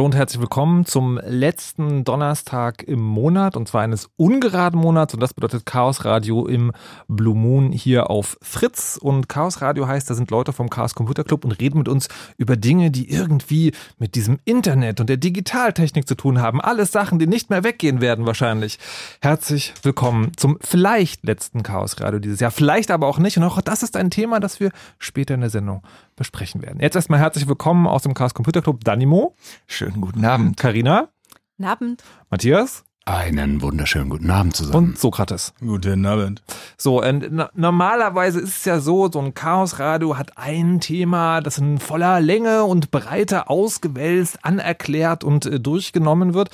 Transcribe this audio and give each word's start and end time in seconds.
Hallo 0.00 0.06
und 0.06 0.14
herzlich 0.14 0.40
willkommen 0.40 0.86
zum 0.86 1.20
letzten 1.26 2.04
Donnerstag 2.04 2.84
im 2.84 3.02
Monat 3.02 3.54
und 3.54 3.68
zwar 3.68 3.82
eines 3.82 4.08
ungeraden 4.16 4.80
Monats 4.80 5.12
und 5.12 5.20
das 5.20 5.34
bedeutet 5.34 5.66
Chaos 5.66 6.06
Radio 6.06 6.46
im 6.46 6.72
Blue 7.06 7.36
Moon 7.36 7.70
hier 7.70 8.08
auf 8.08 8.38
Fritz 8.40 8.98
und 8.98 9.28
Chaos 9.28 9.60
Radio 9.60 9.86
heißt, 9.86 10.08
da 10.08 10.14
sind 10.14 10.30
Leute 10.30 10.54
vom 10.54 10.70
Chaos 10.70 10.94
Computer 10.94 11.22
Club 11.22 11.44
und 11.44 11.52
reden 11.52 11.76
mit 11.76 11.86
uns 11.86 12.08
über 12.38 12.56
Dinge, 12.56 12.90
die 12.90 13.10
irgendwie 13.10 13.72
mit 13.98 14.14
diesem 14.14 14.38
Internet 14.46 15.00
und 15.00 15.10
der 15.10 15.18
Digitaltechnik 15.18 16.08
zu 16.08 16.14
tun 16.14 16.40
haben. 16.40 16.62
Alles 16.62 16.92
Sachen, 16.92 17.18
die 17.18 17.26
nicht 17.26 17.50
mehr 17.50 17.62
weggehen 17.62 18.00
werden 18.00 18.24
wahrscheinlich. 18.24 18.78
Herzlich 19.20 19.74
willkommen 19.82 20.32
zum 20.34 20.56
vielleicht 20.62 21.26
letzten 21.26 21.62
Chaos 21.62 22.00
Radio 22.00 22.20
dieses 22.20 22.40
Jahr, 22.40 22.52
vielleicht 22.52 22.90
aber 22.90 23.06
auch 23.06 23.18
nicht 23.18 23.36
und 23.36 23.44
auch 23.44 23.60
das 23.60 23.82
ist 23.82 23.98
ein 23.98 24.10
Thema, 24.10 24.40
das 24.40 24.60
wir 24.60 24.70
später 24.98 25.34
in 25.34 25.42
der 25.42 25.50
Sendung 25.50 25.82
besprechen 26.20 26.60
werden. 26.60 26.80
Jetzt 26.80 26.96
erstmal 26.96 27.18
herzlich 27.18 27.48
willkommen 27.48 27.86
aus 27.86 28.02
dem 28.02 28.12
Chaos 28.12 28.34
Computer 28.34 28.60
Club 28.60 28.84
Danimo. 28.84 29.34
Schönen 29.66 30.02
guten 30.02 30.22
Abend. 30.22 30.58
Carina. 30.58 31.08
Guten 31.56 31.64
Abend. 31.64 32.04
Matthias. 32.28 32.84
Einen 33.06 33.62
wunderschönen 33.62 34.10
guten 34.10 34.30
Abend 34.30 34.54
zusammen. 34.54 34.90
Und 34.90 34.98
Sokrates. 34.98 35.54
Guten 35.60 36.04
Abend. 36.04 36.42
So, 36.76 37.02
und 37.02 37.30
normalerweise 37.56 38.40
ist 38.40 38.58
es 38.58 38.64
ja 38.66 38.78
so, 38.78 39.10
so 39.10 39.18
ein 39.20 39.32
Chaosradio 39.32 40.18
hat 40.18 40.36
ein 40.36 40.80
Thema, 40.80 41.40
das 41.40 41.56
in 41.56 41.78
voller 41.78 42.20
Länge 42.20 42.64
und 42.64 42.90
Breite 42.90 43.48
ausgewälzt, 43.48 44.38
anerklärt 44.42 45.24
und 45.24 45.46
äh, 45.46 45.58
durchgenommen 45.58 46.34
wird 46.34 46.50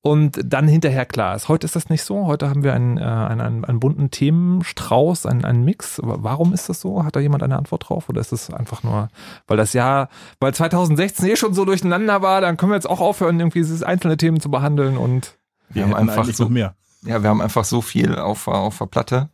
und 0.00 0.40
dann 0.42 0.68
hinterher 0.68 1.04
klar 1.04 1.36
ist. 1.36 1.48
Heute 1.48 1.66
ist 1.66 1.76
das 1.76 1.90
nicht 1.90 2.02
so. 2.02 2.26
Heute 2.26 2.48
haben 2.48 2.64
wir 2.64 2.72
einen, 2.72 2.96
äh, 2.96 3.02
einen, 3.02 3.40
einen, 3.40 3.64
einen 3.66 3.78
bunten 3.78 4.10
Themenstrauß, 4.10 5.26
einen, 5.26 5.44
einen 5.44 5.64
Mix. 5.66 6.00
Aber 6.00 6.24
warum 6.24 6.54
ist 6.54 6.70
das 6.70 6.80
so? 6.80 7.04
Hat 7.04 7.14
da 7.14 7.20
jemand 7.20 7.42
eine 7.42 7.58
Antwort 7.58 7.88
drauf? 7.88 8.08
Oder 8.08 8.22
ist 8.22 8.32
es 8.32 8.50
einfach 8.50 8.82
nur, 8.82 9.10
weil 9.46 9.58
das 9.58 9.74
Jahr, 9.74 10.08
weil 10.40 10.54
2016 10.54 11.28
eh 11.28 11.36
schon 11.36 11.52
so 11.52 11.66
durcheinander 11.66 12.22
war, 12.22 12.40
dann 12.40 12.56
können 12.56 12.72
wir 12.72 12.76
jetzt 12.76 12.88
auch 12.88 13.00
aufhören, 13.00 13.38
irgendwie 13.38 13.60
diese 13.60 13.86
einzelne 13.86 14.16
Themen 14.16 14.40
zu 14.40 14.50
behandeln 14.50 14.96
und 14.96 15.36
wir, 15.70 15.86
wir 15.86 15.96
haben 15.96 16.08
einfach 16.08 16.26
so 16.26 16.48
mehr. 16.48 16.74
Ja, 17.02 17.22
wir 17.22 17.30
haben 17.30 17.40
einfach 17.40 17.64
so 17.64 17.80
viel 17.80 18.16
auf, 18.16 18.46
auf 18.48 18.78
der 18.78 18.86
Platte. 18.86 19.30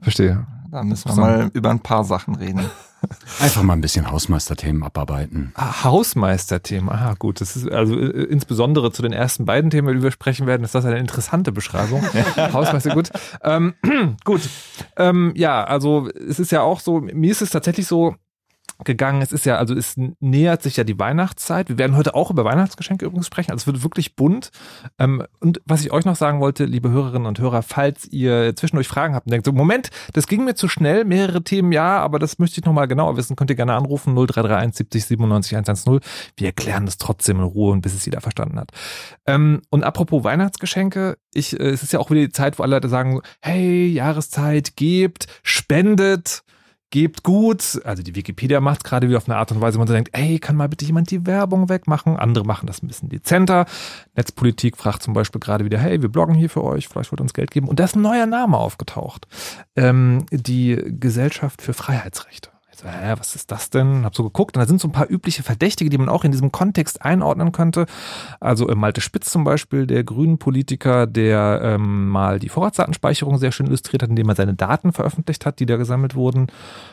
Verstehe. 0.00 0.46
da 0.70 0.82
müssen 0.82 1.08
wir 1.08 1.16
mal 1.16 1.50
über 1.52 1.70
ein 1.70 1.80
paar 1.80 2.04
Sachen 2.04 2.36
reden. 2.36 2.64
Einfach 3.40 3.62
mal 3.62 3.72
ein 3.72 3.80
bisschen 3.80 4.10
Hausmeisterthemen 4.10 4.82
abarbeiten. 4.82 5.52
Ah, 5.54 5.84
Hausmeisterthemen, 5.84 6.90
aha, 6.90 7.14
gut. 7.18 7.40
Das 7.40 7.56
ist 7.56 7.70
also 7.70 7.98
äh, 7.98 8.24
insbesondere 8.24 8.92
zu 8.92 9.00
den 9.02 9.12
ersten 9.12 9.46
beiden 9.46 9.70
Themen, 9.70 9.96
die 9.96 10.02
wir 10.02 10.10
sprechen 10.10 10.46
werden, 10.46 10.64
ist 10.64 10.74
das 10.74 10.84
eine 10.84 10.98
interessante 10.98 11.52
Beschreibung. 11.52 12.02
Hausmeister, 12.36 12.94
gut. 12.94 13.10
Ähm, 13.42 13.74
gut. 14.24 14.42
Ähm, 14.96 15.32
ja, 15.34 15.64
also 15.64 16.08
es 16.08 16.38
ist 16.38 16.52
ja 16.52 16.60
auch 16.60 16.80
so, 16.80 17.00
mir 17.00 17.30
ist 17.30 17.40
es 17.40 17.50
tatsächlich 17.50 17.86
so, 17.86 18.16
gegangen. 18.84 19.22
Es 19.22 19.32
ist 19.32 19.46
ja, 19.46 19.56
also 19.56 19.74
es 19.74 19.94
nähert 20.20 20.62
sich 20.62 20.76
ja 20.76 20.84
die 20.84 20.98
Weihnachtszeit. 20.98 21.68
Wir 21.68 21.78
werden 21.78 21.96
heute 21.96 22.14
auch 22.14 22.30
über 22.30 22.44
Weihnachtsgeschenke 22.44 23.04
übrigens 23.04 23.26
sprechen. 23.26 23.50
Also 23.52 23.62
es 23.62 23.66
wird 23.66 23.82
wirklich 23.82 24.16
bunt. 24.16 24.50
Ähm, 24.98 25.22
und 25.40 25.60
was 25.64 25.82
ich 25.82 25.92
euch 25.92 26.04
noch 26.04 26.16
sagen 26.16 26.40
wollte, 26.40 26.64
liebe 26.64 26.90
Hörerinnen 26.90 27.26
und 27.26 27.38
Hörer, 27.38 27.62
falls 27.62 28.06
ihr 28.06 28.54
zwischendurch 28.56 28.88
Fragen 28.88 29.14
habt 29.14 29.26
und 29.26 29.32
denkt, 29.32 29.46
so 29.46 29.52
Moment, 29.52 29.90
das 30.12 30.26
ging 30.26 30.44
mir 30.44 30.54
zu 30.54 30.68
schnell, 30.68 31.04
mehrere 31.04 31.42
Themen, 31.42 31.72
ja, 31.72 31.98
aber 31.98 32.18
das 32.18 32.38
möchte 32.38 32.60
ich 32.60 32.66
nochmal 32.66 32.88
genauer 32.88 33.16
wissen, 33.16 33.36
könnt 33.36 33.50
ihr 33.50 33.56
gerne 33.56 33.74
anrufen, 33.74 34.14
0331 34.14 34.76
70 34.76 35.04
97 35.06 35.56
110. 35.56 36.00
Wir 36.36 36.46
erklären 36.46 36.86
das 36.86 36.98
trotzdem 36.98 37.38
in 37.38 37.44
Ruhe 37.44 37.72
und 37.72 37.82
bis 37.82 37.94
es 37.94 38.04
jeder 38.04 38.20
verstanden 38.20 38.58
hat. 38.58 38.70
Ähm, 39.26 39.62
und 39.70 39.84
apropos 39.84 40.24
Weihnachtsgeschenke, 40.24 41.16
ich, 41.32 41.58
äh, 41.58 41.70
es 41.70 41.82
ist 41.82 41.92
ja 41.92 41.98
auch 41.98 42.10
wieder 42.10 42.22
die 42.22 42.32
Zeit, 42.32 42.58
wo 42.58 42.62
alle 42.62 42.76
Leute 42.76 42.88
sagen, 42.88 43.20
hey, 43.40 43.86
Jahreszeit, 43.88 44.76
gebt, 44.76 45.26
spendet 45.42 46.42
gebt 46.90 47.22
gut. 47.22 47.80
Also 47.84 48.02
die 48.02 48.14
Wikipedia 48.14 48.60
macht 48.60 48.84
gerade 48.84 49.08
wieder 49.08 49.18
auf 49.18 49.28
eine 49.28 49.36
Art 49.36 49.50
und 49.52 49.60
Weise, 49.60 49.76
wo 49.76 49.80
man 49.80 49.88
so 49.88 49.94
denkt, 49.94 50.10
ey, 50.12 50.38
kann 50.38 50.56
mal 50.56 50.68
bitte 50.68 50.84
jemand 50.84 51.10
die 51.10 51.26
Werbung 51.26 51.68
wegmachen? 51.68 52.16
Andere 52.16 52.44
machen 52.44 52.66
das 52.66 52.82
ein 52.82 52.88
bisschen 52.88 53.08
dezenter. 53.08 53.66
Netzpolitik 54.16 54.76
fragt 54.76 55.02
zum 55.02 55.14
Beispiel 55.14 55.40
gerade 55.40 55.64
wieder, 55.64 55.78
hey, 55.78 56.02
wir 56.02 56.08
bloggen 56.08 56.34
hier 56.34 56.50
für 56.50 56.64
euch, 56.64 56.88
vielleicht 56.88 57.12
wollt 57.12 57.20
ihr 57.20 57.24
uns 57.24 57.34
Geld 57.34 57.50
geben. 57.50 57.68
Und 57.68 57.80
da 57.80 57.84
ist 57.84 57.96
ein 57.96 58.02
neuer 58.02 58.26
Name 58.26 58.56
aufgetaucht. 58.56 59.26
Ähm, 59.76 60.26
die 60.30 60.80
Gesellschaft 60.98 61.62
für 61.62 61.72
Freiheitsrechte 61.72 62.50
so, 62.80 62.88
hä, 62.88 63.14
was 63.18 63.34
ist 63.34 63.50
das 63.50 63.70
denn? 63.70 64.04
Hab 64.04 64.16
so 64.16 64.24
geguckt 64.24 64.56
und 64.56 64.62
da 64.62 64.66
sind 64.66 64.80
so 64.80 64.88
ein 64.88 64.92
paar 64.92 65.10
übliche 65.10 65.42
Verdächtige, 65.42 65.90
die 65.90 65.98
man 65.98 66.08
auch 66.08 66.24
in 66.24 66.32
diesem 66.32 66.50
Kontext 66.50 67.02
einordnen 67.02 67.52
könnte. 67.52 67.86
Also 68.40 68.68
äh, 68.68 68.74
Malte 68.74 69.00
Spitz 69.00 69.30
zum 69.30 69.44
Beispiel, 69.44 69.86
der 69.86 70.02
grünen 70.02 70.38
Politiker, 70.38 71.06
der 71.06 71.60
ähm, 71.62 72.08
mal 72.08 72.38
die 72.38 72.48
Vorratsdatenspeicherung 72.48 73.38
sehr 73.38 73.52
schön 73.52 73.66
illustriert 73.66 74.02
hat, 74.02 74.10
indem 74.10 74.28
er 74.28 74.34
seine 74.34 74.54
Daten 74.54 74.92
veröffentlicht 74.92 75.44
hat, 75.44 75.60
die 75.60 75.66
da 75.66 75.76
gesammelt 75.76 76.14
wurden. 76.14 76.46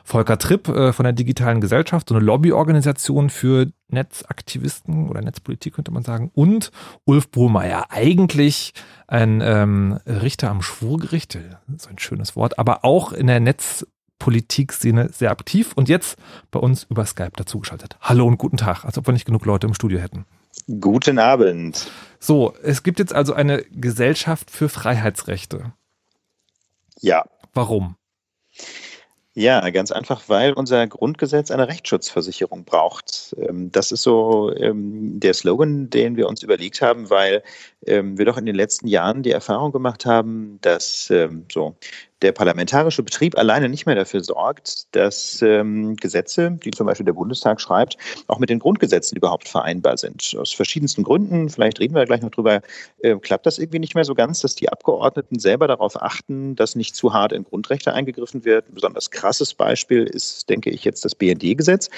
Volker 0.03 0.37
Tripp 0.37 0.67
äh, 0.67 0.91
von 0.91 1.03
der 1.03 1.13
digitalen 1.13 1.61
Gesellschaft, 1.61 2.09
so 2.09 2.15
eine 2.15 2.23
Lobbyorganisation 2.23 3.29
für 3.29 3.67
Netzaktivisten 3.89 5.09
oder 5.09 5.21
Netzpolitik 5.21 5.75
könnte 5.75 5.91
man 5.91 6.03
sagen. 6.03 6.31
Und 6.33 6.71
Ulf 7.05 7.29
Bohlmeier, 7.29 7.85
eigentlich 7.89 8.73
ein 9.07 9.41
ähm, 9.41 9.99
Richter 10.05 10.49
am 10.49 10.61
Schwurgericht, 10.61 11.39
so 11.77 11.89
ein 11.89 11.97
schönes 11.97 12.35
Wort, 12.35 12.59
aber 12.59 12.83
auch 12.83 13.13
in 13.13 13.27
der 13.27 13.39
Netz 13.39 13.85
Politikszene 14.19 15.09
sehr 15.11 15.31
aktiv 15.31 15.73
und 15.75 15.89
jetzt 15.89 16.17
bei 16.51 16.59
uns 16.59 16.83
über 16.89 17.05
Skype 17.05 17.33
dazugeschaltet. 17.35 17.97
Hallo 18.01 18.25
und 18.25 18.37
guten 18.37 18.57
Tag, 18.57 18.85
als 18.85 18.97
ob 18.97 19.07
wir 19.07 19.13
nicht 19.13 19.25
genug 19.25 19.45
Leute 19.45 19.67
im 19.67 19.73
Studio 19.73 19.99
hätten. 19.99 20.25
Guten 20.81 21.19
Abend. 21.19 21.89
So, 22.19 22.53
es 22.63 22.83
gibt 22.83 22.99
jetzt 22.99 23.13
also 23.13 23.33
eine 23.33 23.63
Gesellschaft 23.71 24.51
für 24.51 24.69
Freiheitsrechte. 24.69 25.73
Ja. 26.99 27.25
Warum? 27.53 27.95
Ja, 29.39 29.69
ganz 29.69 29.91
einfach, 29.91 30.23
weil 30.29 30.53
unser 30.53 30.87
Grundgesetz 30.87 31.51
eine 31.51 31.67
Rechtsschutzversicherung 31.67 32.65
braucht. 32.65 33.35
Ähm, 33.37 33.71
das 33.71 33.91
ist 33.91 34.01
so 34.01 34.51
ähm, 34.55 35.19
der 35.19 35.35
Slogan, 35.35 35.91
den 35.91 36.17
wir 36.17 36.27
uns 36.27 36.41
überlegt 36.41 36.81
haben, 36.81 37.11
weil 37.11 37.43
ähm, 37.85 38.17
wir 38.17 38.25
doch 38.25 38.37
in 38.37 38.47
den 38.47 38.55
letzten 38.55 38.87
Jahren 38.87 39.21
die 39.21 39.29
Erfahrung 39.29 39.71
gemacht 39.71 40.07
haben, 40.07 40.57
dass 40.61 41.13
so 41.51 41.75
der 42.21 42.31
parlamentarische 42.31 43.03
Betrieb 43.03 43.37
alleine 43.37 43.69
nicht 43.69 43.85
mehr 43.85 43.95
dafür 43.95 44.23
sorgt, 44.23 44.95
dass 44.95 45.41
ähm, 45.41 45.95
Gesetze, 45.95 46.57
die 46.63 46.71
zum 46.71 46.87
Beispiel 46.87 47.05
der 47.05 47.13
Bundestag 47.13 47.61
schreibt, 47.61 47.97
auch 48.27 48.39
mit 48.39 48.49
den 48.49 48.59
Grundgesetzen 48.59 49.15
überhaupt 49.15 49.47
vereinbar 49.47 49.97
sind. 49.97 50.35
Aus 50.39 50.51
verschiedensten 50.51 51.03
Gründen, 51.03 51.49
vielleicht 51.49 51.79
reden 51.79 51.93
wir 51.95 52.05
gleich 52.05 52.21
noch 52.21 52.31
drüber, 52.31 52.61
äh, 52.99 53.15
klappt 53.17 53.45
das 53.45 53.59
irgendwie 53.59 53.79
nicht 53.79 53.93
mehr 53.93 54.03
so 54.03 54.15
ganz, 54.15 54.41
dass 54.41 54.55
die 54.55 54.69
Abgeordneten 54.69 55.37
selber 55.37 55.67
darauf 55.67 56.01
achten, 56.01 56.55
dass 56.55 56.75
nicht 56.75 56.95
zu 56.95 57.13
hart 57.13 57.33
in 57.33 57.43
Grundrechte 57.43 57.93
eingegriffen 57.93 58.45
wird. 58.45 58.67
Ein 58.69 58.73
besonders 58.73 59.11
krasses 59.11 59.53
Beispiel 59.53 60.03
ist, 60.03 60.49
denke 60.49 60.71
ich, 60.71 60.83
jetzt 60.83 61.05
das 61.05 61.13
BND-Gesetz. 61.13 61.89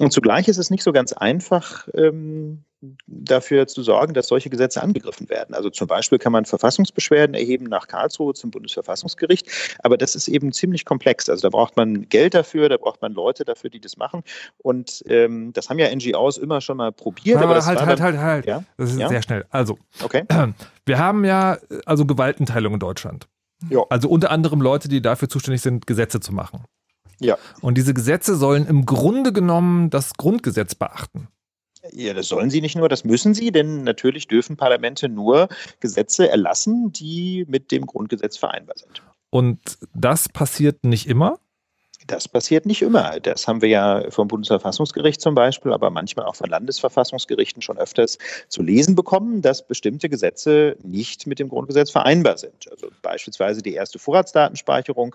Und 0.00 0.12
zugleich 0.12 0.48
ist 0.48 0.58
es 0.58 0.70
nicht 0.70 0.82
so 0.82 0.92
ganz 0.92 1.12
einfach, 1.12 1.88
ähm, 1.94 2.64
dafür 3.06 3.66
zu 3.66 3.82
sorgen, 3.82 4.14
dass 4.14 4.28
solche 4.28 4.50
Gesetze 4.50 4.82
angegriffen 4.82 5.28
werden. 5.28 5.54
Also 5.54 5.70
zum 5.70 5.86
Beispiel 5.86 6.18
kann 6.18 6.32
man 6.32 6.44
Verfassungsbeschwerden 6.44 7.34
erheben 7.34 7.66
nach 7.66 7.86
Karlsruhe 7.86 8.34
zum 8.34 8.50
Bundesverfassungsgericht, 8.50 9.76
aber 9.82 9.98
das 9.98 10.14
ist 10.14 10.28
eben 10.28 10.52
ziemlich 10.52 10.84
komplex. 10.84 11.28
Also 11.28 11.42
da 11.42 11.50
braucht 11.50 11.76
man 11.76 12.08
Geld 12.08 12.34
dafür, 12.34 12.68
da 12.68 12.76
braucht 12.76 13.02
man 13.02 13.12
Leute 13.12 13.44
dafür, 13.44 13.70
die 13.70 13.80
das 13.80 13.96
machen. 13.96 14.22
Und 14.58 15.02
ähm, 15.06 15.52
das 15.52 15.68
haben 15.68 15.78
ja 15.78 15.94
NGOs 15.94 16.38
immer 16.38 16.60
schon 16.60 16.78
mal 16.78 16.92
probiert. 16.92 17.36
Aber, 17.36 17.46
aber 17.46 17.54
das 17.54 17.66
halt, 17.66 17.80
war 17.80 17.86
halt, 17.86 18.00
halt, 18.00 18.18
halt. 18.18 18.46
Ja? 18.46 18.64
Das 18.76 18.90
ist 18.90 18.98
Ja? 18.98 19.08
sehr 19.08 19.22
schnell. 19.22 19.44
Also, 19.50 19.78
Okay. 20.02 20.24
wir 20.86 20.98
haben 20.98 21.24
ja 21.24 21.58
also 21.84 22.06
Gewaltenteilung 22.06 22.74
in 22.74 22.80
Deutschland. 22.80 23.28
Ja. 23.68 23.84
Also 23.90 24.08
unter 24.08 24.30
anderem 24.30 24.62
Leute, 24.62 24.88
die 24.88 25.02
dafür 25.02 25.28
zuständig 25.28 25.60
sind, 25.60 25.86
Gesetze 25.86 26.20
zu 26.20 26.32
machen. 26.32 26.64
Ja. 27.20 27.36
Und 27.60 27.76
diese 27.76 27.92
Gesetze 27.92 28.34
sollen 28.36 28.66
im 28.66 28.86
Grunde 28.86 29.32
genommen 29.32 29.90
das 29.90 30.14
Grundgesetz 30.14 30.74
beachten. 30.74 31.28
Ja, 31.92 32.14
das 32.14 32.28
sollen 32.28 32.50
sie 32.50 32.60
nicht 32.60 32.76
nur, 32.76 32.88
das 32.88 33.04
müssen 33.04 33.34
sie, 33.34 33.52
denn 33.52 33.82
natürlich 33.84 34.28
dürfen 34.28 34.56
Parlamente 34.56 35.08
nur 35.08 35.48
Gesetze 35.80 36.28
erlassen, 36.28 36.92
die 36.92 37.44
mit 37.48 37.70
dem 37.70 37.86
Grundgesetz 37.86 38.36
vereinbar 38.36 38.76
sind. 38.76 39.02
Und 39.30 39.78
das 39.94 40.28
passiert 40.28 40.84
nicht 40.84 41.08
immer. 41.08 41.38
Das 42.06 42.26
passiert 42.26 42.66
nicht 42.66 42.82
immer. 42.82 43.20
Das 43.20 43.46
haben 43.46 43.62
wir 43.62 43.68
ja 43.68 44.10
vom 44.10 44.26
Bundesverfassungsgericht 44.26 45.20
zum 45.20 45.34
Beispiel, 45.34 45.72
aber 45.72 45.90
manchmal 45.90 46.26
auch 46.26 46.34
von 46.34 46.48
Landesverfassungsgerichten 46.48 47.62
schon 47.62 47.78
öfters 47.78 48.18
zu 48.48 48.62
lesen 48.62 48.96
bekommen, 48.96 49.42
dass 49.42 49.66
bestimmte 49.66 50.08
Gesetze 50.08 50.76
nicht 50.82 51.26
mit 51.26 51.38
dem 51.38 51.48
Grundgesetz 51.48 51.90
vereinbar 51.90 52.38
sind. 52.38 52.68
Also 52.70 52.88
beispielsweise 53.02 53.62
die 53.62 53.74
erste 53.74 54.00
Vorratsdatenspeicherung 54.00 55.14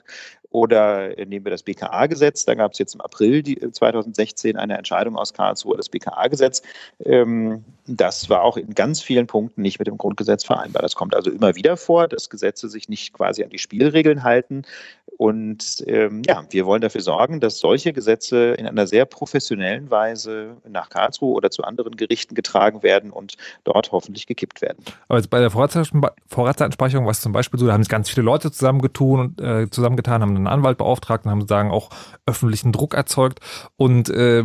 oder 0.55 1.09
nehmen 1.25 1.43
wir 1.43 1.51
das 1.51 1.63
BKA-Gesetz. 1.63 2.45
Da 2.45 2.55
gab 2.55 2.71
es 2.71 2.79
jetzt 2.79 2.95
im 2.95 3.01
April 3.01 3.43
die, 3.43 3.59
2016 3.59 4.55
eine 4.55 4.77
Entscheidung 4.77 5.17
aus 5.17 5.33
Karlsruhe, 5.33 5.75
das 5.75 5.89
BKA-Gesetz. 5.89 6.61
Ähm, 7.03 7.65
das 7.87 8.29
war 8.29 8.41
auch 8.41 8.55
in 8.55 8.73
ganz 8.73 9.01
vielen 9.01 9.27
Punkten 9.27 9.61
nicht 9.61 9.79
mit 9.79 9.87
dem 9.87 9.97
Grundgesetz 9.97 10.45
vereinbar. 10.45 10.81
Das 10.81 10.95
kommt 10.95 11.13
also 11.13 11.29
immer 11.29 11.55
wieder 11.55 11.75
vor, 11.75 12.07
dass 12.07 12.29
Gesetze 12.29 12.69
sich 12.69 12.87
nicht 12.87 13.13
quasi 13.13 13.43
an 13.43 13.49
die 13.49 13.57
Spielregeln 13.57 14.23
halten. 14.23 14.63
Und 15.17 15.83
ähm, 15.87 16.23
ja, 16.25 16.43
wir 16.49 16.65
wollen 16.65 16.81
dafür 16.81 17.01
sorgen, 17.01 17.39
dass 17.39 17.59
solche 17.59 17.93
Gesetze 17.93 18.53
in 18.53 18.67
einer 18.67 18.87
sehr 18.87 19.05
professionellen 19.05 19.89
Weise 19.89 20.57
nach 20.67 20.89
Karlsruhe 20.89 21.33
oder 21.33 21.51
zu 21.51 21.63
anderen 21.63 21.95
Gerichten 21.95 22.35
getragen 22.35 22.83
werden 22.83 23.11
und 23.11 23.35
dort 23.63 23.91
hoffentlich 23.91 24.25
gekippt 24.25 24.61
werden. 24.61 24.83
Aber 25.07 25.19
jetzt 25.19 25.29
bei 25.29 25.39
der 25.39 25.51
Vorratsdaten- 25.51 26.05
Vorratsdatenspeicherung 26.27 27.05
war 27.05 27.11
es 27.11 27.21
zum 27.21 27.31
Beispiel 27.31 27.59
so, 27.59 27.67
da 27.67 27.73
haben 27.73 27.83
sich 27.83 27.89
ganz 27.89 28.09
viele 28.09 28.25
Leute 28.25 28.51
zusammengetun 28.51 29.37
äh, 29.39 29.69
zusammengetan, 29.69 30.21
haben 30.21 30.44
einen 30.47 30.59
Anwalt 30.59 30.77
beauftragt 30.77 31.25
und 31.25 31.31
haben 31.31 31.41
sozusagen 31.41 31.71
auch 31.71 31.89
öffentlichen 32.25 32.71
Druck 32.71 32.93
erzeugt. 32.93 33.39
Und 33.75 34.09
äh, 34.09 34.43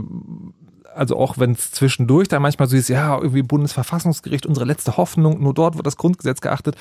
also 0.95 1.17
auch 1.17 1.39
wenn 1.39 1.53
es 1.53 1.71
zwischendurch 1.71 2.29
da 2.29 2.41
manchmal 2.41 2.69
so 2.69 2.77
ist, 2.77 2.89
ja, 2.89 3.17
irgendwie 3.17 3.43
Bundesverfassungsgericht, 3.43 4.47
unsere 4.47 4.67
letzte 4.67 4.97
Hoffnung, 4.97 5.41
nur 5.43 5.55
dort 5.55 5.77
wird 5.77 5.87
das 5.87 5.97
Grundgesetz 5.97 6.41
geachtet, 6.41 6.77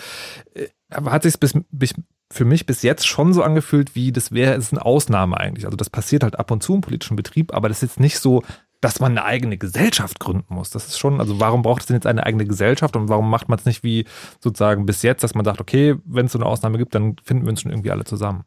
äh, 0.53 0.67
hat 0.91 1.23
sich 1.23 1.39
bis, 1.39 1.53
bis 1.71 1.93
für 2.31 2.45
mich 2.45 2.65
bis 2.65 2.83
jetzt 2.83 3.07
schon 3.07 3.33
so 3.33 3.43
angefühlt, 3.43 3.95
wie 3.95 4.11
das 4.11 4.31
wäre 4.31 4.55
es 4.55 4.71
eine 4.71 4.85
Ausnahme 4.85 5.37
eigentlich. 5.39 5.65
Also 5.65 5.77
das 5.77 5.89
passiert 5.89 6.23
halt 6.23 6.37
ab 6.37 6.51
und 6.51 6.61
zu 6.61 6.75
im 6.75 6.81
politischen 6.81 7.15
Betrieb, 7.15 7.53
aber 7.53 7.69
das 7.69 7.77
ist 7.77 7.89
jetzt 7.89 7.99
nicht 7.99 8.19
so, 8.19 8.43
dass 8.81 8.99
man 8.99 9.11
eine 9.11 9.25
eigene 9.25 9.57
Gesellschaft 9.57 10.19
gründen 10.19 10.53
muss. 10.53 10.69
Das 10.69 10.87
ist 10.87 10.99
schon, 10.99 11.19
also 11.19 11.39
warum 11.39 11.63
braucht 11.63 11.81
es 11.81 11.87
denn 11.87 11.95
jetzt 11.95 12.07
eine 12.07 12.25
eigene 12.25 12.45
Gesellschaft 12.45 12.95
und 12.95 13.09
warum 13.09 13.29
macht 13.29 13.49
man 13.49 13.59
es 13.59 13.65
nicht 13.65 13.83
wie 13.83 14.05
sozusagen 14.39 14.85
bis 14.85 15.01
jetzt, 15.01 15.23
dass 15.23 15.35
man 15.35 15.43
sagt, 15.43 15.59
okay, 15.59 15.95
wenn 16.05 16.27
es 16.27 16.31
so 16.31 16.39
eine 16.39 16.45
Ausnahme 16.45 16.77
gibt, 16.77 16.95
dann 16.95 17.15
finden 17.23 17.43
wir 17.45 17.49
uns 17.49 17.61
schon 17.61 17.71
irgendwie 17.71 17.91
alle 17.91 18.05
zusammen. 18.05 18.45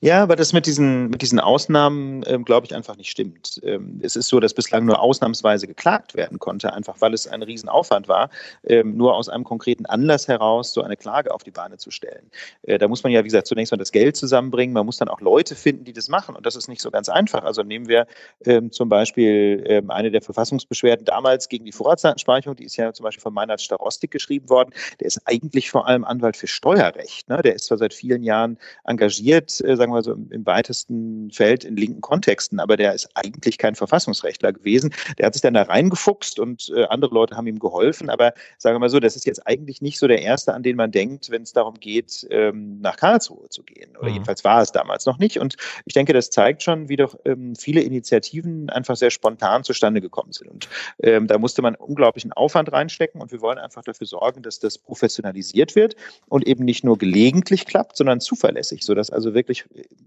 Ja, 0.00 0.22
aber 0.22 0.36
das 0.36 0.52
mit 0.52 0.66
diesen, 0.66 1.10
mit 1.10 1.22
diesen 1.22 1.40
Ausnahmen, 1.40 2.22
ähm, 2.26 2.44
glaube 2.44 2.66
ich, 2.66 2.74
einfach 2.74 2.96
nicht 2.96 3.10
stimmt. 3.10 3.60
Ähm, 3.62 4.00
es 4.02 4.16
ist 4.16 4.28
so, 4.28 4.40
dass 4.40 4.54
bislang 4.54 4.84
nur 4.84 5.00
ausnahmsweise 5.00 5.66
geklagt 5.66 6.14
werden 6.14 6.38
konnte, 6.38 6.72
einfach 6.72 7.00
weil 7.00 7.14
es 7.14 7.26
ein 7.26 7.42
Riesenaufwand 7.42 8.08
war, 8.08 8.30
ähm, 8.64 8.96
nur 8.96 9.14
aus 9.14 9.28
einem 9.28 9.44
konkreten 9.44 9.86
Anlass 9.86 10.28
heraus 10.28 10.72
so 10.72 10.82
eine 10.82 10.96
Klage 10.96 11.32
auf 11.32 11.42
die 11.42 11.50
Beine 11.50 11.78
zu 11.78 11.90
stellen. 11.90 12.30
Äh, 12.62 12.78
da 12.78 12.88
muss 12.88 13.02
man 13.02 13.12
ja, 13.12 13.20
wie 13.20 13.28
gesagt, 13.28 13.46
zunächst 13.46 13.72
mal 13.72 13.78
das 13.78 13.92
Geld 13.92 14.16
zusammenbringen, 14.16 14.72
man 14.72 14.86
muss 14.86 14.98
dann 14.98 15.08
auch 15.08 15.20
Leute 15.20 15.54
finden, 15.54 15.84
die 15.84 15.92
das 15.92 16.08
machen 16.08 16.36
und 16.36 16.46
das 16.46 16.56
ist 16.56 16.68
nicht 16.68 16.80
so 16.80 16.90
ganz 16.90 17.08
einfach. 17.08 17.44
Also 17.44 17.62
nehmen 17.62 17.88
wir 17.88 18.06
ähm, 18.44 18.72
zum 18.72 18.88
Beispiel 18.88 19.64
ähm, 19.66 19.90
eine 19.90 20.10
der 20.10 20.22
Verfassungsbeschwerden 20.22 21.04
damals 21.04 21.48
gegen 21.48 21.64
die 21.64 21.72
Vorratsdatenspeicherung, 21.72 22.56
die 22.56 22.64
ist 22.64 22.76
ja 22.76 22.92
zum 22.92 23.04
Beispiel 23.04 23.22
von 23.22 23.34
Meinhard 23.34 23.60
Starostik 23.60 24.10
geschrieben 24.10 24.48
worden, 24.48 24.70
der 25.00 25.06
ist 25.06 25.20
eigentlich 25.24 25.70
vor 25.70 25.86
allem 25.86 26.04
Anwalt 26.04 26.36
für 26.36 26.46
Steuerrecht. 26.46 27.28
Ne? 27.28 27.42
Der 27.42 27.54
ist 27.54 27.66
zwar 27.66 27.78
seit 27.78 27.94
vielen 27.94 28.22
Jahren 28.22 28.58
engagiert, 28.84 29.60
äh, 29.68 29.76
sagen 29.76 29.92
wir 29.92 30.02
so, 30.02 30.12
im 30.12 30.46
weitesten 30.46 31.30
Feld 31.30 31.64
in 31.64 31.76
linken 31.76 32.00
Kontexten, 32.00 32.60
aber 32.60 32.76
der 32.76 32.94
ist 32.94 33.08
eigentlich 33.14 33.58
kein 33.58 33.74
Verfassungsrechtler 33.74 34.52
gewesen. 34.52 34.92
Der 35.18 35.26
hat 35.26 35.34
sich 35.34 35.42
dann 35.42 35.54
da 35.54 35.62
reingefuchst 35.62 36.38
und 36.38 36.72
äh, 36.74 36.84
andere 36.84 37.14
Leute 37.14 37.36
haben 37.36 37.46
ihm 37.46 37.58
geholfen, 37.58 38.10
aber 38.10 38.32
sagen 38.56 38.74
wir 38.74 38.80
mal 38.80 38.88
so, 38.88 39.00
das 39.00 39.16
ist 39.16 39.26
jetzt 39.26 39.46
eigentlich 39.46 39.82
nicht 39.82 39.98
so 39.98 40.06
der 40.06 40.22
erste, 40.22 40.54
an 40.54 40.62
den 40.62 40.76
man 40.76 40.90
denkt, 40.90 41.30
wenn 41.30 41.42
es 41.42 41.52
darum 41.52 41.74
geht, 41.74 42.26
ähm, 42.30 42.80
nach 42.80 42.96
Karlsruhe 42.96 43.48
zu 43.48 43.62
gehen. 43.62 43.96
Oder 43.96 44.08
mhm. 44.08 44.14
jedenfalls 44.14 44.44
war 44.44 44.62
es 44.62 44.72
damals 44.72 45.06
noch 45.06 45.18
nicht. 45.18 45.38
Und 45.38 45.56
ich 45.84 45.94
denke, 45.94 46.12
das 46.12 46.30
zeigt 46.30 46.62
schon, 46.62 46.88
wie 46.88 46.96
doch 46.96 47.16
ähm, 47.24 47.54
viele 47.56 47.80
Initiativen 47.80 48.70
einfach 48.70 48.96
sehr 48.96 49.10
spontan 49.10 49.64
zustande 49.64 50.00
gekommen 50.00 50.32
sind. 50.32 50.50
Und 50.50 50.68
ähm, 51.02 51.26
da 51.26 51.38
musste 51.38 51.62
man 51.62 51.74
unglaublichen 51.74 52.32
Aufwand 52.32 52.72
reinstecken 52.72 53.20
und 53.20 53.32
wir 53.32 53.40
wollen 53.40 53.58
einfach 53.58 53.82
dafür 53.82 54.06
sorgen, 54.06 54.42
dass 54.42 54.58
das 54.58 54.78
professionalisiert 54.78 55.74
wird 55.76 55.96
und 56.28 56.46
eben 56.46 56.64
nicht 56.64 56.84
nur 56.84 56.98
gelegentlich 56.98 57.66
klappt, 57.66 57.96
sondern 57.96 58.20
zuverlässig, 58.20 58.84
sodass 58.84 59.10
also 59.10 59.34
wirklich, 59.34 59.47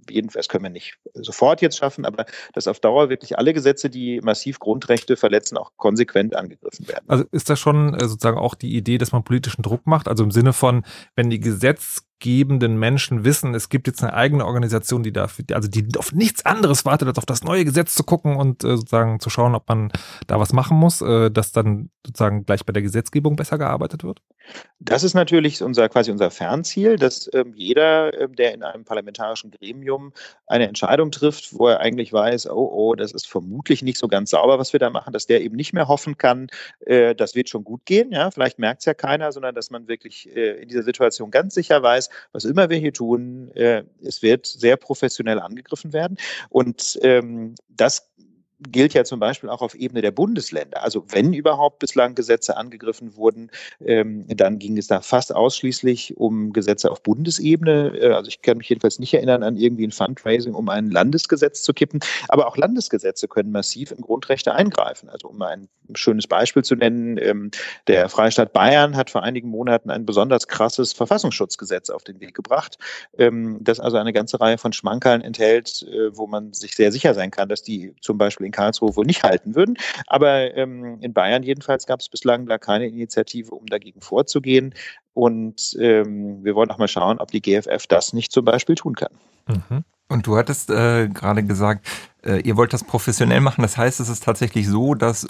jedenfalls 0.09 0.47
können 0.47 0.63
wir 0.63 0.69
nicht 0.69 0.97
sofort 1.13 1.61
jetzt 1.61 1.77
schaffen, 1.77 2.05
aber 2.05 2.25
dass 2.53 2.67
auf 2.67 2.79
Dauer 2.79 3.09
wirklich 3.09 3.37
alle 3.37 3.53
Gesetze, 3.53 3.89
die 3.89 4.21
massiv 4.21 4.59
Grundrechte 4.59 5.17
verletzen, 5.17 5.57
auch 5.57 5.71
konsequent 5.77 6.35
angegriffen 6.35 6.87
werden. 6.87 7.05
Also 7.07 7.25
ist 7.31 7.49
das 7.49 7.59
schon 7.59 7.93
äh, 7.93 8.07
sozusagen 8.07 8.37
auch 8.37 8.55
die 8.55 8.75
Idee, 8.75 8.97
dass 8.97 9.11
man 9.11 9.23
politischen 9.23 9.61
Druck 9.61 9.85
macht? 9.87 10.07
Also 10.07 10.23
im 10.23 10.31
Sinne 10.31 10.53
von, 10.53 10.83
wenn 11.15 11.29
die 11.29 11.39
Gesetz 11.39 12.03
gebenden 12.21 12.77
Menschen 12.77 13.25
wissen, 13.25 13.53
es 13.53 13.67
gibt 13.67 13.87
jetzt 13.87 14.01
eine 14.01 14.13
eigene 14.13 14.45
Organisation, 14.45 15.03
die 15.03 15.11
dafür, 15.11 15.43
also 15.53 15.67
die 15.67 15.85
auf 15.97 16.13
nichts 16.13 16.45
anderes 16.45 16.85
wartet, 16.85 17.09
als 17.09 17.17
auf 17.17 17.25
das 17.25 17.43
neue 17.43 17.65
Gesetz 17.65 17.95
zu 17.95 18.03
gucken 18.03 18.37
und 18.37 18.63
äh, 18.63 18.77
sozusagen 18.77 19.19
zu 19.19 19.29
schauen, 19.29 19.55
ob 19.55 19.67
man 19.67 19.91
da 20.27 20.39
was 20.39 20.53
machen 20.53 20.77
muss, 20.77 21.01
äh, 21.01 21.29
dass 21.29 21.51
dann 21.51 21.89
sozusagen 22.05 22.45
gleich 22.45 22.65
bei 22.65 22.73
der 22.73 22.81
Gesetzgebung 22.81 23.35
besser 23.35 23.57
gearbeitet 23.57 24.03
wird? 24.03 24.21
Das 24.79 25.03
ist 25.03 25.13
natürlich 25.13 25.61
unser 25.61 25.89
quasi 25.89 26.11
unser 26.11 26.31
Fernziel, 26.31 26.95
dass 26.95 27.29
ähm, 27.33 27.53
jeder, 27.55 28.19
ähm, 28.19 28.35
der 28.35 28.53
in 28.53 28.63
einem 28.63 28.85
parlamentarischen 28.85 29.51
Gremium 29.51 30.13
eine 30.47 30.67
Entscheidung 30.67 31.11
trifft, 31.11 31.57
wo 31.57 31.67
er 31.67 31.79
eigentlich 31.79 32.13
weiß, 32.13 32.49
oh, 32.49 32.69
oh, 32.71 32.95
das 32.95 33.11
ist 33.11 33.27
vermutlich 33.27 33.81
nicht 33.81 33.97
so 33.97 34.07
ganz 34.07 34.31
sauber, 34.31 34.59
was 34.59 34.73
wir 34.73 34.79
da 34.79 34.89
machen, 34.89 35.13
dass 35.13 35.27
der 35.27 35.41
eben 35.41 35.55
nicht 35.55 35.73
mehr 35.73 35.87
hoffen 35.87 36.17
kann, 36.17 36.47
äh, 36.85 37.15
das 37.15 37.35
wird 37.35 37.49
schon 37.49 37.63
gut 37.63 37.85
gehen. 37.85 38.11
Ja, 38.11 38.31
vielleicht 38.31 38.59
merkt 38.59 38.81
es 38.81 38.85
ja 38.85 38.93
keiner, 38.93 39.31
sondern 39.31 39.55
dass 39.55 39.71
man 39.71 39.87
wirklich 39.87 40.35
äh, 40.35 40.61
in 40.61 40.67
dieser 40.67 40.83
Situation 40.83 41.31
ganz 41.31 41.53
sicher 41.55 41.81
weiß, 41.81 42.10
was 42.31 42.45
immer 42.45 42.69
wir 42.69 42.77
hier 42.77 42.93
tun, 42.93 43.51
äh, 43.55 43.83
es 44.03 44.21
wird 44.21 44.45
sehr 44.45 44.77
professionell 44.77 45.39
angegriffen 45.39 45.93
werden. 45.93 46.17
Und 46.49 46.99
ähm, 47.01 47.55
das 47.69 48.11
gilt 48.69 48.93
ja 48.93 49.03
zum 49.03 49.19
Beispiel 49.19 49.49
auch 49.49 49.61
auf 49.61 49.75
Ebene 49.75 50.01
der 50.01 50.11
Bundesländer. 50.11 50.83
Also 50.83 51.05
wenn 51.09 51.33
überhaupt 51.33 51.79
bislang 51.79 52.15
Gesetze 52.15 52.57
angegriffen 52.57 53.15
wurden, 53.15 53.49
ähm, 53.83 54.25
dann 54.27 54.59
ging 54.59 54.77
es 54.77 54.87
da 54.87 55.01
fast 55.01 55.33
ausschließlich 55.33 56.17
um 56.17 56.53
Gesetze 56.53 56.91
auf 56.91 57.01
Bundesebene. 57.01 57.97
Äh, 57.97 58.13
also 58.13 58.29
ich 58.29 58.41
kann 58.41 58.57
mich 58.57 58.69
jedenfalls 58.69 58.99
nicht 58.99 59.13
erinnern 59.13 59.43
an 59.43 59.57
irgendwie 59.57 59.87
ein 59.87 59.91
Fundraising, 59.91 60.53
um 60.53 60.69
ein 60.69 60.91
Landesgesetz 60.91 61.63
zu 61.63 61.73
kippen. 61.73 61.99
Aber 62.27 62.47
auch 62.47 62.57
Landesgesetze 62.57 63.27
können 63.27 63.51
massiv 63.51 63.91
in 63.91 64.01
Grundrechte 64.01 64.53
eingreifen. 64.53 65.09
Also 65.09 65.29
um 65.29 65.41
ein 65.41 65.67
schönes 65.95 66.27
Beispiel 66.27 66.63
zu 66.63 66.75
nennen, 66.75 67.17
ähm, 67.17 67.51
der 67.87 68.09
Freistaat 68.09 68.53
Bayern 68.53 68.95
hat 68.95 69.09
vor 69.09 69.23
einigen 69.23 69.49
Monaten 69.49 69.89
ein 69.89 70.05
besonders 70.05 70.47
krasses 70.47 70.93
Verfassungsschutzgesetz 70.93 71.89
auf 71.89 72.03
den 72.03 72.19
Weg 72.19 72.35
gebracht, 72.35 72.77
ähm, 73.17 73.57
das 73.61 73.79
also 73.79 73.97
eine 73.97 74.13
ganze 74.13 74.39
Reihe 74.39 74.57
von 74.57 74.73
Schmankerln 74.73 75.21
enthält, 75.21 75.83
äh, 75.83 76.15
wo 76.15 76.27
man 76.27 76.53
sich 76.53 76.75
sehr 76.75 76.91
sicher 76.91 77.13
sein 77.13 77.31
kann, 77.31 77.49
dass 77.49 77.63
die 77.63 77.93
zum 78.01 78.17
Beispiel 78.17 78.45
in 78.45 78.50
Karlsruhe 78.51 78.95
wohl 78.95 79.05
nicht 79.05 79.23
halten 79.23 79.55
würden. 79.55 79.77
Aber 80.07 80.55
ähm, 80.55 80.99
in 81.01 81.13
Bayern 81.13 81.43
jedenfalls 81.43 81.85
gab 81.85 81.99
es 81.99 82.09
bislang 82.09 82.45
da 82.45 82.57
keine 82.57 82.87
Initiative, 82.87 83.51
um 83.51 83.65
dagegen 83.65 84.01
vorzugehen. 84.01 84.73
Und 85.13 85.75
ähm, 85.79 86.43
wir 86.43 86.55
wollen 86.55 86.71
auch 86.71 86.77
mal 86.77 86.87
schauen, 86.87 87.19
ob 87.19 87.31
die 87.31 87.41
GFF 87.41 87.87
das 87.87 88.13
nicht 88.13 88.31
zum 88.31 88.45
Beispiel 88.45 88.75
tun 88.75 88.95
kann. 88.95 89.11
Mhm. 89.47 89.83
Und 90.07 90.27
du 90.27 90.37
hattest 90.37 90.69
äh, 90.69 91.07
gerade 91.07 91.43
gesagt, 91.43 91.87
äh, 92.23 92.41
ihr 92.41 92.57
wollt 92.57 92.73
das 92.73 92.83
professionell 92.83 93.39
machen. 93.39 93.61
Das 93.61 93.77
heißt, 93.77 93.99
es 94.01 94.09
ist 94.09 94.23
tatsächlich 94.23 94.67
so, 94.67 94.93
dass 94.93 95.27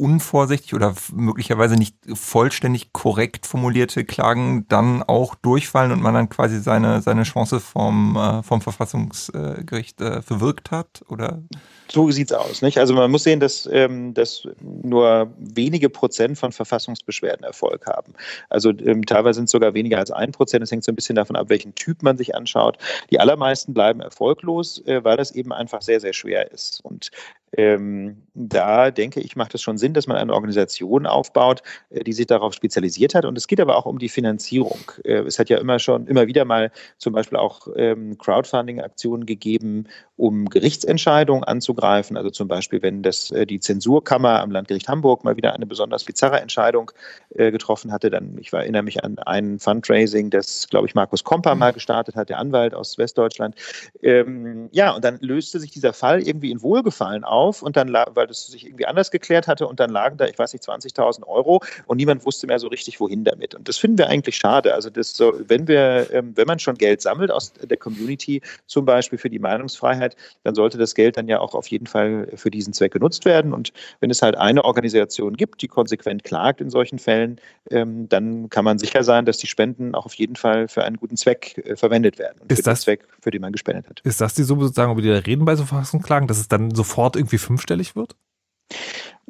unvorsichtig 0.00 0.74
oder 0.74 0.94
möglicherweise 1.12 1.76
nicht 1.76 1.96
vollständig 2.14 2.92
korrekt 2.92 3.46
formulierte 3.46 4.04
Klagen 4.04 4.66
dann 4.68 5.02
auch 5.02 5.34
durchfallen 5.34 5.92
und 5.92 6.02
man 6.02 6.14
dann 6.14 6.28
quasi 6.28 6.60
seine, 6.60 7.02
seine 7.02 7.24
Chance 7.24 7.60
vom, 7.60 8.16
äh, 8.16 8.42
vom 8.42 8.60
Verfassungsgericht 8.60 10.00
äh, 10.00 10.22
verwirkt 10.22 10.70
hat? 10.70 11.04
Oder? 11.08 11.42
So 11.90 12.10
sieht's 12.10 12.32
aus. 12.32 12.62
Nicht? 12.62 12.78
Also 12.78 12.94
man 12.94 13.10
muss 13.10 13.24
sehen, 13.24 13.40
dass, 13.40 13.68
ähm, 13.70 14.14
dass 14.14 14.48
nur 14.60 15.32
wenige 15.38 15.90
Prozent 15.90 16.38
von 16.38 16.52
Verfassungsbeschwerden 16.52 17.44
Erfolg 17.44 17.86
haben. 17.86 18.14
Also 18.48 18.70
ähm, 18.70 19.04
teilweise 19.04 19.36
sind 19.36 19.46
es 19.46 19.50
sogar 19.50 19.74
weniger 19.74 19.98
als 19.98 20.10
ein 20.10 20.32
Prozent. 20.32 20.62
Das 20.62 20.70
hängt 20.70 20.84
so 20.84 20.92
ein 20.92 20.96
bisschen 20.96 21.16
davon 21.16 21.36
ab, 21.36 21.48
welchen 21.48 21.74
Typ 21.74 22.02
man 22.02 22.16
sich 22.16 22.34
anschaut. 22.34 22.78
Die 23.10 23.18
allermeisten 23.18 23.74
bleiben 23.74 24.00
erfolglos, 24.00 24.80
äh, 24.86 25.02
weil 25.04 25.16
das 25.16 25.32
eben 25.32 25.52
einfach 25.52 25.82
sehr, 25.82 26.00
sehr 26.00 26.12
schwer 26.12 26.50
ist. 26.52 26.80
Und 26.84 27.10
ähm, 27.56 28.22
da 28.34 28.90
denke 28.90 29.20
ich, 29.20 29.34
macht 29.34 29.54
es 29.54 29.62
schon 29.62 29.76
Sinn, 29.76 29.92
dass 29.92 30.06
man 30.06 30.16
eine 30.16 30.32
Organisation 30.32 31.06
aufbaut, 31.06 31.62
äh, 31.90 32.04
die 32.04 32.12
sich 32.12 32.26
darauf 32.26 32.54
spezialisiert 32.54 33.14
hat. 33.14 33.24
Und 33.24 33.36
es 33.36 33.48
geht 33.48 33.60
aber 33.60 33.76
auch 33.76 33.86
um 33.86 33.98
die 33.98 34.08
Finanzierung. 34.08 34.78
Äh, 35.04 35.22
es 35.22 35.38
hat 35.38 35.48
ja 35.48 35.58
immer 35.58 35.78
schon, 35.78 36.06
immer 36.06 36.26
wieder 36.26 36.44
mal 36.44 36.70
zum 36.98 37.12
Beispiel 37.12 37.38
auch 37.38 37.66
ähm, 37.76 38.18
Crowdfunding-Aktionen 38.18 39.26
gegeben, 39.26 39.88
um 40.16 40.48
Gerichtsentscheidungen 40.48 41.44
anzugreifen. 41.44 42.16
Also 42.16 42.30
zum 42.30 42.46
Beispiel, 42.46 42.82
wenn 42.82 43.02
das 43.02 43.30
äh, 43.32 43.46
die 43.46 43.58
Zensurkammer 43.58 44.40
am 44.40 44.50
Landgericht 44.52 44.88
Hamburg 44.88 45.24
mal 45.24 45.36
wieder 45.36 45.52
eine 45.52 45.66
besonders 45.66 46.04
bizarre 46.04 46.40
Entscheidung 46.40 46.92
äh, 47.34 47.50
getroffen 47.50 47.90
hatte, 47.90 48.10
dann, 48.10 48.38
ich 48.38 48.52
erinnere 48.52 48.82
mich 48.82 49.02
an 49.02 49.18
ein 49.18 49.58
Fundraising, 49.58 50.30
das, 50.30 50.68
glaube 50.68 50.86
ich, 50.86 50.94
Markus 50.94 51.24
Komper 51.24 51.54
mal 51.56 51.72
gestartet 51.72 52.14
hat, 52.14 52.28
der 52.28 52.38
Anwalt 52.38 52.74
aus 52.74 52.96
Westdeutschland. 52.96 53.56
Ähm, 54.02 54.68
ja, 54.72 54.94
und 54.94 55.04
dann 55.04 55.18
löste 55.20 55.58
sich 55.58 55.72
dieser 55.72 55.92
Fall 55.92 56.22
irgendwie 56.22 56.52
in 56.52 56.62
Wohlgefallen 56.62 57.24
auf 57.24 57.39
auf 57.40 57.62
und 57.62 57.76
dann, 57.76 57.92
weil 57.92 58.26
das 58.26 58.46
sich 58.46 58.66
irgendwie 58.66 58.86
anders 58.86 59.10
geklärt 59.10 59.48
hatte 59.48 59.66
und 59.66 59.80
dann 59.80 59.90
lagen 59.90 60.16
da, 60.18 60.26
ich 60.26 60.38
weiß 60.38 60.52
nicht, 60.52 60.64
20.000 60.64 61.26
Euro 61.26 61.62
und 61.86 61.96
niemand 61.96 62.24
wusste 62.26 62.46
mehr 62.46 62.58
so 62.58 62.68
richtig, 62.68 63.00
wohin 63.00 63.24
damit. 63.24 63.54
Und 63.54 63.68
das 63.68 63.78
finden 63.78 63.98
wir 63.98 64.08
eigentlich 64.08 64.36
schade. 64.36 64.74
Also 64.74 64.90
das 64.90 65.16
so, 65.16 65.32
wenn 65.48 65.66
wir, 65.66 66.08
ähm, 66.12 66.32
wenn 66.36 66.46
man 66.46 66.58
schon 66.58 66.76
Geld 66.76 67.00
sammelt 67.00 67.30
aus 67.30 67.52
der 67.52 67.76
Community, 67.76 68.42
zum 68.66 68.84
Beispiel 68.84 69.18
für 69.18 69.30
die 69.30 69.38
Meinungsfreiheit, 69.38 70.16
dann 70.44 70.54
sollte 70.54 70.78
das 70.78 70.94
Geld 70.94 71.16
dann 71.16 71.28
ja 71.28 71.40
auch 71.40 71.54
auf 71.54 71.68
jeden 71.68 71.86
Fall 71.86 72.28
für 72.34 72.50
diesen 72.50 72.72
Zweck 72.72 72.92
genutzt 72.92 73.24
werden. 73.24 73.52
Und 73.52 73.72
wenn 74.00 74.10
es 74.10 74.22
halt 74.22 74.36
eine 74.36 74.64
Organisation 74.64 75.36
gibt, 75.36 75.62
die 75.62 75.68
konsequent 75.68 76.24
klagt 76.24 76.60
in 76.60 76.70
solchen 76.70 76.98
Fällen, 76.98 77.40
ähm, 77.70 78.08
dann 78.08 78.50
kann 78.50 78.64
man 78.64 78.78
sicher 78.78 79.02
sein, 79.02 79.24
dass 79.24 79.38
die 79.38 79.46
Spenden 79.46 79.94
auch 79.94 80.06
auf 80.06 80.14
jeden 80.14 80.36
Fall 80.36 80.68
für 80.68 80.84
einen 80.84 80.96
guten 80.96 81.16
Zweck 81.16 81.58
äh, 81.64 81.76
verwendet 81.76 82.18
werden. 82.18 82.40
Und 82.40 82.52
ist 82.52 82.58
für 82.58 82.62
das, 82.64 82.80
den 82.80 82.84
Zweck, 82.84 83.08
für 83.20 83.30
den 83.30 83.40
man 83.40 83.52
gespendet 83.52 83.88
hat. 83.88 84.00
Ist 84.00 84.20
das 84.20 84.34
die 84.34 84.42
Summe 84.42 84.62
sozusagen, 84.64 84.92
über 84.92 85.02
die 85.02 85.08
wir 85.08 85.26
reden 85.26 85.44
bei 85.44 85.56
so 85.56 85.64
Verfassungsklagen, 85.64 86.28
dass 86.28 86.38
es 86.38 86.48
dann 86.48 86.74
sofort 86.74 87.16
irgendwie 87.16 87.29
fünfstellig 87.38 87.96
wird? 87.96 88.16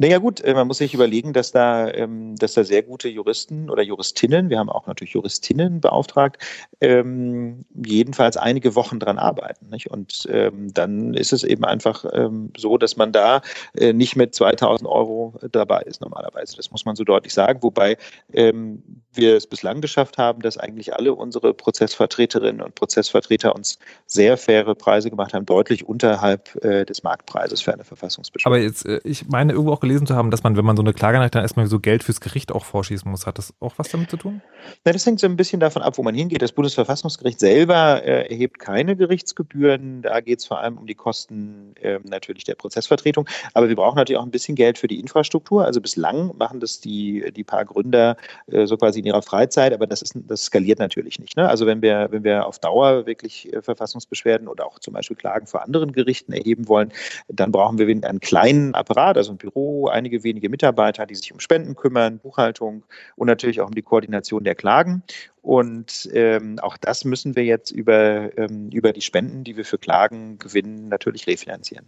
Naja 0.01 0.17
gut, 0.17 0.41
äh, 0.41 0.55
man 0.55 0.67
muss 0.67 0.79
sich 0.79 0.95
überlegen, 0.95 1.35
dass 1.35 1.53
da, 1.53 1.93
ähm, 1.93 2.35
dass 2.37 2.55
da 2.55 2.65
sehr 2.65 2.83
gute 2.83 3.11
Juristen 3.11 3.69
oder 3.69 3.83
Juristinnen, 3.83 4.49
wir 4.49 4.59
haben 4.59 4.71
auch 4.71 4.87
natürlich 4.87 5.13
Juristinnen 5.13 5.83
beauftragt, 5.83 6.39
ähm, 6.81 7.67
jedenfalls 7.85 8.39
einige 8.39 8.75
Wochen 8.75 8.99
dran 8.99 9.19
arbeiten. 9.19 9.69
Und 9.91 10.27
ähm, 10.31 10.73
dann 10.73 11.13
ist 11.13 11.35
es 11.35 11.45
eben 11.45 11.67
einfach 11.67 12.07
so, 12.57 12.79
dass 12.79 12.97
man 12.97 13.13
da 13.13 13.43
äh, 13.77 13.93
nicht 13.93 14.17
mit 14.17 14.35
2000 14.35 14.89
Euro 14.89 15.35
dabei 15.53 15.83
ist 15.83 16.01
normalerweise. 16.01 16.57
Das 16.57 16.71
muss 16.71 16.87
man 16.87 16.97
so 16.97 17.05
deutlich 17.05 17.35
sagen. 17.35 17.63
Wobei 17.63 17.99
wir 18.33 19.37
es 19.37 19.47
bislang 19.47 19.81
geschafft 19.81 20.17
haben, 20.17 20.41
dass 20.41 20.57
eigentlich 20.57 20.95
alle 20.95 21.15
unsere 21.15 21.53
Prozessvertreterinnen 21.53 22.63
und 22.63 22.75
Prozessvertreter 22.75 23.55
uns 23.55 23.79
sehr 24.07 24.37
faire 24.37 24.75
Preise 24.75 25.11
gemacht 25.11 25.35
haben, 25.35 25.47
deutlich 25.47 25.87
unterhalb 25.87 26.55
äh, 26.65 26.85
des 26.85 27.03
Marktpreises 27.03 27.61
für 27.61 27.73
eine 27.73 27.85
Verfassungsbeschwerde. 27.85 28.57
Aber 28.57 28.63
jetzt, 28.65 28.87
ich 29.05 29.29
meine 29.29 29.53
irgendwo 29.53 29.73
auch 29.73 29.81
gelesen 29.91 30.07
zu 30.07 30.15
haben, 30.15 30.31
dass 30.31 30.45
man, 30.45 30.57
wenn 30.57 30.65
man 30.65 30.77
so 30.77 30.83
eine 30.83 30.93
Klage 30.93 31.19
hat, 31.19 31.35
dann 31.35 31.43
erstmal 31.43 31.67
so 31.67 31.81
Geld 31.81 32.05
fürs 32.05 32.21
Gericht 32.21 32.53
auch 32.53 32.65
vorschießen 32.65 33.11
muss. 33.11 33.27
Hat 33.27 33.39
das 33.39 33.53
auch 33.59 33.75
was 33.77 33.89
damit 33.89 34.09
zu 34.11 34.17
tun? 34.17 34.41
Na, 34.85 34.93
das 34.93 35.05
hängt 35.05 35.19
so 35.19 35.27
ein 35.27 35.37
bisschen 35.37 35.59
davon 35.59 35.83
ab, 35.83 35.99
wo 35.99 36.03
man 36.03 36.15
hingeht. 36.15 36.43
Das 36.43 36.53
Bundesverfassungsgericht 36.53 37.41
selber 37.41 38.03
äh, 38.05 38.31
erhebt 38.31 38.61
keine 38.61 38.95
Gerichtsgebühren. 38.95 40.03
Da 40.03 40.21
geht 40.21 40.39
es 40.39 40.47
vor 40.47 40.61
allem 40.61 40.79
um 40.79 40.87
die 40.87 40.95
Kosten 40.95 41.75
äh, 41.81 41.99
natürlich 42.05 42.45
der 42.45 42.55
Prozessvertretung. 42.55 43.29
Aber 43.55 43.69
wir 43.69 43.75
brauchen 43.75 43.97
natürlich 43.97 44.19
auch 44.19 44.25
ein 44.25 44.31
bisschen 44.31 44.55
Geld 44.55 44.79
für 44.79 44.87
die 44.87 45.01
Infrastruktur. 45.01 45.65
Also 45.65 45.81
bislang 45.81 46.37
machen 46.39 46.61
das 46.61 46.81
die, 46.81 47.33
die 47.35 47.43
paar 47.43 47.65
Gründer 47.65 48.17
äh, 48.47 48.67
so 48.67 48.77
quasi 48.77 49.01
in 49.01 49.07
ihrer 49.07 49.23
Freizeit, 49.23 49.73
aber 49.73 49.89
das, 49.89 50.03
ist, 50.03 50.15
das 50.29 50.45
skaliert 50.45 50.79
natürlich 50.79 51.19
nicht. 51.19 51.37
Ne? 51.37 51.49
Also 51.49 51.67
wenn 51.67 51.83
wir, 51.83 52.09
wenn 52.11 52.23
wir 52.23 52.47
auf 52.47 52.61
Dauer 52.61 53.07
wirklich 53.07 53.53
äh, 53.53 53.61
Verfassungsbeschwerden 53.61 54.47
oder 54.47 54.67
auch 54.67 54.79
zum 54.79 54.95
Beispiel 54.95 55.17
Klagen 55.17 55.49
vor 55.49 55.65
anderen 55.65 55.93
Gerichten 55.93 56.33
erheben 56.33 56.69
wollen, 56.69 56.93
dann 57.29 57.51
brauchen 57.51 57.79
wir 57.79 57.89
einen 57.89 58.21
kleinen 58.21 58.75
Apparat, 58.75 59.17
also 59.17 59.33
ein 59.33 59.39
Büro, 59.39 59.80
einige 59.89 60.25
wenige 60.25 60.49
Mitarbeiter, 60.49 61.07
die 61.07 61.15
sich 61.15 61.33
um 61.33 61.41
Spenden 61.41 61.75
kümmern, 61.75 62.19
Buchhaltung 62.19 62.85
und 63.17 63.27
natürlich 63.27 63.61
auch 63.61 63.69
um 63.69 63.75
die 63.75 63.83
Koordination 63.83 64.45
der 64.45 64.55
Klagen. 64.55 65.03
Und 65.43 66.09
ähm, 66.13 66.59
auch 66.59 66.77
das 66.77 67.05
müssen 67.05 67.37
wir 67.37 67.45
jetzt 67.45 67.71
über, 67.71 68.37
ähm, 68.39 68.71
über 68.71 68.93
die 68.93 69.01
Spenden, 69.01 69.45
die 69.45 69.57
wir 69.57 69.65
für 69.65 69.79
Klagen 69.79 70.39
gewinnen, 70.39 70.89
natürlich 70.89 71.27
refinanzieren. 71.27 71.87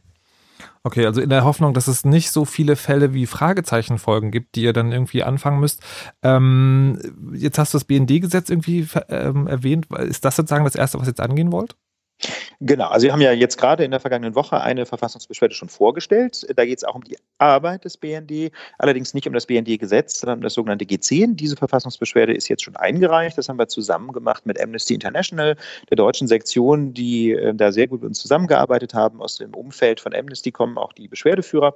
Okay, 0.85 1.07
also 1.07 1.21
in 1.21 1.31
der 1.31 1.45
Hoffnung, 1.45 1.75
dass 1.75 1.87
es 1.87 2.05
nicht 2.05 2.31
so 2.31 2.45
viele 2.45 2.77
Fälle 2.77 3.15
wie 3.15 3.27
Fragezeichenfolgen 3.27 4.31
gibt, 4.31 4.57
die 4.57 4.63
ihr 4.63 4.73
dann 4.73 4.93
irgendwie 4.93 5.23
anfangen 5.23 5.61
müsst. 5.61 5.81
Ähm, 6.23 6.99
jetzt 7.35 7.59
hast 7.59 7.75
du 7.75 7.79
das 7.79 7.85
BND-Gesetz 7.85 8.51
irgendwie 8.51 8.89
ähm, 9.09 9.47
erwähnt. 9.47 9.87
Ist 9.99 10.25
das 10.25 10.37
sozusagen 10.37 10.65
das 10.65 10.75
Erste, 10.75 10.99
was 10.99 11.07
ihr 11.07 11.11
jetzt 11.11 11.21
angehen 11.21 11.53
wollt? 11.53 11.77
Genau, 12.61 12.89
also 12.89 13.05
wir 13.05 13.13
haben 13.13 13.21
ja 13.21 13.33
jetzt 13.33 13.59
gerade 13.59 13.85
in 13.85 13.91
der 13.91 13.99
vergangenen 13.99 14.37
Woche 14.37 14.61
eine 14.61 14.87
Verfassungsbeschwerde 14.87 15.55
schon 15.55 15.69
vorgestellt. 15.69 16.47
Da 16.55 16.65
geht 16.65 16.79
es 16.79 16.85
auch 16.85 16.95
um 16.95 17.03
die 17.03 17.19
Arbeit 17.39 17.85
des 17.85 17.97
BND, 17.97 18.53
allerdings 18.79 19.15
nicht 19.15 19.27
um 19.27 19.33
das 19.33 19.47
BND-Gesetz, 19.47 20.21
sondern 20.21 20.39
um 20.39 20.43
das 20.43 20.55
sogenannte 20.55 20.85
G10. 20.85 21.35
Diese 21.35 21.57
Verfassungsbeschwerde 21.57 22.33
ist 22.33 22.49
jetzt 22.49 22.63
schon 22.63 22.77
eingereicht. 22.77 23.37
Das 23.37 23.49
haben 23.49 23.59
wir 23.59 23.67
zusammen 23.67 24.13
gemacht 24.13 24.47
mit 24.47 24.61
Amnesty 24.61 24.95
International, 24.95 25.57
der 25.91 25.97
deutschen 25.97 26.29
Sektion, 26.29 26.95
die 26.95 27.33
äh, 27.33 27.53
da 27.53 27.73
sehr 27.73 27.89
gut 27.89 28.03
mit 28.03 28.11
uns 28.11 28.21
zusammengearbeitet 28.21 28.95
haben. 28.95 29.21
Aus 29.21 29.39
dem 29.39 29.55
Umfeld 29.55 29.99
von 29.99 30.15
Amnesty 30.15 30.53
kommen 30.53 30.79
auch 30.79 30.93
die 30.93 31.09
Beschwerdeführer. 31.09 31.75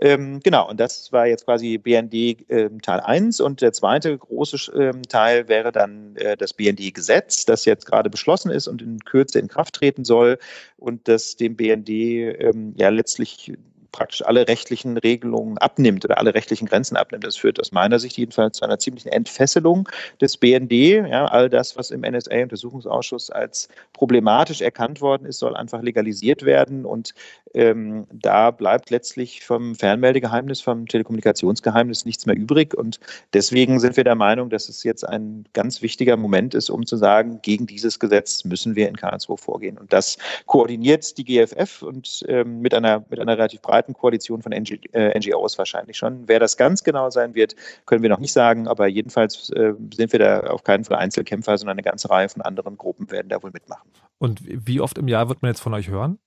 Ähm, 0.00 0.38
genau, 0.44 0.68
und 0.68 0.78
das 0.78 1.10
war 1.10 1.26
jetzt 1.26 1.46
quasi 1.46 1.78
BND 1.78 2.14
äh, 2.48 2.70
Teil 2.82 3.00
1 3.00 3.40
und 3.40 3.60
der 3.60 3.72
zweite 3.72 4.16
große 4.16 4.72
äh, 4.72 4.92
Teil 5.08 5.48
wäre 5.48 5.72
dann 5.72 6.14
äh, 6.16 6.36
das 6.36 6.52
BND-Gesetz, 6.54 7.44
das 7.44 7.64
jetzt 7.64 7.86
gerade 7.86 8.08
beschlossen 8.08 8.52
ist 8.52 8.68
und 8.68 8.82
in 8.82 9.00
Kürze 9.00 9.40
in 9.40 9.48
Kraft 9.48 9.74
treten 9.74 9.87
soll 10.04 10.38
und 10.76 11.08
das 11.08 11.36
dem 11.36 11.56
BND 11.56 11.88
ähm, 11.88 12.74
ja 12.76 12.88
letztlich 12.88 13.52
praktisch 13.92 14.24
alle 14.24 14.46
rechtlichen 14.46 14.96
Regelungen 14.96 15.58
abnimmt 15.58 16.04
oder 16.04 16.18
alle 16.18 16.34
rechtlichen 16.34 16.66
Grenzen 16.66 16.96
abnimmt. 16.96 17.24
Das 17.24 17.36
führt 17.36 17.58
aus 17.58 17.72
meiner 17.72 17.98
Sicht 17.98 18.16
jedenfalls 18.16 18.58
zu 18.58 18.64
einer 18.64 18.78
ziemlichen 18.78 19.08
Entfesselung 19.08 19.88
des 20.20 20.36
BND. 20.36 20.72
Ja, 20.72 21.26
all 21.26 21.48
das, 21.48 21.76
was 21.76 21.90
im 21.90 22.02
NSA-Untersuchungsausschuss 22.02 23.30
als 23.30 23.68
problematisch 23.92 24.60
erkannt 24.60 25.00
worden 25.00 25.26
ist, 25.26 25.38
soll 25.38 25.56
einfach 25.56 25.82
legalisiert 25.82 26.44
werden. 26.44 26.84
Und 26.84 27.14
ähm, 27.54 28.06
da 28.12 28.50
bleibt 28.50 28.90
letztlich 28.90 29.44
vom 29.44 29.74
Fernmeldegeheimnis, 29.74 30.60
vom 30.60 30.86
Telekommunikationsgeheimnis 30.86 32.04
nichts 32.04 32.26
mehr 32.26 32.36
übrig. 32.36 32.74
Und 32.74 33.00
deswegen 33.32 33.80
sind 33.80 33.96
wir 33.96 34.04
der 34.04 34.14
Meinung, 34.14 34.50
dass 34.50 34.68
es 34.68 34.84
jetzt 34.84 35.06
ein 35.06 35.44
ganz 35.52 35.82
wichtiger 35.82 36.16
Moment 36.16 36.54
ist, 36.54 36.70
um 36.70 36.86
zu 36.86 36.96
sagen, 36.96 37.40
gegen 37.42 37.66
dieses 37.66 37.98
Gesetz 37.98 38.44
müssen 38.44 38.76
wir 38.76 38.88
in 38.88 38.96
Karlsruhe 38.96 39.36
vorgehen. 39.36 39.78
Und 39.78 39.92
das 39.92 40.18
koordiniert 40.46 41.16
die 41.18 41.24
GFF 41.24 41.82
und 41.82 42.24
ähm, 42.28 42.60
mit, 42.60 42.74
einer, 42.74 43.04
mit 43.08 43.18
einer 43.20 43.36
relativ 43.36 43.62
breiten 43.62 43.94
Koalition 43.94 44.42
von 44.42 44.52
NG, 44.52 44.78
äh, 44.92 45.18
NGOs 45.18 45.58
wahrscheinlich 45.58 45.96
schon. 45.96 46.28
Wer 46.28 46.40
das 46.40 46.56
ganz 46.56 46.84
genau 46.84 47.10
sein 47.10 47.34
wird, 47.34 47.56
können 47.86 48.02
wir 48.02 48.10
noch 48.10 48.20
nicht 48.20 48.32
sagen, 48.32 48.68
aber 48.68 48.86
jedenfalls 48.86 49.50
äh, 49.50 49.74
sind 49.94 50.12
wir 50.12 50.18
da 50.18 50.40
auf 50.40 50.64
keinen 50.64 50.84
Fall 50.84 50.98
Einzelkämpfer, 50.98 51.56
sondern 51.58 51.74
eine 51.74 51.82
ganze 51.82 52.10
Reihe 52.10 52.28
von 52.28 52.42
anderen 52.42 52.76
Gruppen 52.76 53.10
werden 53.10 53.28
da 53.28 53.42
wohl 53.42 53.50
mitmachen. 53.52 53.90
Und 54.18 54.40
wie 54.44 54.80
oft 54.80 54.98
im 54.98 55.08
Jahr 55.08 55.28
wird 55.28 55.42
man 55.42 55.50
jetzt 55.50 55.60
von 55.60 55.74
euch 55.74 55.88
hören? 55.88 56.18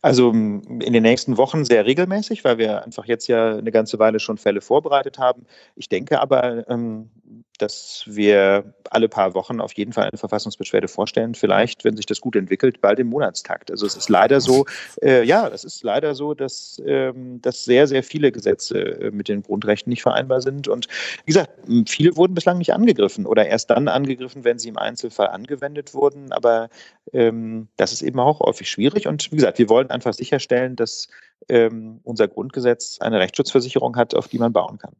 Also 0.00 0.30
in 0.30 0.92
den 0.92 1.02
nächsten 1.02 1.36
Wochen 1.36 1.64
sehr 1.64 1.86
regelmäßig, 1.86 2.44
weil 2.44 2.58
wir 2.58 2.84
einfach 2.84 3.06
jetzt 3.06 3.28
ja 3.28 3.56
eine 3.56 3.70
ganze 3.70 3.98
Weile 3.98 4.20
schon 4.20 4.38
Fälle 4.38 4.60
vorbereitet 4.60 5.18
haben. 5.18 5.46
Ich 5.76 5.88
denke 5.88 6.20
aber, 6.20 6.68
ähm, 6.68 7.10
dass 7.62 8.02
wir 8.06 8.74
alle 8.90 9.08
paar 9.08 9.34
Wochen 9.34 9.60
auf 9.60 9.72
jeden 9.74 9.92
Fall 9.92 10.08
eine 10.08 10.18
Verfassungsbeschwerde 10.18 10.88
vorstellen. 10.88 11.34
Vielleicht, 11.34 11.84
wenn 11.84 11.96
sich 11.96 12.06
das 12.06 12.20
gut 12.20 12.34
entwickelt, 12.34 12.80
bald 12.80 12.98
im 12.98 13.06
Monatstakt. 13.06 13.70
Also 13.70 13.86
es 13.86 13.96
ist 13.96 14.08
leider 14.08 14.40
so, 14.40 14.66
äh, 15.00 15.22
ja, 15.24 15.48
es 15.48 15.62
ist 15.62 15.82
leider 15.84 16.14
so, 16.14 16.34
dass, 16.34 16.82
ähm, 16.84 17.40
dass 17.40 17.64
sehr, 17.64 17.86
sehr 17.86 18.02
viele 18.02 18.32
Gesetze 18.32 18.78
äh, 18.78 19.10
mit 19.12 19.28
den 19.28 19.42
Grundrechten 19.42 19.90
nicht 19.90 20.02
vereinbar 20.02 20.40
sind. 20.40 20.66
Und 20.66 20.88
wie 21.24 21.32
gesagt, 21.32 21.50
viele 21.86 22.16
wurden 22.16 22.34
bislang 22.34 22.58
nicht 22.58 22.72
angegriffen 22.72 23.26
oder 23.26 23.46
erst 23.46 23.70
dann 23.70 23.86
angegriffen, 23.86 24.44
wenn 24.44 24.58
sie 24.58 24.68
im 24.68 24.76
Einzelfall 24.76 25.28
angewendet 25.28 25.94
wurden. 25.94 26.32
Aber 26.32 26.68
ähm, 27.12 27.68
das 27.76 27.92
ist 27.92 28.02
eben 28.02 28.18
auch 28.18 28.40
häufig 28.40 28.68
schwierig. 28.68 29.06
Und 29.06 29.30
wie 29.30 29.36
gesagt, 29.36 29.58
wir 29.58 29.68
wollen 29.68 29.90
einfach 29.90 30.14
sicherstellen, 30.14 30.74
dass 30.74 31.08
ähm, 31.48 32.00
unser 32.04 32.28
Grundgesetz 32.28 32.98
eine 33.00 33.18
Rechtsschutzversicherung 33.18 33.96
hat, 33.96 34.14
auf 34.14 34.28
die 34.28 34.38
man 34.38 34.52
bauen 34.52 34.78
kann. 34.78 34.92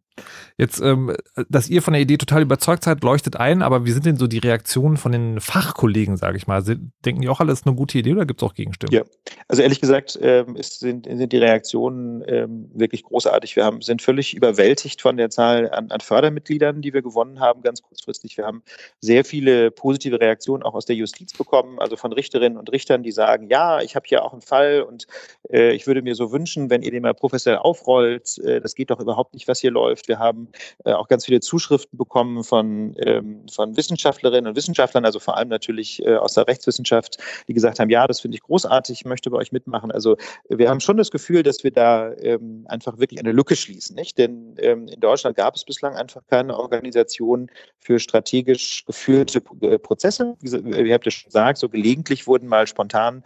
Jetzt, 0.59 0.81
ähm, 0.81 1.17
dass 1.49 1.71
ihr 1.71 1.81
von 1.81 1.95
der 1.95 2.03
Idee 2.03 2.19
total 2.19 2.43
überzeugt 2.43 2.85
seid, 2.85 3.03
leuchtet 3.03 3.37
ein, 3.37 3.63
aber 3.63 3.87
wie 3.87 3.91
sind 3.91 4.05
denn 4.05 4.17
so 4.17 4.27
die 4.27 4.39
Reaktionen 4.39 4.97
von 4.99 5.13
den 5.13 5.41
Fachkollegen, 5.41 6.17
sage 6.17 6.37
ich 6.37 6.47
mal? 6.47 6.63
Denken 7.05 7.23
die 7.23 7.29
auch 7.29 7.41
alles 7.41 7.67
eine 7.67 7.75
gute 7.75 7.99
Idee 7.99 8.13
oder 8.13 8.27
gibt 8.27 8.43
es 8.43 8.49
auch 8.49 8.55
Gegenstimmen? 8.55 8.93
Ja, 8.93 9.03
also 9.49 9.63
ehrlich 9.63 9.81
gesagt 9.81 10.19
ähm, 10.21 10.57
ist, 10.57 10.81
sind, 10.81 11.07
sind 11.07 11.33
die 11.33 11.39
Reaktionen 11.39 12.23
ähm, 12.27 12.71
wirklich 12.75 13.05
großartig. 13.05 13.57
Wir 13.57 13.65
haben, 13.65 13.81
sind 13.81 14.03
völlig 14.03 14.35
überwältigt 14.35 15.01
von 15.01 15.17
der 15.17 15.31
Zahl 15.31 15.71
an, 15.71 15.91
an 15.91 16.01
Fördermitgliedern, 16.01 16.83
die 16.83 16.93
wir 16.93 17.03
gewonnen 17.03 17.41
haben, 17.41 17.63
ganz 17.63 17.83
kurzfristig. 17.83 18.37
Wir 18.37 18.45
haben 18.45 18.63
sehr 19.01 19.25
viele 19.25 19.71
positive 19.71 20.21
Reaktionen 20.21 20.63
auch 20.63 20.75
aus 20.75 20.85
der 20.85 20.97
Justiz 20.97 21.33
bekommen, 21.33 21.79
also 21.79 21.97
von 21.97 22.13
Richterinnen 22.13 22.59
und 22.59 22.71
Richtern, 22.71 23.03
die 23.03 23.13
sagen, 23.13 23.49
ja, 23.49 23.81
ich 23.81 23.97
habe 23.97 24.05
hier 24.07 24.23
auch 24.25 24.33
einen 24.33 24.43
Fall 24.43 24.83
und 24.83 25.07
äh, 25.51 25.73
ich 25.73 25.87
würde 25.87 26.03
mir 26.03 26.15
so 26.15 26.32
wünschen, 26.33 26.71
wenn 26.71 26.83
ihr 26.83 26.91
den 26.91 27.03
mal 27.03 27.15
professionell 27.15 27.61
aufrollt. 27.61 28.39
Äh, 28.39 28.61
das 28.61 28.75
geht 28.75 28.91
doch 28.91 29.01
überhaupt 29.01 29.35
nicht, 29.35 29.49
was 29.49 29.61
hier 29.61 29.71
läuft. 29.71 30.09
Wir 30.09 30.19
haben 30.19 30.49
äh, 30.85 30.93
auch 30.93 31.09
ganz 31.09 31.25
viele 31.25 31.41
Zuschriften 31.41 31.99
bekommen 31.99 32.45
von, 32.45 32.95
ähm, 32.99 33.47
von 33.53 33.77
Wissenschaftlerinnen 33.77 34.49
und 34.49 34.57
Wissenschaftlern, 34.57 35.05
also 35.05 35.19
vor 35.19 35.37
allem 35.37 35.49
natürlich 35.49 36.05
äh, 36.05 36.17
aus 36.17 36.35
der 36.35 36.47
Rechtswissenschaft, 36.47 37.19
die 37.49 37.55
gesagt 37.55 37.79
haben, 37.79 37.91
ja, 37.91 38.07
das 38.07 38.21
finde 38.21 38.37
ich 38.37 38.43
großartig, 38.43 39.05
möchte 39.05 39.31
bei 39.31 39.39
euch 39.39 39.53
mitmachen. 39.53 39.91
Also 39.91 40.17
wir 40.49 40.69
haben 40.69 40.81
schon 40.81 40.97
das 40.97 41.11
Gefühl, 41.11 41.43
dass 41.43 41.65
wir 41.65 41.71
da 41.71 42.13
ähm, 42.15 42.65
einfach 42.69 42.99
wirklich 42.99 43.21
eine 43.21 43.33
Lücke 43.33 43.57
schließen. 43.57 43.97
Nicht? 43.97 44.19
Denn 44.19 44.55
ähm, 44.59 44.89
in 44.89 45.01
Deutschland 45.01 45.37
gab 45.37 45.55
es 45.55 45.65
bislang 45.65 45.95
einfach 45.95 46.23
keine 46.29 46.59
Organisation 46.59 47.51
für 47.79 47.99
strategisch 47.99 48.85
geführte 48.87 49.41
Prozesse. 49.41 50.37
Wie, 50.41 50.53
wie 50.53 50.93
habt 50.93 51.07
ihr 51.07 51.11
schon 51.11 51.29
gesagt, 51.29 51.59
so 51.59 51.69
gelegentlich 51.69 52.27
wurden 52.27 52.49
mal 52.49 52.67
spontan 52.67 53.25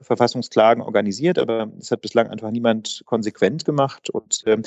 Verfassungsklagen 0.00 0.82
organisiert, 0.82 1.38
aber 1.38 1.70
es 1.78 1.90
hat 1.90 2.00
bislang 2.00 2.25
einfach 2.30 2.50
niemand 2.50 3.02
konsequent 3.06 3.64
gemacht. 3.64 4.10
Und 4.10 4.42
ähm, 4.46 4.62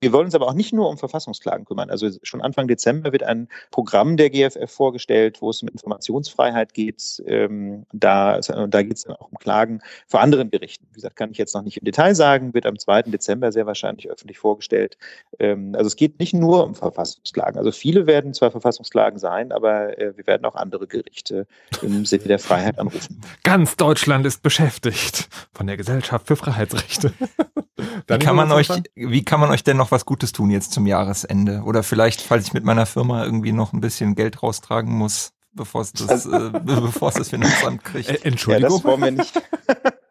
wir 0.00 0.12
wollen 0.12 0.26
uns 0.26 0.34
aber 0.34 0.48
auch 0.48 0.54
nicht 0.54 0.72
nur 0.72 0.88
um 0.88 0.98
Verfassungsklagen 0.98 1.64
kümmern. 1.64 1.90
Also 1.90 2.10
schon 2.22 2.42
Anfang 2.42 2.68
Dezember 2.68 3.12
wird 3.12 3.22
ein 3.22 3.48
Programm 3.70 4.16
der 4.16 4.30
GFF 4.30 4.70
vorgestellt, 4.70 5.40
wo 5.40 5.50
es 5.50 5.62
um 5.62 5.68
Informationsfreiheit 5.68 6.74
geht. 6.74 7.22
Ähm, 7.26 7.86
da 7.92 8.40
da 8.40 8.82
geht 8.82 8.96
es 8.96 9.04
dann 9.04 9.16
auch 9.16 9.30
um 9.30 9.38
Klagen 9.38 9.80
vor 10.06 10.20
anderen 10.20 10.50
Gerichten. 10.50 10.86
Wie 10.90 10.94
gesagt, 10.94 11.16
kann 11.16 11.30
ich 11.30 11.38
jetzt 11.38 11.54
noch 11.54 11.62
nicht 11.62 11.78
im 11.78 11.84
Detail 11.84 12.14
sagen, 12.14 12.54
wird 12.54 12.66
am 12.66 12.78
2. 12.78 13.02
Dezember 13.02 13.52
sehr 13.52 13.66
wahrscheinlich 13.66 14.10
öffentlich 14.10 14.38
vorgestellt. 14.38 14.96
Ähm, 15.38 15.74
also 15.74 15.86
es 15.86 15.96
geht 15.96 16.18
nicht 16.18 16.34
nur 16.34 16.64
um 16.64 16.74
Verfassungsklagen. 16.74 17.58
Also 17.58 17.72
viele 17.72 18.06
werden 18.06 18.34
zwar 18.34 18.50
Verfassungsklagen 18.50 19.18
sein, 19.18 19.52
aber 19.52 19.98
äh, 19.98 20.16
wir 20.16 20.26
werden 20.26 20.44
auch 20.44 20.54
andere 20.54 20.86
Gerichte 20.86 21.46
im 21.82 22.04
Sinne 22.04 22.24
der 22.24 22.38
Freiheit 22.38 22.78
anrufen. 22.78 23.20
Ganz 23.42 23.76
Deutschland 23.76 24.26
ist 24.26 24.42
beschäftigt 24.42 25.28
von 25.52 25.66
der 25.66 25.76
Gesellschaft 25.76 26.26
für 26.26 26.36
Freiheitsrechte. 26.36 26.91
wie 28.08 28.18
kann 28.18 28.36
man 28.36 28.52
euch, 28.52 28.68
wie 28.94 29.24
kann 29.24 29.40
man 29.40 29.50
euch 29.50 29.64
denn 29.64 29.76
noch 29.76 29.90
was 29.90 30.04
Gutes 30.04 30.32
tun 30.32 30.50
jetzt 30.50 30.72
zum 30.72 30.86
Jahresende? 30.86 31.62
Oder 31.64 31.82
vielleicht, 31.82 32.20
falls 32.20 32.46
ich 32.46 32.52
mit 32.52 32.64
meiner 32.64 32.86
Firma 32.86 33.24
irgendwie 33.24 33.52
noch 33.52 33.72
ein 33.72 33.80
bisschen 33.80 34.14
Geld 34.14 34.42
raustragen 34.42 34.92
muss, 34.92 35.32
bevor 35.52 35.82
es 35.82 35.92
das, 35.92 36.26
äh, 36.26 36.50
bevor 36.64 37.08
es 37.08 37.14
das 37.14 37.28
Finanzamt 37.28 37.84
kriegt. 37.84 38.08
Äh, 38.08 38.18
Entschuldigung. 38.22 38.70
Ja, 38.70 38.76
das 38.76 38.84
wollen 38.84 39.02
wir 39.02 39.10
nicht. 39.10 39.42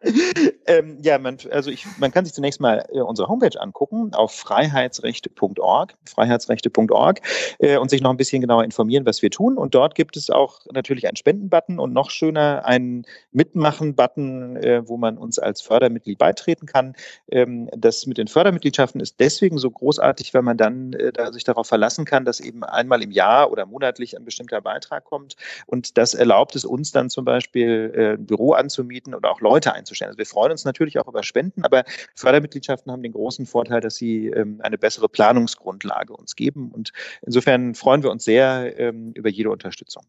ähm, 0.78 0.98
ja, 1.02 1.18
man, 1.18 1.38
also 1.50 1.70
ich, 1.70 1.86
man 1.98 2.10
kann 2.10 2.24
sich 2.24 2.34
zunächst 2.34 2.60
mal 2.60 2.84
äh, 2.92 3.00
unsere 3.00 3.28
Homepage 3.28 3.60
angucken 3.60 4.14
auf 4.14 4.32
freiheitsrechte.org, 4.32 5.94
freiheitsrechte.org 6.08 7.20
äh, 7.58 7.76
und 7.76 7.90
sich 7.90 8.00
noch 8.00 8.10
ein 8.10 8.16
bisschen 8.16 8.40
genauer 8.40 8.64
informieren, 8.64 9.04
was 9.06 9.22
wir 9.22 9.30
tun. 9.30 9.58
Und 9.58 9.74
dort 9.74 9.94
gibt 9.94 10.16
es 10.16 10.30
auch 10.30 10.60
natürlich 10.72 11.06
einen 11.06 11.16
Spendenbutton 11.16 11.78
und 11.78 11.92
noch 11.92 12.10
schöner 12.10 12.64
einen 12.64 13.04
Mitmachen-Button, 13.32 14.56
äh, 14.56 14.88
wo 14.88 14.96
man 14.96 15.18
uns 15.18 15.38
als 15.38 15.60
Fördermitglied 15.60 16.18
beitreten 16.18 16.66
kann. 16.66 16.94
Ähm, 17.30 17.68
das 17.76 18.06
mit 18.06 18.18
den 18.18 18.28
Fördermitgliedschaften 18.28 19.00
ist 19.00 19.20
deswegen 19.20 19.58
so 19.58 19.70
großartig, 19.70 20.32
weil 20.34 20.42
man 20.42 20.56
dann 20.56 20.92
äh, 20.94 21.12
da 21.12 21.32
sich 21.32 21.44
darauf 21.44 21.66
verlassen 21.66 22.04
kann, 22.04 22.24
dass 22.24 22.40
eben 22.40 22.64
einmal 22.64 23.02
im 23.02 23.10
Jahr 23.10 23.50
oder 23.50 23.66
monatlich 23.66 24.16
ein 24.16 24.24
bestimmter 24.24 24.60
Beitrag 24.60 25.04
kommt. 25.04 25.36
Und 25.66 25.98
das 25.98 26.14
erlaubt 26.14 26.56
es 26.56 26.64
uns 26.64 26.92
dann 26.92 27.10
zum 27.10 27.24
Beispiel 27.24 27.92
äh, 27.94 28.12
ein 28.14 28.26
Büro 28.26 28.52
anzumieten 28.52 29.14
oder 29.14 29.30
auch 29.30 29.40
Leute 29.40 29.72
einzustellen. 29.72 30.08
Also 30.08 30.18
wir 30.18 30.26
freuen 30.26 30.52
uns 30.52 30.61
natürlich 30.64 30.98
auch 30.98 31.08
über 31.08 31.22
Spenden, 31.22 31.64
aber 31.64 31.84
Fördermitgliedschaften 32.14 32.90
haben 32.92 33.02
den 33.02 33.12
großen 33.12 33.46
Vorteil, 33.46 33.80
dass 33.80 33.96
sie 33.96 34.28
ähm, 34.28 34.60
eine 34.62 34.78
bessere 34.78 35.08
Planungsgrundlage 35.08 36.12
uns 36.14 36.36
geben. 36.36 36.70
Und 36.70 36.92
insofern 37.22 37.74
freuen 37.74 38.02
wir 38.02 38.10
uns 38.10 38.24
sehr 38.24 38.78
ähm, 38.78 39.12
über 39.14 39.28
jede 39.28 39.50
Unterstützung. 39.50 40.04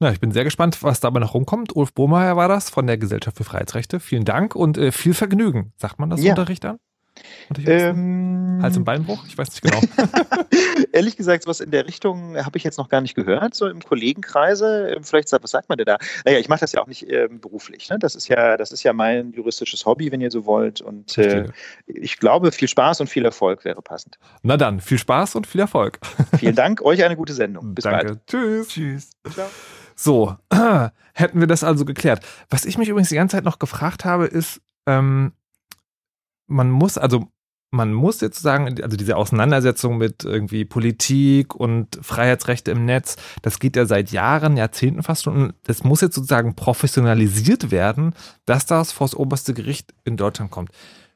Na, 0.00 0.12
ich 0.12 0.20
bin 0.20 0.32
sehr 0.32 0.44
gespannt, 0.44 0.82
was 0.82 1.00
dabei 1.00 1.20
noch 1.20 1.34
rumkommt. 1.34 1.74
Ulf 1.74 1.94
Bohmeier 1.94 2.36
war 2.36 2.48
das 2.48 2.70
von 2.70 2.86
der 2.86 2.98
Gesellschaft 2.98 3.36
für 3.36 3.44
Freiheitsrechte. 3.44 4.00
Vielen 4.00 4.24
Dank 4.24 4.54
und 4.54 4.76
äh, 4.76 4.92
viel 4.92 5.14
Vergnügen. 5.14 5.72
Sagt 5.76 5.98
man 5.98 6.10
das 6.10 6.22
ja. 6.22 6.32
unter 6.32 6.48
Richtern? 6.48 6.78
Ähm, 7.66 8.58
Hals- 8.62 8.76
und 8.76 8.84
Beinbruch? 8.84 9.24
Ich 9.26 9.36
weiß 9.36 9.50
nicht 9.50 9.62
genau. 9.62 9.80
Ehrlich 10.92 11.16
gesagt, 11.16 11.46
was 11.46 11.60
in 11.60 11.70
der 11.70 11.86
Richtung 11.86 12.36
habe 12.36 12.56
ich 12.56 12.64
jetzt 12.64 12.78
noch 12.78 12.88
gar 12.88 13.00
nicht 13.00 13.14
gehört, 13.14 13.54
so 13.54 13.68
im 13.68 13.80
Kollegenkreise. 13.80 14.94
Ähm, 14.96 15.04
vielleicht 15.04 15.28
sagt, 15.28 15.44
was 15.44 15.50
sagt 15.50 15.68
man 15.68 15.78
denn 15.78 15.86
da? 15.86 15.98
Naja, 16.24 16.38
ich 16.38 16.48
mache 16.48 16.60
das 16.60 16.72
ja 16.72 16.80
auch 16.80 16.86
nicht 16.86 17.10
ähm, 17.10 17.40
beruflich. 17.40 17.90
Ne? 17.90 17.98
Das, 17.98 18.14
ist 18.14 18.28
ja, 18.28 18.56
das 18.56 18.72
ist 18.72 18.82
ja 18.82 18.92
mein 18.92 19.32
juristisches 19.32 19.84
Hobby, 19.84 20.10
wenn 20.10 20.20
ihr 20.20 20.30
so 20.30 20.46
wollt. 20.46 20.80
Und 20.80 21.18
äh, 21.18 21.48
ich 21.86 22.18
glaube, 22.18 22.52
viel 22.52 22.68
Spaß 22.68 23.00
und 23.00 23.08
viel 23.08 23.24
Erfolg 23.24 23.64
wäre 23.64 23.82
passend. 23.82 24.18
Na 24.42 24.56
dann, 24.56 24.80
viel 24.80 24.98
Spaß 24.98 25.34
und 25.34 25.46
viel 25.46 25.60
Erfolg. 25.60 25.98
Vielen 26.38 26.54
Dank, 26.54 26.82
euch 26.82 27.04
eine 27.04 27.16
gute 27.16 27.34
Sendung. 27.34 27.74
Bis 27.74 27.84
Danke. 27.84 28.06
bald. 28.06 28.26
Tschüss. 28.26 28.68
Tschüss. 28.68 29.10
Ciao. 29.30 29.48
So, 29.94 30.36
hätten 31.14 31.40
wir 31.40 31.46
das 31.46 31.64
also 31.64 31.84
geklärt. 31.84 32.24
Was 32.48 32.64
ich 32.64 32.78
mich 32.78 32.88
übrigens 32.88 33.10
die 33.10 33.16
ganze 33.16 33.36
Zeit 33.36 33.44
noch 33.44 33.58
gefragt 33.58 34.04
habe, 34.04 34.26
ist, 34.26 34.60
ähm, 34.86 35.32
man 36.52 36.70
muss, 36.70 36.98
also 36.98 37.26
man 37.74 37.94
muss 37.94 38.20
jetzt 38.20 38.40
sagen, 38.40 38.82
also 38.82 38.96
diese 38.98 39.16
Auseinandersetzung 39.16 39.96
mit 39.96 40.24
irgendwie 40.24 40.66
Politik 40.66 41.54
und 41.54 41.98
Freiheitsrechte 42.02 42.70
im 42.70 42.84
Netz, 42.84 43.16
das 43.40 43.58
geht 43.58 43.76
ja 43.76 43.86
seit 43.86 44.12
Jahren, 44.12 44.58
Jahrzehnten 44.58 45.02
fast 45.02 45.24
schon. 45.24 45.36
Und 45.36 45.54
das 45.64 45.82
muss 45.82 46.02
jetzt 46.02 46.14
sozusagen 46.14 46.54
professionalisiert 46.54 47.70
werden, 47.70 48.14
dass 48.44 48.66
das 48.66 48.92
vor 48.92 49.06
das 49.06 49.16
oberste 49.16 49.54
Gericht 49.54 49.94
in 50.04 50.18
Deutschland 50.18 50.50
kommt. 50.50 50.70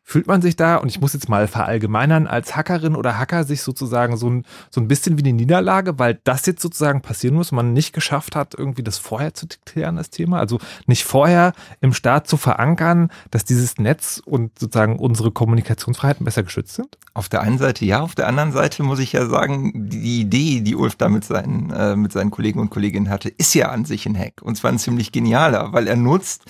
Fühlt 0.08 0.28
man 0.28 0.40
sich 0.40 0.54
da, 0.54 0.76
und 0.76 0.88
ich 0.88 1.00
muss 1.00 1.14
jetzt 1.14 1.28
mal 1.28 1.48
verallgemeinern, 1.48 2.28
als 2.28 2.54
Hackerin 2.54 2.94
oder 2.94 3.18
Hacker 3.18 3.42
sich 3.42 3.62
sozusagen 3.62 4.16
so 4.16 4.30
ein, 4.30 4.44
so 4.70 4.80
ein 4.80 4.86
bisschen 4.86 5.18
wie 5.18 5.24
eine 5.24 5.32
Niederlage, 5.32 5.98
weil 5.98 6.20
das 6.22 6.46
jetzt 6.46 6.62
sozusagen 6.62 7.02
passieren 7.02 7.34
muss, 7.34 7.50
man 7.50 7.72
nicht 7.72 7.92
geschafft 7.92 8.36
hat, 8.36 8.54
irgendwie 8.56 8.84
das 8.84 8.98
vorher 8.98 9.34
zu 9.34 9.48
klären, 9.64 9.96
das 9.96 10.10
Thema? 10.10 10.38
Also 10.38 10.60
nicht 10.86 11.02
vorher 11.02 11.54
im 11.80 11.92
Staat 11.92 12.28
zu 12.28 12.36
verankern, 12.36 13.10
dass 13.32 13.44
dieses 13.44 13.78
Netz 13.78 14.22
und 14.24 14.56
sozusagen 14.56 15.00
unsere 15.00 15.32
Kommunikationsfreiheiten 15.32 16.24
besser 16.24 16.44
geschützt 16.44 16.76
sind? 16.76 16.98
Auf 17.12 17.28
der 17.28 17.40
einen 17.40 17.58
Seite 17.58 17.84
ja, 17.84 18.00
auf 18.00 18.14
der 18.14 18.28
anderen 18.28 18.52
Seite 18.52 18.84
muss 18.84 19.00
ich 19.00 19.12
ja 19.12 19.26
sagen, 19.26 19.72
die 19.74 20.20
Idee, 20.20 20.60
die 20.60 20.76
Ulf 20.76 20.94
da 20.94 21.08
mit 21.08 21.24
seinen, 21.24 21.70
äh, 21.70 21.96
mit 21.96 22.12
seinen 22.12 22.30
Kollegen 22.30 22.60
und 22.60 22.70
Kolleginnen 22.70 23.10
hatte, 23.10 23.28
ist 23.28 23.54
ja 23.54 23.70
an 23.70 23.84
sich 23.84 24.06
ein 24.06 24.16
Hack. 24.16 24.40
Und 24.40 24.56
zwar 24.56 24.70
ein 24.70 24.78
ziemlich 24.78 25.10
genialer, 25.10 25.72
weil 25.72 25.88
er 25.88 25.96
nutzt 25.96 26.44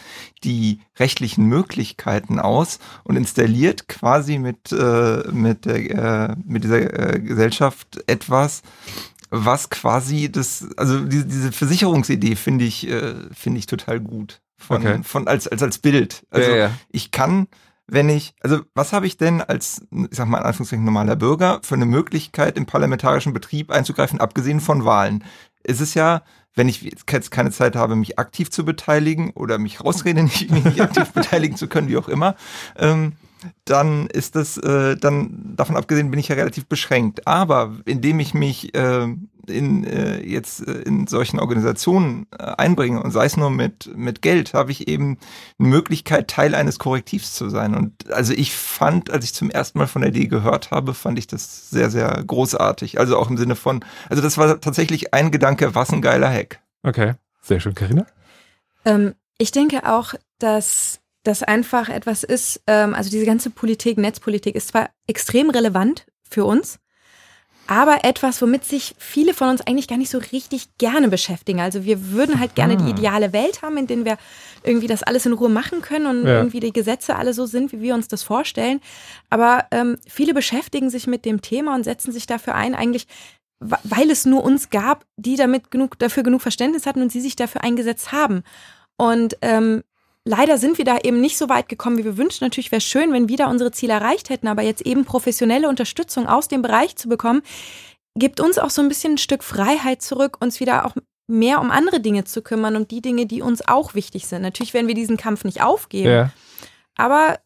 die 0.45 0.81
rechtlichen 0.99 1.47
Möglichkeiten 1.47 2.39
aus 2.39 2.81
und 3.05 3.17
installiert 3.17 3.46
quasi 3.89 4.39
mit, 4.39 4.73
äh, 4.73 5.23
mit, 5.31 5.65
der, 5.65 6.31
äh, 6.31 6.37
mit 6.45 6.65
dieser 6.65 7.15
äh, 7.15 7.21
Gesellschaft 7.21 8.03
etwas, 8.07 8.63
was 9.31 9.71
quasi 9.71 10.31
das, 10.31 10.67
also 10.77 11.01
diese, 11.01 11.27
diese 11.27 11.53
Versicherungsidee 11.53 12.37
finde 12.37 12.65
ich, 12.65 12.89
äh, 12.89 13.15
finde 13.33 13.59
ich 13.59 13.67
total 13.67 14.01
gut. 14.01 14.41
Von, 14.59 14.79
okay. 14.79 15.01
von 15.03 15.29
als, 15.29 15.47
als, 15.47 15.63
als 15.63 15.79
Bild. 15.79 16.25
Also 16.31 16.51
ja, 16.51 16.57
ja. 16.57 16.71
ich 16.91 17.11
kann, 17.11 17.47
wenn 17.87 18.09
ich, 18.09 18.35
also 18.41 18.61
was 18.75 18.93
habe 18.93 19.07
ich 19.07 19.19
denn 19.19 19.43
als, 19.43 19.83
ich 19.91 20.17
sag 20.17 20.29
mal 20.29 20.39
in 20.39 20.45
Anführungszeichen 20.45 20.85
normaler 20.85 21.15
Bürger 21.15 21.61
für 21.63 21.75
eine 21.75 21.85
Möglichkeit 21.85 22.57
im 22.57 22.65
parlamentarischen 22.65 23.33
Betrieb 23.35 23.71
einzugreifen, 23.71 24.19
abgesehen 24.19 24.61
von 24.61 24.85
Wahlen? 24.85 25.25
Es 25.63 25.81
ist 25.81 25.95
ja, 25.95 26.23
wenn 26.55 26.69
ich 26.69 26.83
jetzt 26.83 27.31
keine 27.31 27.51
Zeit 27.51 27.77
habe, 27.77 27.97
mich 27.97 28.19
aktiv 28.19 28.51
zu 28.51 28.65
beteiligen 28.65 29.31
oder 29.31 29.59
mich 29.59 29.85
rausrede, 29.85 30.23
nicht, 30.23 30.51
mich 30.51 30.65
nicht 30.65 30.81
aktiv 30.81 31.13
beteiligen 31.13 31.57
zu 31.57 31.69
können, 31.69 31.89
wie 31.89 31.99
auch 31.99 32.09
immer, 32.09 32.35
ähm, 32.77 33.13
dann 33.65 34.07
ist 34.07 34.37
das, 34.37 34.57
äh, 34.59 34.97
dann 34.97 35.55
davon 35.57 35.77
abgesehen 35.77 36.11
bin 36.11 36.21
ich 36.21 36.29
ja 36.29 36.35
relativ 36.37 36.67
beschränkt. 36.67 37.27
Aber 37.27 37.77
indem 37.85 38.21
ich 38.21 38.35
mich 38.35 38.75
äh, 38.75 39.09
in 39.49 39.85
äh, 39.85 40.21
jetzt 40.23 40.67
äh, 40.67 40.83
in 40.83 41.07
solchen 41.07 41.39
Organisationen 41.39 42.27
äh, 42.39 42.43
einbringe 42.43 43.03
und 43.03 43.11
sei 43.11 43.27
es 43.27 43.37
nur 43.37 43.51
mit 43.51 43.91
mit 43.97 44.23
Geld, 44.23 44.55
habe 44.55 44.73
ich 44.73 44.89
eben 44.89 45.19
eine 45.59 45.69
Möglichkeit 45.69 46.29
Teil 46.29 46.55
eines 46.55 46.79
Korrektivs 46.79 47.35
zu 47.35 47.49
sein. 47.49 47.75
Und 47.75 48.11
also 48.13 48.33
ich 48.33 48.55
fand, 48.55 49.11
als 49.11 49.25
ich 49.25 49.35
zum 49.35 49.51
ersten 49.51 49.79
Mal 49.79 49.87
von 49.87 50.03
der 50.03 50.11
Idee 50.11 50.27
gehört 50.27 50.71
habe, 50.71 50.95
fand 50.95 51.19
ich 51.19 51.27
das 51.27 51.71
sehr 51.71 51.91
sehr 51.91 52.23
großartig. 52.27 52.99
Also 52.99 53.17
auch 53.17 53.31
im 53.31 53.37
Sinne 53.37 53.57
von, 53.57 53.85
also 54.09 54.23
das 54.23 54.39
war 54.39 54.61
tatsächlich 54.61 55.15
ein 55.15 55.31
Gedanke, 55.31 55.75
was 55.75 55.91
ein 55.91 56.03
geiler 56.03 56.31
Hack. 56.31 56.61
Okay, 56.83 57.15
sehr 57.43 57.61
schön, 57.61 57.75
Karina. 57.75 58.07
Ähm, 58.85 59.15
ich 59.39 59.51
denke 59.51 59.91
auch, 59.93 60.15
dass 60.39 61.01
das 61.27 61.43
einfach 61.43 61.89
etwas 61.89 62.23
ist, 62.25 62.63
ähm, 62.67 62.95
also 62.95 63.11
diese 63.11 63.27
ganze 63.27 63.51
Politik, 63.51 63.99
Netzpolitik 63.99 64.55
ist 64.55 64.69
zwar 64.69 64.91
extrem 65.07 65.51
relevant 65.51 66.07
für 66.29 66.45
uns, 66.45 66.79
aber 67.69 68.05
etwas, 68.05 68.41
womit 68.41 68.65
sich 68.65 68.95
viele 68.99 69.35
von 69.35 69.49
uns 69.49 69.61
eigentlich 69.61 69.89
gar 69.89 69.99
nicht 69.99 70.11
so 70.11 70.19
richtig 70.19 70.77
gerne 70.79 71.09
beschäftigen. 71.09 71.61
Also 71.61 71.85
wir 71.85 72.11
würden 72.11 72.39
halt 72.39 72.55
gerne 72.55 72.77
die 72.77 72.85
ah. 72.85 72.91
ideale 72.91 73.33
Welt 73.33 73.63
haben, 73.63 73.77
in 73.77 73.87
der 73.89 74.05
wir 74.05 74.19
irgendwie 74.63 74.87
das 74.87 75.03
alles 75.03 75.27
in 75.27 75.33
Ruhe 75.33 75.49
machen 75.49 75.83
können 75.83 76.07
und 76.07 76.27
ja. 76.27 76.37
irgendwie 76.37 76.61
die 76.61 76.73
Gesetze 76.73 77.17
alle 77.17 77.35
so 77.35 77.45
sind, 77.47 77.73
wie 77.73 77.81
wir 77.81 77.95
uns 77.95 78.07
das 78.07 78.23
vorstellen. 78.23 78.81
Aber 79.31 79.67
ähm, 79.73 79.99
viele 80.07 80.33
beschäftigen 80.33 80.91
sich 80.91 81.09
mit 81.09 81.25
dem 81.25 81.43
Thema 81.43 81.75
und 81.75 81.83
setzen 81.83 82.13
sich 82.13 82.27
dafür 82.27 82.55
ein, 82.55 82.75
eigentlich 82.75 83.07
weil 83.59 84.11
es 84.11 84.27
nur 84.27 84.45
uns 84.45 84.69
gab, 84.69 85.07
die 85.17 85.37
damit 85.37 85.71
genug, 85.71 85.99
dafür 85.99 86.23
genug 86.23 86.43
Verständnis 86.43 86.87
hatten 86.87 87.01
und 87.01 87.11
sie 87.11 87.23
sich 87.23 87.37
dafür 87.37 87.65
eingesetzt 87.65 88.13
haben. 88.13 88.43
Und 88.99 89.39
ähm, 89.41 89.83
leider 90.27 90.59
sind 90.59 90.77
wir 90.77 90.85
da 90.85 90.99
eben 90.99 91.21
nicht 91.21 91.39
so 91.39 91.49
weit 91.49 91.69
gekommen, 91.69 91.97
wie 91.97 92.05
wir 92.05 92.19
wünschen. 92.19 92.45
Natürlich 92.45 92.73
wäre 92.73 92.79
es 92.79 92.85
schön, 92.85 93.13
wenn 93.13 93.29
wir 93.29 93.37
da 93.37 93.49
unsere 93.49 93.71
Ziele 93.71 93.95
erreicht 93.95 94.29
hätten, 94.29 94.49
aber 94.49 94.63
jetzt 94.63 94.83
eben 94.83 95.05
professionelle 95.05 95.69
Unterstützung 95.69 96.27
aus 96.27 96.49
dem 96.49 96.63
Bereich 96.63 96.97
zu 96.97 97.09
bekommen, 97.09 97.43
gibt 98.19 98.41
uns 98.41 98.59
auch 98.59 98.71
so 98.71 98.83
ein 98.83 98.89
bisschen 98.89 99.15
ein 99.15 99.19
Stück 99.19 99.45
Freiheit 99.45 100.03
zurück, 100.03 100.37
uns 100.41 100.61
wieder 100.61 100.85
auch 100.85 100.95
mehr 101.29 101.61
um 101.61 101.71
andere 101.71 102.01
Dinge 102.01 102.25
zu 102.25 102.43
kümmern 102.43 102.77
und 102.77 102.91
die 102.91 103.01
Dinge, 103.01 103.27
die 103.27 103.41
uns 103.41 103.67
auch 103.67 103.95
wichtig 103.95 104.27
sind. 104.27 104.43
Natürlich 104.43 104.75
werden 104.75 104.89
wir 104.89 104.95
diesen 104.95 105.17
Kampf 105.17 105.45
nicht 105.45 105.63
aufgeben, 105.63 106.11
ja. 106.11 106.33
aber 106.97 107.39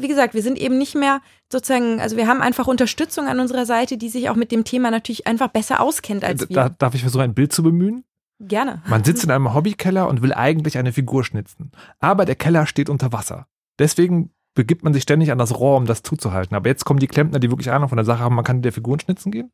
wie 0.00 0.08
gesagt, 0.08 0.34
wir 0.34 0.42
sind 0.42 0.58
eben 0.58 0.78
nicht 0.78 0.94
mehr 0.94 1.20
sozusagen, 1.50 2.00
also 2.00 2.16
wir 2.16 2.26
haben 2.26 2.40
einfach 2.40 2.66
Unterstützung 2.66 3.26
an 3.26 3.40
unserer 3.40 3.66
Seite, 3.66 3.98
die 3.98 4.08
sich 4.08 4.30
auch 4.30 4.36
mit 4.36 4.50
dem 4.50 4.64
Thema 4.64 4.90
natürlich 4.90 5.26
einfach 5.26 5.48
besser 5.48 5.80
auskennt 5.80 6.24
als 6.24 6.48
wir. 6.48 6.54
Da, 6.54 6.68
darf 6.70 6.94
ich 6.94 7.02
versuchen, 7.02 7.22
ein 7.22 7.34
Bild 7.34 7.52
zu 7.52 7.62
bemühen? 7.62 8.04
Gerne. 8.44 8.82
Man 8.86 9.04
sitzt 9.04 9.22
in 9.22 9.30
einem 9.30 9.54
Hobbykeller 9.54 10.08
und 10.08 10.20
will 10.20 10.34
eigentlich 10.34 10.76
eine 10.76 10.92
Figur 10.92 11.24
schnitzen. 11.24 11.70
Aber 12.00 12.24
der 12.24 12.34
Keller 12.34 12.66
steht 12.66 12.90
unter 12.90 13.12
Wasser. 13.12 13.46
Deswegen 13.78 14.32
begibt 14.54 14.82
man 14.82 14.92
sich 14.92 15.04
ständig 15.04 15.30
an 15.30 15.38
das 15.38 15.58
Rohr, 15.58 15.76
um 15.76 15.86
das 15.86 16.02
zuzuhalten. 16.02 16.56
Aber 16.56 16.68
jetzt 16.68 16.84
kommen 16.84 16.98
die 16.98 17.06
Klempner, 17.06 17.38
die 17.38 17.50
wirklich 17.50 17.70
Ahnung 17.70 17.88
von 17.88 17.96
der 17.96 18.04
Sache 18.04 18.18
haben, 18.18 18.34
man 18.34 18.44
kann 18.44 18.60
der 18.60 18.72
Figuren 18.72 19.00
schnitzen 19.00 19.30
gehen? 19.30 19.52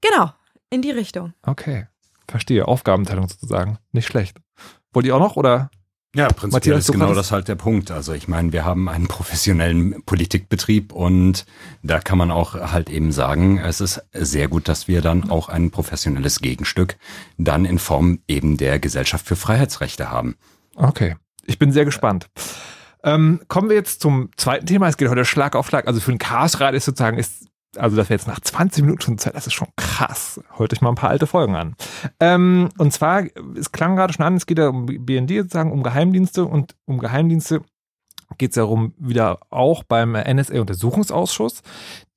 Genau, 0.00 0.32
in 0.70 0.82
die 0.82 0.90
Richtung. 0.90 1.34
Okay, 1.42 1.86
verstehe. 2.26 2.66
Aufgabenteilung 2.66 3.28
sozusagen. 3.28 3.78
Nicht 3.92 4.06
schlecht. 4.06 4.38
Wollt 4.92 5.06
ihr 5.06 5.14
auch 5.14 5.20
noch 5.20 5.36
oder? 5.36 5.70
Ja, 6.14 6.26
prinzipiell 6.26 6.74
Matthias, 6.74 6.88
ist 6.88 6.92
genau 6.92 7.14
das 7.14 7.30
halt 7.30 7.46
der 7.46 7.54
Punkt. 7.54 7.92
Also 7.92 8.12
ich 8.12 8.26
meine, 8.26 8.52
wir 8.52 8.64
haben 8.64 8.88
einen 8.88 9.06
professionellen 9.06 10.02
Politikbetrieb 10.04 10.92
und 10.92 11.46
da 11.84 12.00
kann 12.00 12.18
man 12.18 12.32
auch 12.32 12.54
halt 12.54 12.90
eben 12.90 13.12
sagen, 13.12 13.58
es 13.58 13.80
ist 13.80 14.02
sehr 14.12 14.48
gut, 14.48 14.66
dass 14.66 14.88
wir 14.88 15.02
dann 15.02 15.30
auch 15.30 15.48
ein 15.48 15.70
professionelles 15.70 16.40
Gegenstück 16.40 16.96
dann 17.38 17.64
in 17.64 17.78
Form 17.78 18.20
eben 18.26 18.56
der 18.56 18.80
Gesellschaft 18.80 19.24
für 19.24 19.36
Freiheitsrechte 19.36 20.10
haben. 20.10 20.34
Okay, 20.74 21.14
ich 21.46 21.60
bin 21.60 21.70
sehr 21.70 21.84
gespannt. 21.84 22.26
Ähm, 23.04 23.40
kommen 23.46 23.68
wir 23.68 23.76
jetzt 23.76 24.00
zum 24.00 24.30
zweiten 24.36 24.66
Thema. 24.66 24.88
Es 24.88 24.96
geht 24.96 25.08
heute 25.08 25.24
Schlag 25.24 25.54
auf 25.54 25.68
Schlag. 25.68 25.86
Also 25.86 26.00
für 26.00 26.10
den 26.10 26.18
Chaosrat 26.18 26.74
ist 26.74 26.86
sozusagen 26.86 27.18
ist 27.18 27.49
also 27.76 27.96
dass 27.96 28.08
wir 28.08 28.16
jetzt 28.16 28.26
nach 28.26 28.40
20 28.40 28.82
Minuten 28.82 29.00
schon 29.02 29.18
Zeit, 29.18 29.34
das 29.34 29.46
ist 29.46 29.54
schon 29.54 29.68
krass. 29.76 30.40
Holt 30.58 30.72
euch 30.72 30.80
mal 30.80 30.90
ein 30.90 30.96
paar 30.96 31.10
alte 31.10 31.26
Folgen 31.26 31.54
an. 31.54 31.76
Ähm, 32.18 32.68
und 32.78 32.92
zwar, 32.92 33.24
es 33.56 33.72
klang 33.72 33.96
gerade 33.96 34.12
schon 34.12 34.24
an, 34.26 34.36
es 34.36 34.46
geht 34.46 34.58
ja 34.58 34.68
um 34.68 34.86
BND 34.86 35.30
sozusagen, 35.30 35.72
um 35.72 35.82
Geheimdienste 35.82 36.44
und 36.44 36.74
um 36.86 36.98
Geheimdienste 36.98 37.62
geht 38.38 38.50
es 38.50 38.54
darum 38.54 38.94
wieder 38.96 39.40
auch 39.50 39.82
beim 39.82 40.12
NSA-Untersuchungsausschuss, 40.12 41.62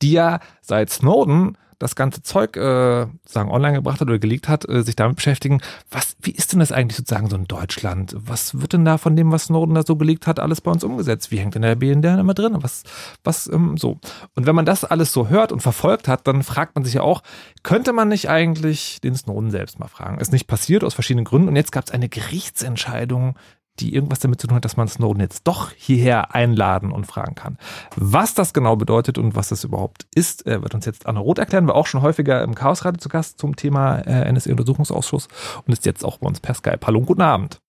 die 0.02 0.14
ja 0.14 0.40
seit 0.62 0.90
Snowden 0.90 1.58
das 1.84 1.96
ganze 1.96 2.24
Zeug 2.24 2.56
äh, 2.56 3.08
sagen 3.26 3.52
online 3.52 3.74
gebracht 3.74 4.02
hat 4.02 4.08
oder 4.08 4.20
gelegt 4.20 4.48
hat, 4.48 4.68
äh, 4.68 4.84
sich 4.84 4.96
damit 4.96 5.18
beschäftigen. 5.18 5.62
Was, 5.92 6.16
wie 6.22 6.32
ist 6.32 6.54
denn 6.54 6.60
das 6.60 6.72
eigentlich 6.72 6.98
sozusagen 6.98 7.30
so 7.30 7.36
in 7.36 7.46
Deutschland? 7.46 8.16
Was 8.18 8.60
wird 8.62 8.74
denn 8.74 8.86
da 8.86 8.98
von 8.98 9.16
dem, 9.16 9.32
was 9.32 9.46
Snowden 9.46 9.76
da 9.76 9.84
so 9.84 9.96
gelegt 9.96 10.26
hat, 10.26 10.40
alles 10.40 10.62
bei 10.62 10.72
uns 10.72 10.84
umgesetzt? 10.84 11.30
Wie 11.32 11.38
hängt 11.38 11.56
denn 11.56 11.62
der 11.62 11.76
BND 11.76 12.06
immer 12.06 12.34
drin? 12.34 12.58
Was, 12.62 12.84
was 13.24 13.48
ähm, 13.48 13.78
so? 13.78 14.00
Und 14.36 14.46
wenn 14.46 14.56
man 14.56 14.66
das 14.66 14.86
alles 14.86 15.12
so 15.12 15.28
hört 15.28 15.52
und 15.52 15.60
verfolgt 15.60 16.08
hat, 16.08 16.26
dann 16.28 16.44
fragt 16.44 16.76
man 16.76 16.86
sich 16.86 16.96
ja 16.96 17.02
auch, 17.02 17.22
könnte 17.62 17.94
man 17.94 18.08
nicht 18.08 18.30
eigentlich 18.30 19.02
den 19.02 19.16
Snowden 19.16 19.52
selbst 19.52 19.80
mal 19.80 19.88
fragen? 19.88 20.20
Ist 20.20 20.32
nicht 20.32 20.48
passiert 20.48 20.84
aus 20.84 20.94
verschiedenen 20.94 21.26
Gründen 21.26 21.50
und 21.50 21.56
jetzt 21.56 21.72
gab 21.72 21.86
es 21.86 21.92
eine 21.92 22.10
Gerichtsentscheidung, 22.10 23.36
die 23.80 23.94
irgendwas 23.94 24.20
damit 24.20 24.40
zu 24.40 24.48
tun 24.48 24.56
hat, 24.56 24.66
dass 24.66 24.78
man 24.78 24.88
Snowden 24.88 25.20
jetzt 25.20 25.48
doch 25.48 25.72
hierher 25.72 26.36
einladen 26.36 26.92
und 26.92 27.06
fragen 27.06 27.36
kann. 27.36 27.58
Was 27.96 28.36
das 28.36 28.54
genau 28.54 28.76
bedeutet 28.76 29.18
und 29.18 29.36
was 29.36 29.50
das 29.50 29.64
überhaupt 29.64 30.06
ist, 30.14 30.46
äh, 30.46 30.62
wird 30.62 30.76
uns 30.76 30.86
jetzt 30.86 31.08
Anne 31.08 31.20
Roth 31.20 31.40
erklären. 31.40 31.68
War 31.68 31.76
auch 31.76 31.88
schon 31.88 32.02
häufiger 32.02 32.44
im 32.44 32.54
Chaosradio 32.54 33.00
zu 33.00 33.10
Gast 33.10 33.40
zum 33.40 33.56
Thema 33.56 34.00
äh, 34.00 34.32
NSA-Untersuchungsausschuss 34.32 35.28
und 35.66 35.74
ist 35.74 35.86
jetzt 35.86 36.06
auch 36.06 36.20
bei 36.20 36.28
uns 36.28 36.40
per 36.40 36.54
Skype. 36.54 36.80
Hallo 36.86 37.00
und 37.00 37.06
guten 37.06 37.22
Abend. 37.22 37.62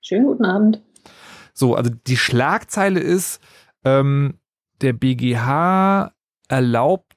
Schönen 0.00 0.26
guten 0.26 0.44
Abend. 0.44 0.82
So, 1.52 1.74
also 1.74 1.90
die 2.06 2.16
Schlagzeile 2.16 3.00
ist, 3.00 3.40
ähm, 3.84 4.38
der 4.80 4.92
BGH 4.92 6.12
erlaubt 6.48 7.14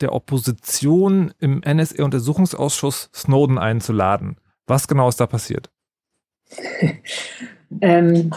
der 0.00 0.12
Opposition 0.12 1.32
im 1.38 1.60
NSA-Untersuchungsausschuss 1.60 3.10
Snowden 3.14 3.58
einzuladen. 3.58 4.40
Was 4.66 4.88
genau 4.88 5.08
ist 5.08 5.20
da 5.20 5.26
passiert? 5.26 5.70
ähm, 7.80 8.30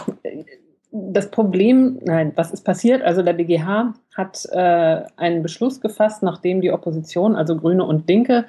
das 0.92 1.30
Problem, 1.30 2.00
nein, 2.04 2.32
was 2.34 2.50
ist 2.52 2.64
passiert? 2.64 3.02
Also 3.02 3.22
der 3.22 3.32
BGH 3.34 3.94
hat 4.14 4.46
äh, 4.50 5.02
einen 5.16 5.42
Beschluss 5.42 5.80
gefasst, 5.80 6.22
nachdem 6.22 6.60
die 6.60 6.72
Opposition, 6.72 7.36
also 7.36 7.56
Grüne 7.56 7.84
und 7.84 8.08
Linke, 8.08 8.46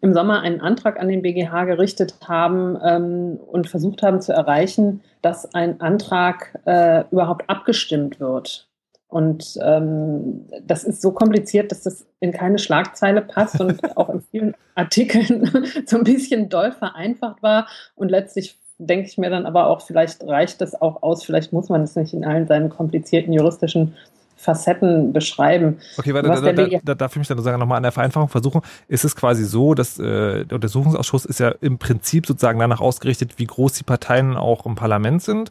im 0.00 0.12
Sommer 0.12 0.42
einen 0.42 0.60
Antrag 0.60 1.00
an 1.00 1.08
den 1.08 1.22
BGH 1.22 1.64
gerichtet 1.64 2.14
haben 2.26 2.78
ähm, 2.84 3.38
und 3.46 3.68
versucht 3.68 4.02
haben 4.02 4.20
zu 4.20 4.32
erreichen, 4.32 5.02
dass 5.22 5.54
ein 5.54 5.80
Antrag 5.80 6.60
äh, 6.66 7.04
überhaupt 7.10 7.48
abgestimmt 7.50 8.20
wird. 8.20 8.68
Und 9.08 9.58
ähm, 9.62 10.46
das 10.62 10.84
ist 10.84 11.00
so 11.00 11.12
kompliziert, 11.12 11.72
dass 11.72 11.82
das 11.82 12.06
in 12.20 12.30
keine 12.30 12.58
Schlagzeile 12.58 13.22
passt 13.22 13.58
und 13.60 13.80
auch 13.96 14.10
in 14.10 14.20
vielen 14.20 14.54
Artikeln 14.74 15.50
so 15.86 15.96
ein 15.96 16.04
bisschen 16.04 16.48
doll 16.48 16.72
vereinfacht 16.72 17.42
war 17.42 17.66
und 17.96 18.10
letztlich 18.10 18.58
denke 18.78 19.08
ich 19.08 19.18
mir 19.18 19.30
dann 19.30 19.44
aber 19.44 19.66
auch, 19.66 19.80
vielleicht 19.82 20.24
reicht 20.24 20.60
das 20.60 20.80
auch 20.80 21.02
aus, 21.02 21.24
vielleicht 21.24 21.52
muss 21.52 21.68
man 21.68 21.82
es 21.82 21.96
nicht 21.96 22.14
in 22.14 22.24
allen 22.24 22.46
seinen 22.46 22.70
komplizierten 22.70 23.32
juristischen 23.32 23.94
Facetten 24.36 25.12
beschreiben. 25.12 25.78
Okay, 25.96 26.14
warte, 26.14 26.28
da, 26.28 26.52
da, 26.52 26.78
da, 26.84 26.94
darf 26.94 27.12
ich 27.12 27.18
mich 27.18 27.26
dann 27.26 27.36
sozusagen 27.38 27.58
nochmal 27.58 27.78
an 27.78 27.82
der 27.82 27.90
Vereinfachung 27.90 28.28
versuchen. 28.28 28.60
Ist 28.86 29.04
es 29.04 29.16
quasi 29.16 29.44
so, 29.44 29.74
dass 29.74 29.98
äh, 29.98 30.44
der 30.44 30.54
Untersuchungsausschuss 30.54 31.24
ist 31.24 31.40
ja 31.40 31.48
im 31.60 31.78
Prinzip 31.78 32.24
sozusagen 32.24 32.60
danach 32.60 32.80
ausgerichtet, 32.80 33.38
wie 33.38 33.46
groß 33.46 33.72
die 33.72 33.82
Parteien 33.82 34.36
auch 34.36 34.64
im 34.64 34.76
Parlament 34.76 35.22
sind. 35.22 35.50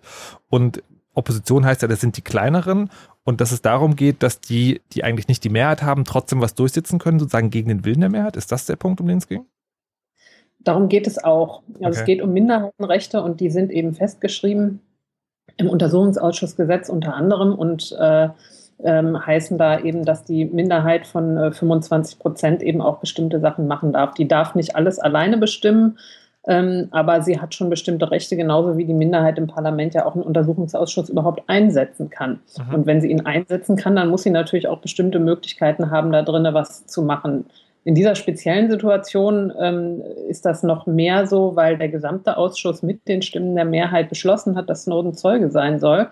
Und 0.49 0.81
Opposition 1.13 1.65
heißt 1.65 1.81
ja, 1.81 1.89
das 1.89 1.99
sind 1.99 2.15
die 2.15 2.21
kleineren. 2.21 2.89
Und 3.25 3.41
dass 3.41 3.51
es 3.51 3.61
darum 3.61 3.97
geht, 3.97 4.23
dass 4.23 4.39
die, 4.39 4.79
die 4.93 5.03
eigentlich 5.03 5.27
nicht 5.27 5.43
die 5.43 5.49
Mehrheit 5.49 5.83
haben, 5.83 6.05
trotzdem 6.05 6.39
was 6.39 6.55
durchsetzen 6.55 6.97
können, 6.97 7.19
sozusagen 7.19 7.49
gegen 7.49 7.67
den 7.67 7.83
Willen 7.83 7.99
der 7.99 8.09
Mehrheit. 8.09 8.37
Ist 8.37 8.53
das 8.53 8.67
der 8.67 8.77
Punkt, 8.77 9.01
um 9.01 9.07
den 9.07 9.17
es 9.17 9.27
ging? 9.27 9.45
Darum 10.67 10.89
geht 10.89 11.07
es 11.07 11.23
auch. 11.23 11.61
Also 11.75 11.79
okay. 11.79 11.89
es 11.91 12.05
geht 12.05 12.21
um 12.21 12.33
Minderheitenrechte 12.33 13.21
und 13.21 13.39
die 13.39 13.49
sind 13.49 13.71
eben 13.71 13.93
festgeschrieben 13.93 14.81
im 15.55 15.69
Untersuchungsausschussgesetz 15.69 16.89
unter 16.89 17.15
anderem 17.15 17.55
und 17.55 17.95
äh, 17.97 18.29
ähm, 18.83 19.25
heißen 19.25 19.57
da 19.57 19.79
eben, 19.79 20.05
dass 20.05 20.23
die 20.23 20.45
Minderheit 20.45 21.07
von 21.07 21.37
äh, 21.37 21.51
25 21.51 22.19
Prozent 22.19 22.61
eben 22.61 22.81
auch 22.81 22.99
bestimmte 22.99 23.39
Sachen 23.39 23.67
machen 23.67 23.93
darf. 23.93 24.13
Die 24.13 24.27
darf 24.27 24.55
nicht 24.55 24.75
alles 24.75 24.99
alleine 24.99 25.37
bestimmen, 25.37 25.97
ähm, 26.45 26.89
aber 26.91 27.21
sie 27.21 27.39
hat 27.39 27.55
schon 27.55 27.69
bestimmte 27.69 28.11
Rechte, 28.11 28.35
genauso 28.35 28.77
wie 28.77 28.85
die 28.85 28.93
Minderheit 28.93 29.37
im 29.37 29.47
Parlament 29.47 29.93
ja 29.93 30.05
auch 30.05 30.15
einen 30.15 30.23
Untersuchungsausschuss 30.23 31.09
überhaupt 31.09 31.43
einsetzen 31.47 32.09
kann. 32.09 32.39
Mhm. 32.57 32.75
Und 32.75 32.85
wenn 32.85 33.01
sie 33.01 33.09
ihn 33.09 33.25
einsetzen 33.25 33.77
kann, 33.77 33.95
dann 33.95 34.09
muss 34.09 34.23
sie 34.23 34.29
natürlich 34.29 34.67
auch 34.67 34.79
bestimmte 34.79 35.19
Möglichkeiten 35.19 35.91
haben, 35.91 36.11
da 36.11 36.21
drinnen 36.21 36.53
was 36.53 36.85
zu 36.85 37.01
machen. 37.01 37.45
In 37.87 37.95
dieser 37.95 38.15
speziellen 38.15 38.69
Situation 38.69 39.53
ähm, 39.57 40.03
ist 40.27 40.45
das 40.45 40.61
noch 40.61 40.87
mehr 40.87 41.25
so, 41.25 41.55
weil 41.55 41.77
der 41.77 41.87
gesamte 41.87 42.35
Ausschuss 42.35 42.83
mit 42.83 43.07
den 43.07 43.21
Stimmen 43.21 43.55
der 43.55 43.63
Mehrheit 43.63 44.09
beschlossen 44.09 44.57
hat, 44.57 44.69
dass 44.69 44.83
Snowden 44.83 45.13
Zeuge 45.13 45.49
sein 45.49 45.79
soll 45.79 46.09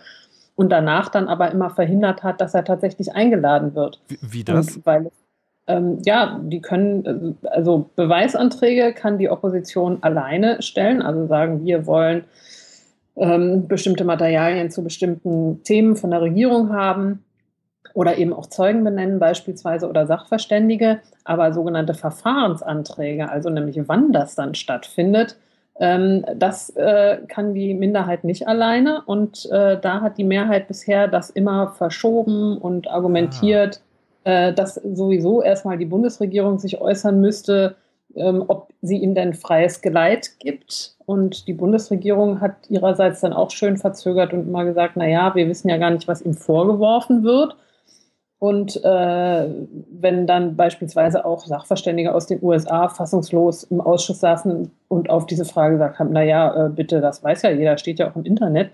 und 0.55 0.69
danach 0.69 1.09
dann 1.09 1.27
aber 1.27 1.51
immer 1.51 1.69
verhindert 1.69 2.23
hat, 2.23 2.39
dass 2.39 2.53
er 2.53 2.63
tatsächlich 2.63 3.13
eingeladen 3.13 3.75
wird. 3.75 3.99
Wie, 4.07 4.17
wie 4.21 4.43
das? 4.45 4.77
Und 4.77 4.85
weil, 4.85 5.11
ähm, 5.67 5.97
ja, 6.05 6.39
die 6.41 6.61
können, 6.61 7.37
also 7.43 7.89
Beweisanträge 7.97 8.93
kann 8.93 9.17
die 9.17 9.29
Opposition 9.29 9.97
alleine 9.99 10.61
stellen, 10.61 11.01
also 11.01 11.27
sagen, 11.27 11.65
wir 11.65 11.85
wollen 11.85 12.23
ähm, 13.17 13.67
bestimmte 13.67 14.05
Materialien 14.05 14.71
zu 14.71 14.81
bestimmten 14.81 15.61
Themen 15.63 15.97
von 15.97 16.11
der 16.11 16.21
Regierung 16.21 16.71
haben 16.71 17.25
oder 17.95 18.17
eben 18.17 18.33
auch 18.33 18.45
Zeugen 18.47 18.83
benennen 18.83 19.19
beispielsweise 19.19 19.89
oder 19.89 20.05
Sachverständige, 20.05 20.99
aber 21.23 21.53
sogenannte 21.53 21.95
Verfahrensanträge, 21.95 23.29
also 23.29 23.49
nämlich 23.49 23.79
wann 23.87 24.11
das 24.11 24.35
dann 24.35 24.53
stattfindet, 24.53 25.37
ähm, 25.79 26.25
das 26.35 26.69
äh, 26.71 27.19
kann 27.27 27.53
die 27.53 27.73
Minderheit 27.73 28.23
nicht 28.25 28.47
alleine 28.47 29.01
und 29.05 29.49
äh, 29.49 29.79
da 29.79 30.01
hat 30.01 30.17
die 30.17 30.23
Mehrheit 30.23 30.67
bisher 30.67 31.07
das 31.07 31.29
immer 31.29 31.69
verschoben 31.69 32.57
und 32.57 32.89
argumentiert, 32.89 33.81
ah. 34.25 34.29
äh, 34.29 34.53
dass 34.53 34.75
sowieso 34.75 35.41
erstmal 35.41 35.77
die 35.77 35.85
Bundesregierung 35.85 36.59
sich 36.59 36.79
äußern 36.79 37.19
müsste, 37.19 37.75
ähm, 38.15 38.43
ob 38.47 38.73
sie 38.81 38.97
ihm 38.97 39.15
denn 39.15 39.33
freies 39.33 39.81
Geleit 39.81 40.39
gibt. 40.39 40.95
Und 41.05 41.47
die 41.47 41.53
Bundesregierung 41.53 42.41
hat 42.41 42.69
ihrerseits 42.69 43.21
dann 43.21 43.33
auch 43.33 43.51
schön 43.51 43.77
verzögert 43.77 44.33
und 44.33 44.47
immer 44.47 44.65
gesagt, 44.65 44.93
na 44.95 45.07
ja, 45.07 45.33
wir 45.35 45.47
wissen 45.47 45.69
ja 45.69 45.77
gar 45.77 45.91
nicht, 45.91 46.07
was 46.07 46.21
ihm 46.21 46.33
vorgeworfen 46.33 47.23
wird. 47.23 47.55
Und 48.37 48.83
äh, 48.83 49.49
wenn 49.91 50.27
dann 50.27 50.55
beispielsweise 50.55 51.25
auch 51.25 51.45
Sachverständige 51.45 52.13
aus 52.13 52.27
den 52.27 52.43
USA 52.43 52.89
fassungslos 52.89 53.63
im 53.63 53.79
Ausschuss 53.79 54.19
saßen 54.19 54.71
und 54.89 55.09
auf 55.09 55.25
diese 55.25 55.45
Frage 55.45 55.75
gesagt 55.75 55.99
haben, 55.99 56.11
naja, 56.11 56.65
äh, 56.65 56.69
bitte, 56.69 56.99
das 56.99 57.23
weiß 57.23 57.43
ja 57.43 57.51
jeder, 57.51 57.77
steht 57.77 57.99
ja 57.99 58.11
auch 58.11 58.15
im 58.15 58.25
Internet, 58.25 58.71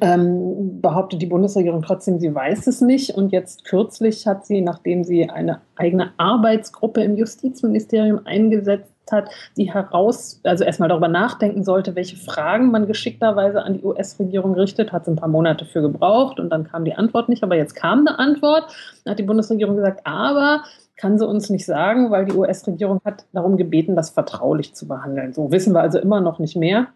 ähm, 0.00 0.80
behauptet 0.80 1.20
die 1.22 1.26
Bundesregierung 1.26 1.82
trotzdem, 1.82 2.18
sie 2.18 2.34
weiß 2.34 2.66
es 2.66 2.80
nicht. 2.80 3.14
Und 3.16 3.32
jetzt 3.32 3.64
kürzlich 3.64 4.26
hat 4.26 4.46
sie, 4.46 4.60
nachdem 4.60 5.04
sie 5.04 5.28
eine 5.28 5.60
eigene 5.76 6.12
Arbeitsgruppe 6.16 7.02
im 7.02 7.16
Justizministerium 7.16 8.20
eingesetzt 8.24 8.92
hat, 9.12 9.30
die 9.56 9.72
heraus, 9.72 10.40
also 10.44 10.64
erstmal 10.64 10.88
darüber 10.88 11.08
nachdenken 11.08 11.64
sollte, 11.64 11.94
welche 11.94 12.16
Fragen 12.16 12.70
man 12.70 12.86
geschickterweise 12.86 13.62
an 13.62 13.74
die 13.74 13.84
US-Regierung 13.84 14.54
richtet, 14.54 14.92
hat 14.92 15.02
es 15.02 15.08
ein 15.08 15.16
paar 15.16 15.28
Monate 15.28 15.64
für 15.64 15.82
gebraucht 15.82 16.40
und 16.40 16.50
dann 16.50 16.64
kam 16.64 16.84
die 16.84 16.94
Antwort 16.94 17.28
nicht, 17.28 17.42
aber 17.42 17.56
jetzt 17.56 17.74
kam 17.74 18.00
eine 18.06 18.18
Antwort. 18.18 18.72
Hat 19.06 19.18
die 19.18 19.24
Bundesregierung 19.24 19.76
gesagt, 19.76 20.00
aber 20.04 20.62
kann 20.96 21.18
sie 21.18 21.26
uns 21.26 21.48
nicht 21.48 21.64
sagen, 21.64 22.10
weil 22.10 22.26
die 22.26 22.34
US-Regierung 22.34 23.00
hat 23.04 23.24
darum 23.32 23.56
gebeten, 23.56 23.96
das 23.96 24.10
vertraulich 24.10 24.74
zu 24.74 24.88
behandeln. 24.88 25.32
So 25.32 25.50
wissen 25.50 25.72
wir 25.72 25.80
also 25.80 25.98
immer 25.98 26.20
noch 26.20 26.38
nicht 26.38 26.56
mehr 26.56 26.88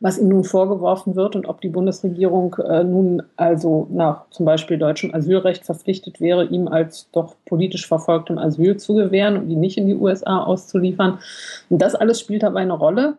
was 0.00 0.18
ihm 0.18 0.28
nun 0.28 0.44
vorgeworfen 0.44 1.16
wird 1.16 1.36
und 1.36 1.46
ob 1.46 1.60
die 1.60 1.68
Bundesregierung 1.68 2.56
äh, 2.56 2.84
nun 2.84 3.22
also 3.36 3.86
nach 3.90 4.28
zum 4.30 4.46
Beispiel 4.46 4.78
deutschem 4.78 5.14
Asylrecht 5.14 5.64
verpflichtet 5.64 6.20
wäre, 6.20 6.44
ihm 6.44 6.68
als 6.68 7.08
doch 7.12 7.36
politisch 7.46 7.86
verfolgtem 7.86 8.38
Asyl 8.38 8.76
zu 8.76 8.94
gewähren 8.94 9.36
und 9.36 9.50
ihn 9.50 9.60
nicht 9.60 9.78
in 9.78 9.86
die 9.86 9.94
USA 9.94 10.42
auszuliefern. 10.42 11.18
Und 11.68 11.80
das 11.80 11.94
alles 11.94 12.20
spielt 12.20 12.42
dabei 12.42 12.60
eine 12.60 12.74
Rolle. 12.74 13.16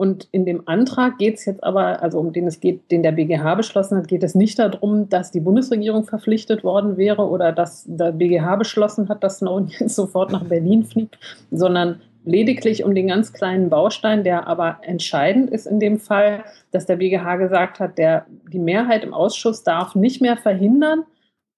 Und 0.00 0.28
in 0.32 0.46
dem 0.46 0.66
Antrag 0.66 1.18
geht 1.18 1.34
es 1.34 1.44
jetzt 1.44 1.62
aber, 1.62 2.02
also 2.02 2.18
um 2.18 2.32
den 2.32 2.46
es 2.46 2.60
geht, 2.60 2.90
den 2.90 3.02
der 3.02 3.12
BGH 3.12 3.54
beschlossen 3.56 3.98
hat, 3.98 4.08
geht 4.08 4.22
es 4.22 4.34
nicht 4.34 4.58
darum, 4.58 5.10
dass 5.10 5.30
die 5.30 5.40
Bundesregierung 5.40 6.04
verpflichtet 6.04 6.64
worden 6.64 6.96
wäre 6.96 7.28
oder 7.28 7.52
dass 7.52 7.84
der 7.86 8.12
BGH 8.12 8.56
beschlossen 8.56 9.10
hat, 9.10 9.22
dass 9.22 9.40
Snowden 9.40 9.68
jetzt 9.78 9.96
sofort 9.96 10.32
nach 10.32 10.44
Berlin 10.44 10.84
fliegt, 10.84 11.18
sondern 11.50 12.00
lediglich 12.24 12.84
um 12.84 12.94
den 12.94 13.08
ganz 13.08 13.32
kleinen 13.32 13.70
Baustein, 13.70 14.24
der 14.24 14.46
aber 14.46 14.78
entscheidend 14.82 15.50
ist 15.50 15.66
in 15.66 15.80
dem 15.80 15.98
Fall, 15.98 16.44
dass 16.70 16.86
der 16.86 16.96
BGH 16.96 17.36
gesagt 17.36 17.80
hat, 17.80 17.98
der, 17.98 18.26
die 18.52 18.58
Mehrheit 18.58 19.04
im 19.04 19.14
Ausschuss 19.14 19.62
darf 19.62 19.94
nicht 19.94 20.20
mehr 20.20 20.36
verhindern, 20.36 21.04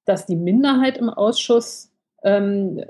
dass 0.04 0.26
die 0.26 0.36
Minderheit 0.36 0.98
im 0.98 1.08
Ausschuss 1.08 1.92
ähm, 2.22 2.82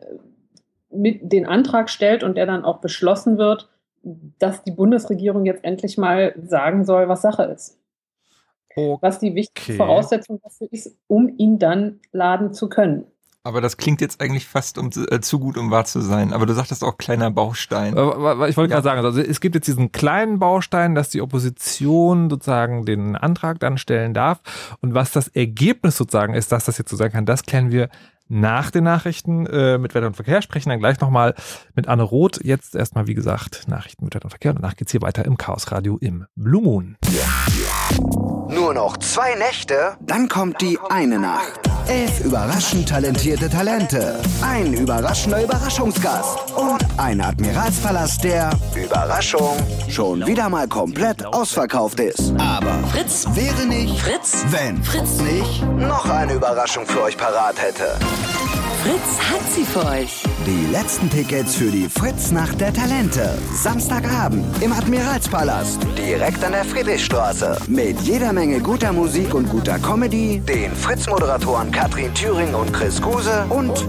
mit 0.90 1.32
den 1.32 1.46
Antrag 1.46 1.88
stellt 1.88 2.22
und 2.22 2.36
der 2.36 2.46
dann 2.46 2.64
auch 2.64 2.80
beschlossen 2.80 3.38
wird, 3.38 3.70
dass 4.38 4.62
die 4.64 4.72
Bundesregierung 4.72 5.46
jetzt 5.46 5.64
endlich 5.64 5.96
mal 5.96 6.34
sagen 6.42 6.84
soll, 6.84 7.08
was 7.08 7.22
Sache 7.22 7.44
ist. 7.44 7.78
Okay. 8.70 8.96
Was 9.00 9.18
die 9.18 9.34
wichtige 9.34 9.76
Voraussetzung 9.76 10.40
dafür 10.42 10.68
ist, 10.70 10.96
um 11.06 11.34
ihn 11.38 11.58
dann 11.58 12.00
laden 12.10 12.52
zu 12.52 12.68
können. 12.68 13.06
Aber 13.44 13.60
das 13.60 13.76
klingt 13.76 14.00
jetzt 14.00 14.20
eigentlich 14.20 14.46
fast 14.46 14.78
um, 14.78 14.90
äh, 15.10 15.20
zu 15.20 15.40
gut, 15.40 15.58
um 15.58 15.70
wahr 15.72 15.84
zu 15.84 16.00
sein. 16.00 16.32
Aber 16.32 16.46
du 16.46 16.54
sagtest 16.54 16.84
auch 16.84 16.96
kleiner 16.96 17.30
Baustein. 17.30 17.92
Ich 17.92 17.96
wollte 18.56 18.68
gerade 18.68 18.82
sagen, 18.82 19.04
also 19.04 19.20
es 19.20 19.40
gibt 19.40 19.56
jetzt 19.56 19.66
diesen 19.66 19.90
kleinen 19.90 20.38
Baustein, 20.38 20.94
dass 20.94 21.08
die 21.08 21.20
Opposition 21.20 22.30
sozusagen 22.30 22.84
den 22.84 23.16
Antrag 23.16 23.58
dann 23.58 23.78
stellen 23.78 24.14
darf. 24.14 24.40
Und 24.80 24.94
was 24.94 25.10
das 25.10 25.26
Ergebnis 25.28 25.96
sozusagen 25.96 26.34
ist, 26.34 26.52
dass 26.52 26.66
das 26.66 26.78
jetzt 26.78 26.90
so 26.90 26.96
sein 26.96 27.10
kann, 27.10 27.26
das 27.26 27.42
klären 27.42 27.72
wir 27.72 27.88
nach 28.28 28.70
den 28.70 28.84
Nachrichten 28.84 29.46
äh, 29.46 29.76
mit 29.76 29.94
Wetter 29.94 30.06
und 30.06 30.14
Verkehr. 30.14 30.40
Sprechen 30.40 30.70
dann 30.70 30.78
gleich 30.78 31.00
nochmal 31.00 31.34
mit 31.74 31.88
Anne 31.88 32.04
Roth. 32.04 32.42
Jetzt 32.44 32.76
erstmal, 32.76 33.08
wie 33.08 33.14
gesagt, 33.14 33.64
Nachrichten 33.66 34.04
mit 34.04 34.14
Wetter 34.14 34.26
und 34.26 34.30
Verkehr. 34.30 34.52
Und 34.52 34.62
danach 34.62 34.76
geht's 34.76 34.92
hier 34.92 35.02
weiter 35.02 35.24
im 35.24 35.36
Chaos 35.36 35.70
Radio 35.72 35.98
im 36.00 36.26
Blue 36.36 36.62
Moon. 36.62 36.96
Nur 38.54 38.74
noch 38.74 38.98
zwei 38.98 39.34
Nächte, 39.34 39.96
dann 40.00 40.28
kommt 40.28 40.60
die 40.60 40.78
eine 40.90 41.18
Nacht. 41.18 41.60
Elf 41.88 42.20
überraschend 42.20 42.88
talentierte 42.88 43.48
Talente, 43.48 44.20
ein 44.42 44.74
überraschender 44.74 45.42
Überraschungsgast 45.42 46.52
und 46.52 46.86
ein 46.98 47.20
Admiralspalast, 47.22 48.22
der 48.22 48.50
Überraschung 48.74 49.56
schon 49.88 50.26
wieder 50.26 50.50
mal 50.50 50.68
komplett 50.68 51.24
ausverkauft 51.24 51.98
ist. 52.00 52.34
Aber 52.38 52.74
Fritz 52.92 53.26
wäre 53.32 53.66
nicht 53.66 53.98
Fritz, 54.00 54.44
wenn 54.50 54.82
Fritz 54.82 55.18
nicht 55.20 55.64
noch 55.78 56.08
eine 56.08 56.34
Überraschung 56.34 56.84
für 56.84 57.02
euch 57.02 57.16
parat 57.16 57.60
hätte. 57.60 57.98
Fritz 58.82 59.20
hat 59.30 59.52
sie 59.54 59.64
für 59.64 59.86
euch. 59.86 60.24
Die 60.44 60.72
letzten 60.72 61.08
Tickets 61.08 61.54
für 61.54 61.70
die 61.70 61.88
Fritz-Nacht 61.88 62.60
der 62.60 62.72
Talente. 62.72 63.38
Samstagabend 63.54 64.60
im 64.60 64.72
Admiralspalast. 64.72 65.78
Direkt 65.96 66.42
an 66.42 66.50
der 66.50 66.64
Friedrichstraße. 66.64 67.58
Mit 67.68 68.00
jeder 68.00 68.32
Menge 68.32 68.41
guter 68.50 68.92
Musik 68.92 69.34
und 69.34 69.48
guter 69.48 69.78
Comedy. 69.78 70.40
Den 70.40 70.74
Fritz-Moderatoren 70.74 71.70
Katrin 71.70 72.12
Thüring 72.12 72.52
und 72.54 72.72
Chris 72.72 73.00
Guse. 73.00 73.46
Und 73.48 73.86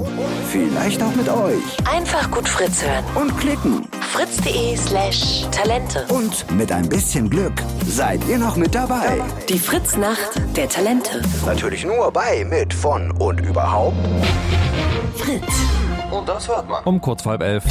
vielleicht 0.51 1.01
auch 1.01 1.15
mit 1.15 1.27
euch. 1.27 1.63
Einfach 1.91 2.29
gut 2.29 2.47
Fritz 2.47 2.83
hören. 2.83 3.03
Und 3.15 3.35
klicken. 3.39 3.87
fritz.de 4.11 4.77
slash 4.77 5.47
Talente. 5.49 6.05
Und 6.09 6.49
mit 6.51 6.71
ein 6.71 6.87
bisschen 6.87 7.31
Glück 7.31 7.53
seid 7.87 8.23
ihr 8.27 8.37
noch 8.37 8.55
mit 8.55 8.75
dabei. 8.75 9.21
Die 9.49 9.57
Fritz-Nacht 9.57 10.39
der 10.55 10.69
Talente. 10.69 11.21
Natürlich 11.45 11.83
nur 11.83 12.11
bei, 12.11 12.45
mit, 12.45 12.73
von 12.73 13.09
und 13.11 13.41
überhaupt. 13.41 13.97
Fritz. 15.15 15.53
Und 16.11 16.29
das 16.29 16.47
hört 16.47 16.69
man. 16.69 16.83
Um 16.83 17.01
kurz 17.01 17.23
vor 17.23 17.31
halb 17.31 17.41
elf. 17.41 17.63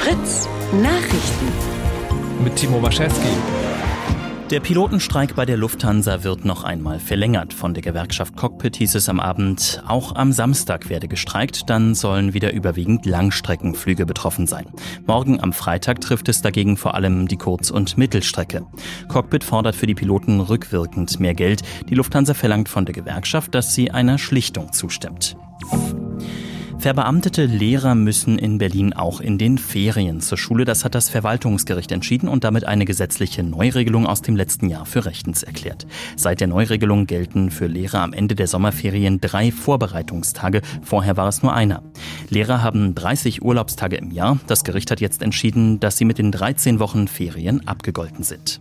Fritz 0.00 0.48
Nachrichten. 0.72 1.52
Mit 2.42 2.56
Timo 2.56 2.80
Maschewski. 2.80 3.67
Der 4.50 4.60
Pilotenstreik 4.60 5.36
bei 5.36 5.44
der 5.44 5.58
Lufthansa 5.58 6.24
wird 6.24 6.46
noch 6.46 6.64
einmal 6.64 7.00
verlängert. 7.00 7.52
Von 7.52 7.74
der 7.74 7.82
Gewerkschaft 7.82 8.34
Cockpit 8.34 8.76
hieß 8.76 8.94
es 8.94 9.10
am 9.10 9.20
Abend, 9.20 9.82
auch 9.86 10.14
am 10.14 10.32
Samstag 10.32 10.88
werde 10.88 11.06
gestreikt, 11.06 11.68
dann 11.68 11.94
sollen 11.94 12.32
wieder 12.32 12.54
überwiegend 12.54 13.04
Langstreckenflüge 13.04 14.06
betroffen 14.06 14.46
sein. 14.46 14.64
Morgen 15.06 15.38
am 15.42 15.52
Freitag 15.52 16.00
trifft 16.00 16.30
es 16.30 16.40
dagegen 16.40 16.78
vor 16.78 16.94
allem 16.94 17.28
die 17.28 17.36
Kurz- 17.36 17.70
und 17.70 17.98
Mittelstrecke. 17.98 18.64
Cockpit 19.08 19.44
fordert 19.44 19.76
für 19.76 19.86
die 19.86 19.94
Piloten 19.94 20.40
rückwirkend 20.40 21.20
mehr 21.20 21.34
Geld. 21.34 21.60
Die 21.90 21.94
Lufthansa 21.94 22.32
verlangt 22.32 22.70
von 22.70 22.86
der 22.86 22.94
Gewerkschaft, 22.94 23.54
dass 23.54 23.74
sie 23.74 23.90
einer 23.90 24.16
Schlichtung 24.16 24.72
zustimmt. 24.72 25.36
Verbeamtete 26.80 27.44
Lehrer 27.44 27.96
müssen 27.96 28.38
in 28.38 28.58
Berlin 28.58 28.92
auch 28.92 29.20
in 29.20 29.36
den 29.36 29.58
Ferien 29.58 30.20
zur 30.20 30.38
Schule. 30.38 30.64
Das 30.64 30.84
hat 30.84 30.94
das 30.94 31.08
Verwaltungsgericht 31.08 31.90
entschieden 31.90 32.28
und 32.28 32.44
damit 32.44 32.64
eine 32.64 32.84
gesetzliche 32.84 33.42
Neuregelung 33.42 34.06
aus 34.06 34.22
dem 34.22 34.36
letzten 34.36 34.70
Jahr 34.70 34.86
für 34.86 35.04
rechtens 35.04 35.42
erklärt. 35.42 35.88
Seit 36.14 36.40
der 36.40 36.46
Neuregelung 36.46 37.06
gelten 37.06 37.50
für 37.50 37.66
Lehrer 37.66 38.00
am 38.00 38.12
Ende 38.12 38.36
der 38.36 38.46
Sommerferien 38.46 39.20
drei 39.20 39.50
Vorbereitungstage. 39.50 40.62
Vorher 40.82 41.16
war 41.16 41.26
es 41.26 41.42
nur 41.42 41.52
einer. 41.52 41.82
Lehrer 42.30 42.62
haben 42.62 42.94
30 42.94 43.42
Urlaubstage 43.42 43.96
im 43.96 44.12
Jahr. 44.12 44.38
Das 44.46 44.62
Gericht 44.62 44.92
hat 44.92 45.00
jetzt 45.00 45.20
entschieden, 45.20 45.80
dass 45.80 45.96
sie 45.96 46.04
mit 46.04 46.18
den 46.18 46.30
13 46.30 46.78
Wochen 46.78 47.08
Ferien 47.08 47.66
abgegolten 47.66 48.22
sind. 48.22 48.60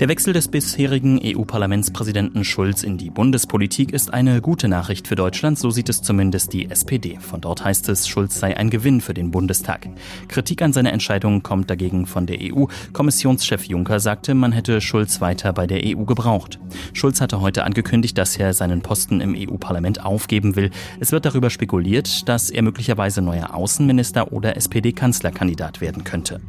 Der 0.00 0.08
Wechsel 0.08 0.32
des 0.32 0.46
bisherigen 0.46 1.20
EU-Parlamentspräsidenten 1.20 2.44
Schulz 2.44 2.84
in 2.84 2.98
die 2.98 3.10
Bundespolitik 3.10 3.92
ist 3.92 4.14
eine 4.14 4.40
gute 4.40 4.68
Nachricht 4.68 5.08
für 5.08 5.16
Deutschland, 5.16 5.58
so 5.58 5.70
sieht 5.70 5.88
es 5.88 6.02
zumindest 6.02 6.52
die 6.52 6.70
SPD. 6.70 7.18
Von 7.18 7.40
dort 7.40 7.64
heißt 7.64 7.88
es, 7.88 8.06
Schulz 8.06 8.38
sei 8.38 8.56
ein 8.56 8.70
Gewinn 8.70 9.00
für 9.00 9.12
den 9.12 9.32
Bundestag. 9.32 9.88
Kritik 10.28 10.62
an 10.62 10.72
seiner 10.72 10.92
Entscheidung 10.92 11.42
kommt 11.42 11.68
dagegen 11.68 12.06
von 12.06 12.26
der 12.26 12.38
EU. 12.40 12.66
Kommissionschef 12.92 13.64
Juncker 13.64 13.98
sagte, 13.98 14.34
man 14.34 14.52
hätte 14.52 14.80
Schulz 14.80 15.20
weiter 15.20 15.52
bei 15.52 15.66
der 15.66 15.80
EU 15.84 16.04
gebraucht. 16.04 16.60
Schulz 16.92 17.20
hatte 17.20 17.40
heute 17.40 17.64
angekündigt, 17.64 18.16
dass 18.18 18.36
er 18.36 18.54
seinen 18.54 18.82
Posten 18.82 19.20
im 19.20 19.34
EU-Parlament 19.36 20.04
aufgeben 20.04 20.54
will. 20.54 20.70
Es 21.00 21.10
wird 21.10 21.24
darüber 21.24 21.50
spekuliert, 21.50 22.28
dass 22.28 22.50
er 22.50 22.62
möglicherweise 22.62 23.20
neuer 23.20 23.52
Außenminister 23.52 24.32
oder 24.32 24.56
SPD-Kanzlerkandidat 24.56 25.80
werden 25.80 26.04
könnte. 26.04 26.40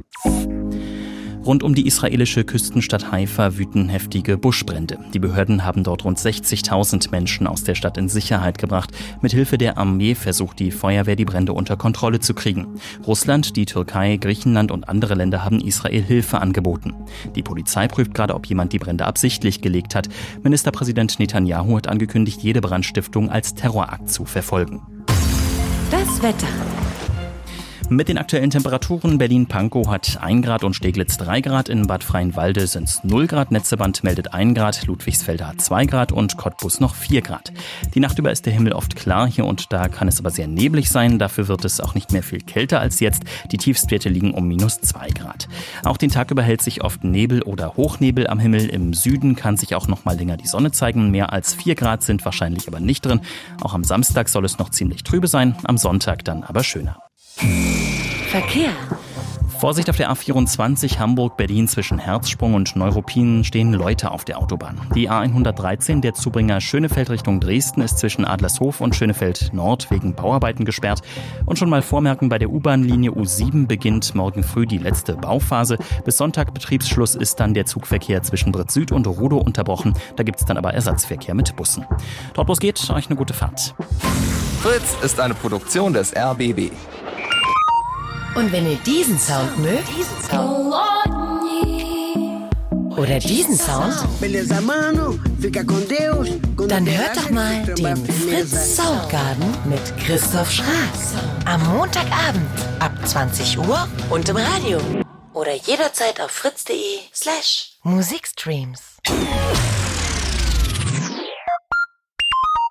Rund 1.50 1.64
um 1.64 1.74
die 1.74 1.88
israelische 1.88 2.44
Küstenstadt 2.44 3.12
Haifa 3.12 3.58
wüten 3.58 3.90
heftige 3.90 4.38
Buschbrände. 4.38 5.00
Die 5.16 5.18
Behörden 5.18 5.66
haben 5.66 5.84
dort 5.84 6.06
rund 6.06 6.20
60.000 6.20 7.10
Menschen 7.10 7.48
aus 7.48 7.64
der 7.64 7.74
Stadt 7.74 7.98
in 7.98 8.08
Sicherheit 8.08 8.60
gebracht. 8.60 8.92
Mithilfe 9.24 9.58
der 9.58 9.80
Armee 9.80 10.14
versucht 10.14 10.60
die 10.60 10.70
Feuerwehr, 10.70 11.16
die 11.16 11.26
Brände 11.26 11.54
unter 11.54 11.76
Kontrolle 11.76 12.20
zu 12.20 12.36
kriegen. 12.36 12.68
Russland, 13.08 13.56
die 13.56 13.66
Türkei, 13.66 14.18
Griechenland 14.18 14.70
und 14.70 14.88
andere 14.88 15.16
Länder 15.16 15.44
haben 15.44 15.60
Israel 15.60 16.04
Hilfe 16.04 16.40
angeboten. 16.40 16.94
Die 17.36 17.42
Polizei 17.42 17.88
prüft 17.88 18.14
gerade, 18.14 18.36
ob 18.36 18.46
jemand 18.46 18.72
die 18.72 18.78
Brände 18.78 19.08
absichtlich 19.08 19.60
gelegt 19.60 19.96
hat. 19.96 20.08
Ministerpräsident 20.44 21.18
Netanyahu 21.18 21.78
hat 21.78 21.88
angekündigt, 21.88 22.44
jede 22.44 22.62
Brandstiftung 22.62 23.32
als 23.32 23.56
Terrorakt 23.56 24.12
zu 24.12 24.26
verfolgen. 24.26 24.84
Das 25.90 26.22
Wetter. 26.22 26.89
Mit 27.92 28.08
den 28.08 28.20
aktuellen 28.20 28.52
Temperaturen 28.52 29.18
Berlin-Pankow 29.18 29.88
hat 29.88 30.20
1 30.22 30.46
Grad 30.46 30.64
und 30.64 30.76
Steglitz 30.76 31.18
3 31.18 31.42
Grad, 31.42 31.70
in 31.70 31.88
Bad 31.88 32.04
Freienwalde 32.04 32.68
sind 32.68 32.88
es 32.88 33.04
0 33.04 33.26
Grad, 33.26 33.52
Netzeband 33.52 34.04
meldet 34.04 34.32
1 34.32 34.56
Grad, 34.56 34.86
Ludwigsfelder 34.86 35.48
hat 35.48 35.60
2 35.60 35.88
Grad 35.88 36.12
und 36.12 36.38
Cottbus 36.38 36.80
noch 36.80 36.94
4 36.94 37.24
Grad. 37.24 37.52
Die 37.96 38.00
Nacht 38.00 38.20
über 38.20 38.32
ist 38.32 38.46
der 38.46 38.54
Himmel 38.54 38.74
oft 38.74 38.96
klar, 38.96 39.28
hier 39.28 39.46
und 39.46 39.74
da 39.74 39.88
kann 39.88 40.08
es 40.08 40.20
aber 40.20 40.30
sehr 40.30 40.48
neblig 40.48 40.92
sein, 40.92 41.18
dafür 41.18 41.48
wird 41.48 41.66
es 41.66 41.82
auch 41.82 41.96
nicht 41.96 42.12
mehr 42.12 42.22
viel 42.22 42.42
kälter 42.42 42.80
als 42.80 43.00
jetzt. 43.00 43.24
Die 43.52 43.58
Tiefstwerte 43.58 44.10
liegen 44.10 44.36
um 44.36 44.48
minus 44.48 44.80
2 44.82 45.10
Grad. 45.10 45.48
Auch 45.84 45.98
den 45.98 46.12
Tag 46.12 46.30
über 46.30 46.44
hält 46.44 46.62
sich 46.62 46.84
oft 46.84 47.04
Nebel 47.04 47.42
oder 47.42 47.76
Hochnebel 47.76 48.28
am 48.28 48.38
Himmel. 48.38 48.70
Im 48.70 48.94
Süden 48.94 49.36
kann 49.36 49.58
sich 49.58 49.74
auch 49.74 49.88
noch 49.88 50.06
mal 50.06 50.16
länger 50.16 50.38
die 50.38 50.48
Sonne 50.48 50.72
zeigen. 50.72 51.10
Mehr 51.10 51.34
als 51.34 51.56
4 51.56 51.74
Grad 51.74 52.04
sind 52.04 52.24
wahrscheinlich 52.24 52.68
aber 52.68 52.80
nicht 52.80 53.04
drin. 53.04 53.22
Auch 53.62 53.74
am 53.74 53.84
Samstag 53.84 54.30
soll 54.30 54.46
es 54.46 54.60
noch 54.60 54.70
ziemlich 54.70 55.04
trübe 55.04 55.28
sein, 55.28 55.56
am 55.64 55.80
Sonntag 55.80 56.24
dann 56.24 56.44
aber 56.44 56.64
schöner. 56.64 57.09
Verkehr. 57.40 58.74
Vorsicht 59.60 59.90
auf 59.90 59.96
der 59.96 60.12
A24 60.12 61.00
Hamburg-Berlin 61.00 61.70
zwischen 61.70 61.98
Herzsprung 61.98 62.54
und 62.54 62.76
Neuruppin 62.76 63.46
stehen 63.46 63.74
Leute 63.74 64.12
auf 64.12 64.26
der 64.26 64.40
Autobahn. 64.40 64.80
Die 64.94 65.10
A113, 65.10 66.02
der 66.02 66.14
Zubringer 66.14 66.60
Schönefeld 66.60 67.10
Richtung 67.10 67.40
Dresden, 67.40 67.82
ist 67.82 67.98
zwischen 67.98 68.26
Adlershof 68.26 68.82
und 68.82 68.94
Schönefeld 68.94 69.52
Nord 69.54 69.90
wegen 69.90 70.16
Bauarbeiten 70.16 70.66
gesperrt. 70.66 71.02
Und 71.46 71.58
schon 71.58 71.70
mal 71.70 71.82
vormerken, 71.82 72.28
bei 72.28 72.40
der 72.40 72.50
U-Bahn-Linie 72.50 73.12
U7 73.12 73.68
beginnt 73.68 74.16
morgen 74.16 74.44
früh 74.44 74.66
die 74.66 74.78
letzte 74.78 75.14
Bauphase. 75.14 75.78
Bis 76.04 76.18
Sonntag 76.18 76.54
Betriebsschluss 76.54 77.16
ist 77.16 77.40
dann 77.40 77.54
der 77.54 77.66
Zugverkehr 77.66 78.22
zwischen 78.22 78.52
Britz 78.52 78.74
Süd 78.74 78.92
und 78.92 79.08
Rudow 79.08 79.38
unterbrochen. 79.38 79.94
Da 80.18 80.24
gibt 80.24 80.40
es 80.40 80.46
dann 80.46 80.58
aber 80.58 80.74
Ersatzverkehr 80.74 81.36
mit 81.36 81.56
Bussen. 81.56 81.86
Dort 82.34 82.50
los 82.50 82.60
geht, 82.60 82.90
euch 82.90 83.08
eine 83.08 83.16
gute 83.16 83.34
Fahrt. 83.34 83.76
Fritz 84.62 84.98
ist 85.02 85.22
eine 85.22 85.34
Produktion 85.34 85.94
des 85.94 86.14
RBB. 86.14 86.72
Und 88.36 88.52
wenn 88.52 88.70
ihr 88.70 88.78
diesen 88.78 89.20
Sound 89.20 89.58
mögt, 89.60 89.90
oder 92.98 93.20
diesen 93.20 93.56
Sound, 93.56 93.96
dann 96.68 96.86
hört 96.86 97.18
doch 97.18 97.30
mal 97.30 97.64
den 97.66 98.06
Fritz 98.06 98.76
Soundgarden 98.76 99.56
mit 99.66 99.98
Christoph 99.98 100.52
Schraas. 100.52 101.14
Am 101.46 101.66
Montagabend 101.76 102.46
ab 102.80 102.92
20 103.06 103.58
Uhr 103.58 103.88
und 104.10 104.28
im 104.28 104.38
Radio. 104.38 104.80
Oder 105.34 105.56
jederzeit 105.56 106.20
auf 106.20 106.32
fritz.de 106.32 107.00
slash 107.14 107.78
Musikstreams. 107.84 108.82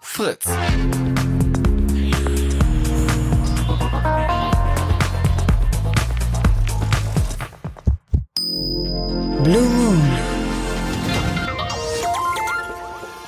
Fritz. 0.02 0.44
Blue 9.48 9.62
Moon. 9.62 10.02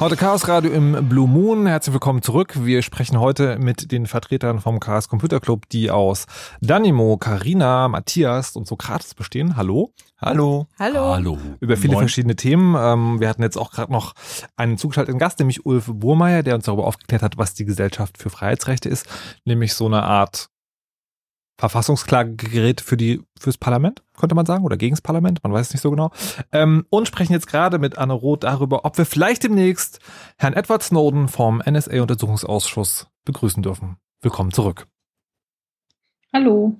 Heute 0.00 0.16
Chaos 0.16 0.48
Radio 0.48 0.70
im 0.70 1.08
Blue 1.08 1.26
Moon. 1.26 1.66
Herzlich 1.66 1.94
willkommen 1.94 2.20
zurück. 2.20 2.52
Wir 2.62 2.82
sprechen 2.82 3.18
heute 3.18 3.58
mit 3.58 3.90
den 3.90 4.04
Vertretern 4.04 4.60
vom 4.60 4.80
Chaos 4.80 5.08
Computer 5.08 5.40
Club, 5.40 5.66
die 5.70 5.90
aus 5.90 6.26
Danimo, 6.60 7.16
Karina, 7.16 7.88
Matthias 7.88 8.54
und 8.54 8.66
Sokrates 8.66 9.14
bestehen. 9.14 9.56
Hallo. 9.56 9.94
Hallo. 10.20 10.66
Hallo. 10.78 11.14
Hallo. 11.14 11.38
Über 11.60 11.78
viele 11.78 11.94
Moin. 11.94 12.02
verschiedene 12.02 12.36
Themen. 12.36 12.76
Ähm, 12.78 13.18
Wir 13.18 13.30
hatten 13.30 13.42
jetzt 13.42 13.56
auch 13.56 13.70
gerade 13.70 13.90
noch 13.90 14.12
einen 14.58 14.76
zugeschalteten 14.76 15.18
Gast, 15.18 15.38
nämlich 15.38 15.64
Ulf 15.64 15.86
Burmeier, 15.90 16.42
der 16.42 16.54
uns 16.54 16.66
darüber 16.66 16.86
aufgeklärt 16.86 17.22
hat, 17.22 17.38
was 17.38 17.54
die 17.54 17.64
Gesellschaft 17.64 18.18
für 18.18 18.28
Freiheitsrechte 18.28 18.90
ist. 18.90 19.06
Nämlich 19.46 19.72
so 19.72 19.86
eine 19.86 20.02
Art 20.02 20.50
Verfassungsklagegerät 21.60 22.80
für 22.80 22.96
die 22.96 23.20
fürs 23.38 23.58
Parlament, 23.58 24.02
könnte 24.16 24.34
man 24.34 24.46
sagen, 24.46 24.64
oder 24.64 24.78
gegens 24.78 25.02
Parlament, 25.02 25.40
man 25.42 25.52
weiß 25.52 25.68
es 25.68 25.74
nicht 25.74 25.82
so 25.82 25.90
genau. 25.90 26.10
Ähm, 26.52 26.86
und 26.88 27.06
sprechen 27.06 27.34
jetzt 27.34 27.48
gerade 27.48 27.78
mit 27.78 27.98
Anne 27.98 28.14
Roth 28.14 28.44
darüber, 28.44 28.86
ob 28.86 28.96
wir 28.96 29.04
vielleicht 29.04 29.44
demnächst 29.44 30.00
Herrn 30.38 30.54
Edward 30.54 30.82
Snowden 30.82 31.28
vom 31.28 31.62
NSA-Untersuchungsausschuss 31.64 33.08
begrüßen 33.26 33.62
dürfen. 33.62 33.98
Willkommen 34.22 34.52
zurück. 34.52 34.86
Hallo. 36.32 36.78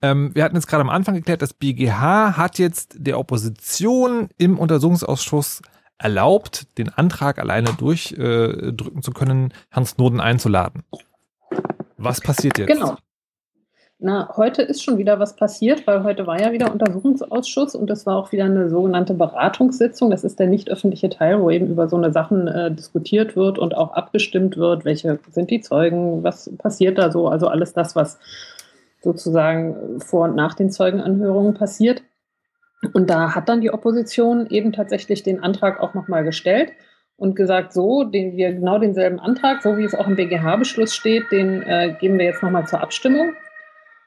Ähm, 0.00 0.34
wir 0.34 0.44
hatten 0.44 0.56
jetzt 0.56 0.66
gerade 0.66 0.80
am 0.80 0.88
Anfang 0.88 1.14
geklärt, 1.14 1.42
das 1.42 1.52
BGH 1.52 2.36
hat 2.38 2.58
jetzt 2.58 2.94
der 2.96 3.18
Opposition 3.18 4.30
im 4.38 4.58
Untersuchungsausschuss 4.58 5.60
erlaubt, 5.98 6.78
den 6.78 6.88
Antrag 6.88 7.38
alleine 7.38 7.74
durchdrücken 7.74 8.98
äh, 8.98 9.02
zu 9.02 9.10
können, 9.10 9.52
Herrn 9.68 9.84
Snowden 9.84 10.20
einzuladen. 10.20 10.84
Was 11.98 12.22
passiert 12.22 12.56
jetzt? 12.56 12.68
Genau. 12.68 12.96
Na, 14.04 14.28
heute 14.36 14.62
ist 14.62 14.82
schon 14.82 14.98
wieder 14.98 15.20
was 15.20 15.36
passiert, 15.36 15.86
weil 15.86 16.02
heute 16.02 16.26
war 16.26 16.40
ja 16.40 16.50
wieder 16.50 16.72
Untersuchungsausschuss 16.72 17.76
und 17.76 17.88
es 17.88 18.04
war 18.04 18.16
auch 18.16 18.32
wieder 18.32 18.46
eine 18.46 18.68
sogenannte 18.68 19.14
Beratungssitzung. 19.14 20.10
Das 20.10 20.24
ist 20.24 20.40
der 20.40 20.48
nicht 20.48 20.68
öffentliche 20.68 21.08
Teil, 21.08 21.40
wo 21.40 21.50
eben 21.50 21.68
über 21.68 21.88
so 21.88 21.94
eine 21.94 22.10
Sachen 22.10 22.48
äh, 22.48 22.72
diskutiert 22.72 23.36
wird 23.36 23.60
und 23.60 23.76
auch 23.76 23.92
abgestimmt 23.92 24.56
wird, 24.56 24.84
welche 24.84 25.20
sind 25.30 25.52
die 25.52 25.60
Zeugen, 25.60 26.24
was 26.24 26.50
passiert 26.58 26.98
da 26.98 27.12
so, 27.12 27.28
also 27.28 27.46
alles 27.46 27.74
das, 27.74 27.94
was 27.94 28.18
sozusagen 29.00 30.00
vor 30.00 30.24
und 30.24 30.34
nach 30.34 30.54
den 30.54 30.72
Zeugenanhörungen 30.72 31.54
passiert. 31.54 32.02
Und 32.94 33.08
da 33.08 33.36
hat 33.36 33.48
dann 33.48 33.60
die 33.60 33.72
Opposition 33.72 34.48
eben 34.48 34.72
tatsächlich 34.72 35.22
den 35.22 35.44
Antrag 35.44 35.78
auch 35.78 35.94
nochmal 35.94 36.24
gestellt 36.24 36.72
und 37.16 37.36
gesagt, 37.36 37.72
so, 37.72 38.02
den 38.02 38.36
wir 38.36 38.52
genau 38.52 38.78
denselben 38.78 39.20
Antrag, 39.20 39.62
so 39.62 39.78
wie 39.78 39.84
es 39.84 39.94
auch 39.94 40.08
im 40.08 40.16
BGH-Beschluss 40.16 40.92
steht, 40.92 41.30
den 41.30 41.62
äh, 41.62 41.94
geben 42.00 42.18
wir 42.18 42.26
jetzt 42.26 42.42
nochmal 42.42 42.66
zur 42.66 42.80
Abstimmung 42.80 43.34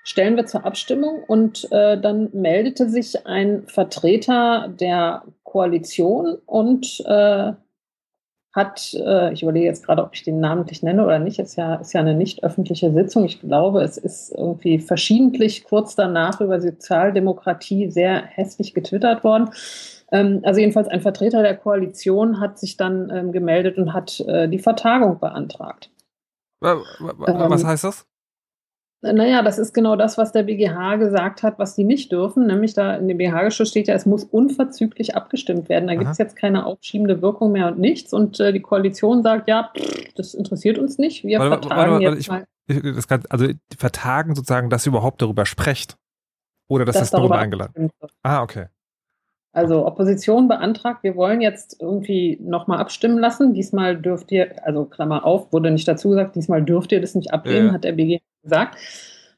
stellen 0.05 0.35
wir 0.37 0.45
zur 0.45 0.65
Abstimmung 0.65 1.23
und 1.23 1.67
äh, 1.71 1.99
dann 1.99 2.29
meldete 2.31 2.87
sich 2.87 3.25
ein 3.25 3.63
Vertreter 3.67 4.69
der 4.79 5.23
Koalition 5.43 6.37
und 6.45 7.03
äh, 7.07 7.53
hat, 8.53 8.93
äh, 8.93 9.33
ich 9.33 9.41
überlege 9.41 9.65
jetzt 9.65 9.83
gerade, 9.83 10.03
ob 10.03 10.13
ich 10.13 10.21
den 10.23 10.39
namentlich 10.39 10.83
nenne 10.83 11.03
oder 11.03 11.17
nicht, 11.17 11.39
ist 11.39 11.57
ja, 11.57 11.75
ist 11.75 11.93
ja 11.93 12.01
eine 12.01 12.13
nicht 12.13 12.43
öffentliche 12.43 12.93
Sitzung. 12.93 13.25
Ich 13.25 13.41
glaube, 13.41 13.81
es 13.81 13.97
ist 13.97 14.31
irgendwie 14.31 14.79
verschiedentlich 14.79 15.65
kurz 15.65 15.95
danach 15.95 16.39
über 16.39 16.61
Sozialdemokratie 16.61 17.89
sehr 17.89 18.21
hässlich 18.21 18.75
getwittert 18.75 19.23
worden. 19.23 19.49
Ähm, 20.11 20.41
also 20.43 20.59
jedenfalls 20.59 20.87
ein 20.87 21.01
Vertreter 21.01 21.41
der 21.41 21.57
Koalition 21.57 22.39
hat 22.39 22.59
sich 22.59 22.77
dann 22.77 23.09
ähm, 23.09 23.31
gemeldet 23.31 23.77
und 23.79 23.91
hat 23.91 24.19
äh, 24.21 24.47
die 24.47 24.59
Vertagung 24.59 25.19
beantragt. 25.19 25.89
Was 26.61 26.77
ähm, 27.63 27.67
heißt 27.67 27.83
das? 27.83 28.07
Naja, 29.01 29.43
das 29.43 29.59
ist 29.59 29.73
genau 29.73 29.95
das, 29.95 30.17
was 30.17 30.31
der 30.31 30.43
BGH 30.43 30.95
gesagt 30.95 31.43
hat, 31.43 31.59
was 31.59 31.75
sie 31.75 31.83
nicht 31.83 32.11
dürfen. 32.11 32.47
Nämlich 32.47 32.73
da 32.73 32.95
in 32.95 33.07
dem 33.07 33.17
BGH-Geschiss 33.17 33.69
steht 33.69 33.87
ja, 33.87 33.93
es 33.93 34.05
muss 34.05 34.23
unverzüglich 34.23 35.15
abgestimmt 35.15 35.69
werden. 35.69 35.87
Da 35.87 35.95
gibt 35.95 36.09
es 36.09 36.17
jetzt 36.17 36.35
keine 36.35 36.65
aufschiebende 36.65 37.21
Wirkung 37.21 37.51
mehr 37.51 37.67
und 37.67 37.77
nichts. 37.77 38.13
Und 38.13 38.39
äh, 38.39 38.51
die 38.51 38.61
Koalition 38.61 39.21
sagt, 39.21 39.47
ja, 39.47 39.71
pff, 39.77 40.13
das 40.15 40.33
interessiert 40.33 40.79
uns 40.79 40.97
nicht. 40.97 41.23
Wir 41.23 41.39
warte, 41.39 41.67
vertagen 41.67 41.91
warte, 41.91 42.05
warte, 42.05 42.17
jetzt 42.17 42.29
mal. 42.29 42.45
Ich, 42.67 43.07
kann, 43.07 43.23
also 43.29 43.47
vertagen 43.77 44.33
sozusagen, 44.33 44.71
dass 44.71 44.87
ihr 44.87 44.91
überhaupt 44.91 45.21
darüber 45.21 45.45
sprecht. 45.45 45.97
Oder 46.67 46.85
dass 46.85 46.97
das 46.97 47.11
darüber 47.11 47.37
eingeladen 47.37 47.91
wird. 47.99 48.11
Ah, 48.23 48.41
okay. 48.41 48.67
Also 49.55 49.85
Opposition 49.85 50.49
beantragt, 50.49 51.03
wir 51.03 51.15
wollen 51.15 51.39
jetzt 51.39 51.79
irgendwie 51.79 52.37
nochmal 52.41 52.79
abstimmen 52.79 53.19
lassen. 53.19 53.53
Diesmal 53.53 53.95
dürft 53.95 54.31
ihr, 54.31 54.65
also 54.65 54.83
Klammer 54.83 55.23
auf, 55.23 55.53
wurde 55.53 55.71
nicht 55.71 55.87
dazu 55.87 56.09
gesagt, 56.09 56.35
diesmal 56.35 56.61
dürft 56.61 56.91
ihr 56.91 56.99
das 56.99 57.15
nicht 57.15 57.33
ablehnen, 57.33 57.67
ja. 57.67 57.73
hat 57.73 57.85
der 57.85 57.93
BG 57.93 58.19
gesagt. 58.45 58.77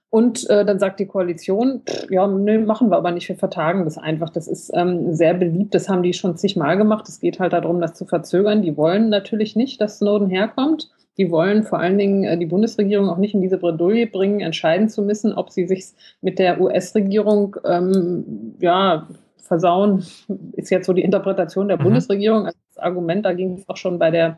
Und 0.09 0.49
äh, 0.49 0.63
dann 0.63 0.79
sagt 0.79 0.99
die 0.99 1.05
Koalition, 1.05 1.81
ja, 2.09 2.25
nö, 2.27 2.59
machen 2.65 2.89
wir 2.89 2.97
aber 2.97 3.11
nicht, 3.11 3.27
wir 3.27 3.35
vertagen 3.35 3.83
das 3.83 3.97
einfach. 3.97 4.29
Das 4.29 4.47
ist 4.47 4.71
ähm, 4.73 5.13
sehr 5.13 5.33
beliebt, 5.33 5.75
das 5.75 5.89
haben 5.89 6.01
die 6.01 6.13
schon 6.13 6.37
zigmal 6.37 6.77
gemacht. 6.77 7.09
Es 7.09 7.19
geht 7.19 7.39
halt 7.39 7.53
darum, 7.53 7.81
das 7.81 7.93
zu 7.93 8.05
verzögern. 8.05 8.61
Die 8.61 8.77
wollen 8.77 9.09
natürlich 9.09 9.55
nicht, 9.55 9.81
dass 9.81 9.97
Snowden 9.97 10.29
herkommt. 10.29 10.89
Die 11.17 11.29
wollen 11.29 11.63
vor 11.63 11.79
allen 11.79 11.97
Dingen 11.97 12.23
äh, 12.23 12.37
die 12.37 12.45
Bundesregierung 12.45 13.09
auch 13.09 13.17
nicht 13.17 13.33
in 13.33 13.41
diese 13.41 13.57
Bredouille 13.57 14.07
bringen, 14.07 14.39
entscheiden 14.39 14.87
zu 14.87 15.01
müssen, 15.01 15.33
ob 15.33 15.49
sie 15.49 15.67
sich 15.67 15.87
mit 16.21 16.39
der 16.39 16.61
US-Regierung 16.61 17.57
ähm, 17.65 18.55
ja, 18.59 19.07
versauen, 19.47 20.05
ist 20.53 20.69
jetzt 20.69 20.85
so 20.85 20.93
die 20.93 21.01
Interpretation 21.01 21.67
der 21.67 21.79
mhm. 21.79 21.83
Bundesregierung. 21.83 22.45
Also 22.45 22.57
das 22.73 22.83
Argument, 22.83 23.25
da 23.25 23.33
ging 23.33 23.55
es 23.55 23.67
auch 23.67 23.77
schon 23.77 23.99
bei 23.99 24.11
der 24.11 24.37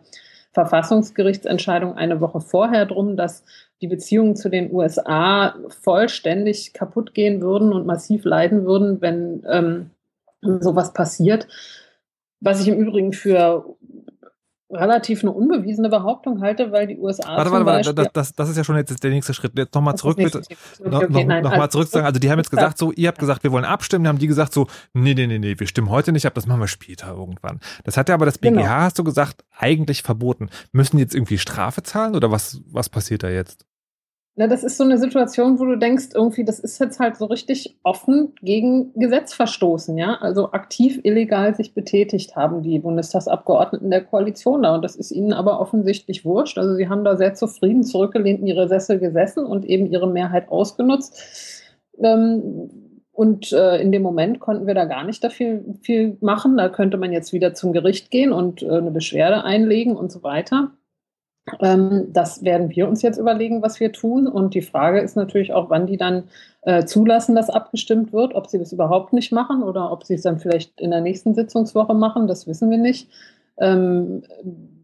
Verfassungsgerichtsentscheidung 0.54 1.96
eine 1.96 2.22
Woche 2.22 2.42
vorher 2.42 2.86
drum, 2.86 3.16
dass 3.16 3.44
die 3.82 3.88
Beziehungen 3.88 4.36
zu 4.36 4.50
den 4.50 4.72
USA 4.74 5.56
vollständig 5.68 6.74
kaputt 6.74 7.14
gehen 7.14 7.42
würden 7.42 7.72
und 7.72 7.86
massiv 7.86 8.26
leiden 8.26 8.66
würden, 8.66 9.00
wenn 9.02 9.44
ähm, 9.48 9.92
sowas 10.42 10.94
passiert. 10.94 11.48
Was 12.40 12.62
ich 12.62 12.68
im 12.68 12.80
Übrigen 12.80 13.14
für 13.14 13.76
relativ 14.72 15.24
eine 15.24 15.32
unbewiesene 15.32 15.90
Behauptung 15.90 16.42
halte, 16.42 16.72
weil 16.72 16.88
die 16.88 16.98
USA. 16.98 17.38
Warte, 17.38 17.52
warte, 17.52 17.66
warte, 17.66 17.94
das, 17.94 18.12
das, 18.14 18.34
das, 18.34 18.50
ist 18.50 18.58
ja 18.58 18.64
schon 18.64 18.76
jetzt 18.76 19.04
der 19.04 19.12
nächste 19.12 19.34
Schritt. 19.34 19.58
Jetzt 19.58 19.74
nochmal 19.74 19.96
zurück, 19.96 20.18
bitte. 20.18 20.40
Okay, 20.40 20.56
okay, 20.84 21.08
noch, 21.10 21.26
nein, 21.26 21.44
noch 21.44 21.52
mal 21.52 21.62
also, 21.62 21.80
zurück 21.80 21.88
sagen. 21.88 22.06
Also, 22.06 22.20
die 22.20 22.30
haben 22.30 22.38
jetzt 22.38 22.52
gesagt, 22.52 22.78
so, 22.78 22.92
ihr 22.92 23.08
habt 23.08 23.20
gesagt, 23.20 23.44
wir 23.44 23.52
wollen 23.52 23.66
abstimmen, 23.66 24.04
dann 24.04 24.14
haben 24.14 24.20
die 24.20 24.28
gesagt, 24.28 24.54
so, 24.54 24.68
nee, 24.94 25.14
nee, 25.14 25.28
nee, 25.28 25.40
nee, 25.40 25.56
wir 25.58 25.68
stimmen 25.68 25.90
heute 25.90 26.12
nicht 26.12 26.26
ab, 26.26 26.34
das 26.36 26.46
machen 26.46 26.60
wir 26.60 26.68
später 26.68 27.16
irgendwann. 27.16 27.60
Das 27.84 27.98
hat 27.98 28.10
ja 28.10 28.16
aber 28.16 28.26
das 28.26 28.38
BGH, 28.38 28.62
genau. 28.62 28.70
hast 28.70 29.00
du 29.00 29.04
gesagt, 29.04 29.44
eigentlich 29.58 30.04
verboten. 30.04 30.50
Müssen 30.72 30.98
die 30.98 31.04
jetzt 31.04 31.16
irgendwie 31.16 31.38
Strafe 31.38 31.82
zahlen 31.84 32.16
oder 32.16 32.32
was, 32.32 32.62
was 32.68 32.90
passiert 32.90 33.24
da 33.24 33.30
jetzt? 33.30 33.66
Na, 34.40 34.48
das 34.48 34.64
ist 34.64 34.78
so 34.78 34.86
eine 34.86 34.98
Situation, 34.98 35.60
wo 35.60 35.66
du 35.66 35.76
denkst, 35.76 36.12
irgendwie, 36.16 36.46
das 36.46 36.60
ist 36.60 36.80
jetzt 36.80 37.02
halt 37.02 37.18
so 37.18 37.26
richtig 37.26 37.78
offen 37.84 38.32
gegen 38.42 38.94
Gesetz 38.94 39.34
verstoßen, 39.34 39.98
ja. 39.98 40.16
Also 40.22 40.54
aktiv 40.54 40.98
illegal 41.04 41.54
sich 41.56 41.74
betätigt 41.74 42.38
haben 42.38 42.62
die 42.62 42.80
Bundestagsabgeordneten 42.80 43.90
der 43.90 44.06
Koalition 44.06 44.64
da. 44.64 44.74
Und 44.74 44.86
das 44.86 44.96
ist 44.96 45.12
ihnen 45.12 45.34
aber 45.34 45.60
offensichtlich 45.60 46.24
wurscht. 46.24 46.58
Also 46.58 46.76
sie 46.76 46.88
haben 46.88 47.04
da 47.04 47.18
sehr 47.18 47.34
zufrieden 47.34 47.84
zurückgelehnt 47.84 48.40
in 48.40 48.48
ihre 48.48 48.70
Sessel 48.70 48.98
gesessen 48.98 49.46
und 49.46 49.66
eben 49.66 49.88
ihre 49.88 50.10
Mehrheit 50.10 50.48
ausgenutzt. 50.48 51.22
Ähm, 52.02 52.70
und 53.12 53.52
äh, 53.52 53.82
in 53.82 53.92
dem 53.92 54.04
Moment 54.04 54.40
konnten 54.40 54.68
wir 54.68 54.74
da 54.74 54.86
gar 54.86 55.04
nicht 55.04 55.22
dafür 55.22 55.66
viel 55.82 56.16
machen. 56.22 56.56
Da 56.56 56.70
könnte 56.70 56.96
man 56.96 57.12
jetzt 57.12 57.34
wieder 57.34 57.56
zum 57.56 57.74
Gericht 57.74 58.10
gehen 58.10 58.32
und 58.32 58.64
äh, 58.64 58.70
eine 58.70 58.92
Beschwerde 58.92 59.44
einlegen 59.44 59.98
und 59.98 60.14
so 60.14 60.24
weiter. 60.24 60.72
Ähm, 61.62 62.08
das 62.14 62.44
werden 62.44 62.70
wir 62.70 62.88
uns 62.88 63.02
jetzt 63.02 63.18
überlegen, 63.18 63.62
was 63.62 63.80
wir 63.80 63.92
tun. 63.92 64.28
Und 64.28 64.54
die 64.54 64.62
Frage 64.62 65.00
ist 65.00 65.16
natürlich 65.16 65.54
auch, 65.54 65.70
wann 65.70 65.88
die 65.88 65.98
dann 65.98 66.24
äh, 66.62 66.86
zulassen, 66.86 67.36
dass 67.36 67.50
abgestimmt 67.50 68.14
wird, 68.14 68.36
ob 68.36 68.48
sie 68.48 68.60
das 68.60 68.74
überhaupt 68.74 69.14
nicht 69.14 69.32
machen 69.32 69.64
oder 69.64 69.92
ob 69.92 70.04
sie 70.04 70.16
es 70.16 70.24
dann 70.24 70.40
vielleicht 70.40 70.80
in 70.80 70.92
der 70.92 71.02
nächsten 71.02 71.36
Sitzungswoche 71.36 71.94
machen, 71.94 72.28
das 72.28 72.48
wissen 72.48 72.70
wir 72.70 72.78
nicht. 72.78 73.10
Ähm, 73.58 74.24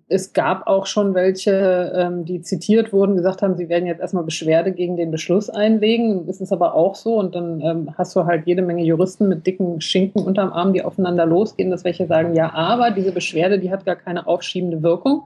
es 0.08 0.34
gab 0.34 0.68
auch 0.68 0.86
schon 0.86 1.16
welche, 1.16 1.92
ähm, 1.96 2.26
die 2.26 2.42
zitiert 2.42 2.94
wurden, 2.94 3.16
gesagt 3.16 3.42
haben, 3.42 3.58
sie 3.58 3.70
werden 3.70 3.88
jetzt 3.88 4.02
erstmal 4.02 4.24
Beschwerde 4.24 4.72
gegen 4.72 4.98
den 4.98 5.10
Beschluss 5.10 5.50
einlegen. 5.50 6.28
Ist 6.28 6.52
aber 6.52 6.76
auch 6.76 6.94
so. 6.94 7.16
Und 7.16 7.34
dann 7.34 7.60
ähm, 7.62 7.90
hast 7.98 8.16
du 8.16 8.26
halt 8.26 8.46
jede 8.46 8.62
Menge 8.62 8.84
Juristen 8.84 9.28
mit 9.28 9.48
dicken 9.48 9.82
Schinken 9.82 10.22
unterm 10.22 10.54
Arm, 10.54 10.74
die 10.74 10.84
aufeinander 10.84 11.26
losgehen, 11.26 11.72
dass 11.72 11.84
welche 11.84 12.06
sagen, 12.06 12.36
ja, 12.36 12.54
aber 12.54 12.92
diese 12.92 13.12
Beschwerde, 13.12 13.58
die 13.58 13.72
hat 13.72 13.86
gar 13.86 13.96
keine 13.96 14.28
aufschiebende 14.28 14.84
Wirkung 14.84 15.24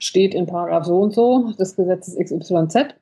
steht 0.00 0.34
in 0.34 0.46
Paragraph 0.46 0.84
so 0.84 0.98
und 0.98 1.14
so 1.14 1.52
des 1.52 1.76
Gesetzes 1.76 2.16
XYZ. 2.18 2.94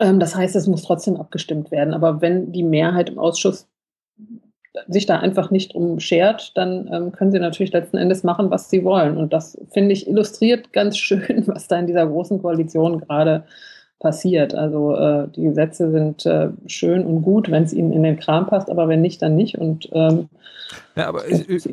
Ähm, 0.00 0.20
das 0.20 0.34
heißt, 0.34 0.54
es 0.56 0.66
muss 0.66 0.82
trotzdem 0.82 1.16
abgestimmt 1.16 1.70
werden. 1.70 1.94
Aber 1.94 2.20
wenn 2.20 2.52
die 2.52 2.62
Mehrheit 2.62 3.08
im 3.08 3.18
Ausschuss 3.18 3.68
sich 4.88 5.06
da 5.06 5.18
einfach 5.18 5.50
nicht 5.50 5.74
umschert, 5.74 6.56
dann 6.56 6.88
ähm, 6.92 7.12
können 7.12 7.30
sie 7.30 7.38
natürlich 7.38 7.72
letzten 7.72 7.98
Endes 7.98 8.24
machen, 8.24 8.50
was 8.50 8.70
sie 8.70 8.84
wollen. 8.84 9.16
Und 9.16 9.32
das, 9.32 9.58
finde 9.70 9.92
ich, 9.92 10.08
illustriert 10.08 10.72
ganz 10.72 10.96
schön, 10.98 11.44
was 11.46 11.68
da 11.68 11.78
in 11.78 11.86
dieser 11.86 12.06
großen 12.06 12.40
Koalition 12.42 13.00
gerade 13.00 13.44
passiert. 14.02 14.54
Also 14.54 14.94
äh, 14.96 15.28
die 15.34 15.44
Gesetze 15.44 15.90
sind 15.90 16.26
äh, 16.26 16.48
schön 16.66 17.06
und 17.06 17.22
gut, 17.22 17.50
wenn 17.50 17.62
es 17.62 17.72
ihnen 17.72 17.92
in 17.92 18.02
den 18.02 18.18
Kram 18.18 18.46
passt, 18.46 18.70
aber 18.70 18.88
wenn 18.88 19.00
nicht, 19.00 19.22
dann 19.22 19.36
nicht. 19.36 19.56
Und 19.56 19.88
ähm, 19.92 20.28
ja, 20.96 21.08
aber 21.08 21.26
ich, 21.28 21.48
ich, 21.48 21.66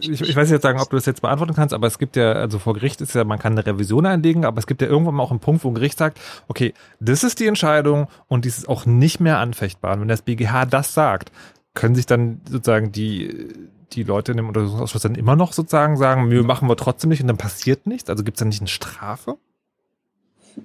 ich, 0.00 0.20
ich 0.20 0.36
weiß 0.36 0.50
jetzt 0.50 0.62
sagen, 0.62 0.80
ob 0.80 0.90
du 0.90 0.96
das 0.96 1.06
jetzt 1.06 1.22
beantworten 1.22 1.54
kannst, 1.54 1.74
aber 1.74 1.86
es 1.86 1.98
gibt 1.98 2.16
ja, 2.16 2.32
also 2.32 2.58
vor 2.58 2.74
Gericht 2.74 3.00
ist 3.00 3.14
ja, 3.14 3.24
man 3.24 3.38
kann 3.38 3.52
eine 3.52 3.64
Revision 3.64 4.04
einlegen, 4.04 4.44
aber 4.44 4.58
es 4.58 4.66
gibt 4.66 4.82
ja 4.82 4.88
irgendwann 4.88 5.14
mal 5.14 5.22
auch 5.22 5.30
einen 5.30 5.40
Punkt, 5.40 5.64
wo 5.64 5.68
ein 5.68 5.74
Gericht 5.74 5.98
sagt, 5.98 6.18
okay, 6.48 6.74
das 7.00 7.24
ist 7.24 7.40
die 7.40 7.46
Entscheidung 7.46 8.08
und 8.28 8.44
dies 8.44 8.58
ist 8.58 8.68
auch 8.68 8.84
nicht 8.84 9.20
mehr 9.20 9.38
anfechtbar. 9.38 9.94
Und 9.94 10.02
wenn 10.02 10.08
das 10.08 10.22
BGH 10.22 10.66
das 10.66 10.92
sagt, 10.92 11.32
können 11.74 11.94
sich 11.94 12.06
dann 12.06 12.40
sozusagen 12.50 12.92
die, 12.92 13.48
die 13.92 14.02
Leute 14.02 14.32
in 14.32 14.38
dem 14.38 14.48
Untersuchungsausschuss 14.48 15.02
dann 15.02 15.14
immer 15.14 15.36
noch 15.36 15.52
sozusagen 15.52 15.96
sagen, 15.96 16.30
wir 16.30 16.42
machen 16.42 16.68
wir 16.68 16.76
trotzdem 16.76 17.10
nicht 17.10 17.20
und 17.20 17.28
dann 17.28 17.38
passiert 17.38 17.86
nichts? 17.86 18.10
Also 18.10 18.24
gibt 18.24 18.36
es 18.36 18.40
dann 18.40 18.48
nicht 18.48 18.60
eine 18.60 18.68
Strafe? 18.68 19.36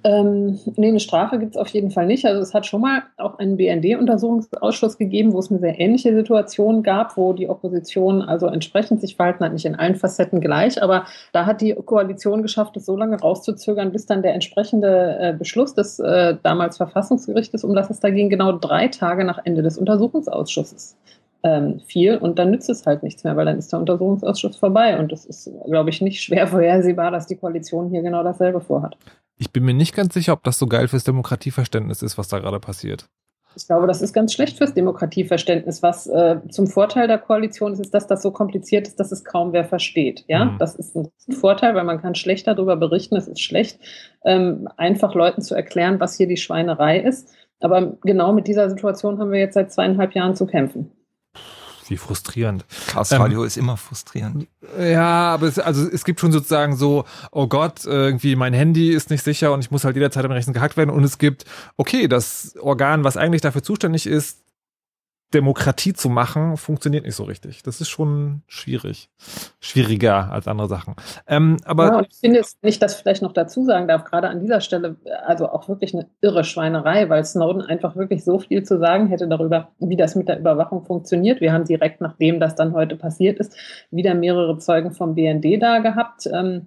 Ähm, 0.04 0.58
nee, 0.76 0.88
eine 0.88 1.00
Strafe 1.00 1.38
gibt 1.38 1.54
es 1.54 1.60
auf 1.60 1.68
jeden 1.68 1.90
Fall 1.90 2.06
nicht. 2.06 2.24
Also 2.24 2.40
es 2.40 2.54
hat 2.54 2.66
schon 2.66 2.80
mal 2.80 3.02
auch 3.18 3.38
einen 3.38 3.56
BND-Untersuchungsausschuss 3.56 4.98
gegeben, 4.98 5.32
wo 5.32 5.38
es 5.38 5.50
eine 5.50 5.60
sehr 5.60 5.78
ähnliche 5.78 6.14
Situation 6.14 6.82
gab, 6.82 7.16
wo 7.16 7.32
die 7.32 7.48
Opposition 7.48 8.22
also 8.22 8.46
entsprechend 8.46 9.00
sich 9.00 9.16
verhalten 9.16 9.44
hat, 9.44 9.52
nicht 9.52 9.66
in 9.66 9.74
allen 9.74 9.94
Facetten 9.94 10.40
gleich, 10.40 10.82
aber 10.82 11.04
da 11.32 11.46
hat 11.46 11.60
die 11.60 11.74
Koalition 11.74 12.42
geschafft, 12.42 12.76
es 12.76 12.86
so 12.86 12.96
lange 12.96 13.20
rauszuzögern, 13.20 13.92
bis 13.92 14.06
dann 14.06 14.22
der 14.22 14.34
entsprechende 14.34 15.18
äh, 15.20 15.34
Beschluss 15.38 15.74
des 15.74 15.98
äh, 15.98 16.36
damals 16.42 16.78
Verfassungsgerichtes, 16.78 17.62
um 17.64 17.74
das 17.74 17.90
es 17.90 18.00
da 18.00 18.10
ging, 18.10 18.30
genau 18.30 18.52
drei 18.52 18.88
Tage 18.88 19.24
nach 19.24 19.40
Ende 19.44 19.62
des 19.62 19.78
Untersuchungsausschusses 19.78 20.96
ähm, 21.42 21.80
fiel 21.86 22.16
und 22.16 22.38
dann 22.38 22.50
nützt 22.50 22.70
es 22.70 22.86
halt 22.86 23.02
nichts 23.02 23.24
mehr, 23.24 23.36
weil 23.36 23.46
dann 23.46 23.58
ist 23.58 23.72
der 23.72 23.80
Untersuchungsausschuss 23.80 24.56
vorbei 24.56 24.98
und 24.98 25.12
es 25.12 25.24
ist, 25.24 25.50
glaube 25.66 25.90
ich, 25.90 26.00
nicht 26.00 26.22
schwer 26.22 26.46
vorhersehbar, 26.46 27.10
dass 27.10 27.26
die 27.26 27.36
Koalition 27.36 27.90
hier 27.90 28.02
genau 28.02 28.22
dasselbe 28.22 28.60
vorhat. 28.60 28.96
Ich 29.42 29.50
bin 29.50 29.64
mir 29.64 29.74
nicht 29.74 29.96
ganz 29.96 30.14
sicher, 30.14 30.34
ob 30.34 30.44
das 30.44 30.56
so 30.56 30.68
geil 30.68 30.86
fürs 30.86 31.02
Demokratieverständnis 31.02 32.00
ist, 32.02 32.16
was 32.16 32.28
da 32.28 32.38
gerade 32.38 32.60
passiert. 32.60 33.08
Ich 33.56 33.66
glaube, 33.66 33.88
das 33.88 34.00
ist 34.00 34.12
ganz 34.12 34.32
schlecht 34.32 34.56
fürs 34.56 34.72
Demokratieverständnis. 34.72 35.82
Was 35.82 36.06
äh, 36.06 36.36
zum 36.48 36.68
Vorteil 36.68 37.08
der 37.08 37.18
Koalition 37.18 37.72
ist, 37.72 37.80
ist, 37.80 37.92
dass 37.92 38.06
das 38.06 38.22
so 38.22 38.30
kompliziert 38.30 38.86
ist, 38.86 39.00
dass 39.00 39.10
es 39.10 39.24
kaum 39.24 39.52
wer 39.52 39.64
versteht. 39.64 40.24
Ja, 40.28 40.44
mhm. 40.44 40.58
das 40.58 40.76
ist 40.76 40.94
ein 40.94 41.10
Vorteil, 41.28 41.74
weil 41.74 41.82
man 41.82 42.00
kann 42.00 42.14
schlecht 42.14 42.46
darüber 42.46 42.76
berichten. 42.76 43.16
Es 43.16 43.26
ist 43.26 43.40
schlecht, 43.40 43.80
ähm, 44.24 44.68
einfach 44.76 45.12
Leuten 45.16 45.42
zu 45.42 45.56
erklären, 45.56 45.98
was 45.98 46.16
hier 46.16 46.28
die 46.28 46.36
Schweinerei 46.36 47.00
ist. 47.00 47.28
Aber 47.58 47.96
genau 48.02 48.32
mit 48.32 48.46
dieser 48.46 48.70
Situation 48.70 49.18
haben 49.18 49.32
wir 49.32 49.40
jetzt 49.40 49.54
seit 49.54 49.72
zweieinhalb 49.72 50.14
Jahren 50.14 50.36
zu 50.36 50.46
kämpfen 50.46 50.92
wie 51.92 51.96
frustrierend. 51.98 52.64
Chaos 52.88 53.12
Radio 53.12 53.42
ähm, 53.42 53.46
ist 53.46 53.56
immer 53.56 53.76
frustrierend. 53.76 54.48
Ja, 54.80 55.34
aber 55.34 55.46
es, 55.46 55.58
also 55.58 55.88
es 55.88 56.04
gibt 56.04 56.18
schon 56.18 56.32
sozusagen 56.32 56.74
so, 56.74 57.04
oh 57.30 57.46
Gott, 57.46 57.84
irgendwie 57.84 58.34
mein 58.34 58.54
Handy 58.54 58.90
ist 58.90 59.10
nicht 59.10 59.22
sicher 59.22 59.52
und 59.52 59.60
ich 59.60 59.70
muss 59.70 59.84
halt 59.84 59.94
jederzeit 59.94 60.24
am 60.24 60.32
Rechten 60.32 60.52
gehackt 60.52 60.76
werden. 60.76 60.90
Und 60.90 61.04
es 61.04 61.18
gibt, 61.18 61.44
okay, 61.76 62.08
das 62.08 62.56
Organ, 62.60 63.04
was 63.04 63.16
eigentlich 63.16 63.42
dafür 63.42 63.62
zuständig 63.62 64.06
ist, 64.06 64.41
Demokratie 65.34 65.92
zu 65.92 66.08
machen, 66.08 66.56
funktioniert 66.56 67.04
nicht 67.04 67.14
so 67.14 67.24
richtig. 67.24 67.62
Das 67.62 67.80
ist 67.80 67.88
schon 67.88 68.42
schwierig. 68.46 69.10
Schwieriger 69.60 70.32
als 70.32 70.48
andere 70.48 70.68
Sachen. 70.68 70.94
Ähm, 71.26 71.56
aber 71.64 71.86
ja, 71.86 72.00
ich 72.02 72.16
finde 72.18 72.36
jetzt 72.38 72.62
nicht, 72.62 72.82
dass 72.82 72.96
ich 72.96 73.02
vielleicht 73.02 73.22
noch 73.22 73.32
dazu 73.32 73.64
sagen 73.64 73.88
darf, 73.88 74.04
gerade 74.04 74.28
an 74.28 74.40
dieser 74.40 74.60
Stelle, 74.60 74.96
also 75.26 75.48
auch 75.48 75.68
wirklich 75.68 75.94
eine 75.94 76.08
irre 76.20 76.44
Schweinerei, 76.44 77.08
weil 77.08 77.24
Snowden 77.24 77.62
einfach 77.62 77.96
wirklich 77.96 78.24
so 78.24 78.38
viel 78.38 78.62
zu 78.62 78.78
sagen 78.78 79.08
hätte 79.08 79.28
darüber, 79.28 79.68
wie 79.78 79.96
das 79.96 80.14
mit 80.14 80.28
der 80.28 80.38
Überwachung 80.38 80.84
funktioniert. 80.84 81.40
Wir 81.40 81.52
haben 81.52 81.64
direkt 81.64 82.00
nachdem 82.00 82.40
das 82.40 82.54
dann 82.54 82.72
heute 82.72 82.96
passiert 82.96 83.38
ist, 83.38 83.56
wieder 83.90 84.14
mehrere 84.14 84.58
Zeugen 84.58 84.92
vom 84.92 85.14
BND 85.14 85.62
da 85.62 85.78
gehabt. 85.78 86.28
Ähm, 86.32 86.66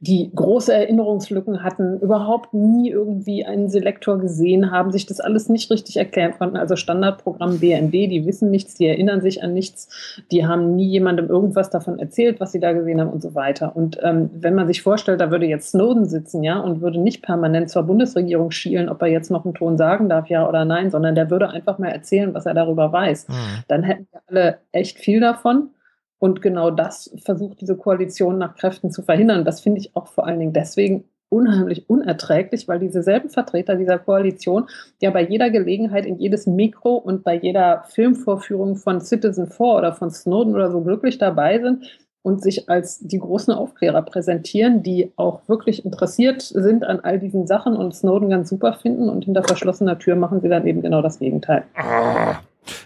die 0.00 0.30
große 0.34 0.72
Erinnerungslücken 0.72 1.62
hatten, 1.62 2.00
überhaupt 2.00 2.54
nie 2.54 2.90
irgendwie 2.90 3.44
einen 3.44 3.68
Selektor 3.68 4.18
gesehen 4.18 4.70
haben, 4.70 4.92
sich 4.92 5.06
das 5.06 5.20
alles 5.20 5.48
nicht 5.48 5.70
richtig 5.70 5.96
erklären 5.96 6.34
konnten. 6.38 6.56
Also 6.56 6.76
Standardprogramm 6.76 7.60
BND, 7.60 7.92
die 7.92 8.26
wissen 8.26 8.50
nichts, 8.50 8.74
die 8.74 8.86
erinnern 8.86 9.20
sich 9.20 9.42
an 9.42 9.52
nichts, 9.52 10.22
die 10.30 10.46
haben 10.46 10.76
nie 10.76 10.88
jemandem 10.88 11.28
irgendwas 11.28 11.70
davon 11.70 11.98
erzählt, 11.98 12.40
was 12.40 12.52
sie 12.52 12.60
da 12.60 12.72
gesehen 12.72 13.00
haben 13.00 13.10
und 13.10 13.22
so 13.22 13.34
weiter. 13.34 13.74
Und 13.76 13.98
ähm, 14.02 14.30
wenn 14.32 14.54
man 14.54 14.66
sich 14.66 14.82
vorstellt, 14.82 15.20
da 15.20 15.30
würde 15.30 15.46
jetzt 15.46 15.70
Snowden 15.70 16.06
sitzen, 16.06 16.42
ja, 16.42 16.58
und 16.58 16.80
würde 16.80 17.00
nicht 17.00 17.22
permanent 17.22 17.70
zur 17.70 17.84
Bundesregierung 17.84 18.50
schielen, 18.50 18.88
ob 18.88 19.02
er 19.02 19.08
jetzt 19.08 19.30
noch 19.30 19.44
einen 19.44 19.54
Ton 19.54 19.76
sagen 19.76 20.08
darf, 20.08 20.28
ja 20.28 20.48
oder 20.48 20.64
nein, 20.64 20.90
sondern 20.90 21.14
der 21.14 21.30
würde 21.30 21.50
einfach 21.50 21.78
mal 21.78 21.88
erzählen, 21.88 22.34
was 22.34 22.46
er 22.46 22.54
darüber 22.54 22.92
weiß, 22.92 23.28
mhm. 23.28 23.34
dann 23.68 23.82
hätten 23.82 24.06
wir 24.10 24.20
alle 24.28 24.58
echt 24.72 24.98
viel 24.98 25.20
davon. 25.20 25.70
Und 26.18 26.40
genau 26.42 26.70
das 26.70 27.14
versucht 27.22 27.60
diese 27.60 27.76
Koalition 27.76 28.38
nach 28.38 28.56
Kräften 28.56 28.90
zu 28.90 29.02
verhindern. 29.02 29.44
Das 29.44 29.60
finde 29.60 29.80
ich 29.80 29.94
auch 29.94 30.06
vor 30.06 30.26
allen 30.26 30.40
Dingen 30.40 30.52
deswegen 30.52 31.04
unheimlich 31.28 31.90
unerträglich, 31.90 32.68
weil 32.68 32.78
diese 32.78 33.02
selben 33.02 33.30
Vertreter 33.30 33.74
dieser 33.76 33.98
Koalition 33.98 34.66
ja 35.00 35.10
bei 35.10 35.22
jeder 35.22 35.50
Gelegenheit 35.50 36.06
in 36.06 36.18
jedes 36.18 36.46
Mikro 36.46 36.96
und 36.96 37.24
bei 37.24 37.34
jeder 37.34 37.84
Filmvorführung 37.88 38.76
von 38.76 39.00
Citizen 39.00 39.48
4 39.48 39.66
oder 39.66 39.92
von 39.92 40.10
Snowden 40.10 40.54
oder 40.54 40.70
so 40.70 40.80
glücklich 40.80 41.18
dabei 41.18 41.58
sind 41.60 41.84
und 42.22 42.42
sich 42.42 42.68
als 42.68 42.98
die 43.00 43.18
großen 43.18 43.52
Aufklärer 43.52 44.02
präsentieren, 44.02 44.82
die 44.82 45.12
auch 45.16 45.48
wirklich 45.48 45.84
interessiert 45.84 46.42
sind 46.42 46.84
an 46.84 47.00
all 47.00 47.18
diesen 47.18 47.46
Sachen 47.46 47.76
und 47.76 47.94
Snowden 47.94 48.30
ganz 48.30 48.48
super 48.48 48.72
finden 48.74 49.08
und 49.08 49.24
hinter 49.24 49.42
verschlossener 49.42 49.98
Tür 49.98 50.16
machen 50.16 50.40
sie 50.40 50.48
dann 50.48 50.66
eben 50.66 50.82
genau 50.82 51.02
das 51.02 51.18
Gegenteil. 51.18 51.64
Ah. 51.74 52.38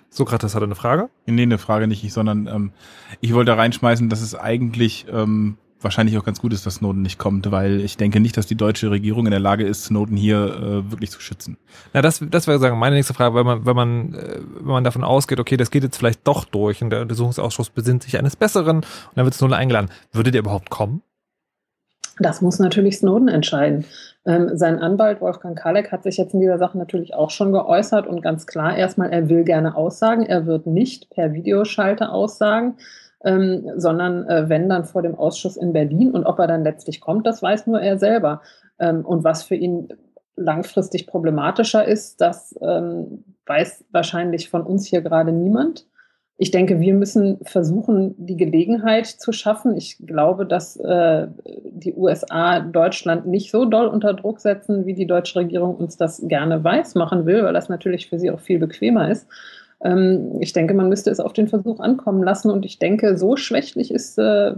Sokrates 0.09 0.55
hatte 0.55 0.65
eine 0.65 0.75
Frage? 0.75 1.11
Nee, 1.27 1.43
eine 1.43 1.59
Frage 1.59 1.87
nicht, 1.87 2.13
sondern 2.13 2.47
ähm, 2.47 2.73
ich 3.21 3.35
wollte 3.35 3.57
reinschmeißen, 3.57 4.09
dass 4.09 4.21
es 4.21 4.35
eigentlich 4.35 5.07
ähm, 5.13 5.57
wahrscheinlich 5.81 6.19
auch 6.19 6.25
ganz 6.25 6.41
gut 6.41 6.53
ist, 6.53 6.67
dass 6.67 6.77
Snowden 6.77 7.03
nicht 7.03 7.19
kommt, 7.19 7.51
weil 7.51 7.81
ich 7.81 7.97
denke 7.97 8.21
nicht, 8.21 8.37
dass 8.37 8.47
die 8.47 8.55
deutsche 8.55 8.91
Regierung 8.91 9.27
in 9.27 9.31
der 9.31 9.41
Lage 9.41 9.65
ist, 9.65 9.85
Snowden 9.85 10.17
hier 10.17 10.45
äh, 10.45 10.91
wirklich 10.91 11.11
zu 11.11 11.21
schützen. 11.21 11.57
Na, 11.93 12.03
das, 12.03 12.23
das 12.31 12.47
wäre 12.47 12.59
sagen 12.59 12.79
meine 12.79 12.97
nächste 12.97 13.15
Frage, 13.15 13.35
wenn 13.35 13.47
man, 13.47 13.67
wenn 13.67 13.77
man, 13.77 14.15
äh, 14.15 14.41
wenn 14.59 14.73
man 14.73 14.85
davon 14.85 15.05
ausgeht, 15.05 15.41
okay, 15.41 15.57
das 15.57 15.71
geht 15.71 15.83
jetzt 15.83 15.97
vielleicht 15.97 16.27
doch 16.27 16.45
durch 16.45 16.83
und 16.83 16.91
der 16.91 17.03
Untersuchungsausschuss 17.03 17.71
besinnt 17.71 18.03
sich 18.03 18.19
eines 18.19 18.37
Besseren 18.37 18.79
und 18.79 18.87
dann 19.15 19.25
wird 19.25 19.35
Snowden 19.35 19.55
eingeladen. 19.55 19.91
Würde 20.13 20.31
der 20.31 20.41
überhaupt 20.41 20.71
kommen? 20.71 21.03
Das 22.21 22.43
muss 22.43 22.59
natürlich 22.59 22.99
Snowden 22.99 23.29
entscheiden. 23.29 23.87
Ähm, 24.27 24.51
sein 24.53 24.79
Anwalt 24.79 25.23
Wolfgang 25.23 25.59
Kalek 25.59 25.91
hat 25.91 26.03
sich 26.03 26.19
jetzt 26.19 26.35
in 26.35 26.41
dieser 26.41 26.59
Sache 26.59 26.77
natürlich 26.77 27.15
auch 27.15 27.31
schon 27.31 27.51
geäußert 27.53 28.07
und 28.07 28.21
ganz 28.21 28.47
klar 28.47 28.77
erstmal, 28.77 29.11
er 29.11 29.31
will 29.31 29.43
gerne 29.43 29.75
aussagen. 29.75 30.27
Er 30.27 30.45
wird 30.47 30.67
nicht 30.67 31.09
per 31.11 31.33
Videoschalte 31.33 32.11
aussagen, 32.11 32.77
ähm, 33.25 33.71
sondern 33.77 34.29
äh, 34.29 34.49
wenn 34.51 34.69
dann 34.69 34.85
vor 34.85 35.01
dem 35.01 35.15
Ausschuss 35.15 35.57
in 35.57 35.73
Berlin. 35.73 36.11
Und 36.11 36.27
ob 36.27 36.39
er 36.39 36.47
dann 36.47 36.63
letztlich 36.63 37.01
kommt, 37.01 37.27
das 37.27 37.43
weiß 37.43 37.67
nur 37.67 37.81
er 37.81 37.99
selber. 37.99 38.43
Ähm, 38.79 39.05
und 39.07 39.25
was 39.25 39.43
für 39.43 39.55
ihn 39.55 39.89
langfristig 40.37 41.07
problematischer 41.07 41.87
ist, 41.87 42.21
das 42.21 42.55
ähm, 42.61 43.25
weiß 43.47 43.87
wahrscheinlich 43.93 44.51
von 44.51 44.63
uns 44.63 44.87
hier 44.87 45.01
gerade 45.01 45.33
niemand 45.33 45.87
ich 46.43 46.51
denke, 46.51 46.81
wir 46.81 46.95
müssen 46.95 47.39
versuchen, 47.43 48.15
die 48.17 48.39
Gelegenheit 48.39 49.07
zu 49.07 49.31
schaffen. 49.31 49.77
Ich 49.77 49.99
glaube, 49.99 50.47
dass 50.47 50.75
äh, 50.77 51.27
die 51.71 51.93
USA 51.93 52.61
Deutschland 52.61 53.27
nicht 53.27 53.51
so 53.51 53.67
doll 53.67 53.87
unter 53.87 54.15
Druck 54.15 54.41
setzen, 54.41 54.87
wie 54.87 54.95
die 54.95 55.07
deutsche 55.07 55.39
Regierung 55.39 55.77
uns 55.77 55.99
das 55.99 56.27
gerne 56.27 56.65
weiß 56.65 56.95
machen 56.95 57.27
will, 57.27 57.45
weil 57.45 57.53
das 57.53 57.69
natürlich 57.69 58.09
für 58.09 58.19
sie 58.19 58.31
auch 58.31 58.41
viel 58.41 58.59
bequemer 58.59 59.11
ist. 59.11 59.29
Ähm, 59.85 60.39
ich 60.41 60.55
denke, 60.55 60.73
man 60.73 60.89
müsste 60.89 61.11
es 61.11 61.21
auf 61.21 61.35
den 61.35 61.47
Versuch 61.47 61.79
ankommen 61.79 62.23
lassen. 62.23 62.51
Und 62.51 62.65
ich 62.65 62.79
denke, 62.79 63.19
so 63.19 63.37
schwächlich 63.37 63.93
ist, 63.93 64.17
äh, 64.19 64.55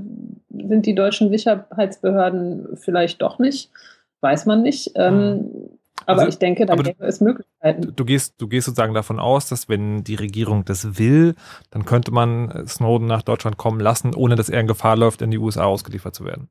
sind 0.51 0.87
die 0.87 0.95
deutschen 0.95 1.30
Sicherheitsbehörden 1.30 2.76
vielleicht 2.76 3.20
doch 3.22 3.41
nicht. 3.41 3.72
Weiß 4.20 4.47
man 4.47 4.62
nicht. 4.62 4.93
Ähm, 4.95 5.33
mhm. 5.33 5.78
Aber 6.07 6.20
also, 6.20 6.28
ich 6.28 6.38
denke, 6.38 6.66
da 6.66 6.74
gäbe 6.74 7.05
es 7.05 7.20
Möglichkeiten. 7.20 7.94
Du 7.94 8.05
gehst, 8.05 8.34
du 8.38 8.48
gehst 8.48 8.66
sozusagen 8.66 8.94
davon 8.94 9.18
aus, 9.18 9.48
dass 9.48 9.68
wenn 9.68 10.05
die 10.05 10.14
Regierung 10.14 10.64
das 10.64 10.98
will, 10.98 11.34
dann 11.70 11.84
könnte 11.84 12.11
man 12.12 12.66
Snowden 12.66 13.07
nach 13.07 13.22
Deutschland 13.22 13.57
kommen 13.57 13.80
lassen, 13.80 14.14
ohne 14.14 14.34
dass 14.34 14.48
er 14.48 14.61
in 14.61 14.66
Gefahr 14.66 14.96
läuft, 14.96 15.22
in 15.22 15.30
die 15.30 15.38
USA 15.38 15.64
ausgeliefert 15.64 16.14
zu 16.14 16.24
werden. 16.24 16.48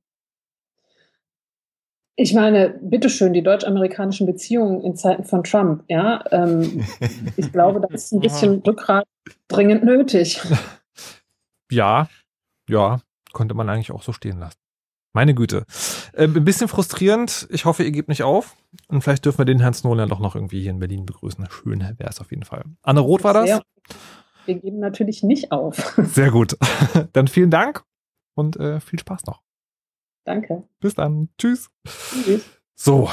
Ich 2.16 2.34
meine, 2.34 2.70
bitteschön, 2.82 3.34
die 3.34 3.42
deutsch-amerikanischen 3.42 4.28
Beziehungen 4.28 4.82
in 4.82 4.96
Zeiten 4.96 5.24
von 5.24 5.44
Trump, 5.44 5.84
ja. 5.88 6.24
Ähm, 6.32 6.86
ich 7.38 7.52
glaube, 7.52 7.82
da 7.82 7.88
ist 7.88 8.12
ein 8.12 8.20
bisschen 8.20 8.60
Rückgrat 8.60 9.06
dringend 9.48 9.84
nötig. 9.84 10.42
Ja, 11.74 12.10
ja, 12.68 13.00
könnte 13.32 13.54
man 13.54 13.70
eigentlich 13.70 13.94
auch 13.94 14.04
so 14.04 14.12
stehen 14.12 14.40
lassen. 14.40 14.61
Meine 15.14 15.34
Güte. 15.34 15.66
Äh, 16.14 16.24
ein 16.24 16.46
bisschen 16.46 16.68
frustrierend. 16.68 17.48
Ich 17.52 17.66
hoffe, 17.66 17.84
ihr 17.84 17.92
gebt 17.92 18.10
nicht 18.10 18.24
auf. 18.24 18.56
Und 18.88 19.02
vielleicht 19.02 19.26
dürfen 19.26 19.40
wir 19.40 19.46
den 19.46 19.60
Herrn 19.60 19.74
Snowden 19.74 20.08
doch 20.10 20.20
noch 20.20 20.36
irgendwie 20.36 20.62
hier 20.62 20.72
in 20.72 20.80
Berlin 20.80 21.06
begrüßen. 21.06 21.46
Schön 21.50 21.82
wäre 21.82 22.10
es 22.10 22.22
auf 22.22 22.32
jeden 22.32 22.44
Fall. 22.44 22.64
Anne 22.82 23.02
Roth 23.02 23.24
war 23.24 23.34
das? 23.34 23.50
Ja, 23.50 23.62
wir 24.46 24.56
geben 24.56 24.80
natürlich 24.80 25.24
nicht 25.24 25.52
auf. 25.52 25.96
Sehr 25.98 26.32
gut. 26.32 26.58
Dann 27.14 27.28
vielen 27.28 27.52
Dank 27.52 27.84
und 28.36 28.58
äh, 28.58 28.80
viel 28.80 29.00
Spaß 29.00 29.26
noch. 29.26 29.42
Danke. 30.24 30.64
Bis 30.80 30.94
dann. 30.94 31.30
Tschüss. 31.38 31.70
Tschüss. 31.86 32.44
So. 32.76 33.10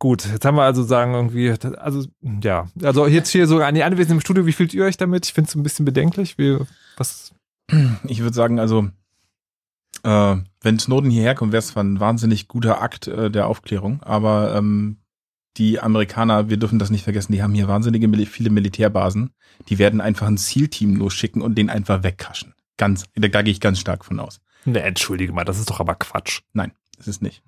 Gut, 0.00 0.26
jetzt 0.26 0.44
haben 0.44 0.56
wir 0.56 0.64
also 0.64 0.82
sagen 0.82 1.14
irgendwie, 1.14 1.50
also 1.78 2.06
ja, 2.20 2.68
also 2.82 3.06
jetzt 3.06 3.30
hier 3.30 3.46
so 3.46 3.60
an 3.60 3.76
die 3.76 3.84
Anwesenden 3.84 4.16
im 4.16 4.20
Studio, 4.20 4.44
wie 4.44 4.52
fühlt 4.52 4.74
ihr 4.74 4.84
euch 4.84 4.96
damit? 4.96 5.26
Ich 5.26 5.32
finde 5.32 5.48
es 5.48 5.54
ein 5.54 5.62
bisschen 5.62 5.84
bedenklich. 5.84 6.36
Wie, 6.36 6.58
was? 6.96 7.32
Ich 8.06 8.20
würde 8.20 8.34
sagen, 8.34 8.58
also 8.58 8.88
äh, 10.04 10.36
wenn 10.60 10.78
Snowden 10.78 11.10
hierher 11.10 11.34
kommt, 11.34 11.52
wäre 11.52 11.62
es 11.62 11.76
ein 11.76 12.00
wahnsinnig 12.00 12.46
guter 12.46 12.80
Akt 12.80 13.08
äh, 13.08 13.30
der 13.30 13.48
Aufklärung. 13.48 14.02
Aber 14.02 14.54
ähm, 14.54 14.98
die 15.56 15.80
Amerikaner, 15.80 16.48
wir 16.48 16.56
dürfen 16.56 16.78
das 16.78 16.90
nicht 16.90 17.04
vergessen, 17.04 17.32
die 17.32 17.42
haben 17.42 17.54
hier 17.54 17.68
wahnsinnige 17.68 18.08
viele 18.26 18.50
Militärbasen. 18.50 19.30
Die 19.68 19.78
werden 19.78 20.00
einfach 20.00 20.26
ein 20.26 20.38
Zielteam 20.38 20.96
losschicken 20.96 21.42
und 21.42 21.56
den 21.56 21.70
einfach 21.70 22.02
wegkaschen. 22.02 22.54
Ganz, 22.76 23.04
da, 23.14 23.28
da 23.28 23.42
gehe 23.42 23.52
ich 23.52 23.60
ganz 23.60 23.78
stark 23.78 24.04
von 24.04 24.20
aus. 24.20 24.40
Ne, 24.64 24.82
entschuldige 24.82 25.32
mal, 25.32 25.44
das 25.44 25.58
ist 25.58 25.70
doch 25.70 25.80
aber 25.80 25.94
Quatsch. 25.94 26.40
Nein, 26.52 26.72
das 26.96 27.08
ist 27.08 27.22
nicht. 27.22 27.42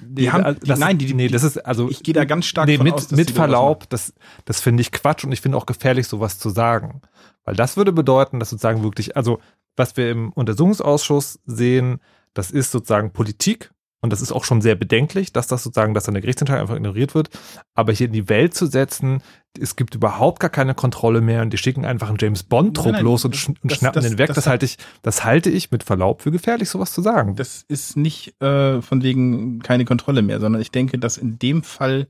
Die 0.00 0.30
haben, 0.32 0.44
also 0.44 0.60
das, 0.64 0.78
nein, 0.78 0.98
die, 0.98 1.14
nee, 1.14 1.28
das 1.28 1.44
ist 1.44 1.58
also. 1.58 1.88
Ich 1.88 2.02
gehe 2.02 2.12
da 2.12 2.24
ganz 2.24 2.44
stark 2.44 2.66
nee, 2.66 2.76
von 2.76 2.84
mit, 2.84 2.94
aus. 2.94 3.10
Mit 3.12 3.30
Verlaub, 3.30 3.88
das, 3.88 4.12
das 4.44 4.60
finde 4.60 4.80
ich 4.80 4.90
Quatsch 4.90 5.24
und 5.24 5.32
ich 5.32 5.40
finde 5.40 5.56
auch 5.56 5.66
gefährlich, 5.66 6.08
sowas 6.08 6.38
zu 6.38 6.50
sagen, 6.50 7.00
weil 7.44 7.54
das 7.54 7.76
würde 7.76 7.92
bedeuten, 7.92 8.40
dass 8.40 8.50
sozusagen 8.50 8.82
wirklich, 8.82 9.16
also 9.16 9.40
was 9.76 9.96
wir 9.96 10.10
im 10.10 10.32
Untersuchungsausschuss 10.32 11.40
sehen, 11.46 12.00
das 12.32 12.50
ist 12.50 12.70
sozusagen 12.70 13.12
Politik 13.12 13.70
und 14.04 14.12
das 14.12 14.20
ist 14.20 14.32
auch 14.32 14.44
schon 14.44 14.60
sehr 14.60 14.74
bedenklich, 14.74 15.32
dass 15.32 15.46
das 15.46 15.62
sozusagen, 15.62 15.94
dass 15.94 16.04
dann 16.04 16.12
der 16.12 16.20
Gerichtsentscheid 16.20 16.60
einfach 16.60 16.76
ignoriert 16.76 17.14
wird. 17.14 17.30
Aber 17.74 17.90
hier 17.90 18.08
in 18.08 18.12
die 18.12 18.28
Welt 18.28 18.52
zu 18.52 18.66
setzen, 18.66 19.22
es 19.58 19.76
gibt 19.76 19.94
überhaupt 19.94 20.40
gar 20.40 20.50
keine 20.50 20.74
Kontrolle 20.74 21.22
mehr 21.22 21.40
und 21.40 21.54
die 21.54 21.56
schicken 21.56 21.86
einfach 21.86 22.10
einen 22.10 22.18
James 22.20 22.42
Bond-Trupp 22.42 23.00
los 23.00 23.24
und, 23.24 23.34
sch 23.34 23.48
und 23.48 23.58
das, 23.62 23.78
schnappen 23.78 24.02
das, 24.02 24.10
den 24.10 24.18
weg. 24.18 24.26
Das, 24.26 24.34
das, 24.34 24.46
halte 24.46 24.66
ich, 24.66 24.76
das 25.00 25.24
halte 25.24 25.48
ich 25.48 25.70
mit 25.70 25.84
Verlaub 25.84 26.20
für 26.20 26.30
gefährlich, 26.30 26.68
sowas 26.68 26.92
zu 26.92 27.00
sagen. 27.00 27.34
Das 27.36 27.64
ist 27.66 27.96
nicht 27.96 28.38
äh, 28.42 28.82
von 28.82 29.02
wegen 29.02 29.60
keine 29.60 29.86
Kontrolle 29.86 30.20
mehr, 30.20 30.38
sondern 30.38 30.60
ich 30.60 30.70
denke, 30.70 30.98
dass 30.98 31.16
in 31.16 31.38
dem 31.38 31.62
Fall 31.62 32.08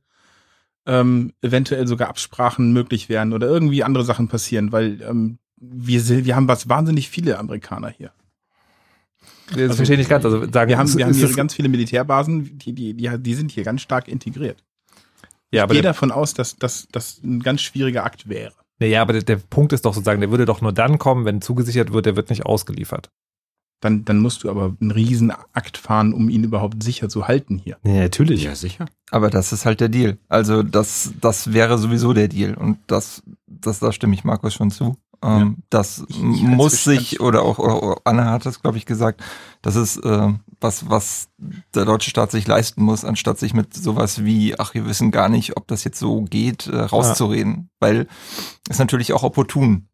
ähm, 0.87 1.33
eventuell 1.43 1.87
sogar 1.87 2.09
Absprachen 2.09 2.73
möglich 2.73 3.09
wären 3.09 3.33
oder 3.33 3.47
irgendwie 3.47 3.85
andere 3.85 4.03
Sachen 4.03 4.27
passieren, 4.27 4.73
weil 4.73 5.01
ähm, 5.03 5.39
wir, 5.73 6.25
wir 6.25 6.37
haben 6.37 6.49
was 6.49 6.69
wahnsinnig 6.69 7.09
viele 7.09 7.39
Amerikaner 7.39 7.89
hier. 7.89 8.13
Das 9.49 9.59
also, 9.59 9.75
verstehe 9.75 9.95
ich 9.95 9.99
nicht 9.99 10.11
ganz. 10.11 10.25
Also 10.25 10.51
sagen, 10.51 10.69
wir 10.69 10.79
haben, 10.79 10.97
wir 10.97 11.05
haben 11.05 11.15
hier 11.15 11.33
ganz 11.35 11.55
viele 11.55 11.69
Militärbasen, 11.69 12.59
die, 12.59 12.73
die, 12.73 12.95
die, 12.95 13.11
die 13.19 13.35
sind 13.35 13.51
hier 13.51 13.65
ganz 13.65 13.83
stark 13.83 14.09
integriert. 14.09 14.63
Ja, 15.51 15.61
ich 15.61 15.63
aber 15.63 15.75
gehe 15.75 15.83
davon 15.83 16.11
aus, 16.11 16.35
dass 16.35 16.57
das 16.57 17.21
ein 17.23 17.41
ganz 17.41 17.61
schwieriger 17.61 18.05
Akt 18.05 18.29
wäre. 18.29 18.55
Naja, 18.81 19.03
aber 19.03 19.13
der, 19.13 19.23
der 19.23 19.37
Punkt 19.37 19.73
ist 19.73 19.85
doch 19.85 19.95
sozusagen, 19.95 20.21
der 20.21 20.31
würde 20.31 20.47
doch 20.47 20.61
nur 20.61 20.73
dann 20.73 20.99
kommen, 20.99 21.25
wenn 21.25 21.41
zugesichert 21.41 21.93
wird, 21.93 22.07
der 22.07 22.17
wird 22.17 22.31
nicht 22.31 22.45
ausgeliefert. 22.45 23.11
Dann, 23.81 24.05
dann 24.05 24.19
musst 24.19 24.43
du 24.43 24.51
aber 24.51 24.75
einen 24.81 24.91
riesen 24.91 25.31
Akt 25.53 25.77
fahren, 25.77 26.15
um 26.15 26.31
ihn 26.31 26.43
überhaupt 26.43 26.83
sicher 26.83 27.09
zu 27.09 27.29
halten 27.29 27.59
hier. 27.59 27.77
Ja, 27.85 28.01
natürlich. 28.01 28.43
Ja, 28.45 28.55
sicher. 28.55 28.87
Aber 29.11 29.31
das 29.31 29.53
ist 29.53 29.67
halt 29.67 29.81
der 29.81 29.91
Deal. 29.91 30.17
Also 30.29 30.63
das, 30.63 31.13
das 31.21 31.53
wäre 31.53 31.77
sowieso 31.77 32.15
der 32.15 32.29
Deal. 32.29 32.55
Und 32.55 32.79
das, 32.87 33.23
das, 33.47 33.81
da 33.81 33.93
stimme 33.93 34.15
ich 34.15 34.25
Markus 34.25 34.55
schon 34.55 34.71
zu. 34.71 34.97
Ähm, 35.25 35.57
ja. 35.57 35.65
Das 35.71 36.05
ich, 36.09 36.19
ich 36.19 36.43
muss 36.43 36.85
sich, 36.85 37.21
oder 37.21 37.43
auch, 37.43 37.59
oder 37.59 37.97
Anna 38.05 38.31
hat 38.31 38.45
es, 38.45 38.61
glaube 38.61 38.77
ich, 38.77 38.85
gesagt, 38.85 39.23
das 39.63 39.75
ist 39.75 39.97
äh, 40.05 40.33
was, 40.61 40.91
was 40.91 41.29
der 41.75 41.87
deutsche 41.87 42.11
Staat 42.11 42.31
sich 42.31 42.47
leisten 42.47 42.83
muss, 42.83 43.05
anstatt 43.05 43.39
sich 43.39 43.55
mit 43.55 43.73
sowas 43.73 44.25
wie, 44.25 44.59
ach, 44.59 44.75
wir 44.75 44.87
wissen 44.87 45.11
gar 45.11 45.31
nicht, 45.31 45.57
ob 45.57 45.67
das 45.67 45.85
jetzt 45.85 45.99
so 45.99 46.23
geht, 46.23 46.67
äh, 46.67 46.77
rauszureden. 46.77 47.55
Ja. 47.55 47.69
Weil 47.81 48.07
es 48.69 48.79
natürlich 48.79 49.15
auch 49.15 49.23
opportun, 49.23 49.89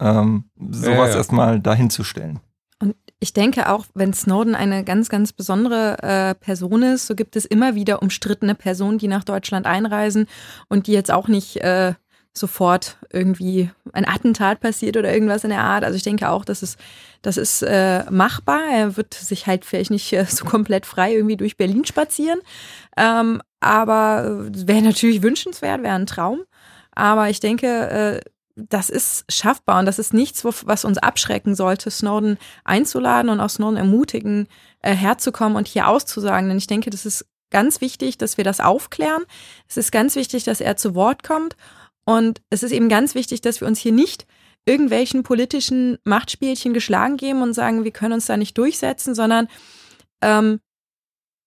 ähm, 0.00 0.44
sowas 0.56 1.10
ja, 1.10 1.16
erstmal 1.16 1.60
dahin 1.60 1.90
zu 1.90 2.04
stellen. 2.04 2.38
Und 2.80 2.94
ich 3.18 3.32
denke 3.32 3.68
auch, 3.68 3.84
wenn 3.94 4.12
Snowden 4.12 4.54
eine 4.54 4.84
ganz, 4.84 5.08
ganz 5.08 5.32
besondere 5.32 6.00
äh, 6.02 6.34
Person 6.36 6.82
ist, 6.82 7.08
so 7.08 7.16
gibt 7.16 7.34
es 7.34 7.44
immer 7.44 7.74
wieder 7.74 8.00
umstrittene 8.00 8.54
Personen, 8.54 8.98
die 8.98 9.08
nach 9.08 9.24
Deutschland 9.24 9.66
einreisen 9.66 10.28
und 10.68 10.86
die 10.86 10.92
jetzt 10.92 11.10
auch 11.10 11.26
nicht 11.26 11.56
äh, 11.56 11.94
sofort 12.38 12.96
irgendwie 13.12 13.70
ein 13.92 14.06
Attentat 14.06 14.60
passiert 14.60 14.96
oder 14.96 15.12
irgendwas 15.12 15.44
in 15.44 15.50
der 15.50 15.62
Art. 15.62 15.84
Also 15.84 15.96
ich 15.96 16.02
denke 16.02 16.28
auch, 16.28 16.44
dass 16.44 16.62
es, 16.62 16.76
das 17.22 17.36
ist 17.36 17.62
äh, 17.62 18.04
machbar. 18.10 18.60
Er 18.72 18.96
wird 18.96 19.14
sich 19.14 19.46
halt 19.46 19.64
vielleicht 19.64 19.90
nicht 19.90 20.12
äh, 20.12 20.24
so 20.24 20.44
komplett 20.44 20.86
frei 20.86 21.14
irgendwie 21.14 21.36
durch 21.36 21.56
Berlin 21.56 21.84
spazieren. 21.84 22.40
Ähm, 22.96 23.42
aber 23.60 24.46
wäre 24.50 24.82
natürlich 24.82 25.22
wünschenswert, 25.22 25.82
wäre 25.82 25.94
ein 25.94 26.06
Traum. 26.06 26.42
Aber 26.92 27.30
ich 27.30 27.40
denke, 27.40 27.66
äh, 27.66 28.20
das 28.56 28.90
ist 28.90 29.24
schaffbar 29.28 29.78
und 29.78 29.86
das 29.86 29.98
ist 29.98 30.12
nichts, 30.12 30.44
was 30.44 30.84
uns 30.84 30.98
abschrecken 30.98 31.54
sollte, 31.54 31.90
Snowden 31.90 32.38
einzuladen 32.64 33.30
und 33.30 33.40
auch 33.40 33.50
Snowden 33.50 33.76
ermutigen, 33.76 34.48
äh, 34.82 34.94
herzukommen 34.94 35.56
und 35.56 35.68
hier 35.68 35.86
auszusagen. 35.88 36.48
Denn 36.48 36.58
ich 36.58 36.66
denke, 36.66 36.90
das 36.90 37.06
ist 37.06 37.24
ganz 37.50 37.80
wichtig, 37.80 38.18
dass 38.18 38.36
wir 38.36 38.44
das 38.44 38.60
aufklären. 38.60 39.24
Es 39.68 39.76
ist 39.76 39.92
ganz 39.92 40.16
wichtig, 40.16 40.44
dass 40.44 40.60
er 40.60 40.76
zu 40.76 40.94
Wort 40.94 41.22
kommt. 41.22 41.56
Und 42.08 42.40
es 42.48 42.62
ist 42.62 42.72
eben 42.72 42.88
ganz 42.88 43.14
wichtig, 43.14 43.42
dass 43.42 43.60
wir 43.60 43.68
uns 43.68 43.80
hier 43.80 43.92
nicht 43.92 44.26
irgendwelchen 44.64 45.24
politischen 45.24 45.98
Machtspielchen 46.04 46.72
geschlagen 46.72 47.18
geben 47.18 47.42
und 47.42 47.52
sagen, 47.52 47.84
wir 47.84 47.90
können 47.90 48.14
uns 48.14 48.24
da 48.24 48.38
nicht 48.38 48.56
durchsetzen, 48.56 49.14
sondern 49.14 49.46
ähm, 50.22 50.60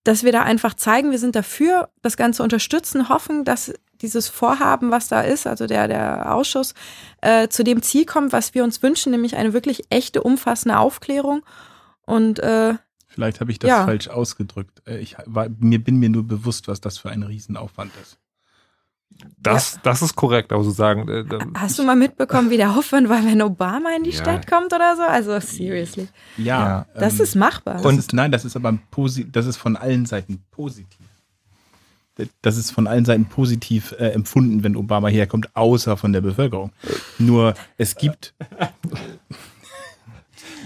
dass 0.04 0.24
wir 0.24 0.32
da 0.32 0.44
einfach 0.44 0.76
zeigen, 0.76 1.10
wir 1.10 1.18
sind 1.18 1.36
dafür, 1.36 1.90
das 2.04 2.16
Ganze 2.16 2.44
unterstützen, 2.44 3.10
hoffen, 3.10 3.44
dass 3.44 3.74
dieses 4.04 4.28
Vorhaben, 4.28 4.92
was 4.92 5.08
da 5.08 5.22
ist, 5.22 5.48
also 5.48 5.66
der, 5.66 5.88
der 5.88 6.32
Ausschuss, 6.36 6.76
äh, 7.24 7.48
zu 7.48 7.64
dem 7.64 7.82
Ziel 7.82 8.06
kommt, 8.06 8.32
was 8.32 8.54
wir 8.54 8.64
uns 8.64 8.84
wünschen, 8.84 9.12
nämlich 9.14 9.38
eine 9.38 9.54
wirklich 9.54 9.86
echte, 9.90 10.22
umfassende 10.22 10.78
Aufklärung. 10.78 11.44
Und 12.06 12.38
äh, 12.38 12.76
Vielleicht 13.08 13.42
habe 13.42 13.52
ich 13.52 13.58
das 13.58 13.68
ja. 13.68 13.86
falsch 13.86 14.10
ausgedrückt. 14.10 14.84
Äh, 14.86 15.00
ich 15.00 15.16
war, 15.26 15.50
mir 15.58 15.84
bin 15.84 15.96
mir 15.96 16.10
nur 16.10 16.28
bewusst, 16.28 16.68
was 16.68 16.82
das 16.82 17.00
für 17.00 17.10
ein 17.10 17.24
Riesenaufwand 17.24 17.92
ist. 18.00 18.20
Das, 19.42 19.74
ja. 19.74 19.80
das 19.84 20.02
ist 20.02 20.16
korrekt, 20.16 20.52
aber 20.52 20.64
so 20.64 20.72
sagen. 20.72 21.08
Äh, 21.08 21.26
Hast 21.56 21.80
du 21.80 21.84
mal 21.84 21.96
mitbekommen, 21.96 22.50
wie 22.50 22.58
der 22.58 22.72
Aufwand 22.72 23.10
war, 23.10 23.24
wenn 23.26 23.42
Obama 23.42 23.90
in 23.96 24.04
die 24.04 24.12
ja. 24.12 24.18
Stadt 24.18 24.48
kommt 24.48 24.74
oder 24.74 24.96
so? 24.96 25.02
Also 25.02 25.40
seriously. 25.40 26.08
Ja. 26.38 26.86
Das 26.96 27.16
ähm, 27.16 27.24
ist 27.24 27.36
machbar. 27.36 27.76
Das 27.76 27.86
und 27.86 27.98
ist, 27.98 28.14
nein, 28.14 28.32
das 28.32 28.46
ist 28.46 28.56
aber 28.56 28.78
das 29.32 29.46
ist 29.46 29.58
von 29.58 29.76
allen 29.76 30.06
Seiten 30.06 30.44
positiv. 30.52 30.98
Das 32.42 32.58
ist 32.58 32.72
von 32.72 32.88
allen 32.88 33.06
Seiten 33.06 33.26
positiv 33.26 33.94
äh, 33.94 34.10
empfunden, 34.10 34.64
wenn 34.64 34.76
Obama 34.76 35.08
herkommt, 35.08 35.56
außer 35.56 35.98
von 35.98 36.14
der 36.14 36.22
Bevölkerung. 36.22 36.72
Nur 37.18 37.56
es 37.78 37.96
gibt 37.96 38.36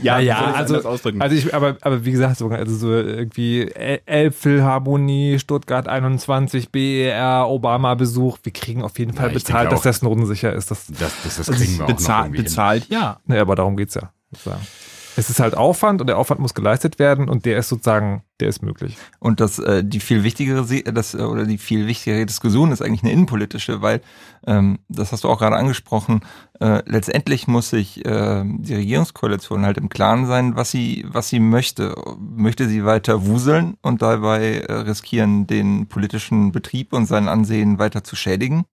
ja, 0.01 0.19
ja, 0.19 0.53
also, 0.53 0.87
also 0.87 1.35
ich, 1.35 1.53
aber, 1.53 1.77
aber 1.81 2.05
wie 2.05 2.11
gesagt, 2.11 2.37
so, 2.37 2.47
also 2.49 2.75
so 2.75 2.91
irgendwie 2.91 3.69
Elbphilharmonie, 4.05 5.39
Stuttgart 5.39 5.87
21, 5.87 6.69
BER, 6.69 7.47
Obama-Besuch, 7.47 8.39
wir 8.43 8.53
kriegen 8.53 8.83
auf 8.83 8.99
jeden 8.99 9.13
Fall 9.13 9.29
ja, 9.29 9.33
bezahlt, 9.33 9.71
dass 9.71 9.81
der 9.81 9.93
Snowden 9.93 10.25
sicher 10.25 10.53
ist. 10.53 10.71
Das, 10.71 10.87
das, 10.87 11.13
das, 11.23 11.37
das 11.37 11.51
kriegen 11.51 11.79
wir 11.79 11.85
bezahlt, 11.85 12.31
bezahlt, 12.33 12.89
ja. 12.89 13.19
Naja, 13.25 13.41
aber 13.41 13.55
darum 13.55 13.77
geht's 13.77 13.95
ja. 13.95 14.11
Es 15.17 15.29
ist 15.29 15.39
halt 15.39 15.55
Aufwand 15.55 16.01
und 16.01 16.07
der 16.07 16.17
Aufwand 16.17 16.41
muss 16.41 16.53
geleistet 16.53 16.99
werden 16.99 17.29
und 17.29 17.45
der 17.45 17.57
ist 17.57 17.69
sozusagen, 17.69 18.23
der 18.39 18.49
ist 18.49 18.61
möglich. 18.61 18.97
Und 19.19 19.39
das, 19.39 19.59
äh, 19.59 19.83
die 19.83 19.99
viel 19.99 20.23
wichtigere, 20.23 20.65
das, 20.91 21.13
äh, 21.13 21.19
oder 21.19 21.45
die 21.45 21.57
viel 21.57 21.87
wichtigere 21.87 22.25
Diskussion 22.25 22.71
ist 22.71 22.81
eigentlich 22.81 23.03
eine 23.03 23.13
innenpolitische, 23.13 23.81
weil, 23.81 24.01
ähm, 24.45 24.79
das 24.89 25.11
hast 25.11 25.23
du 25.23 25.29
auch 25.29 25.39
gerade 25.39 25.55
angesprochen, 25.55 26.21
äh, 26.59 26.81
letztendlich 26.85 27.47
muss 27.47 27.69
sich 27.69 28.05
äh, 28.05 28.43
die 28.45 28.75
Regierungskoalition 28.75 29.65
halt 29.65 29.77
im 29.77 29.89
Klaren 29.89 30.25
sein, 30.25 30.55
was 30.55 30.71
sie, 30.71 31.05
was 31.07 31.29
sie 31.29 31.39
möchte. 31.39 31.95
Möchte 32.19 32.67
sie 32.67 32.85
weiter 32.85 33.25
wuseln 33.25 33.77
und 33.81 34.01
dabei 34.01 34.59
äh, 34.59 34.73
riskieren, 34.73 35.47
den 35.47 35.87
politischen 35.87 36.51
Betrieb 36.51 36.93
und 36.93 37.05
sein 37.05 37.27
Ansehen 37.27 37.79
weiter 37.79 38.03
zu 38.03 38.15
schädigen? 38.15 38.65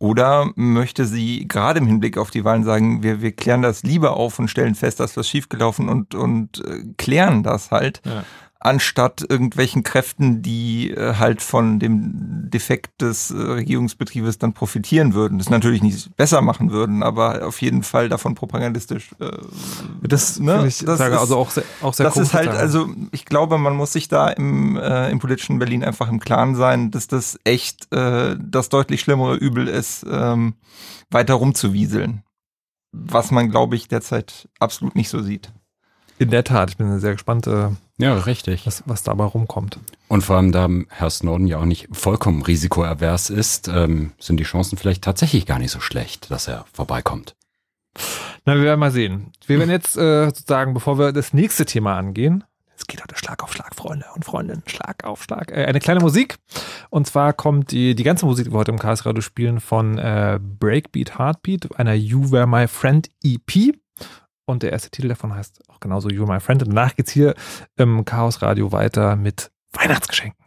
Oder 0.00 0.50
möchte 0.56 1.04
sie 1.04 1.46
gerade 1.46 1.78
im 1.78 1.86
Hinblick 1.86 2.16
auf 2.16 2.30
die 2.30 2.42
Wahlen 2.42 2.64
sagen, 2.64 3.02
wir, 3.02 3.20
wir 3.20 3.32
klären 3.32 3.60
das 3.60 3.82
lieber 3.82 4.16
auf 4.16 4.38
und 4.38 4.48
stellen 4.48 4.74
fest, 4.74 4.98
dass 4.98 5.16
was 5.16 5.28
schiefgelaufen 5.28 5.88
und, 5.88 6.14
und 6.14 6.64
äh, 6.66 6.84
klären 6.96 7.42
das 7.42 7.70
halt, 7.70 8.00
ja 8.04 8.24
anstatt 8.60 9.24
irgendwelchen 9.26 9.82
Kräften, 9.82 10.42
die 10.42 10.90
äh, 10.90 11.14
halt 11.14 11.40
von 11.40 11.78
dem 11.78 12.50
Defekt 12.50 13.00
des 13.00 13.30
äh, 13.30 13.36
Regierungsbetriebes 13.36 14.38
dann 14.38 14.52
profitieren 14.52 15.14
würden. 15.14 15.38
Das 15.38 15.48
natürlich 15.48 15.82
nicht 15.82 16.14
besser 16.16 16.42
machen 16.42 16.70
würden, 16.70 17.02
aber 17.02 17.46
auf 17.46 17.62
jeden 17.62 17.82
Fall 17.82 18.10
davon 18.10 18.34
propagandistisch. 18.34 19.12
Äh, 19.18 19.30
das 20.02 20.38
ne? 20.38 20.66
ich 20.66 20.84
das 20.84 20.98
sage 20.98 21.14
ist, 21.14 21.20
also 21.20 21.38
auch 21.38 21.50
sehr, 21.50 21.64
auch 21.80 21.94
sehr 21.94 22.04
Das 22.04 22.18
ist 22.18 22.34
halt, 22.34 22.50
also 22.50 22.90
ich 23.12 23.24
glaube, 23.24 23.56
man 23.56 23.74
muss 23.74 23.94
sich 23.94 24.08
da 24.08 24.28
im, 24.28 24.76
äh, 24.76 25.10
im 25.10 25.20
politischen 25.20 25.58
Berlin 25.58 25.82
einfach 25.82 26.10
im 26.10 26.20
Klaren 26.20 26.54
sein, 26.54 26.90
dass 26.90 27.06
das 27.06 27.38
echt 27.44 27.90
äh, 27.94 28.36
das 28.38 28.68
deutlich 28.68 29.00
schlimmere 29.00 29.36
Übel 29.36 29.68
ist, 29.68 30.04
ähm, 30.10 30.54
weiter 31.10 31.34
rumzuwieseln. 31.34 32.24
Was 32.92 33.30
man, 33.30 33.50
glaube 33.50 33.76
ich, 33.76 33.88
derzeit 33.88 34.48
absolut 34.58 34.96
nicht 34.96 35.08
so 35.08 35.22
sieht. 35.22 35.50
In 36.20 36.28
der 36.28 36.44
Tat, 36.44 36.68
ich 36.68 36.76
bin 36.76 37.00
sehr 37.00 37.12
gespannt, 37.12 37.46
äh, 37.46 37.70
ja, 37.96 38.14
richtig. 38.14 38.66
Was, 38.66 38.82
was 38.84 39.02
dabei 39.02 39.24
rumkommt. 39.24 39.78
Und 40.06 40.20
vor 40.20 40.36
allem, 40.36 40.52
da 40.52 40.68
Herr 40.90 41.08
Snowden 41.08 41.46
ja 41.46 41.56
auch 41.56 41.64
nicht 41.64 41.88
vollkommen 41.92 42.42
risikoavers 42.42 43.30
ist, 43.30 43.68
ähm, 43.68 44.12
sind 44.18 44.38
die 44.38 44.44
Chancen 44.44 44.76
vielleicht 44.76 45.02
tatsächlich 45.02 45.46
gar 45.46 45.58
nicht 45.58 45.70
so 45.70 45.80
schlecht, 45.80 46.30
dass 46.30 46.46
er 46.46 46.66
vorbeikommt. 46.74 47.36
Na, 48.44 48.54
wir 48.54 48.64
werden 48.64 48.80
mal 48.80 48.90
sehen. 48.90 49.32
Wir 49.46 49.58
werden 49.58 49.70
jetzt 49.70 49.96
äh, 49.96 50.26
sozusagen, 50.26 50.74
bevor 50.74 50.98
wir 50.98 51.12
das 51.12 51.32
nächste 51.32 51.64
Thema 51.64 51.96
angehen, 51.96 52.44
es 52.76 52.86
geht 52.86 53.02
heute 53.02 53.16
Schlag 53.16 53.42
auf 53.42 53.54
Schlag, 53.54 53.74
Freunde 53.74 54.04
und 54.14 54.26
Freundinnen, 54.26 54.62
Schlag 54.66 55.04
auf 55.04 55.22
Schlag. 55.22 55.50
Äh, 55.50 55.64
eine 55.64 55.80
kleine 55.80 56.00
Musik. 56.00 56.36
Und 56.90 57.06
zwar 57.06 57.32
kommt 57.32 57.70
die, 57.70 57.94
die 57.94 58.04
ganze 58.04 58.26
Musik, 58.26 58.44
die 58.44 58.52
wir 58.52 58.58
heute 58.58 58.72
im 58.72 58.78
Chaos 58.78 59.06
Radio 59.06 59.22
spielen, 59.22 59.58
von 59.58 59.96
äh, 59.96 60.38
Breakbeat 60.38 61.18
Heartbeat, 61.18 61.78
einer 61.78 61.94
You 61.94 62.30
Were 62.30 62.46
My 62.46 62.68
Friend 62.68 63.08
EP. 63.24 63.74
Und 64.44 64.62
der 64.62 64.72
erste 64.72 64.90
Titel 64.90 65.08
davon 65.08 65.34
heißt 65.34 65.62
auch 65.80 65.82
genauso 65.82 66.08
You're 66.08 66.30
My 66.30 66.40
Friend. 66.40 66.62
Und 66.62 66.70
danach 66.70 66.94
geht's 66.94 67.10
hier 67.10 67.34
im 67.76 68.04
Chaos 68.04 68.42
Radio 68.42 68.72
weiter 68.72 69.16
mit 69.16 69.50
Weihnachtsgeschenken. 69.72 70.44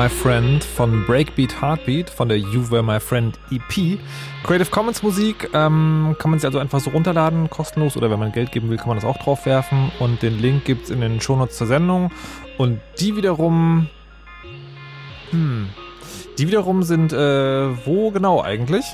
My 0.00 0.08
Friend 0.08 0.64
von 0.64 1.04
Breakbeat 1.04 1.60
Heartbeat 1.60 2.08
von 2.08 2.30
der 2.30 2.38
You 2.38 2.70
Were 2.70 2.82
My 2.82 2.98
Friend 2.98 3.38
EP. 3.50 3.98
Creative 4.44 4.70
Commons 4.70 5.02
Musik 5.02 5.50
ähm, 5.52 6.16
kann 6.18 6.30
man 6.30 6.40
sich 6.40 6.46
also 6.46 6.58
einfach 6.58 6.80
so 6.80 6.88
runterladen, 6.88 7.50
kostenlos, 7.50 7.98
oder 7.98 8.10
wenn 8.10 8.18
man 8.18 8.32
Geld 8.32 8.50
geben 8.50 8.70
will, 8.70 8.78
kann 8.78 8.88
man 8.88 8.96
das 8.96 9.04
auch 9.04 9.18
drauf 9.18 9.44
werfen. 9.44 9.92
Und 9.98 10.22
den 10.22 10.38
Link 10.38 10.64
gibt 10.64 10.84
es 10.84 10.90
in 10.90 11.02
den 11.02 11.20
Shownotes 11.20 11.58
zur 11.58 11.66
Sendung. 11.66 12.10
Und 12.56 12.80
die 12.98 13.14
wiederum. 13.14 13.88
Hm. 15.32 15.68
Die 16.38 16.48
wiederum 16.48 16.82
sind 16.82 17.12
äh, 17.12 17.86
wo 17.86 18.10
genau 18.10 18.40
eigentlich? 18.40 18.86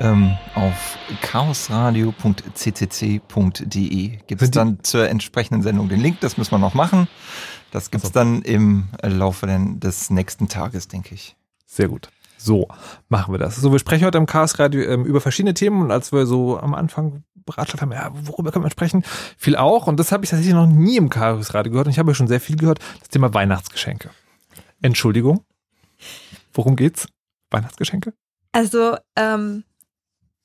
Ähm, 0.00 0.36
auf 0.54 0.98
chaosradio.ccc.de 1.22 4.18
gibt 4.26 4.42
es 4.42 4.50
dann 4.50 4.82
zur 4.82 5.08
entsprechenden 5.08 5.62
Sendung 5.62 5.88
den 5.88 6.00
Link. 6.00 6.20
Das 6.20 6.36
müssen 6.36 6.50
wir 6.50 6.58
noch 6.58 6.74
machen. 6.74 7.08
Das 7.74 7.90
gibt 7.90 8.04
es 8.04 8.14
also. 8.16 8.20
dann 8.20 8.42
im 8.42 8.86
Laufe 9.02 9.48
des 9.48 10.08
nächsten 10.08 10.46
Tages, 10.46 10.86
denke 10.86 11.12
ich. 11.12 11.34
Sehr 11.66 11.88
gut. 11.88 12.08
So, 12.38 12.68
machen 13.08 13.34
wir 13.34 13.38
das. 13.38 13.56
So, 13.56 13.72
wir 13.72 13.80
sprechen 13.80 14.04
heute 14.04 14.16
im 14.16 14.26
Chaos 14.26 14.60
Radio 14.60 14.82
ähm, 14.82 15.04
über 15.04 15.20
verschiedene 15.20 15.54
Themen 15.54 15.82
und 15.82 15.90
als 15.90 16.12
wir 16.12 16.24
so 16.24 16.56
am 16.56 16.72
Anfang 16.72 17.24
beratschlagt 17.44 17.82
haben, 17.82 17.90
ja, 17.90 18.12
worüber 18.14 18.52
können 18.52 18.64
wir 18.64 18.70
sprechen? 18.70 19.02
Viel 19.36 19.56
auch 19.56 19.88
und 19.88 19.98
das 19.98 20.12
habe 20.12 20.22
ich 20.22 20.30
tatsächlich 20.30 20.54
noch 20.54 20.68
nie 20.68 20.96
im 20.96 21.10
Chaos 21.10 21.52
Radio 21.52 21.72
gehört 21.72 21.88
und 21.88 21.90
ich 21.90 21.98
habe 21.98 22.14
schon 22.14 22.28
sehr 22.28 22.38
viel 22.38 22.54
gehört, 22.54 22.78
das 23.00 23.08
Thema 23.08 23.34
Weihnachtsgeschenke. 23.34 24.10
Entschuldigung, 24.80 25.44
worum 26.52 26.76
geht's? 26.76 27.08
Weihnachtsgeschenke? 27.50 28.12
Also, 28.52 28.96
ähm, 29.16 29.64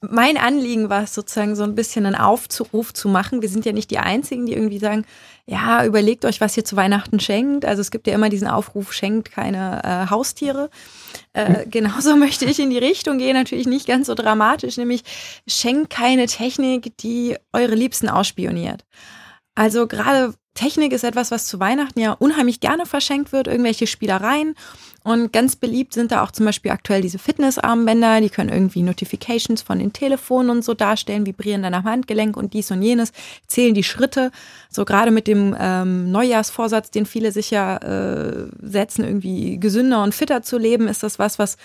mein 0.02 0.38
Anliegen 0.38 0.90
war 0.90 1.04
es 1.04 1.14
sozusagen 1.14 1.56
so 1.56 1.64
ein 1.64 1.76
bisschen 1.76 2.06
einen 2.06 2.16
Aufruf 2.16 2.94
zu 2.94 3.10
machen. 3.10 3.42
Wir 3.42 3.50
sind 3.50 3.66
ja 3.66 3.74
nicht 3.74 3.92
die 3.92 4.00
Einzigen, 4.00 4.46
die 4.46 4.54
irgendwie 4.54 4.80
sagen, 4.80 5.06
ja, 5.46 5.84
überlegt 5.84 6.24
euch, 6.26 6.40
was 6.40 6.56
ihr 6.56 6.64
zu 6.64 6.78
Weihnachten 6.78 7.20
schenkt. 7.20 7.66
Also 7.66 7.82
es 7.82 7.92
gibt 7.92 8.08
ja 8.08 8.14
immer 8.14 8.30
diesen 8.30 8.48
Aufruf, 8.48 8.94
schenkt 8.94 9.32
keine 9.32 9.82
äh, 9.84 10.10
Haustiere. 10.10 10.70
Äh, 11.34 11.66
genauso 11.66 12.16
möchte 12.18 12.46
ich 12.46 12.60
in 12.60 12.70
die 12.70 12.78
Richtung 12.78 13.18
gehen, 13.18 13.34
natürlich 13.34 13.68
nicht 13.68 13.88
ganz 13.88 14.08
so 14.08 14.16
dramatisch, 14.16 14.78
nämlich 14.78 15.04
schenkt 15.48 15.90
keine 15.90 16.28
Technik, 16.28 16.98
die 17.00 17.36
eure 17.52 17.76
Liebsten 17.76 18.08
ausspioniert. 18.08 18.86
Also 19.56 19.88
gerade 19.88 20.34
Technik 20.54 20.94
ist 20.94 21.04
etwas, 21.04 21.32
was 21.32 21.46
zu 21.46 21.60
Weihnachten 21.60 22.00
ja 22.00 22.14
unheimlich 22.14 22.60
gerne 22.60 22.86
verschenkt 22.86 23.32
wird, 23.32 23.48
irgendwelche 23.48 23.88
Spielereien. 23.88 24.56
Und 25.10 25.34
ganz 25.34 25.56
beliebt 25.56 25.96
sind 25.96 26.12
da 26.12 26.24
auch 26.24 26.30
zum 26.30 26.46
Beispiel 26.46 26.70
aktuell 26.70 27.02
diese 27.02 27.18
Fitnessarmbänder, 27.18 28.22
die 28.22 28.30
können 28.30 28.52
irgendwie 28.52 28.84
Notifications 28.84 29.64
von 29.64 29.80
den 29.80 29.92
Telefonen 29.92 30.52
und 30.52 30.64
so 30.64 30.76
darstellen, 30.76 31.26
vibrieren 31.26 31.64
dann 31.64 31.74
am 31.74 31.84
Handgelenk 31.84 32.38
und 32.38 32.54
dies 32.54 32.70
und 32.70 32.84
jenes, 32.84 33.12
zählen 33.48 33.74
die 33.74 33.84
Schritte. 33.84 34.30
So 34.70 34.86
gerade 34.86 35.10
mit 35.10 35.26
dem 35.26 35.56
ähm, 35.60 36.12
Neujahrsvorsatz, 36.12 36.92
den 36.92 37.08
viele 37.08 37.32
sich 37.32 37.50
ja 37.50 37.78
äh, 37.78 38.50
setzen, 38.62 39.04
irgendwie 39.04 39.60
gesünder 39.60 40.04
und 40.04 40.14
fitter 40.14 40.44
zu 40.44 40.60
leben, 40.60 40.88
ist 40.88 41.02
das 41.02 41.18
was, 41.18 41.40
was 41.40 41.58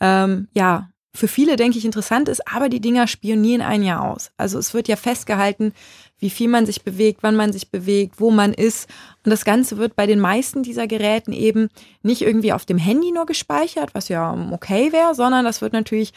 ähm, 0.00 0.48
ja 0.52 0.90
für 1.14 1.28
viele, 1.28 1.54
denke 1.54 1.78
ich, 1.78 1.84
interessant 1.84 2.28
ist, 2.28 2.42
aber 2.52 2.68
die 2.68 2.80
Dinger 2.80 3.06
spionieren 3.06 3.62
ein 3.62 3.84
Jahr 3.84 4.10
aus. 4.10 4.32
Also 4.36 4.58
es 4.58 4.74
wird 4.74 4.88
ja 4.88 4.96
festgehalten, 4.96 5.72
wie 6.18 6.30
viel 6.30 6.48
man 6.48 6.66
sich 6.66 6.82
bewegt, 6.82 7.22
wann 7.22 7.36
man 7.36 7.52
sich 7.52 7.70
bewegt, 7.70 8.20
wo 8.20 8.30
man 8.30 8.52
ist. 8.52 8.88
Und 9.24 9.30
das 9.30 9.44
Ganze 9.44 9.78
wird 9.78 9.96
bei 9.96 10.06
den 10.06 10.20
meisten 10.20 10.62
dieser 10.62 10.86
Geräten 10.86 11.32
eben 11.32 11.68
nicht 12.02 12.22
irgendwie 12.22 12.52
auf 12.52 12.64
dem 12.64 12.78
Handy 12.78 13.12
nur 13.12 13.26
gespeichert, 13.26 13.94
was 13.94 14.08
ja 14.08 14.36
okay 14.52 14.92
wäre, 14.92 15.14
sondern 15.14 15.44
das 15.44 15.60
wird 15.60 15.72
natürlich 15.72 16.12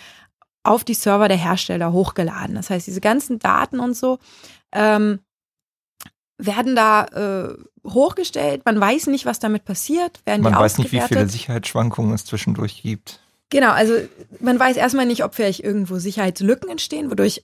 auf 0.63 0.83
die 0.83 0.93
Server 0.93 1.27
der 1.27 1.37
Hersteller 1.37 1.91
hochgeladen. 1.91 2.55
Das 2.55 2.69
heißt, 2.69 2.87
diese 2.87 3.01
ganzen 3.01 3.39
Daten 3.39 3.79
und 3.79 3.95
so 3.95 4.19
ähm, 4.71 5.19
werden 6.37 6.75
da 6.75 7.05
äh, 7.05 7.55
hochgestellt. 7.87 8.63
Man 8.65 8.79
weiß 8.79 9.07
nicht, 9.07 9.25
was 9.25 9.39
damit 9.39 9.65
passiert. 9.65 10.21
Werden 10.25 10.41
man 10.41 10.55
weiß 10.55 10.77
nicht, 10.77 10.91
wie 10.91 11.01
viele 11.01 11.27
Sicherheitsschwankungen 11.27 12.13
es 12.13 12.25
zwischendurch 12.25 12.81
gibt. 12.81 13.19
Genau, 13.49 13.71
also 13.71 13.93
man 14.39 14.59
weiß 14.59 14.77
erstmal 14.77 15.05
nicht, 15.05 15.23
ob 15.23 15.35
vielleicht 15.35 15.59
irgendwo 15.59 15.99
Sicherheitslücken 15.99 16.69
entstehen, 16.69 17.11
wodurch 17.11 17.43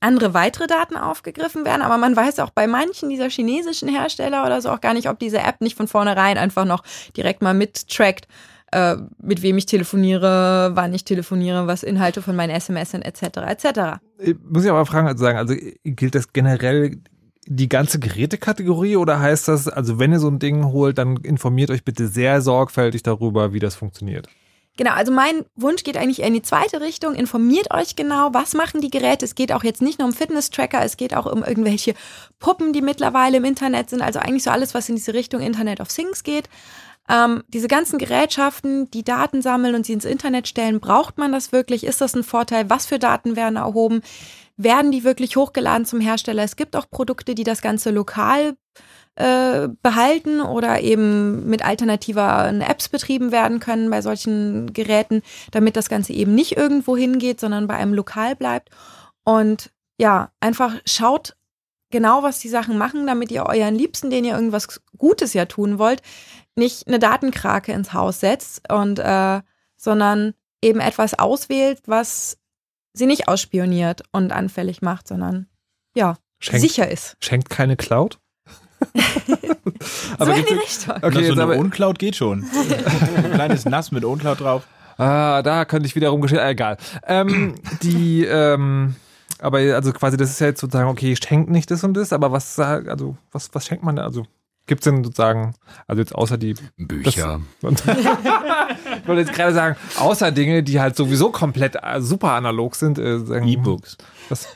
andere 0.00 0.34
weitere 0.34 0.66
Daten 0.66 0.96
aufgegriffen 0.96 1.64
werden, 1.64 1.82
aber 1.82 1.98
man 1.98 2.16
weiß 2.16 2.40
auch 2.40 2.50
bei 2.50 2.66
manchen 2.66 3.08
dieser 3.08 3.30
chinesischen 3.30 3.88
Hersteller 3.88 4.44
oder 4.44 4.60
so 4.60 4.70
auch 4.70 4.80
gar 4.80 4.94
nicht, 4.94 5.08
ob 5.08 5.18
diese 5.18 5.38
App 5.38 5.60
nicht 5.60 5.76
von 5.76 5.88
vornherein 5.88 6.36
einfach 6.36 6.64
noch 6.64 6.82
direkt 7.16 7.42
mal 7.42 7.54
mittrackt, 7.54 8.26
äh, 8.72 8.96
mit 9.22 9.42
wem 9.42 9.56
ich 9.56 9.66
telefoniere, 9.66 10.72
wann 10.74 10.92
ich 10.92 11.04
telefoniere, 11.04 11.66
was 11.66 11.82
Inhalte 11.82 12.22
von 12.22 12.36
meinen 12.36 12.50
SMS 12.50 12.90
sind, 12.90 13.02
etc. 13.02 13.38
etc. 13.46 14.00
Ich 14.18 14.34
muss 14.42 14.64
ich 14.64 14.70
aber 14.70 14.84
fragen, 14.84 15.06
also 15.06 15.24
sagen, 15.24 15.38
also 15.38 15.54
gilt 15.84 16.14
das 16.14 16.32
generell 16.32 16.98
die 17.46 17.68
ganze 17.68 17.98
Gerätekategorie 17.98 18.96
oder 18.96 19.20
heißt 19.20 19.48
das, 19.48 19.68
also 19.68 19.98
wenn 19.98 20.12
ihr 20.12 20.18
so 20.18 20.28
ein 20.28 20.38
Ding 20.38 20.64
holt, 20.64 20.98
dann 20.98 21.18
informiert 21.18 21.70
euch 21.70 21.84
bitte 21.84 22.08
sehr 22.08 22.40
sorgfältig 22.40 23.02
darüber, 23.02 23.52
wie 23.52 23.58
das 23.58 23.74
funktioniert? 23.74 24.28
Genau, 24.76 24.90
also 24.90 25.12
mein 25.12 25.44
Wunsch 25.54 25.84
geht 25.84 25.96
eigentlich 25.96 26.22
in 26.22 26.34
die 26.34 26.42
zweite 26.42 26.80
Richtung. 26.80 27.14
Informiert 27.14 27.72
euch 27.72 27.94
genau, 27.94 28.30
was 28.32 28.54
machen 28.54 28.80
die 28.80 28.90
Geräte. 28.90 29.24
Es 29.24 29.36
geht 29.36 29.52
auch 29.52 29.62
jetzt 29.62 29.80
nicht 29.80 30.00
nur 30.00 30.08
um 30.08 30.14
Fitness-Tracker, 30.14 30.82
es 30.82 30.96
geht 30.96 31.14
auch 31.14 31.26
um 31.26 31.44
irgendwelche 31.44 31.94
Puppen, 32.40 32.72
die 32.72 32.82
mittlerweile 32.82 33.36
im 33.36 33.44
Internet 33.44 33.90
sind. 33.90 34.02
Also 34.02 34.18
eigentlich 34.18 34.42
so 34.42 34.50
alles, 34.50 34.74
was 34.74 34.88
in 34.88 34.96
diese 34.96 35.14
Richtung 35.14 35.40
Internet 35.40 35.80
of 35.80 35.88
Things 35.88 36.24
geht. 36.24 36.48
Ähm, 37.08 37.44
diese 37.48 37.68
ganzen 37.68 37.98
Gerätschaften, 37.98 38.90
die 38.90 39.04
Daten 39.04 39.42
sammeln 39.42 39.76
und 39.76 39.86
sie 39.86 39.92
ins 39.92 40.06
Internet 40.06 40.48
stellen, 40.48 40.80
braucht 40.80 41.18
man 41.18 41.30
das 41.30 41.52
wirklich? 41.52 41.84
Ist 41.84 42.00
das 42.00 42.16
ein 42.16 42.24
Vorteil? 42.24 42.68
Was 42.68 42.86
für 42.86 42.98
Daten 42.98 43.36
werden 43.36 43.56
erhoben? 43.56 44.02
Werden 44.56 44.90
die 44.90 45.04
wirklich 45.04 45.36
hochgeladen 45.36 45.86
zum 45.86 46.00
Hersteller? 46.00 46.42
Es 46.42 46.56
gibt 46.56 46.74
auch 46.74 46.90
Produkte, 46.90 47.34
die 47.36 47.44
das 47.44 47.62
Ganze 47.62 47.90
lokal 47.90 48.56
äh, 49.16 49.68
behalten 49.82 50.40
oder 50.40 50.80
eben 50.80 51.48
mit 51.48 51.64
alternativer 51.64 52.48
Apps 52.48 52.88
betrieben 52.88 53.32
werden 53.32 53.60
können 53.60 53.90
bei 53.90 54.02
solchen 54.02 54.72
Geräten, 54.72 55.22
damit 55.52 55.76
das 55.76 55.88
Ganze 55.88 56.12
eben 56.12 56.34
nicht 56.34 56.56
irgendwo 56.56 56.96
hingeht, 56.96 57.40
sondern 57.40 57.66
bei 57.66 57.74
einem 57.74 57.94
Lokal 57.94 58.34
bleibt. 58.34 58.70
Und 59.24 59.70
ja, 59.98 60.32
einfach 60.40 60.74
schaut 60.84 61.36
genau, 61.90 62.24
was 62.24 62.40
die 62.40 62.48
Sachen 62.48 62.76
machen, 62.76 63.06
damit 63.06 63.30
ihr 63.30 63.46
euren 63.46 63.76
Liebsten, 63.76 64.10
denen 64.10 64.26
ihr 64.26 64.34
irgendwas 64.34 64.80
Gutes 64.98 65.32
ja 65.32 65.44
tun 65.44 65.78
wollt, 65.78 66.02
nicht 66.56 66.88
eine 66.88 66.98
Datenkrake 66.98 67.72
ins 67.72 67.92
Haus 67.92 68.20
setzt 68.20 68.70
und 68.72 68.98
äh, 68.98 69.40
sondern 69.76 70.34
eben 70.60 70.80
etwas 70.80 71.16
auswählt, 71.16 71.82
was 71.86 72.38
sie 72.94 73.06
nicht 73.06 73.28
ausspioniert 73.28 74.02
und 74.12 74.32
anfällig 74.32 74.82
macht, 74.82 75.06
sondern 75.06 75.46
ja, 75.94 76.16
schenkt, 76.40 76.62
sicher 76.62 76.90
ist. 76.90 77.16
Schenkt 77.20 77.50
keine 77.50 77.76
Cloud? 77.76 78.18
aber 80.18 80.26
so 80.26 80.32
in 80.32 80.46
die 80.46 80.54
Richtung. 80.54 80.94
Okay, 81.02 81.24
so 81.26 81.40
eine 81.40 81.56
Uncloud 81.56 81.98
geht 81.98 82.16
schon. 82.16 82.44
Ein 83.16 83.32
kleines 83.32 83.64
Nass 83.64 83.92
mit 83.92 84.04
Uncloud 84.04 84.40
drauf. 84.40 84.64
Ah, 84.96 85.42
da 85.42 85.64
könnte 85.64 85.86
ich 85.86 85.96
wiederum 85.96 86.20
geschehen. 86.20 86.38
Ah, 86.38 86.50
egal. 86.50 86.76
Ähm, 87.06 87.54
die, 87.82 88.24
ähm, 88.24 88.94
aber 89.40 89.58
also 89.58 89.92
quasi, 89.92 90.16
das 90.16 90.30
ist 90.30 90.40
ja 90.40 90.46
jetzt 90.46 90.60
sozusagen, 90.60 90.88
okay, 90.88 91.16
schenkt 91.16 91.50
nicht 91.50 91.70
das 91.70 91.82
und 91.84 91.94
das, 91.94 92.12
aber 92.12 92.32
was, 92.32 92.58
also, 92.58 93.16
was, 93.32 93.50
was 93.52 93.66
schenkt 93.66 93.84
man 93.84 93.96
da? 93.96 94.04
Also, 94.04 94.24
Gibt 94.66 94.80
es 94.80 94.84
denn 94.90 95.04
sozusagen, 95.04 95.54
also 95.86 96.00
jetzt 96.00 96.14
außer 96.14 96.38
die 96.38 96.54
Bücher. 96.78 97.40
Das, 97.60 97.72
ich 97.86 99.06
wollte 99.06 99.20
jetzt 99.20 99.34
gerade 99.34 99.52
sagen, 99.52 99.76
außer 99.98 100.32
Dinge, 100.32 100.62
die 100.62 100.80
halt 100.80 100.96
sowieso 100.96 101.30
komplett 101.30 101.76
äh, 101.82 102.00
super 102.00 102.32
analog 102.32 102.74
sind. 102.74 102.98
Äh, 102.98 103.18
E-Books. 103.44 103.98
Das, 104.28 104.48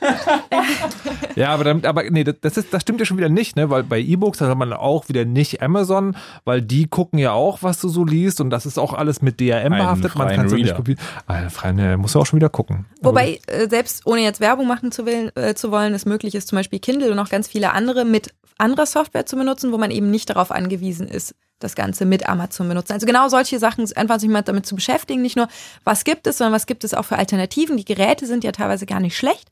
ja, 1.35 1.49
aber, 1.49 1.63
dann, 1.63 1.85
aber 1.85 2.03
nee, 2.09 2.23
das, 2.23 2.57
ist, 2.57 2.73
das 2.73 2.81
stimmt 2.81 2.99
ja 2.99 3.05
schon 3.05 3.17
wieder 3.17 3.29
nicht, 3.29 3.55
ne? 3.55 3.69
Weil 3.69 3.83
bei 3.83 3.99
E-Books 3.99 4.41
hat 4.41 4.57
man 4.57 4.73
auch 4.73 5.09
wieder 5.09 5.25
nicht 5.25 5.61
Amazon, 5.61 6.15
weil 6.45 6.61
die 6.61 6.87
gucken 6.87 7.19
ja 7.19 7.33
auch, 7.33 7.61
was 7.61 7.79
du 7.79 7.89
so 7.89 8.03
liest 8.03 8.41
und 8.41 8.49
das 8.49 8.65
ist 8.65 8.77
auch 8.77 8.93
alles 8.93 9.21
mit 9.21 9.39
DRM 9.39 9.71
behaftet. 9.71 10.15
Man 10.15 10.35
kann 10.35 10.45
es 10.47 10.53
nicht 10.53 10.75
kopieren. 10.75 10.99
Ah, 11.27 11.49
freien, 11.49 11.99
muss 11.99 12.13
ja 12.13 12.21
auch 12.21 12.25
schon 12.25 12.37
wieder 12.37 12.49
gucken. 12.49 12.85
Wobei, 13.01 13.39
äh, 13.47 13.67
selbst 13.69 14.05
ohne 14.05 14.21
jetzt 14.21 14.39
Werbung 14.39 14.67
machen 14.67 14.91
zu, 14.91 15.05
will, 15.05 15.31
äh, 15.35 15.53
zu 15.53 15.71
wollen, 15.71 15.93
es 15.93 16.05
möglich 16.05 16.35
ist, 16.35 16.47
zum 16.47 16.57
Beispiel 16.57 16.79
Kindle 16.79 17.11
und 17.11 17.19
auch 17.19 17.29
ganz 17.29 17.47
viele 17.47 17.71
andere 17.73 18.05
mit 18.05 18.33
anderer 18.57 18.85
Software 18.85 19.25
zu 19.25 19.35
benutzen, 19.35 19.71
wo 19.71 19.77
man 19.77 19.91
eben 19.91 20.11
nicht 20.11 20.29
darauf 20.29 20.51
angewiesen 20.51 21.07
ist, 21.07 21.35
das 21.59 21.75
Ganze 21.75 22.05
mit 22.05 22.27
Amazon 22.27 22.67
benutzen. 22.67 22.93
Also 22.93 23.05
genau 23.05 23.27
solche 23.27 23.59
Sachen, 23.59 23.91
einfach 23.95 24.19
sich 24.19 24.29
mal 24.29 24.41
damit 24.41 24.65
zu 24.65 24.75
beschäftigen, 24.75 25.21
nicht 25.21 25.35
nur, 25.35 25.47
was 25.83 26.03
gibt 26.03 26.25
es, 26.27 26.37
sondern 26.37 26.53
was 26.53 26.65
gibt 26.65 26.83
es 26.83 26.93
auch 26.93 27.05
für 27.05 27.17
Alternativen. 27.17 27.77
Die 27.77 27.85
Geräte 27.85 28.25
sind 28.25 28.43
ja 28.43 28.51
teilweise 28.51 28.85
gar 28.85 28.99
nicht 28.99 29.17
schlecht, 29.17 29.49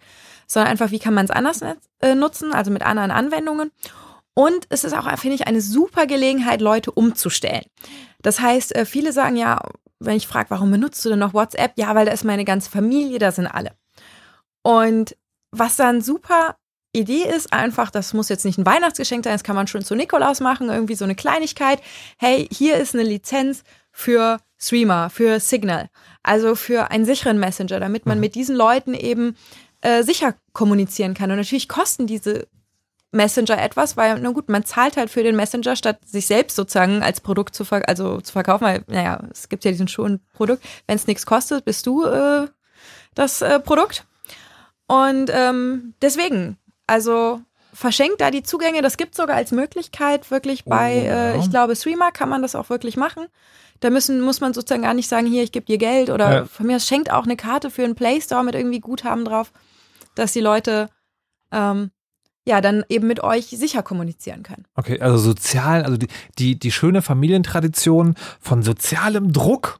sondern 0.47 0.71
einfach, 0.71 0.91
wie 0.91 0.99
kann 0.99 1.13
man 1.13 1.25
es 1.25 1.31
anders 1.31 1.61
äh, 1.99 2.15
nutzen, 2.15 2.53
also 2.53 2.71
mit 2.71 2.81
anderen 2.81 3.11
Anwendungen. 3.11 3.71
Und 4.33 4.65
es 4.69 4.83
ist 4.83 4.93
auch, 4.93 5.09
finde 5.17 5.35
ich, 5.35 5.47
eine 5.47 5.61
super 5.61 6.05
Gelegenheit, 6.05 6.61
Leute 6.61 6.91
umzustellen. 6.91 7.65
Das 8.21 8.39
heißt, 8.39 8.75
äh, 8.75 8.85
viele 8.85 9.11
sagen 9.11 9.35
ja, 9.35 9.61
wenn 9.99 10.17
ich 10.17 10.27
frage, 10.27 10.49
warum 10.49 10.71
benutzt 10.71 11.03
du 11.03 11.09
denn 11.09 11.19
noch 11.19 11.33
WhatsApp? 11.33 11.73
Ja, 11.75 11.95
weil 11.95 12.05
da 12.05 12.11
ist 12.11 12.23
meine 12.23 12.45
ganze 12.45 12.69
Familie, 12.69 13.19
da 13.19 13.31
sind 13.31 13.47
alle. 13.47 13.71
Und 14.61 15.15
was 15.51 15.75
dann 15.75 16.01
super 16.01 16.55
Idee 16.97 17.23
ist 17.23 17.53
einfach, 17.53 17.91
das 17.91 18.13
muss 18.13 18.29
jetzt 18.29 18.45
nicht 18.45 18.57
ein 18.57 18.65
Weihnachtsgeschenk 18.65 19.23
sein, 19.23 19.33
das 19.33 19.43
kann 19.43 19.55
man 19.55 19.67
schon 19.67 19.83
zu 19.83 19.95
Nikolaus 19.95 20.39
machen, 20.39 20.69
irgendwie 20.69 20.95
so 20.95 21.05
eine 21.05 21.15
Kleinigkeit. 21.15 21.81
Hey, 22.17 22.47
hier 22.51 22.77
ist 22.77 22.95
eine 22.95 23.03
Lizenz 23.03 23.63
für 23.91 24.39
Streamer, 24.57 25.09
für 25.09 25.39
Signal, 25.39 25.89
also 26.23 26.55
für 26.55 26.91
einen 26.91 27.05
sicheren 27.05 27.39
Messenger, 27.39 27.79
damit 27.79 28.05
man 28.05 28.17
mhm. 28.17 28.21
mit 28.21 28.35
diesen 28.35 28.55
Leuten 28.55 28.93
eben 28.93 29.35
äh, 29.81 30.03
sicher 30.03 30.35
kommunizieren 30.53 31.13
kann. 31.13 31.31
Und 31.31 31.37
natürlich 31.37 31.69
kosten 31.69 32.07
diese 32.07 32.47
Messenger 33.11 33.61
etwas, 33.61 33.95
weil, 33.95 34.19
na 34.19 34.31
gut, 34.31 34.49
man 34.49 34.65
zahlt 34.65 34.97
halt 34.97 35.09
für 35.09 35.23
den 35.23 35.35
Messenger, 35.35 35.75
statt 35.75 35.99
sich 36.05 36.27
selbst 36.27 36.55
sozusagen 36.55 37.01
als 37.03 37.21
Produkt 37.21 37.55
zu, 37.55 37.63
ver 37.63 37.87
also 37.87 38.19
zu 38.21 38.31
verkaufen, 38.31 38.65
weil, 38.65 38.83
naja, 38.87 39.21
es 39.31 39.49
gibt 39.49 39.65
ja 39.65 39.71
diesen 39.71 39.87
Schuh-Produkt. 39.87 40.63
Wenn 40.87 40.95
es 40.95 41.07
nichts 41.07 41.25
kostet, 41.25 41.65
bist 41.65 41.85
du 41.85 42.05
äh, 42.05 42.47
das 43.15 43.41
äh, 43.41 43.59
Produkt. 43.59 44.05
Und 44.87 45.29
ähm, 45.33 45.93
deswegen, 46.01 46.57
also 46.87 47.41
verschenkt 47.73 48.21
da 48.21 48.31
die 48.31 48.43
Zugänge. 48.43 48.81
Das 48.81 48.97
gibt 48.97 49.13
sogar 49.15 49.35
als 49.35 49.51
Möglichkeit 49.51 50.31
wirklich 50.31 50.65
bei, 50.65 51.01
oh, 51.03 51.05
ja. 51.05 51.31
äh, 51.33 51.39
ich 51.39 51.49
glaube, 51.49 51.75
Streamer 51.75 52.11
kann 52.11 52.29
man 52.29 52.41
das 52.41 52.55
auch 52.55 52.69
wirklich 52.69 52.97
machen. 52.97 53.27
Da 53.79 53.91
müssen, 53.91 54.21
muss 54.21 54.41
man 54.41 54.53
sozusagen 54.53 54.81
gar 54.81 54.95
nicht 54.95 55.07
sagen, 55.07 55.27
hier, 55.27 55.43
ich 55.43 55.51
gebe 55.51 55.67
dir 55.67 55.77
Geld 55.77 56.09
oder 56.09 56.33
ja. 56.33 56.45
von 56.45 56.65
mir 56.65 56.77
aus 56.77 56.87
schenkt 56.87 57.11
auch 57.11 57.25
eine 57.25 57.35
Karte 57.35 57.69
für 57.69 57.83
einen 57.83 57.93
Play 57.93 58.19
Store 58.19 58.43
mit 58.43 58.55
irgendwie 58.55 58.79
Guthaben 58.79 59.23
drauf, 59.25 59.51
dass 60.15 60.33
die 60.33 60.39
Leute 60.39 60.89
ähm, 61.51 61.91
ja 62.45 62.61
dann 62.61 62.83
eben 62.89 63.05
mit 63.07 63.21
euch 63.21 63.45
sicher 63.47 63.83
kommunizieren 63.83 64.41
können. 64.41 64.65
Okay, 64.75 64.99
also 64.99 65.17
sozial, 65.17 65.83
also 65.83 65.97
die, 65.97 66.07
die, 66.39 66.57
die 66.57 66.71
schöne 66.71 67.03
Familientradition 67.03 68.15
von 68.39 68.63
sozialem 68.63 69.31
Druck 69.31 69.79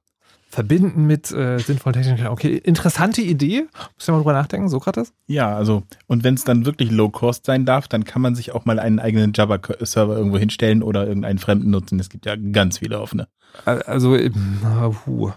verbinden 0.58 1.06
mit 1.06 1.32
äh, 1.32 1.60
sinnvollen 1.60 2.02
Techniken. 2.02 2.26
Okay, 2.30 2.58
interessante 2.58 3.22
Idee. 3.22 3.68
Muss 3.96 4.08
ja 4.08 4.14
mal 4.14 4.22
drüber 4.22 4.34
nachdenken, 4.34 4.70
Sokrates? 4.70 5.14
Ja, 5.28 5.56
also, 5.56 5.84
und 6.08 6.24
wenn 6.24 6.34
es 6.34 6.46
dann 6.46 6.66
wirklich 6.66 6.90
Low-Cost 6.90 7.46
sein 7.46 7.64
darf, 7.64 7.88
dann 7.88 8.06
kann 8.06 8.24
man 8.24 8.34
sich 8.34 8.54
auch 8.54 8.66
mal 8.66 8.80
einen 8.80 8.98
eigenen 8.98 9.34
Java-Server 9.36 10.18
irgendwo 10.18 10.40
hinstellen 10.40 10.82
oder 10.82 11.06
irgendeinen 11.06 11.38
Fremden 11.38 11.70
nutzen. 11.70 12.00
Es 12.00 12.10
gibt 12.10 12.26
ja 12.26 12.36
ganz 12.36 12.80
viele 12.80 13.00
offene. 13.00 13.28
Also, 13.66 14.16
uh, 14.16 14.92
uh. 15.16 15.32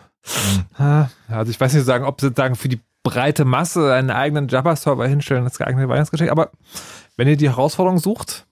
also 1.28 1.50
ich 1.50 1.60
weiß 1.60 1.74
nicht 1.74 1.84
sagen, 1.84 2.06
ob 2.06 2.18
sozusagen 2.18 2.56
für 2.56 2.70
die 2.70 2.80
breite 3.02 3.44
Masse 3.44 3.92
einen 3.92 4.08
eigenen 4.08 4.48
Java-Server 4.48 5.06
hinstellen, 5.06 5.44
das 5.44 5.58
geeignete 5.58 5.90
Weihnachtsgeschenk, 5.90 6.30
aber 6.30 6.50
wenn 7.18 7.28
ihr 7.28 7.36
die 7.36 7.50
Herausforderung 7.50 7.98
sucht, 7.98 8.46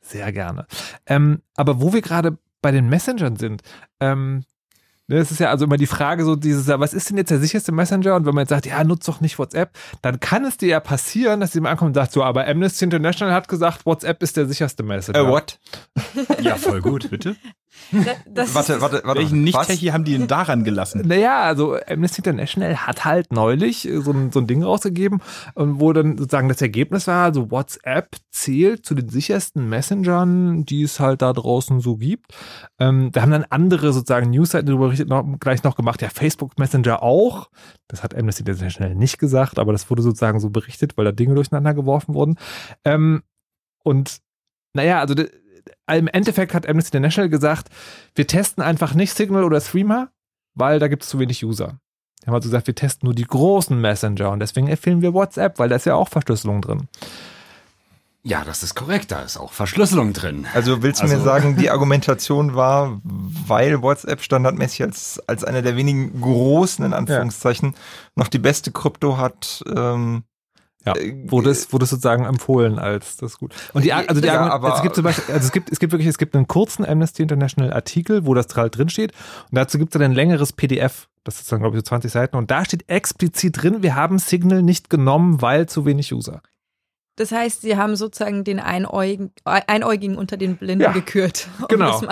sehr 0.00 0.30
gerne. 0.30 0.66
Ähm, 1.06 1.40
aber 1.56 1.80
wo 1.80 1.92
wir 1.92 2.02
gerade 2.02 2.38
bei 2.62 2.70
den 2.70 2.88
Messengern 2.88 3.34
sind, 3.34 3.62
ähm, 3.98 4.44
Ne, 5.06 5.16
es 5.18 5.30
ist 5.30 5.40
ja 5.40 5.50
also 5.50 5.66
immer 5.66 5.76
die 5.76 5.86
Frage 5.86 6.24
so 6.24 6.34
dieses, 6.34 6.66
was 6.66 6.94
ist 6.94 7.10
denn 7.10 7.18
jetzt 7.18 7.30
der 7.30 7.38
sicherste 7.38 7.72
Messenger? 7.72 8.16
Und 8.16 8.24
wenn 8.24 8.34
man 8.34 8.42
jetzt 8.42 8.50
sagt, 8.50 8.64
ja, 8.64 8.82
nutzt 8.84 9.06
doch 9.06 9.20
nicht 9.20 9.38
WhatsApp, 9.38 9.76
dann 10.00 10.18
kann 10.18 10.44
es 10.46 10.56
dir 10.56 10.68
ja 10.68 10.80
passieren, 10.80 11.40
dass 11.40 11.52
jemand 11.52 11.72
ankommt 11.72 11.90
und 11.90 11.94
sagt, 11.94 12.12
so, 12.12 12.24
aber 12.24 12.46
Amnesty 12.48 12.84
International 12.84 13.34
hat 13.34 13.48
gesagt, 13.48 13.84
WhatsApp 13.84 14.22
ist 14.22 14.38
der 14.38 14.46
sicherste 14.46 14.82
Messenger. 14.82 15.18
Äh, 15.18 15.28
what? 15.28 15.58
ja, 16.40 16.56
voll 16.56 16.80
gut, 16.80 17.10
bitte. 17.10 17.36
Das 18.26 18.54
warte, 18.54 18.80
warte, 18.80 19.02
warte. 19.04 19.20
Welchen 19.20 19.42
Nicht-Techie 19.44 19.92
haben 19.92 20.04
die 20.04 20.16
denn 20.16 20.26
daran 20.26 20.64
gelassen? 20.64 21.02
Naja, 21.06 21.42
also 21.42 21.76
Amnesty 21.88 22.18
International 22.18 22.86
hat 22.86 23.04
halt 23.04 23.32
neulich 23.32 23.88
so 23.92 24.10
ein, 24.10 24.32
so 24.32 24.40
ein 24.40 24.46
Ding 24.46 24.62
rausgegeben, 24.62 25.20
wo 25.54 25.92
dann 25.92 26.18
sozusagen 26.18 26.48
das 26.48 26.60
Ergebnis 26.60 27.06
war, 27.06 27.24
also 27.24 27.50
WhatsApp 27.50 28.16
zählt 28.30 28.84
zu 28.84 28.94
den 28.94 29.08
sichersten 29.08 29.68
Messengern, 29.68 30.64
die 30.64 30.82
es 30.82 31.00
halt 31.00 31.22
da 31.22 31.32
draußen 31.32 31.80
so 31.80 31.96
gibt. 31.96 32.34
Ähm, 32.78 33.10
da 33.12 33.22
haben 33.22 33.30
dann 33.30 33.46
andere 33.48 33.92
sozusagen 33.92 34.30
Newsseiten 34.30 34.66
darüber 34.66 34.92
noch, 35.04 35.38
gleich 35.38 35.62
noch 35.62 35.76
gemacht, 35.76 36.02
ja, 36.02 36.08
Facebook 36.08 36.58
Messenger 36.58 37.02
auch. 37.02 37.50
Das 37.88 38.02
hat 38.02 38.16
Amnesty 38.16 38.42
International 38.42 38.94
nicht 38.94 39.18
gesagt, 39.18 39.58
aber 39.58 39.72
das 39.72 39.88
wurde 39.90 40.02
sozusagen 40.02 40.40
so 40.40 40.50
berichtet, 40.50 40.96
weil 40.96 41.04
da 41.04 41.12
Dinge 41.12 41.34
durcheinander 41.34 41.74
geworfen 41.74 42.14
wurden. 42.14 42.36
Ähm, 42.84 43.22
und 43.82 44.18
naja, 44.74 45.00
also 45.00 45.14
im 45.86 46.08
Endeffekt 46.08 46.54
hat 46.54 46.68
Amnesty 46.68 46.96
International 46.96 47.28
gesagt, 47.28 47.68
wir 48.14 48.26
testen 48.26 48.62
einfach 48.62 48.94
nicht 48.94 49.14
Signal 49.14 49.44
oder 49.44 49.60
Threema, 49.60 50.08
weil 50.54 50.78
da 50.78 50.88
gibt 50.88 51.02
es 51.02 51.08
zu 51.08 51.18
wenig 51.18 51.44
User. 51.44 51.78
Die 52.22 52.28
haben 52.28 52.34
also 52.34 52.48
gesagt, 52.48 52.66
wir 52.66 52.74
testen 52.74 53.06
nur 53.06 53.14
die 53.14 53.26
großen 53.26 53.78
Messenger 53.78 54.30
und 54.30 54.40
deswegen 54.40 54.68
empfehlen 54.68 55.02
wir 55.02 55.12
WhatsApp, 55.12 55.58
weil 55.58 55.68
da 55.68 55.76
ist 55.76 55.84
ja 55.84 55.94
auch 55.94 56.08
Verschlüsselung 56.08 56.62
drin. 56.62 56.88
Ja, 58.26 58.42
das 58.42 58.62
ist 58.62 58.74
korrekt, 58.74 59.12
da 59.12 59.20
ist 59.20 59.36
auch 59.36 59.52
Verschlüsselung 59.52 60.14
drin. 60.14 60.46
Also 60.54 60.82
willst 60.82 61.00
du 61.00 61.04
also, 61.04 61.16
mir 61.16 61.22
sagen, 61.22 61.56
die 61.56 61.70
Argumentation 61.70 62.54
war, 62.54 62.98
weil 63.02 63.82
WhatsApp 63.82 64.22
standardmäßig 64.22 64.82
als, 64.82 65.20
als 65.26 65.44
einer 65.44 65.60
der 65.60 65.76
wenigen 65.76 66.18
großen, 66.22 66.82
in 66.86 66.94
Anführungszeichen, 66.94 67.72
ja. 67.72 67.78
noch 68.14 68.28
die 68.28 68.38
beste 68.38 68.72
Krypto 68.72 69.18
hat, 69.18 69.62
ähm, 69.76 70.24
ja, 70.86 70.94
äh, 70.96 71.14
wurde 71.30 71.50
es, 71.50 71.72
wurde 71.72 71.84
es 71.84 71.90
sozusagen 71.90 72.24
empfohlen 72.24 72.78
als 72.78 73.16
das 73.16 73.38
gut. 73.38 73.54
Und 73.72 73.84
die, 73.84 73.92
also 73.92 74.20
die, 74.20 74.26
ja, 74.26 74.40
aber, 74.48 74.68
also 74.68 74.76
es 74.78 74.82
gibt 74.82 74.94
zum 74.94 75.04
Beispiel, 75.04 75.34
also 75.34 75.46
es 75.46 75.52
gibt, 75.52 75.72
es 75.72 75.78
gibt 75.78 75.92
wirklich, 75.92 76.08
es 76.08 76.18
gibt 76.18 76.34
einen 76.36 76.46
kurzen 76.46 76.84
Amnesty 76.84 77.22
International 77.22 77.72
Artikel, 77.72 78.26
wo 78.26 78.34
das 78.34 78.46
halt 78.54 78.76
drin 78.76 78.88
steht. 78.88 79.12
Und 79.50 79.56
dazu 79.56 79.78
gibt 79.78 79.94
es 79.94 79.98
dann 79.98 80.02
ein 80.02 80.14
längeres 80.14 80.52
PDF. 80.52 81.08
Das 81.24 81.40
ist 81.40 81.50
dann, 81.50 81.60
glaube 81.60 81.76
ich, 81.76 81.80
so 81.80 81.88
20 81.88 82.12
Seiten. 82.12 82.36
Und 82.36 82.50
da 82.50 82.64
steht 82.64 82.88
explizit 82.88 83.62
drin, 83.62 83.82
wir 83.82 83.94
haben 83.94 84.18
Signal 84.18 84.62
nicht 84.62 84.90
genommen, 84.90 85.40
weil 85.40 85.66
zu 85.68 85.86
wenig 85.86 86.12
User. 86.12 86.42
Das 87.16 87.30
heißt, 87.30 87.62
sie 87.62 87.76
haben 87.76 87.94
sozusagen 87.94 88.42
den 88.42 88.58
Einäugigen, 88.58 89.30
Einäugigen 89.44 90.16
unter 90.18 90.36
den 90.36 90.56
Blinden 90.56 90.82
ja, 90.82 90.92
gekürt. 90.92 91.46
Um 91.60 91.68
genau. 91.68 92.00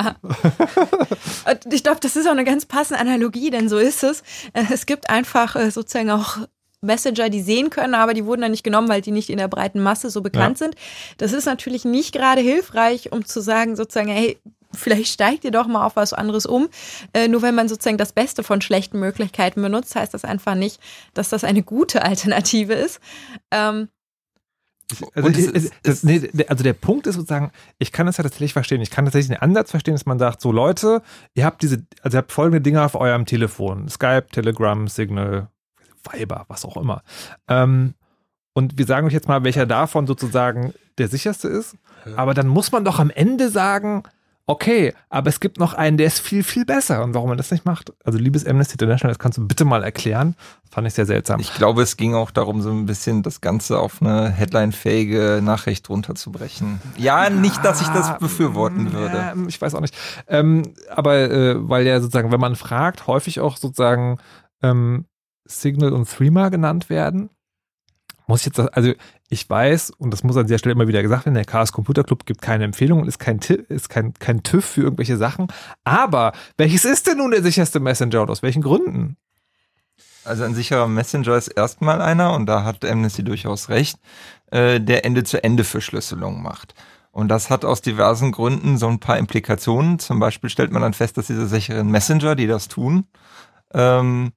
ich 1.71 1.83
glaube, 1.83 1.99
das 2.01 2.15
ist 2.15 2.27
auch 2.27 2.33
eine 2.33 2.45
ganz 2.45 2.67
passende 2.67 3.01
Analogie, 3.01 3.51
denn 3.51 3.69
so 3.69 3.79
ist 3.79 4.05
es. 4.05 4.23
Es 4.53 4.87
gibt 4.87 5.11
einfach 5.11 5.57
äh, 5.57 5.71
sozusagen 5.71 6.11
auch 6.11 6.39
Messenger, 6.83 7.31
die 7.31 7.41
sehen 7.41 7.71
können, 7.71 7.95
aber 7.95 8.13
die 8.13 8.27
wurden 8.27 8.43
dann 8.43 8.51
nicht 8.51 8.65
genommen, 8.65 8.89
weil 8.89 9.01
die 9.01 9.13
nicht 9.13 9.31
in 9.31 9.39
der 9.39 9.49
breiten 9.49 9.81
Masse 9.81 10.11
so 10.11 10.21
bekannt 10.21 10.61
ja. 10.61 10.67
sind. 10.67 10.77
Das 11.19 11.33
ist 11.33 11.47
natürlich 11.47 11.85
nicht 11.85 12.13
gerade 12.13 12.41
hilfreich, 12.41 13.13
um 13.13 13.25
zu 13.25 13.41
sagen, 13.41 13.77
sozusagen, 13.77 14.09
hey, 14.11 14.39
vielleicht 14.75 15.13
steigt 15.13 15.45
ihr 15.45 15.51
doch 15.51 15.67
mal 15.67 15.87
auf 15.87 15.97
was 15.97 16.13
anderes 16.13 16.47
um. 16.47 16.69
Äh, 17.13 17.29
nur 17.29 17.43
wenn 17.43 17.55
man 17.55 17.69
sozusagen 17.69 17.99
das 17.99 18.13
Beste 18.13 18.43
von 18.43 18.61
schlechten 18.61 18.99
Möglichkeiten 18.99 19.63
benutzt, 19.63 19.95
heißt 19.95 20.13
das 20.13 20.25
einfach 20.25 20.55
nicht, 20.55 20.81
dass 21.15 21.29
das 21.29 21.45
eine 21.45 21.63
gute 21.63 22.03
Alternative 22.03 22.75
ist. 22.75 23.01
Ähm, 23.51 23.89
also, 25.15 25.29
es, 25.29 25.71
es, 25.83 26.03
nee, 26.03 26.29
also, 26.49 26.63
der 26.63 26.75
Punkt 26.75 27.07
ist 27.07 27.15
sozusagen, 27.15 27.51
ich 27.79 27.93
kann 27.93 28.07
das 28.07 28.19
ja 28.19 28.25
tatsächlich 28.25 28.53
verstehen. 28.53 28.83
Ich 28.83 28.91
kann 28.91 29.07
tatsächlich 29.07 29.29
den 29.29 29.43
Ansatz 29.43 29.71
verstehen, 29.71 29.95
dass 29.95 30.05
man 30.05 30.19
sagt, 30.19 30.43
so 30.43 30.53
Leute, 30.53 31.03
ihr 31.35 31.47
habt 31.47 31.63
diese, 31.63 31.87
also 32.03 32.17
ihr 32.17 32.19
habt 32.19 32.33
folgende 32.33 32.61
Dinge 32.61 32.85
auf 32.85 32.95
eurem 32.95 33.25
Telefon. 33.25 33.89
Skype, 33.89 34.27
Telegram, 34.33 34.89
Signal, 34.89 35.49
Viber, 36.11 36.45
was 36.49 36.65
auch 36.65 36.77
immer. 36.77 37.03
Ähm, 37.49 37.95
und 38.55 38.79
wir 38.79 38.87
sagen 38.87 39.07
euch 39.07 39.13
jetzt 39.13 39.29
mal, 39.29 39.45
welcher 39.45 39.67
davon 39.67 40.07
sozusagen 40.07 40.75
der 40.99 41.09
sicherste 41.09 41.49
ist. 41.49 41.77
Aber 42.17 42.35
dann 42.35 42.49
muss 42.49 42.73
man 42.73 42.85
doch 42.85 42.99
am 42.99 43.11
Ende 43.11 43.49
sagen, 43.49 44.03
okay, 44.47 44.93
aber 45.09 45.29
es 45.29 45.41
gibt 45.41 45.59
noch 45.59 45.75
einen, 45.75 45.97
der 45.97 46.07
ist 46.07 46.19
viel, 46.19 46.43
viel 46.43 46.65
besser. 46.65 47.03
Und 47.03 47.15
warum 47.15 47.29
man 47.29 47.39
das 47.39 47.51
nicht 47.51 47.65
macht? 47.65 47.93
Also, 48.05 48.19
liebes 48.19 48.45
Amnesty 48.47 48.75
International, 48.75 49.13
das 49.13 49.19
kannst 49.19 49.39
du 49.39 49.47
bitte 49.47 49.65
mal 49.65 49.83
erklären. 49.83 50.35
Das 50.65 50.75
fand 50.75 50.87
ich 50.87 50.95
sehr 50.95 51.07
seltsam. 51.07 51.41
Ich 51.41 51.55
glaube, 51.55 51.83
es 51.83 51.97
ging 51.97 52.15
auch 52.15 52.31
darum, 52.31 52.61
so 52.61 52.71
ein 52.71 52.87
bisschen 52.87 53.23
das 53.23 53.41
Ganze 53.41 53.79
auf 53.79 54.03
eine 54.03 54.31
headline-fähige 54.31 55.41
Nachricht 55.43 55.89
runterzubrechen. 55.89 56.81
Ja, 56.97 57.31
nicht, 57.31 57.65
dass 57.65 57.81
ich 57.81 57.89
das 57.89 58.19
befürworten 58.19 58.93
würde. 58.93 59.17
Ja, 59.17 59.35
ich 59.47 59.61
weiß 59.61 59.75
auch 59.75 59.81
nicht. 59.81 59.97
Ähm, 60.29 60.75
aber 60.91 61.31
äh, 61.31 61.69
weil 61.69 61.87
ja 61.87 62.01
sozusagen, 62.01 62.33
wenn 62.33 62.41
man 62.41 62.57
fragt, 62.57 63.07
häufig 63.07 63.41
auch 63.41 63.57
sozusagen 63.57 64.19
ähm, 64.63 65.07
Signal 65.45 65.93
und 65.93 66.09
Threema 66.09 66.49
genannt 66.49 66.91
werden. 66.91 67.31
Muss 68.27 68.41
ich 68.41 68.47
jetzt, 68.47 68.61
also 68.61 68.93
ich 69.29 69.49
weiß, 69.49 69.91
und 69.99 70.11
das 70.13 70.23
muss 70.23 70.37
an 70.37 70.47
dieser 70.47 70.59
Stelle 70.59 70.75
immer 70.75 70.89
wieder 70.89 71.03
gesagt 71.03 71.27
werden, 71.27 71.35
der 71.35 71.45
Chaos 71.45 71.73
Computer 71.73 72.05
Club 72.05 72.25
gibt 72.25 72.41
keine 72.41 72.65
Empfehlung 72.65 73.01
und 73.01 73.09
ist 73.09 73.19
kein, 73.19 73.39
ist 73.39 73.89
kein, 73.89 74.15
kein 74.15 74.43
TÜV 74.43 74.65
für 74.65 74.83
irgendwelche 74.83 75.17
Sachen. 75.17 75.49
Aber 75.85 76.33
welches 76.57 76.85
ist 76.85 77.07
denn 77.07 77.19
nun 77.19 77.33
der 77.33 77.43
sicherste 77.43 77.81
Messenger 77.81 78.23
und 78.23 78.31
aus 78.31 78.43
welchen 78.43 78.63
Gründen? 78.63 79.17
Also 80.25 80.45
ein 80.45 80.55
sicherer 80.55 80.87
Messenger 80.87 81.37
ist 81.37 81.49
erstmal 81.49 82.01
einer, 82.01 82.33
und 82.35 82.47
da 82.47 82.63
hat 82.63 82.85
Amnesty 82.85 83.25
durchaus 83.25 83.69
recht, 83.69 83.99
äh, 84.53 84.81
der 84.81 85.05
Ende-zu-Ende-Verschlüsselung 85.05 86.43
macht. 86.43 86.75
Und 87.11 87.29
das 87.29 87.51
hat 87.51 87.65
aus 87.65 87.83
diversen 87.83 88.33
Gründen 88.33 88.79
so 88.79 88.89
ein 88.89 89.01
paar 89.01 89.19
Implikationen. 89.19 89.99
Zum 89.99 90.19
Beispiel 90.21 90.49
stellt 90.49 90.73
man 90.73 90.83
dann 90.83 90.95
fest, 90.95 91.19
dass 91.19 91.27
diese 91.27 91.47
sicheren 91.47 91.91
Messenger, 91.91 92.37
die 92.37 92.47
das 92.47 92.69
tun, 92.69 93.05
ähm, 93.75 94.33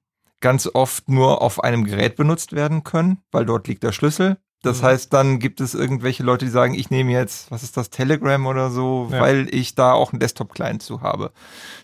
ganz 0.46 0.70
oft 0.72 1.08
nur 1.08 1.42
auf 1.42 1.64
einem 1.64 1.82
Gerät 1.82 2.14
benutzt 2.14 2.52
werden 2.52 2.84
können, 2.84 3.18
weil 3.32 3.44
dort 3.44 3.66
liegt 3.66 3.82
der 3.82 3.90
Schlüssel. 3.90 4.36
Das 4.62 4.80
mhm. 4.80 4.86
heißt, 4.86 5.12
dann 5.12 5.40
gibt 5.40 5.60
es 5.60 5.74
irgendwelche 5.74 6.22
Leute, 6.22 6.44
die 6.44 6.52
sagen, 6.52 6.74
ich 6.74 6.88
nehme 6.88 7.10
jetzt, 7.10 7.50
was 7.50 7.64
ist 7.64 7.76
das, 7.76 7.90
Telegram 7.90 8.46
oder 8.46 8.70
so, 8.70 9.08
ja. 9.10 9.20
weil 9.20 9.52
ich 9.52 9.74
da 9.74 9.92
auch 9.92 10.12
einen 10.12 10.20
Desktop-Client 10.20 10.84
zu 10.84 11.00
habe. 11.00 11.32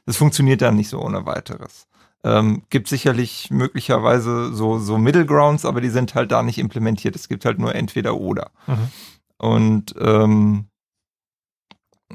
Das 0.07 0.17
funktioniert 0.17 0.63
dann 0.63 0.77
nicht 0.77 0.91
so 0.91 1.03
ohne 1.03 1.27
weiteres. 1.27 1.89
Ähm, 2.23 2.63
gibt 2.71 2.87
sicherlich 2.87 3.51
möglicherweise 3.51 4.55
so, 4.55 4.79
so 4.79 4.97
Middle 4.97 5.27
Grounds, 5.27 5.65
aber 5.65 5.81
die 5.81 5.91
sind 5.91 6.15
halt 6.15 6.31
da 6.31 6.45
nicht 6.45 6.59
implementiert. 6.59 7.17
Es 7.17 7.27
gibt 7.27 7.45
halt 7.45 7.59
nur 7.59 7.75
entweder 7.75 8.15
oder. 8.15 8.53
Mhm. 8.69 8.91
Und 9.39 9.95
ähm, 9.99 10.67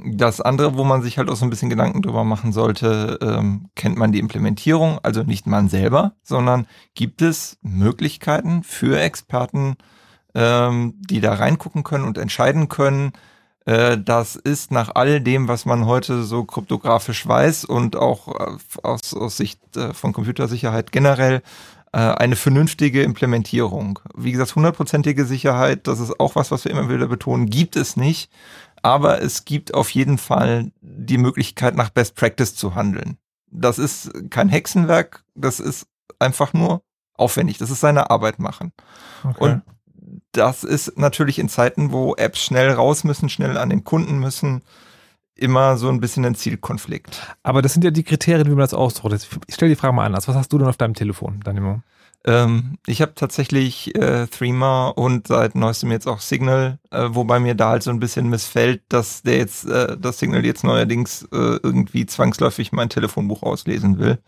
das 0.05 0.41
andere, 0.41 0.77
wo 0.77 0.83
man 0.83 1.01
sich 1.01 1.17
halt 1.17 1.29
auch 1.29 1.35
so 1.35 1.45
ein 1.45 1.49
bisschen 1.49 1.69
Gedanken 1.69 2.01
drüber 2.01 2.23
machen 2.23 2.53
sollte, 2.53 3.19
ähm, 3.21 3.69
kennt 3.75 3.97
man 3.97 4.11
die 4.11 4.19
Implementierung, 4.19 4.99
also 5.03 5.23
nicht 5.23 5.47
man 5.47 5.69
selber, 5.69 6.13
sondern 6.23 6.67
gibt 6.95 7.21
es 7.21 7.57
Möglichkeiten 7.61 8.63
für 8.63 8.99
Experten, 8.99 9.75
ähm, 10.35 10.93
die 10.99 11.21
da 11.21 11.33
reingucken 11.33 11.83
können 11.83 12.05
und 12.05 12.17
entscheiden 12.17 12.69
können, 12.69 13.13
äh, 13.67 13.97
das 13.97 14.37
ist 14.37 14.71
nach 14.71 14.91
all 14.95 15.19
dem, 15.19 15.49
was 15.49 15.65
man 15.65 15.85
heute 15.85 16.23
so 16.23 16.45
kryptografisch 16.45 17.27
weiß 17.27 17.65
und 17.65 17.97
auch 17.97 18.27
äh, 18.39 18.57
aus, 18.81 19.13
aus 19.13 19.37
Sicht 19.37 19.59
äh, 19.75 19.93
von 19.93 20.13
Computersicherheit 20.13 20.91
generell 20.91 21.43
eine 21.93 22.35
vernünftige 22.35 23.01
Implementierung. 23.01 23.99
Wie 24.13 24.33
gesagt, 24.33 24.53
hundertprozentige 24.55 25.23
Sicherheit, 25.23 25.87
das 25.87 26.01
ist 26.01 26.19
auch 26.19 26.35
was, 26.35 26.51
was 26.51 26.65
wir 26.65 26.71
immer 26.71 26.89
wieder 26.89 27.07
betonen, 27.07 27.49
gibt 27.49 27.77
es 27.77 27.95
nicht. 27.95 28.29
Aber 28.83 29.21
es 29.21 29.45
gibt 29.45 29.73
auf 29.73 29.89
jeden 29.89 30.17
Fall 30.17 30.71
die 30.81 31.17
Möglichkeit, 31.17 31.75
nach 31.75 31.89
Best 31.89 32.15
Practice 32.15 32.55
zu 32.55 32.75
handeln. 32.75 33.17
Das 33.49 33.79
ist 33.79 34.11
kein 34.29 34.49
Hexenwerk, 34.49 35.23
das 35.35 35.59
ist 35.59 35.87
einfach 36.19 36.53
nur 36.53 36.81
aufwendig. 37.13 37.57
Das 37.57 37.69
ist 37.69 37.79
seine 37.79 38.09
Arbeit 38.09 38.39
machen. 38.39 38.71
Okay. 39.23 39.35
Und 39.39 39.61
das 40.31 40.63
ist 40.63 40.97
natürlich 40.97 41.39
in 41.39 41.49
Zeiten, 41.49 41.91
wo 41.91 42.15
Apps 42.15 42.39
schnell 42.39 42.71
raus 42.71 43.03
müssen, 43.03 43.29
schnell 43.29 43.57
an 43.57 43.69
den 43.69 43.83
Kunden 43.83 44.19
müssen, 44.19 44.61
immer 45.35 45.77
so 45.77 45.89
ein 45.89 45.99
bisschen 45.99 46.25
ein 46.25 46.35
Zielkonflikt. 46.35 47.35
Aber 47.43 47.61
das 47.61 47.73
sind 47.73 47.83
ja 47.83 47.91
die 47.91 48.03
Kriterien, 48.03 48.47
wie 48.47 48.51
man 48.51 48.59
das 48.59 48.73
ausdruckt. 48.73 49.27
Ich 49.47 49.55
stelle 49.55 49.69
die 49.69 49.75
Frage 49.75 49.93
mal 49.93 50.05
anders. 50.05 50.27
Was 50.27 50.35
hast 50.35 50.51
du 50.53 50.57
denn 50.57 50.67
auf 50.67 50.77
deinem 50.77 50.93
Telefon, 50.93 51.39
Danimo? 51.43 51.81
Ähm, 52.25 52.77
ich 52.87 53.01
habe 53.01 53.13
tatsächlich 53.15 53.95
äh, 53.95 54.27
Threema 54.27 54.89
und 54.89 55.27
seit 55.27 55.55
neuestem 55.55 55.91
jetzt 55.91 56.07
auch 56.07 56.19
Signal, 56.19 56.79
äh, 56.91 57.07
wobei 57.11 57.39
mir 57.39 57.55
da 57.55 57.69
halt 57.69 57.83
so 57.83 57.91
ein 57.91 57.99
bisschen 57.99 58.29
missfällt, 58.29 58.81
dass 58.89 59.21
der 59.23 59.37
jetzt, 59.37 59.65
äh, 59.65 59.97
das 59.97 60.19
Signal 60.19 60.45
jetzt 60.45 60.63
neuerdings 60.63 61.23
äh, 61.31 61.59
irgendwie 61.63 62.05
zwangsläufig 62.05 62.71
mein 62.71 62.89
Telefonbuch 62.89 63.43
auslesen 63.43 63.99
will. 63.99 64.19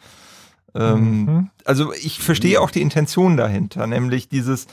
Ähm, 0.76 1.26
mhm. 1.26 1.50
Also 1.66 1.94
ich 1.94 2.20
verstehe 2.20 2.62
auch 2.62 2.72
die 2.72 2.82
Intention 2.82 3.38
dahinter, 3.38 3.88
nämlich 3.88 4.30
dieses, 4.30 4.68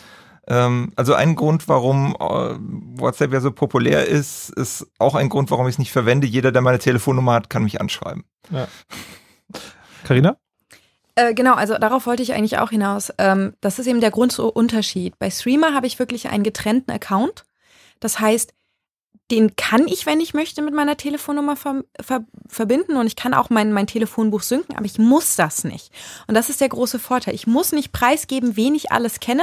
ähm, 0.46 0.92
also 0.94 1.14
ein 1.14 1.34
Grund, 1.34 1.68
warum 1.68 2.14
äh, 2.20 2.56
WhatsApp 3.00 3.32
ja 3.32 3.40
so 3.40 3.50
populär 3.50 4.06
ist, 4.06 4.50
ist 4.50 4.86
auch 4.98 5.14
ein 5.14 5.28
Grund, 5.28 5.50
warum 5.50 5.66
ich 5.66 5.74
es 5.74 5.78
nicht 5.78 5.92
verwende. 5.92 6.26
Jeder, 6.26 6.52
der 6.52 6.62
meine 6.62 6.78
Telefonnummer 6.78 7.32
hat, 7.32 7.50
kann 7.50 7.64
mich 7.64 7.80
anschreiben. 7.80 8.24
Ja. 8.50 8.68
Carina? 10.04 10.36
Äh, 11.16 11.34
genau, 11.34 11.54
also 11.54 11.76
darauf 11.78 12.06
wollte 12.06 12.22
ich 12.22 12.34
eigentlich 12.34 12.58
auch 12.58 12.70
hinaus. 12.70 13.12
Ähm, 13.18 13.54
das 13.60 13.78
ist 13.78 13.86
eben 13.86 14.00
der 14.00 14.10
Grundunterschied. 14.10 15.18
Bei 15.18 15.30
Streamer 15.30 15.74
habe 15.74 15.86
ich 15.86 15.98
wirklich 15.98 16.28
einen 16.28 16.44
getrennten 16.44 16.92
Account. 16.92 17.44
Das 18.00 18.20
heißt, 18.20 18.52
den 19.30 19.56
kann 19.56 19.88
ich, 19.88 20.06
wenn 20.06 20.20
ich 20.20 20.34
möchte, 20.34 20.62
mit 20.62 20.74
meiner 20.74 20.96
Telefonnummer 20.96 21.56
ver 21.56 21.82
ver 22.00 22.24
verbinden 22.46 22.96
und 22.96 23.06
ich 23.06 23.16
kann 23.16 23.34
auch 23.34 23.50
mein, 23.50 23.72
mein 23.72 23.88
Telefonbuch 23.88 24.42
synken, 24.42 24.76
aber 24.76 24.84
ich 24.84 24.98
muss 24.98 25.34
das 25.34 25.64
nicht. 25.64 25.90
Und 26.28 26.34
das 26.34 26.48
ist 26.48 26.60
der 26.60 26.68
große 26.68 26.98
Vorteil. 26.98 27.34
Ich 27.34 27.46
muss 27.46 27.72
nicht 27.72 27.92
preisgeben, 27.92 28.56
wen 28.56 28.74
ich 28.74 28.92
alles 28.92 29.18
kenne 29.18 29.42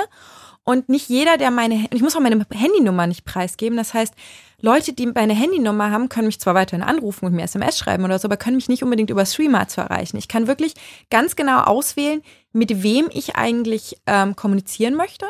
und 0.64 0.88
nicht 0.88 1.10
jeder, 1.10 1.38
der 1.38 1.52
meine, 1.52 1.88
ich 1.92 2.02
muss 2.02 2.16
auch 2.16 2.22
meine 2.22 2.46
Handynummer 2.54 3.08
nicht 3.08 3.26
preisgeben. 3.26 3.76
Das 3.78 3.94
heißt, 3.94 4.14
Leute, 4.60 4.94
die 4.94 5.08
meine 5.08 5.34
Handynummer 5.34 5.92
haben, 5.92 6.10
können 6.10 6.28
mich 6.28 6.40
zwar 6.40 6.56
weiterhin 6.56 6.84
anrufen 6.84 7.26
und 7.26 7.34
mir 7.34 7.44
SMS 7.44 7.78
schreiben 7.78 8.04
oder 8.06 8.20
so, 8.20 8.28
aber 8.28 8.38
können 8.38 8.56
mich 8.56 8.70
nicht 8.70 8.84
unbedingt 8.84 9.10
über 9.10 9.26
Streamer 9.26 9.68
zu 9.68 9.82
erreichen. 9.82 10.18
Ich 10.18 10.28
kann 10.28 10.48
wirklich 10.48 10.74
ganz 11.10 11.36
genau 11.36 11.62
auswählen, 11.62 12.22
mit 12.52 12.84
wem 12.84 13.10
ich 13.12 13.36
eigentlich 13.36 13.98
ähm, 14.06 14.36
kommunizieren 14.36 14.96
möchte. 14.96 15.26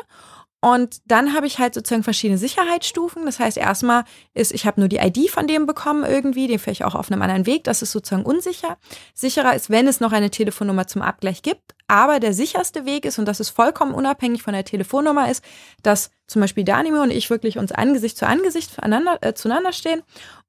Und 0.64 1.02
dann 1.04 1.34
habe 1.34 1.46
ich 1.46 1.58
halt 1.58 1.74
sozusagen 1.74 2.04
verschiedene 2.04 2.38
Sicherheitsstufen. 2.38 3.26
Das 3.26 3.38
heißt, 3.38 3.58
erstmal 3.58 4.04
ist, 4.32 4.50
ich 4.50 4.64
habe 4.64 4.80
nur 4.80 4.88
die 4.88 4.96
ID 4.96 5.28
von 5.28 5.46
dem 5.46 5.66
bekommen 5.66 6.04
irgendwie, 6.04 6.46
den 6.46 6.58
vielleicht 6.58 6.84
auch 6.84 6.94
auf 6.94 7.12
einem 7.12 7.20
anderen 7.20 7.44
Weg. 7.44 7.64
Das 7.64 7.82
ist 7.82 7.92
sozusagen 7.92 8.24
unsicher. 8.24 8.78
Sicherer 9.12 9.54
ist, 9.54 9.68
wenn 9.68 9.86
es 9.86 10.00
noch 10.00 10.12
eine 10.12 10.30
Telefonnummer 10.30 10.86
zum 10.86 11.02
Abgleich 11.02 11.42
gibt. 11.42 11.73
Aber 11.86 12.18
der 12.18 12.32
sicherste 12.32 12.86
Weg 12.86 13.04
ist, 13.04 13.18
und 13.18 13.26
das 13.26 13.40
ist 13.40 13.50
vollkommen 13.50 13.94
unabhängig 13.94 14.42
von 14.42 14.54
der 14.54 14.64
Telefonnummer, 14.64 15.30
ist, 15.30 15.44
dass 15.82 16.10
zum 16.26 16.40
Beispiel 16.40 16.64
Danimo 16.64 17.02
und 17.02 17.10
ich 17.10 17.28
wirklich 17.28 17.58
uns 17.58 17.72
Angesicht 17.72 18.16
zu 18.16 18.26
Angesicht 18.26 18.70
voneinander, 18.70 19.18
äh, 19.20 19.34
zueinander 19.34 19.72
stehen 19.72 20.02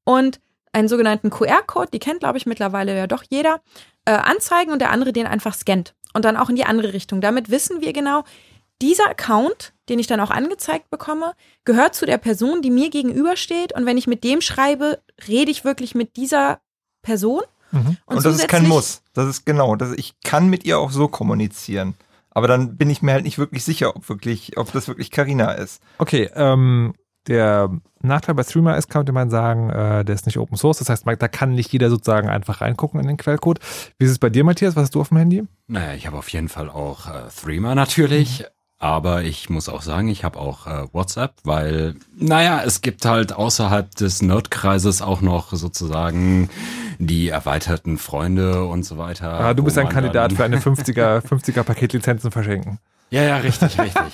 und 0.06 0.40
einen 0.72 0.88
sogenannten 0.88 1.30
QR-Code, 1.30 1.90
die 1.94 2.00
kennt, 2.00 2.20
glaube 2.20 2.38
ich, 2.38 2.46
mittlerweile 2.46 2.96
ja 2.96 3.08
doch 3.08 3.24
jeder, 3.30 3.62
äh, 4.06 4.12
anzeigen 4.12 4.72
und 4.72 4.80
der 4.80 4.92
andere 4.92 5.14
den 5.14 5.28
einfach 5.28 5.54
scannt. 5.54 5.94
Und 6.14 6.26
dann 6.26 6.38
auch 6.38 6.50
in 6.50 6.56
die 6.56 6.66
andere 6.66 6.94
Richtung. 6.94 7.20
Damit 7.22 7.50
wissen 7.50 7.82
wir 7.82 7.92
genau, 7.92 8.24
dieser 8.82 9.10
Account, 9.10 9.74
den 9.90 10.00
ich 10.00 10.08
dann 10.08 10.20
auch 10.20 10.32
angezeigt 10.32 10.90
bekomme, 10.90 11.34
gehört 11.64 11.96
zu 11.96 12.06
der 12.06 12.18
Person, 12.18 12.62
die 12.62 12.72
mir 12.72 12.90
gegenübersteht. 12.90 13.74
Und 13.74 13.86
wenn 13.86 13.98
ich 13.98 14.08
mit 14.08 14.24
dem 14.24 14.42
schreibe, 14.42 15.00
rede 15.28 15.52
ich 15.52 15.64
wirklich 15.64 15.96
mit 15.96 16.18
dieser 16.18 16.60
Person. 17.02 17.42
Mhm. 17.72 17.98
Und, 18.06 18.18
und 18.18 18.26
das 18.26 18.36
ist 18.36 18.48
kein 18.48 18.68
Muss. 18.68 19.02
Das 19.14 19.28
ist 19.28 19.46
genau. 19.46 19.76
Das, 19.76 19.92
ich 19.94 20.14
kann 20.24 20.50
mit 20.50 20.66
ihr 20.66 20.80
auch 20.80 20.92
so 20.92 21.08
kommunizieren. 21.08 21.96
Aber 22.32 22.48
dann 22.48 22.76
bin 22.76 22.90
ich 22.90 23.02
mir 23.02 23.14
halt 23.14 23.24
nicht 23.24 23.38
wirklich 23.38 23.64
sicher, 23.64 23.96
ob 23.96 24.10
wirklich, 24.10 24.58
ob 24.58 24.72
das 24.74 24.88
wirklich 24.88 25.10
Carina 25.10 25.54
ist. 25.54 25.82
Okay, 26.00 26.30
ähm, 26.36 26.94
der 27.28 27.70
Nachteil 28.02 28.36
bei 28.36 28.44
Streamer 28.44 28.78
ist, 28.78 28.90
könnte 28.90 29.12
man 29.12 29.30
sagen, 29.30 29.70
äh, 29.70 30.06
der 30.06 30.14
ist 30.14 30.26
nicht 30.26 30.38
Open 30.38 30.58
Source. 30.58 30.80
Das 30.80 30.90
heißt, 30.90 31.06
da 31.06 31.28
kann 31.28 31.54
nicht 31.54 31.72
jeder 31.72 31.90
sozusagen 31.90 32.30
einfach 32.30 32.62
reingucken 32.62 33.00
in 33.00 33.08
den 33.08 33.18
Quellcode. 33.18 33.60
Wie 33.98 34.06
ist 34.06 34.12
es 34.12 34.20
bei 34.20 34.30
dir, 34.30 34.44
Matthias? 34.44 34.76
Was 34.76 34.84
hast 34.84 34.96
du 34.96 35.02
auf 35.02 35.10
dem 35.10 35.18
Handy? 35.18 35.44
Naja, 35.68 35.94
ich 35.94 36.08
habe 36.08 36.18
auf 36.18 36.30
jeden 36.30 36.50
Fall 36.50 36.70
auch 36.70 37.08
äh, 37.08 37.24
Threema 37.42 37.74
natürlich. 37.74 38.42
Mhm. 38.42 38.46
Aber 38.78 39.24
ich 39.24 39.50
muss 39.50 39.70
auch 39.70 39.82
sagen, 39.82 40.10
ich 40.10 40.26
habe 40.26 40.38
auch 40.38 40.68
äh, 40.68 40.88
WhatsApp, 40.92 41.36
weil, 41.44 41.96
naja, 42.18 42.62
es 42.64 42.82
gibt 42.82 43.06
halt 43.06 43.32
außerhalb 43.32 43.96
des 43.96 44.22
Nerdkreises 44.22 45.02
auch 45.02 45.22
noch 45.22 45.54
sozusagen 45.54 46.50
die 47.00 47.30
erweiterten 47.30 47.98
Freunde 47.98 48.66
und 48.66 48.84
so 48.84 48.98
weiter. 48.98 49.40
Ah, 49.40 49.54
du 49.54 49.64
bist 49.64 49.78
ein 49.78 49.90
Kandidat 49.90 50.34
für 50.34 50.44
eine 50.44 50.58
50er, 50.58 51.22
50er 51.22 51.64
Paketlizenzen 51.64 52.32
verschenken. 52.32 52.80
Ja, 53.12 53.24
ja, 53.24 53.38
richtig, 53.38 53.80
richtig. 53.80 54.14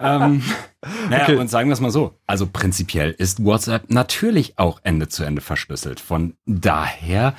ähm, 0.00 0.42
naja, 1.10 1.24
okay. 1.24 1.36
und 1.36 1.48
sagen 1.48 1.68
wir 1.68 1.74
es 1.74 1.80
mal 1.80 1.90
so. 1.90 2.14
Also 2.26 2.46
prinzipiell 2.46 3.10
ist 3.10 3.44
WhatsApp 3.44 3.90
natürlich 3.90 4.58
auch 4.58 4.80
Ende 4.84 5.08
zu 5.08 5.24
Ende 5.24 5.40
verschlüsselt. 5.40 6.00
Von 6.00 6.34
daher 6.46 7.34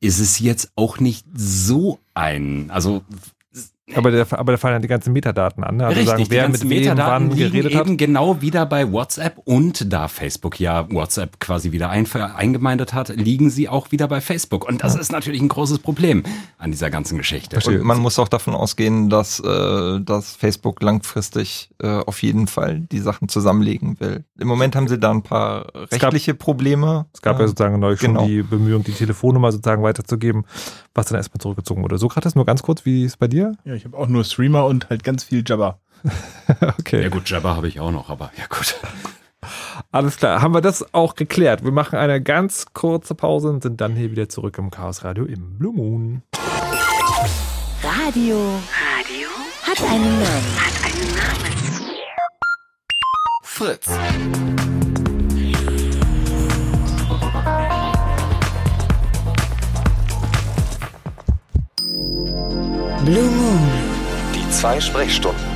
ist 0.00 0.20
es 0.20 0.38
jetzt 0.38 0.72
auch 0.76 0.98
nicht 1.00 1.26
so 1.34 1.98
ein, 2.14 2.70
also 2.70 3.02
aber, 3.94 4.10
der, 4.10 4.26
aber 4.30 4.52
da 4.52 4.58
fallen 4.58 4.74
ja 4.74 4.78
die 4.80 4.88
ganzen 4.88 5.12
Metadaten 5.12 5.64
an. 5.64 5.76
Ne? 5.76 5.86
Also 5.86 5.98
Richtig, 5.98 6.16
sagen, 6.16 6.30
wer 6.30 6.48
mit 6.48 6.68
wem 6.68 6.98
wann 6.98 7.36
geredet 7.36 7.74
hat. 7.74 7.86
eben 7.86 7.96
genau 7.96 8.40
wieder 8.40 8.66
bei 8.66 8.90
WhatsApp 8.90 9.38
und 9.44 9.92
da 9.92 10.08
Facebook 10.08 10.60
ja 10.60 10.90
WhatsApp 10.90 11.40
quasi 11.40 11.72
wieder 11.72 11.90
ein, 11.90 12.06
eingemeindet 12.12 12.92
hat, 12.92 13.08
liegen 13.08 13.50
sie 13.50 13.68
auch 13.68 13.90
wieder 13.90 14.08
bei 14.08 14.20
Facebook. 14.20 14.68
Und 14.68 14.82
das 14.84 14.94
ja. 14.94 15.00
ist 15.00 15.12
natürlich 15.12 15.40
ein 15.40 15.48
großes 15.48 15.78
Problem 15.78 16.22
an 16.58 16.70
dieser 16.70 16.90
ganzen 16.90 17.18
Geschichte. 17.18 17.58
Und 17.66 17.82
man 17.82 17.98
muss 17.98 18.18
auch 18.18 18.28
davon 18.28 18.54
ausgehen, 18.54 19.08
dass, 19.08 19.40
äh, 19.40 20.00
dass 20.00 20.36
Facebook 20.36 20.82
langfristig 20.82 21.70
äh, 21.80 21.86
auf 21.86 22.22
jeden 22.22 22.46
Fall 22.46 22.80
die 22.80 23.00
Sachen 23.00 23.28
zusammenlegen 23.28 24.00
will. 24.00 24.24
Im 24.38 24.48
Moment 24.48 24.76
haben 24.76 24.88
sie 24.88 24.98
da 24.98 25.10
ein 25.10 25.22
paar 25.22 25.66
rechtliche 25.74 26.34
gab, 26.34 26.40
Probleme. 26.40 27.06
Es 27.12 27.22
gab 27.22 27.40
ja 27.40 27.46
sozusagen 27.46 27.78
neu 27.80 27.96
genau. 27.96 28.20
schon 28.20 28.28
die 28.28 28.42
Bemühung, 28.42 28.84
die 28.84 28.92
Telefonnummer 28.92 29.52
sozusagen 29.52 29.82
weiterzugeben, 29.82 30.44
was 30.98 31.06
dann 31.06 31.16
erstmal 31.16 31.40
zurückgezogen 31.40 31.82
wurde. 31.82 31.96
Sokrates, 31.96 32.34
nur 32.34 32.44
ganz 32.44 32.62
kurz, 32.62 32.84
wie 32.84 33.04
ist 33.04 33.12
es 33.12 33.16
bei 33.16 33.28
dir? 33.28 33.56
Ja, 33.64 33.74
ich 33.74 33.84
habe 33.84 33.96
auch 33.96 34.08
nur 34.08 34.24
Streamer 34.24 34.66
und 34.66 34.90
halt 34.90 35.04
ganz 35.04 35.24
viel 35.24 35.42
Jabba. 35.46 35.78
okay. 36.78 37.02
Ja 37.02 37.08
gut, 37.08 37.30
Jabba 37.30 37.56
habe 37.56 37.68
ich 37.68 37.80
auch 37.80 37.90
noch, 37.90 38.10
aber 38.10 38.30
ja 38.36 38.44
gut. 38.48 38.74
Alles 39.92 40.16
klar, 40.16 40.42
haben 40.42 40.52
wir 40.52 40.60
das 40.60 40.92
auch 40.92 41.14
geklärt. 41.14 41.64
Wir 41.64 41.70
machen 41.70 41.98
eine 41.98 42.20
ganz 42.20 42.66
kurze 42.74 43.14
Pause 43.14 43.48
und 43.48 43.62
sind 43.62 43.80
dann 43.80 43.94
hier 43.94 44.10
wieder 44.10 44.28
zurück 44.28 44.58
im 44.58 44.70
Chaos 44.70 45.04
Radio 45.04 45.24
im 45.24 45.58
Blue 45.58 45.72
Moon. 45.72 46.22
Radio. 47.82 48.36
Radio 48.98 49.28
hat 49.62 49.82
einen 49.82 50.20
Namen. 50.20 50.56
Hat 50.56 50.84
einen 50.84 51.14
Namen. 51.14 51.38
Fritz. 53.42 53.88
Zwei 64.58 64.80
Sprechstunden. 64.80 65.47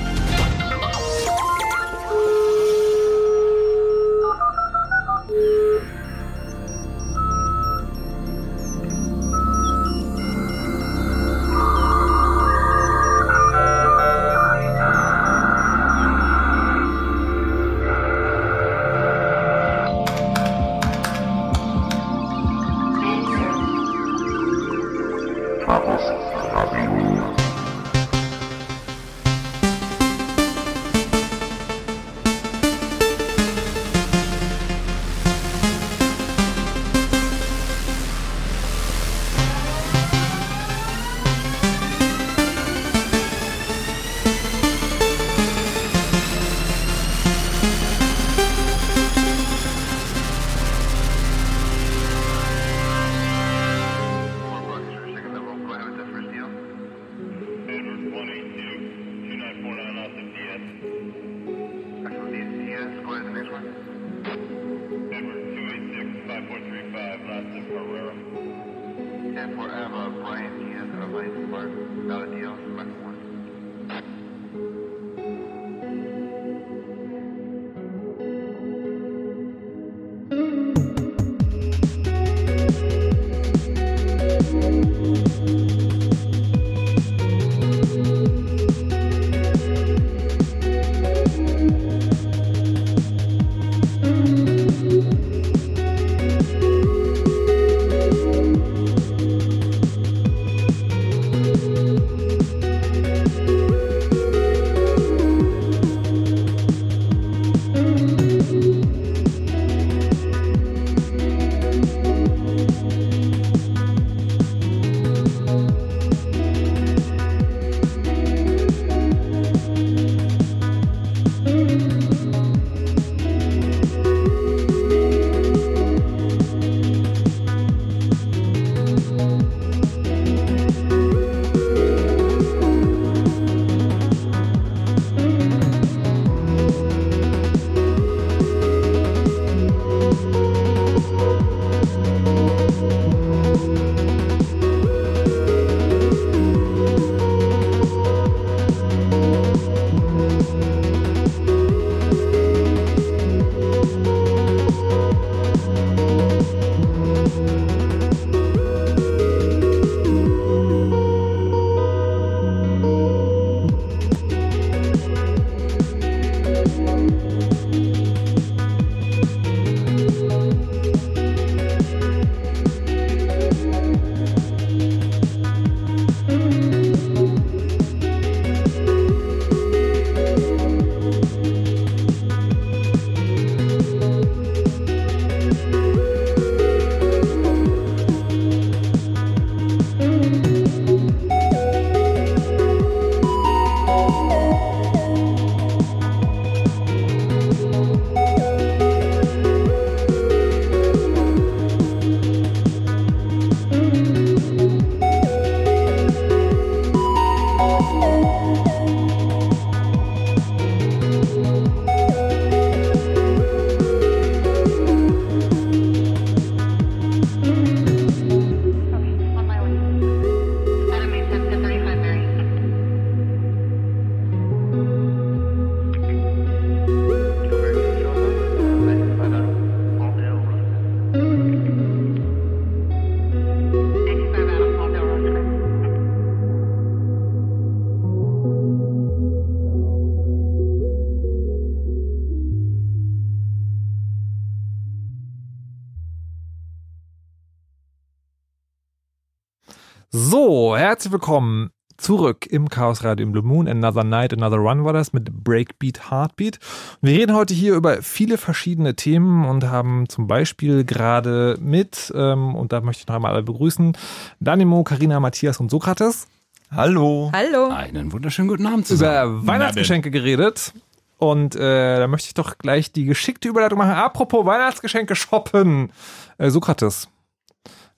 So, 250.73 250.79
herzlich 250.79 251.13
willkommen 251.13 251.71
zurück 251.99 252.47
im 252.47 252.71
Chaos 252.71 253.05
Radio 253.05 253.27
im 253.27 253.33
Blue 253.33 253.45
Moon. 253.45 253.69
Another 253.69 254.05
Night, 254.05 254.33
Another 254.33 254.57
Run 254.57 254.87
war 254.87 254.95
das 254.95 255.13
mit 255.13 255.31
Breakbeat 255.31 256.11
Heartbeat. 256.11 256.61
Wir 257.03 257.13
reden 257.13 257.37
heute 257.37 257.53
hier 257.53 257.75
über 257.75 258.01
viele 258.01 258.39
verschiedene 258.39 258.97
Themen 258.97 259.45
und 259.45 259.69
haben 259.69 260.09
zum 260.09 260.27
Beispiel 260.29 260.85
gerade 260.85 261.59
mit, 261.61 262.11
ähm, 262.17 262.55
und 262.55 262.73
da 262.73 262.81
möchte 262.81 263.03
ich 263.03 263.07
noch 263.07 263.17
einmal 263.17 263.35
alle 263.35 263.43
begrüßen, 263.43 263.99
Danimo, 264.41 264.83
Karina, 264.83 265.21
Matthias 265.21 265.61
und 265.61 265.71
Sokrates. 265.71 266.27
Hallo. 266.71 267.31
Hallo. 267.35 267.69
Einen 267.69 268.11
wunderschönen 268.11 268.49
guten 268.49 268.67
Abend 268.67 268.87
zusammen. 268.87 269.41
Über 269.41 269.47
Weihnachtsgeschenke 269.53 270.11
geredet. 270.11 270.73
Und 271.19 271.55
äh, 271.55 271.99
da 271.99 272.07
möchte 272.07 272.29
ich 272.29 272.35
doch 272.35 272.57
gleich 272.57 272.93
die 272.93 273.05
geschickte 273.05 273.47
Überleitung 273.47 273.77
machen. 273.77 273.93
Apropos 273.93 274.47
Weihnachtsgeschenke 274.47 275.17
shoppen. 275.17 275.93
Äh, 276.39 276.49
Sokrates, 276.49 277.09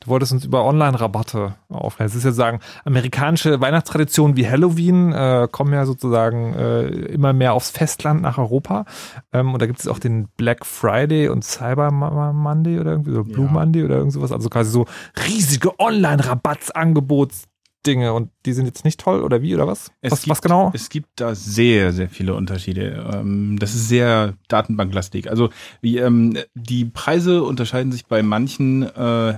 du 0.04 0.10
wolltest 0.10 0.32
uns 0.32 0.44
über 0.44 0.64
Online-Rabatte 0.64 1.54
aufklären. 1.68 2.08
Es 2.08 2.14
ist 2.14 2.24
ja 2.24 2.32
sagen, 2.32 2.60
amerikanische 2.84 3.60
Weihnachtstraditionen 3.60 4.36
wie 4.36 4.48
Halloween 4.48 5.12
äh, 5.12 5.48
kommen 5.50 5.72
ja 5.72 5.86
sozusagen 5.86 6.54
äh, 6.54 6.86
immer 6.86 7.32
mehr 7.32 7.54
aufs 7.54 7.70
Festland 7.70 8.22
nach 8.22 8.38
Europa. 8.38 8.84
Ähm, 9.32 9.52
und 9.54 9.60
da 9.62 9.66
gibt 9.66 9.80
es 9.80 9.88
auch 9.88 9.98
den 9.98 10.28
Black 10.36 10.64
Friday 10.66 11.28
und 11.28 11.44
Cyber 11.44 11.90
Monday 11.90 12.78
oder 12.78 12.92
irgendwie 12.92 13.12
so 13.12 13.24
Blue 13.24 13.46
Ja. 13.46 13.52
Monday 13.52 13.82
oder 13.84 13.96
irgend 13.96 14.12
sowas. 14.12 14.32
Also 14.32 14.48
quasi 14.48 14.70
so 14.70 14.86
riesige 15.26 15.78
Online-Rabattsangebots. 15.78 17.44
Dinge 17.86 18.14
und 18.14 18.30
die 18.46 18.54
sind 18.54 18.64
jetzt 18.64 18.86
nicht 18.86 18.98
toll 18.98 19.22
oder 19.22 19.42
wie 19.42 19.54
oder 19.54 19.66
was? 19.66 19.90
Es 20.00 20.10
was, 20.10 20.20
gibt, 20.22 20.30
was 20.30 20.40
genau? 20.40 20.70
Es 20.72 20.88
gibt 20.88 21.08
da 21.16 21.34
sehr, 21.34 21.92
sehr 21.92 22.08
viele 22.08 22.34
Unterschiede. 22.34 23.06
Ähm, 23.12 23.58
Das 23.58 23.74
ist 23.74 23.90
sehr 23.90 24.32
datenbanklastig. 24.48 25.28
Also 25.28 25.50
wie, 25.82 25.98
ähm, 25.98 26.34
die 26.54 26.86
Preise 26.86 27.42
unterscheiden 27.42 27.92
sich 27.92 28.06
bei 28.06 28.22
manchen 28.22 28.84
äh, 28.84 29.36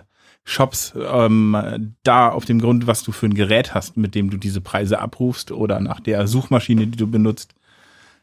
Shops 0.48 0.94
ähm, 0.96 1.92
da 2.04 2.28
auf 2.28 2.44
dem 2.44 2.60
Grund, 2.60 2.86
was 2.86 3.02
du 3.02 3.10
für 3.10 3.26
ein 3.26 3.34
Gerät 3.34 3.74
hast, 3.74 3.96
mit 3.96 4.14
dem 4.14 4.30
du 4.30 4.36
diese 4.36 4.60
Preise 4.60 5.00
abrufst 5.00 5.50
oder 5.50 5.80
nach 5.80 5.98
der 5.98 6.28
Suchmaschine, 6.28 6.86
die 6.86 6.96
du 6.96 7.08
benutzt. 7.08 7.52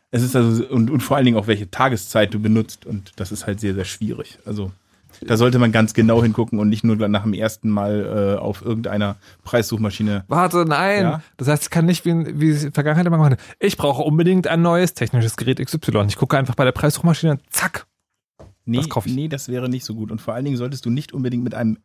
Es 0.09 0.23
ist 0.23 0.33
also 0.33 0.65
und, 0.67 0.89
und 0.89 1.01
vor 1.01 1.17
allen 1.17 1.25
Dingen 1.25 1.37
auch 1.37 1.47
welche 1.47 1.69
Tageszeit 1.69 2.33
du 2.33 2.39
benutzt 2.39 2.85
und 2.85 3.11
das 3.17 3.33
ist 3.33 3.45
halt 3.45 3.59
sehr, 3.59 3.73
sehr 3.73 3.83
schwierig. 3.83 4.39
Also 4.45 4.71
da 5.19 5.35
sollte 5.35 5.59
man 5.59 5.73
ganz 5.73 5.93
genau 5.93 6.23
hingucken 6.23 6.59
und 6.59 6.69
nicht 6.69 6.85
nur 6.85 6.95
nach 6.95 7.23
dem 7.23 7.33
ersten 7.33 7.69
Mal 7.69 8.37
äh, 8.37 8.39
auf 8.39 8.61
irgendeiner 8.61 9.17
Preissuchmaschine 9.43 10.23
Warte, 10.29 10.63
nein. 10.65 11.03
Ja? 11.03 11.21
Das 11.35 11.49
heißt, 11.49 11.63
es 11.63 11.69
kann 11.69 11.85
nicht 11.85 12.05
wie, 12.05 12.39
wie 12.39 12.51
es 12.51 12.59
in 12.59 12.69
der 12.69 12.73
Vergangenheit 12.73 13.05
immer 13.05 13.17
gemacht 13.17 13.33
hat. 13.33 13.39
Ich 13.59 13.75
brauche 13.75 14.01
unbedingt 14.01 14.47
ein 14.47 14.61
neues 14.61 14.93
technisches 14.93 15.35
Gerät 15.35 15.59
XY. 15.59 16.05
Ich 16.07 16.15
gucke 16.15 16.37
einfach 16.37 16.55
bei 16.55 16.63
der 16.63 16.71
Preissuchmaschine, 16.71 17.39
zack. 17.49 17.85
Nee, 18.65 18.81
Das 18.87 19.05
nee, 19.07 19.27
das 19.27 19.49
wäre 19.49 19.67
nicht 19.67 19.83
so 19.83 19.93
gut. 19.93 20.09
Und 20.09 20.21
vor 20.21 20.33
allen 20.33 20.45
Dingen 20.45 20.55
solltest 20.55 20.85
du 20.85 20.89
nicht 20.89 21.11
unbedingt 21.11 21.43
mit 21.43 21.53
einem 21.53 21.79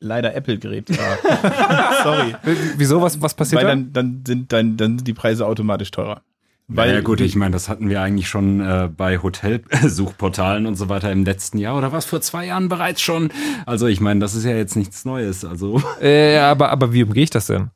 leider 0.00 0.34
Apple-Gerät 0.34 0.94
fahren. 0.94 1.18
Sorry. 2.02 2.34
Wieso? 2.76 3.00
Was, 3.02 3.20
was 3.22 3.34
passiert 3.34 3.62
Weil 3.62 3.66
da? 3.68 3.74
dann, 3.74 3.92
dann, 3.92 4.24
sind, 4.26 4.52
dann, 4.52 4.76
dann 4.76 4.98
sind 4.98 5.08
die 5.08 5.14
Preise 5.14 5.46
automatisch 5.46 5.90
teurer. 5.90 6.22
Weil, 6.68 6.92
ja 6.94 7.00
gut, 7.00 7.20
ich 7.20 7.36
meine, 7.36 7.52
das 7.52 7.68
hatten 7.68 7.88
wir 7.88 8.00
eigentlich 8.02 8.28
schon 8.28 8.60
äh, 8.60 8.88
bei 8.94 9.22
Hotelsuchportalen 9.22 10.66
und 10.66 10.74
so 10.74 10.88
weiter 10.88 11.12
im 11.12 11.24
letzten 11.24 11.58
Jahr 11.58 11.78
oder 11.78 11.92
was 11.92 12.04
vor 12.06 12.20
zwei 12.20 12.46
Jahren 12.46 12.68
bereits 12.68 13.00
schon. 13.00 13.30
Also 13.66 13.86
ich 13.86 14.00
meine, 14.00 14.18
das 14.20 14.34
ist 14.34 14.44
ja 14.44 14.50
jetzt 14.56 14.74
nichts 14.74 15.04
Neues. 15.04 15.44
Also 15.44 15.80
Äh, 16.00 16.38
aber, 16.38 16.70
aber 16.70 16.92
wie 16.92 17.04
umgehe 17.04 17.22
ich 17.24 17.30
das 17.30 17.46
denn? 17.46 17.70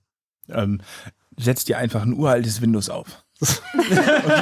ähm, 0.48 0.80
setz 1.38 1.64
dir 1.64 1.78
einfach 1.78 2.02
ein 2.02 2.12
uraltes 2.14 2.60
Windows 2.60 2.90
auf. 2.90 3.24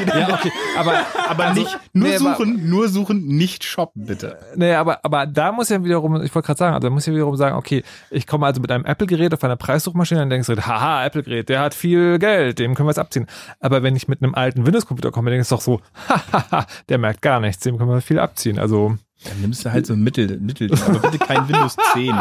Ja, 0.07 0.35
okay. 0.35 0.51
Aber, 0.77 1.07
Aber 1.29 1.55
nicht, 1.55 1.79
nur 1.93 2.09
nee, 2.09 2.17
aber- 2.17 2.35
suchen, 2.37 2.69
nur 2.69 2.89
suchen, 2.89 3.27
nicht 3.27 3.65
shoppen, 3.65 4.07
bitte. 4.07 4.39
Nee, 4.57 4.75
aber, 4.75 5.05
aber 5.05 5.27
da 5.27 5.53
muss 5.53 5.69
ja 5.69 5.83
wiederum, 5.85 6.17
ich 6.23 6.35
wollte 6.35 6.47
gerade 6.47 6.59
sagen, 6.59 6.75
also 6.75 6.89
da 6.89 6.93
muss 6.95 7.07
ja 7.07 7.13
wiederum 7.15 7.37
sagen, 7.37 7.57
okay, 7.57 7.83
ich 8.11 8.27
komme 8.27 8.47
also 8.47 8.61
mit 8.61 8.71
einem 8.71 8.85
Apple-Gerät 8.85 9.33
auf 9.35 9.43
einer 9.45 9.57
Preissuchmaschine 9.57 10.23
und 10.23 10.31
denkst 10.31 10.49
du, 10.49 10.57
haha, 10.57 11.05
Apple-Gerät, 11.07 11.49
der 11.49 11.61
hat 11.61 11.75
viel 11.75 12.19
Geld, 12.19 12.59
dem 12.59 12.75
können 12.75 12.87
wir 12.89 12.91
es 12.93 12.99
abziehen. 12.99 13.27
Aber 13.61 13.83
wenn 13.83 13.97
ich 13.97 14.09
mit 14.09 14.23
einem 14.23 14.35
alten 14.35 14.67
Windows-Computer 14.67 15.11
komme, 15.11 15.31
denkst 15.31 15.49
du 15.49 15.55
doch 15.55 15.63
so, 15.63 15.81
hahaha, 16.09 16.67
der 16.89 16.99
merkt 16.99 17.23
gar 17.23 17.41
nichts, 17.41 17.63
dem 17.63 17.79
können 17.79 17.91
wir 17.91 18.01
viel 18.01 18.19
abziehen. 18.19 18.59
Also, 18.59 18.97
Dann 19.25 19.41
nimmst 19.41 19.65
du 19.65 19.73
halt 19.73 19.87
so 19.87 19.95
ein 19.95 20.03
Mittel, 20.03 20.39
Mittel, 20.41 20.71
aber 20.73 20.99
bitte 20.99 21.19
kein 21.19 21.49
Windows 21.49 21.77
10. 21.95 22.15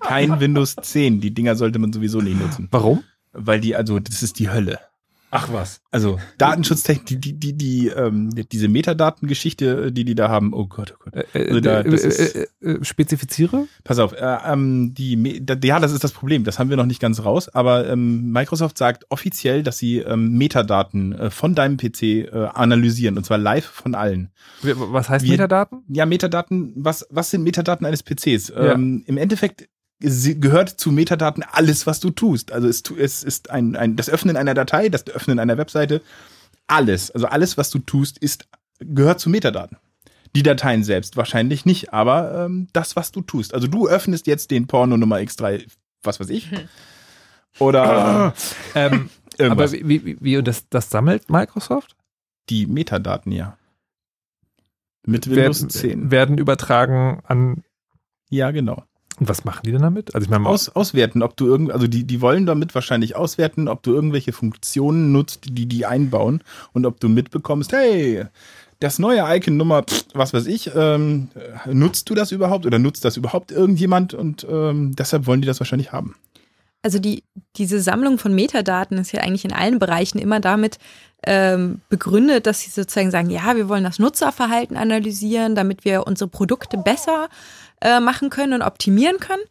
Kein 0.00 0.40
Windows 0.40 0.76
10. 0.80 1.20
Die 1.20 1.32
Dinger 1.34 1.56
sollte 1.56 1.78
man 1.78 1.92
sowieso 1.92 2.20
nicht 2.20 2.40
nutzen. 2.40 2.68
warum? 2.70 3.02
Weil 3.32 3.60
die, 3.60 3.76
also, 3.76 3.98
das 3.98 4.22
ist 4.22 4.38
die 4.38 4.50
Hölle. 4.50 4.78
Ach 5.30 5.52
was. 5.52 5.80
Also 5.90 6.18
Datenschutztechnik, 6.38 7.06
die, 7.06 7.16
die, 7.20 7.32
die, 7.38 7.52
die 7.56 7.88
ähm, 7.88 8.30
diese 8.52 8.68
Metadatengeschichte, 8.68 9.92
die 9.92 10.04
die 10.04 10.14
da 10.14 10.28
haben, 10.28 10.52
oh 10.52 10.66
Gott, 10.66 10.94
oh 10.96 11.02
Gott. 11.04 11.14
Äh, 11.34 11.48
Also 11.48 11.60
da, 11.60 11.80
äh, 11.80 11.90
das 11.90 12.04
ist, 12.04 12.36
äh, 12.36 12.46
äh, 12.62 12.70
äh, 12.72 12.84
spezifiziere? 12.84 13.66
pass 13.84 13.98
auf, 13.98 14.12
äh, 14.12 14.36
ähm, 14.46 14.94
die, 14.94 15.42
ja, 15.64 15.80
das 15.80 15.92
ist 15.92 16.04
das 16.04 16.12
Problem, 16.12 16.44
das 16.44 16.58
haben 16.58 16.70
wir 16.70 16.76
noch 16.76 16.86
nicht 16.86 17.00
ganz 17.00 17.24
raus, 17.24 17.48
aber 17.48 17.88
ähm, 17.88 18.30
Microsoft 18.32 18.78
sagt 18.78 19.06
offiziell, 19.10 19.62
dass 19.62 19.78
sie 19.78 19.98
ähm, 19.98 20.36
Metadaten 20.38 21.12
äh, 21.12 21.30
von 21.30 21.54
deinem 21.54 21.76
PC 21.76 22.02
äh, 22.02 22.30
analysieren 22.54 23.16
und 23.16 23.24
zwar 23.24 23.38
live 23.38 23.64
von 23.66 23.94
allen. 23.94 24.30
Was 24.62 25.08
heißt 25.08 25.24
Wir- 25.24 25.32
Metadaten? 25.32 25.80
Ja, 25.88 26.06
Metadaten, 26.06 26.72
was, 26.76 27.06
was 27.10 27.30
sind 27.30 27.42
Metadaten 27.42 27.86
eines 27.86 28.02
PCs? 28.02 28.48
Ja. 28.48 28.72
Ähm, 28.72 29.02
Im 29.06 29.16
Endeffekt 29.18 29.68
gehört 30.00 30.68
zu 30.68 30.92
Metadaten 30.92 31.42
alles, 31.42 31.86
was 31.86 32.00
du 32.00 32.10
tust. 32.10 32.52
Also 32.52 32.68
es, 32.68 32.82
es 32.96 33.22
ist 33.22 33.50
ein, 33.50 33.76
ein, 33.76 33.96
das 33.96 34.08
Öffnen 34.08 34.36
einer 34.36 34.54
Datei, 34.54 34.88
das 34.88 35.06
Öffnen 35.08 35.38
einer 35.38 35.58
Webseite, 35.58 36.02
alles. 36.66 37.10
Also 37.10 37.26
alles, 37.26 37.56
was 37.56 37.70
du 37.70 37.78
tust, 37.78 38.18
ist, 38.18 38.46
gehört 38.78 39.20
zu 39.20 39.30
Metadaten. 39.30 39.78
Die 40.36 40.42
Dateien 40.42 40.84
selbst 40.84 41.16
wahrscheinlich 41.16 41.64
nicht, 41.64 41.92
aber 41.92 42.44
ähm, 42.44 42.68
das, 42.72 42.96
was 42.96 43.10
du 43.10 43.22
tust. 43.22 43.54
Also 43.54 43.66
du 43.66 43.88
öffnest 43.88 44.26
jetzt 44.26 44.50
den 44.50 44.66
Porno 44.66 44.96
Nummer 44.96 45.16
X3, 45.16 45.66
was 46.02 46.20
weiß 46.20 46.28
ich. 46.30 46.48
Oder 47.58 48.34
Ähm, 48.74 49.10
irgendwas. 49.38 49.72
aber 49.72 49.88
wie, 49.88 50.04
wie, 50.04 50.16
wie, 50.20 50.36
und 50.36 50.46
das, 50.46 50.68
das 50.68 50.90
sammelt 50.90 51.30
Microsoft? 51.30 51.96
die 52.48 52.66
Metadaten, 52.66 53.32
ja. 53.32 53.56
Mit 55.06 55.28
Windows 55.28 55.62
werden, 55.62 55.70
10. 55.70 56.10
werden 56.10 56.38
übertragen 56.38 57.20
an. 57.24 57.64
Ja, 58.30 58.50
genau. 58.50 58.84
Und 59.20 59.28
was 59.28 59.44
machen 59.44 59.62
die 59.64 59.72
denn 59.72 59.82
damit? 59.82 60.14
Also 60.14 60.24
ich 60.24 60.30
meine, 60.30 60.46
Aus, 60.46 60.68
auswerten, 60.68 61.22
ob 61.22 61.36
du 61.36 61.46
irgend, 61.46 61.72
also 61.72 61.86
die, 61.86 62.04
die 62.04 62.20
wollen 62.20 62.46
damit 62.46 62.74
wahrscheinlich 62.74 63.16
auswerten, 63.16 63.68
ob 63.68 63.82
du 63.82 63.92
irgendwelche 63.92 64.32
Funktionen 64.32 65.12
nutzt, 65.12 65.46
die 65.48 65.66
die 65.66 65.86
einbauen 65.86 66.42
und 66.72 66.86
ob 66.86 67.00
du 67.00 67.08
mitbekommst, 67.08 67.72
hey, 67.72 68.24
das 68.80 69.00
neue 69.00 69.24
Icon 69.36 69.56
Nummer, 69.56 69.82
pff, 69.82 70.04
was 70.14 70.32
weiß 70.32 70.46
ich, 70.46 70.70
ähm, 70.74 71.28
nutzt 71.66 72.08
du 72.10 72.14
das 72.14 72.30
überhaupt 72.30 72.64
oder 72.64 72.78
nutzt 72.78 73.04
das 73.04 73.16
überhaupt 73.16 73.50
irgendjemand 73.50 74.14
und 74.14 74.46
ähm, 74.48 74.94
deshalb 74.94 75.26
wollen 75.26 75.40
die 75.40 75.48
das 75.48 75.58
wahrscheinlich 75.58 75.90
haben. 75.90 76.14
Also 76.82 77.00
die, 77.00 77.24
diese 77.56 77.80
Sammlung 77.80 78.18
von 78.18 78.34
Metadaten 78.36 78.98
ist 78.98 79.10
ja 79.10 79.20
eigentlich 79.20 79.44
in 79.44 79.52
allen 79.52 79.80
Bereichen 79.80 80.20
immer 80.20 80.38
damit 80.38 80.78
ähm, 81.24 81.80
begründet, 81.88 82.46
dass 82.46 82.60
sie 82.60 82.70
sozusagen 82.70 83.10
sagen, 83.10 83.30
ja, 83.30 83.56
wir 83.56 83.68
wollen 83.68 83.82
das 83.82 83.98
Nutzerverhalten 83.98 84.76
analysieren, 84.76 85.56
damit 85.56 85.84
wir 85.84 86.06
unsere 86.06 86.30
Produkte 86.30 86.78
besser 86.78 87.24
äh, 87.24 87.28
machen 88.00 88.30
können 88.30 88.54
und 88.54 88.62
optimieren 88.62 89.18
können. 89.18 89.42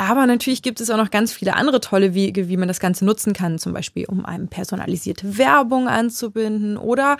Aber 0.00 0.26
natürlich 0.26 0.62
gibt 0.62 0.80
es 0.80 0.90
auch 0.90 0.96
noch 0.96 1.10
ganz 1.10 1.32
viele 1.32 1.56
andere 1.56 1.80
tolle 1.80 2.14
Wege, 2.14 2.48
wie 2.48 2.56
man 2.56 2.68
das 2.68 2.78
Ganze 2.78 3.04
nutzen 3.04 3.32
kann, 3.32 3.58
zum 3.58 3.72
Beispiel 3.72 4.04
um 4.06 4.24
einem 4.24 4.46
personalisierte 4.46 5.38
Werbung 5.38 5.88
anzubinden 5.88 6.76
oder 6.76 7.16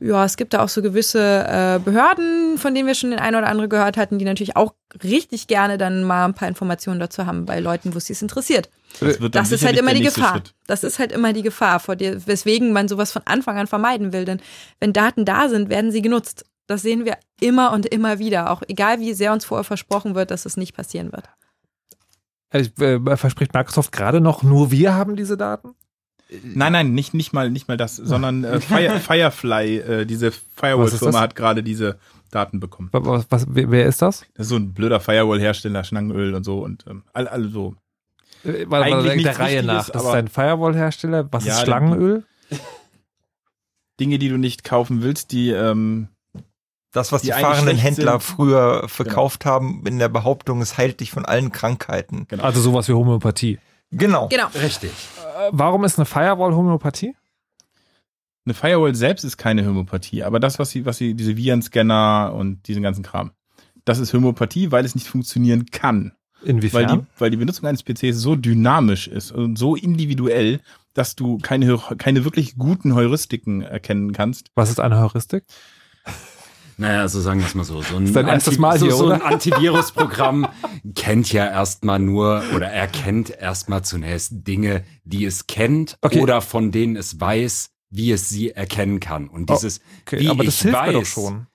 ja, 0.00 0.24
es 0.24 0.36
gibt 0.36 0.52
da 0.54 0.62
auch 0.62 0.68
so 0.68 0.82
gewisse 0.82 1.18
äh, 1.18 1.78
Behörden, 1.78 2.58
von 2.58 2.74
denen 2.74 2.86
wir 2.86 2.94
schon 2.94 3.10
den 3.10 3.18
einen 3.18 3.36
oder 3.36 3.48
andere 3.48 3.68
gehört 3.68 3.96
hatten, 3.96 4.18
die 4.18 4.24
natürlich 4.24 4.56
auch 4.56 4.74
richtig 5.02 5.46
gerne 5.46 5.78
dann 5.78 6.04
mal 6.04 6.26
ein 6.26 6.34
paar 6.34 6.48
Informationen 6.48 7.00
dazu 7.00 7.26
haben 7.26 7.46
bei 7.46 7.58
Leuten, 7.58 7.94
wo 7.94 7.98
es 7.98 8.06
sie 8.06 8.14
interessiert. 8.20 8.68
Das, 9.00 9.18
Das 9.18 9.52
ist 9.52 9.64
halt 9.64 9.78
immer 9.78 9.94
die 9.94 10.02
Gefahr. 10.02 10.32
Schritt. 10.32 10.54
Das 10.66 10.84
ist 10.84 10.98
halt 10.98 11.12
immer 11.12 11.32
die 11.32 11.42
Gefahr, 11.42 11.80
vor 11.80 11.96
der, 11.96 12.26
weswegen 12.26 12.72
man 12.72 12.88
sowas 12.88 13.12
von 13.12 13.22
Anfang 13.24 13.58
an 13.58 13.66
vermeiden 13.66 14.12
will. 14.12 14.24
Denn 14.24 14.40
wenn 14.78 14.92
Daten 14.92 15.24
da 15.24 15.48
sind, 15.48 15.68
werden 15.68 15.92
sie 15.92 16.02
genutzt. 16.02 16.44
Das 16.70 16.82
sehen 16.82 17.04
wir 17.04 17.16
immer 17.40 17.72
und 17.72 17.84
immer 17.86 18.20
wieder. 18.20 18.48
Auch 18.50 18.62
egal, 18.68 19.00
wie 19.00 19.12
sehr 19.12 19.32
uns 19.32 19.44
vorher 19.44 19.64
versprochen 19.64 20.14
wird, 20.14 20.30
dass 20.30 20.46
es 20.46 20.56
nicht 20.56 20.72
passieren 20.76 21.10
wird. 21.10 21.28
Also, 22.48 22.70
äh, 22.80 23.16
verspricht 23.16 23.54
Microsoft 23.54 23.90
gerade 23.90 24.20
noch, 24.20 24.44
nur 24.44 24.70
wir 24.70 24.94
haben 24.94 25.16
diese 25.16 25.36
Daten? 25.36 25.74
Nein, 26.44 26.72
nein, 26.72 26.94
nicht, 26.94 27.12
nicht 27.12 27.32
mal, 27.32 27.50
nicht 27.50 27.66
mal 27.66 27.76
das, 27.76 27.96
sondern 27.96 28.44
äh, 28.44 28.60
Fire, 28.60 29.00
Firefly, 29.00 29.78
äh, 29.78 30.06
diese 30.06 30.30
Firewall-Firma 30.30 31.18
hat 31.18 31.34
gerade 31.34 31.64
diese 31.64 31.98
Daten 32.30 32.60
bekommen. 32.60 32.88
Was, 32.92 33.26
was, 33.30 33.46
wer 33.48 33.68
wer 33.72 33.86
ist 33.86 34.00
das? 34.00 34.20
Das 34.34 34.46
ist 34.46 34.50
so 34.50 34.56
ein 34.56 34.72
blöder 34.72 35.00
Firewall-Hersteller, 35.00 35.82
Schlangenöl 35.82 36.34
und 36.34 36.44
so 36.44 36.60
und 36.62 36.84
ähm, 36.88 37.02
all, 37.12 37.26
all 37.26 37.48
so. 37.50 37.74
Äh, 38.44 38.66
warte, 38.68 38.84
Eigentlich 38.94 39.06
warte, 39.08 39.22
der 39.22 39.38
Reihe 39.40 39.62
nach. 39.64 39.90
Das 39.90 40.02
ist 40.02 40.08
aber- 40.08 40.18
ein 40.18 40.28
Firewall-Hersteller. 40.28 41.28
Was 41.32 41.46
Ja, 41.46 41.54
ist 41.54 41.62
Schlangenöl? 41.62 42.24
Dinge, 43.98 44.20
die 44.20 44.28
du 44.28 44.36
nicht 44.38 44.62
kaufen 44.62 45.02
willst, 45.02 45.32
die 45.32 45.50
ähm, 45.50 46.06
Das, 46.92 47.12
was 47.12 47.22
Die 47.22 47.28
die, 47.28 47.32
fahrenden 47.34 47.76
Händler 47.76 48.12
sind. 48.12 48.22
früher 48.22 48.88
verkauft 48.88 49.44
haben, 49.44 49.84
in 49.86 49.98
der 49.98 50.08
Behauptung, 50.08 50.60
es 50.60 50.76
heilt 50.76 51.00
dich 51.00 51.10
von 51.12 51.24
allen 51.24 51.52
Krankheiten. 51.52 52.26
genau. 52.28 52.42
Also 52.42 52.60
sowas 52.60 52.88
wie 52.88 52.92
Homöopathie. 52.92 53.58
Genau. 53.92 54.28
Genau. 54.28 54.46
Richtig. 54.60 54.90
Äh, 54.90 55.48
warum 55.52 55.84
ist 55.84 55.98
eine 55.98 56.06
Firewall 56.06 56.54
Homöopathie? 56.54 57.14
Eine 58.44 58.54
Firewall 58.54 58.94
selbst 58.94 59.24
ist 59.24 59.36
keine 59.36 59.66
Homöopathie, 59.66 60.22
aber 60.22 60.40
das, 60.40 60.58
was 60.58 60.70
sie, 60.70 60.86
was 60.86 60.96
sie, 60.96 61.14
diese 61.14 61.36
Virenscanner 61.36 62.32
und 62.34 62.66
diesen 62.66 62.82
ganzen 62.82 63.04
Kram, 63.04 63.32
das 63.84 63.98
ist 63.98 64.12
Homöopathie, 64.12 64.72
weil 64.72 64.84
es 64.84 64.94
nicht 64.94 65.06
funktionieren 65.06 65.66
kann. 65.66 66.12
Inwiefern? 66.42 66.88
Weil 66.88 66.96
die, 66.96 67.04
weil 67.18 67.30
die 67.30 67.36
Benutzung 67.36 67.66
eines 67.68 67.82
PCs 67.82 68.16
so 68.18 68.34
dynamisch 68.34 69.08
ist 69.08 69.30
und 69.30 69.56
so 69.56 69.76
individuell, 69.76 70.60
dass 70.94 71.14
du 71.14 71.38
keine, 71.38 71.78
keine 71.98 72.24
wirklich 72.24 72.56
guten 72.56 72.94
Heuristiken 72.94 73.60
erkennen 73.62 74.12
kannst. 74.12 74.50
Was 74.54 74.70
ist 74.70 74.80
eine 74.80 74.98
Heuristik? 74.98 75.44
Naja, 76.80 77.02
also 77.02 77.20
sagen 77.20 77.40
wir 77.40 77.46
es 77.46 77.54
mal 77.54 77.64
so. 77.64 77.82
So 77.82 77.96
ein, 77.96 78.10
Mal 78.58 78.78
so, 78.78 78.86
hier, 78.86 78.94
so 78.94 79.10
ein? 79.10 79.20
Antivirusprogramm 79.22 80.48
kennt 80.94 81.30
ja 81.30 81.44
erstmal 81.46 81.98
nur 81.98 82.42
oder 82.56 82.68
erkennt 82.68 83.28
erstmal 83.28 83.84
zunächst 83.84 84.30
Dinge, 84.48 84.84
die 85.04 85.26
es 85.26 85.46
kennt 85.46 85.98
Okay. 86.00 86.22
oder 86.22 86.40
von 86.40 86.72
denen 86.72 86.96
es 86.96 87.20
weiß, 87.20 87.68
wie 87.90 88.12
es 88.12 88.30
sie 88.30 88.52
erkennen 88.52 88.98
kann. 88.98 89.28
Und 89.28 89.50
dieses, 89.50 89.80
Okay, 90.06 90.20
wie 90.20 90.30
aber 90.30 90.42
das 90.42 90.54
ich 90.54 90.62
hilft 90.62 90.78
weiß, 90.78 90.86
mir 90.86 90.92
doch 90.94 91.04
schon. 91.04 91.46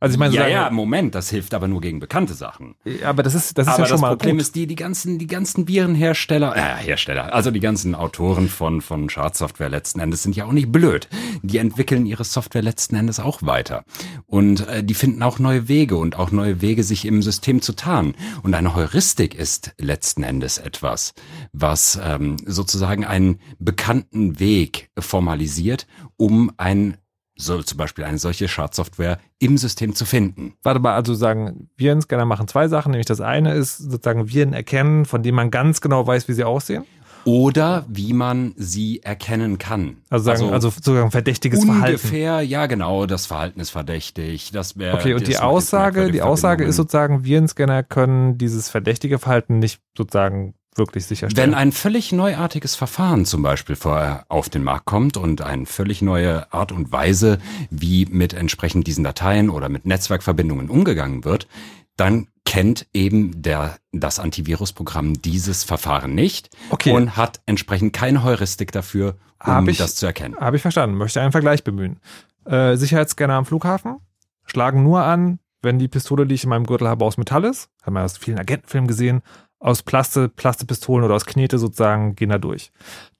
Also 0.00 0.14
ich 0.14 0.18
meine, 0.18 0.34
ja, 0.34 0.42
sagen, 0.42 0.52
ja, 0.52 0.70
Moment, 0.70 1.14
das 1.14 1.28
hilft 1.28 1.52
aber 1.52 1.68
nur 1.68 1.82
gegen 1.82 2.00
bekannte 2.00 2.32
Sachen. 2.32 2.74
aber 3.04 3.22
das 3.22 3.34
ist, 3.34 3.58
das 3.58 3.66
ist 3.66 3.74
aber 3.74 3.82
ja 3.82 3.86
schon 3.86 3.94
das 3.96 4.00
mal 4.00 4.08
Problem 4.16 4.36
gut. 4.36 4.40
ist, 4.40 4.54
die, 4.54 4.66
die 4.66 4.74
ganzen, 4.74 5.18
die 5.18 5.26
ganzen 5.26 5.68
Virenhersteller, 5.68 6.56
äh, 6.56 6.82
Hersteller, 6.82 7.34
also 7.34 7.50
die 7.50 7.60
ganzen 7.60 7.94
Autoren 7.94 8.48
von, 8.48 8.80
von 8.80 9.10
Schadsoftware 9.10 9.68
letzten 9.68 10.00
Endes 10.00 10.22
sind 10.22 10.34
ja 10.34 10.46
auch 10.46 10.52
nicht 10.52 10.72
blöd. 10.72 11.08
Die 11.42 11.58
entwickeln 11.58 12.06
ihre 12.06 12.24
Software 12.24 12.62
letzten 12.62 12.96
Endes 12.96 13.20
auch 13.20 13.42
weiter. 13.42 13.84
Und 14.24 14.66
äh, 14.68 14.82
die 14.82 14.94
finden 14.94 15.22
auch 15.22 15.38
neue 15.38 15.68
Wege 15.68 15.96
und 15.96 16.18
auch 16.18 16.30
neue 16.30 16.62
Wege, 16.62 16.82
sich 16.82 17.04
im 17.04 17.20
System 17.20 17.60
zu 17.60 17.74
tarnen. 17.74 18.14
Und 18.42 18.54
eine 18.54 18.74
Heuristik 18.74 19.34
ist 19.34 19.74
letzten 19.78 20.22
Endes 20.22 20.56
etwas, 20.56 21.12
was 21.52 22.00
ähm, 22.02 22.36
sozusagen 22.46 23.04
einen 23.04 23.38
bekannten 23.58 24.40
Weg 24.40 24.88
formalisiert, 24.98 25.86
um 26.16 26.50
ein 26.56 26.96
so 27.40 27.62
zum 27.62 27.78
Beispiel 27.78 28.04
eine 28.04 28.18
solche 28.18 28.48
Schadsoftware 28.48 29.18
im 29.38 29.58
System 29.58 29.94
zu 29.94 30.04
finden. 30.04 30.54
Warte 30.62 30.80
mal, 30.80 30.94
also 30.94 31.14
sagen, 31.14 31.68
Virenscanner 31.76 32.24
machen 32.24 32.48
zwei 32.48 32.68
Sachen, 32.68 32.92
nämlich 32.92 33.06
das 33.06 33.20
eine 33.20 33.54
ist 33.54 33.78
sozusagen 33.78 34.28
Viren 34.28 34.52
erkennen, 34.52 35.04
von 35.04 35.22
denen 35.22 35.36
man 35.36 35.50
ganz 35.50 35.80
genau 35.80 36.06
weiß, 36.06 36.28
wie 36.28 36.32
sie 36.32 36.44
aussehen. 36.44 36.84
Oder 37.24 37.84
wie 37.88 38.14
man 38.14 38.54
sie 38.56 39.02
erkennen 39.02 39.58
kann. 39.58 39.98
Also 40.08 40.24
sagen, 40.24 40.52
also, 40.52 40.70
sozusagen 40.70 41.10
verdächtiges 41.10 41.64
Verhalten. 41.64 41.96
Ungefähr, 41.96 42.40
ja 42.40 42.64
genau, 42.64 43.04
das 43.04 43.26
Verhalten 43.26 43.60
ist 43.60 43.70
verdächtig. 43.70 44.52
Das 44.52 44.78
wäre. 44.78 44.96
Okay, 44.96 45.12
und 45.12 45.26
die 45.26 45.36
Aussage, 45.36 46.10
die 46.10 46.22
Aussage 46.22 46.64
ist 46.64 46.76
sozusagen, 46.76 47.24
Virenscanner 47.24 47.82
können 47.82 48.38
dieses 48.38 48.70
verdächtige 48.70 49.18
Verhalten 49.18 49.58
nicht 49.58 49.80
sozusagen 49.96 50.54
wirklich 50.76 51.06
sicherstellen. 51.06 51.50
Wenn 51.50 51.54
ein 51.58 51.72
völlig 51.72 52.12
neuartiges 52.12 52.74
Verfahren 52.76 53.24
zum 53.26 53.42
Beispiel 53.42 53.76
vor, 53.76 54.24
auf 54.28 54.48
den 54.48 54.62
Markt 54.62 54.86
kommt 54.86 55.16
und 55.16 55.42
eine 55.42 55.66
völlig 55.66 56.00
neue 56.02 56.52
Art 56.52 56.72
und 56.72 56.92
Weise, 56.92 57.38
wie 57.70 58.06
mit 58.06 58.32
entsprechend 58.34 58.86
diesen 58.86 59.04
Dateien 59.04 59.50
oder 59.50 59.68
mit 59.68 59.84
Netzwerkverbindungen 59.86 60.68
umgegangen 60.70 61.24
wird, 61.24 61.48
dann 61.96 62.28
kennt 62.46 62.86
eben 62.94 63.42
der, 63.42 63.76
das 63.92 64.18
Antivirusprogramm 64.18 65.20
dieses 65.22 65.64
Verfahren 65.64 66.14
nicht 66.14 66.50
Okay. 66.70 66.92
und 66.92 67.16
hat 67.16 67.40
entsprechend 67.46 67.92
keine 67.92 68.22
Heuristik 68.24 68.72
dafür, 68.72 69.16
um 69.44 69.68
ich- 69.68 69.78
das 69.78 69.94
zu 69.96 70.06
erkennen. 70.06 70.36
Habe 70.38 70.56
ich 70.56 70.62
verstanden, 70.62 70.96
möchte 70.96 71.20
einen 71.20 71.32
Vergleich 71.32 71.62
bemühen. 71.64 72.00
Äh, 72.46 72.76
Sicherheitsscanner 72.76 73.34
am 73.34 73.44
Flughafen 73.44 73.98
schlagen 74.46 74.82
nur 74.82 75.02
an, 75.04 75.38
wenn 75.62 75.78
die 75.78 75.88
Pistole, 75.88 76.26
die 76.26 76.34
ich 76.34 76.44
in 76.44 76.50
meinem 76.50 76.64
Gürtel 76.66 76.88
habe, 76.88 77.04
aus 77.04 77.18
Metall 77.18 77.44
ist. 77.44 77.68
Haben 77.82 77.94
wir 77.94 78.02
aus 78.04 78.16
vielen 78.16 78.38
Agentenfilmen 78.38 78.88
gesehen. 78.88 79.20
Aus 79.60 79.82
Plaste, 79.82 80.28
Plastepistolen 80.28 81.04
oder 81.04 81.14
aus 81.14 81.26
Knete 81.26 81.58
sozusagen 81.58 82.16
gehen 82.16 82.30
da 82.30 82.38
durch. 82.38 82.72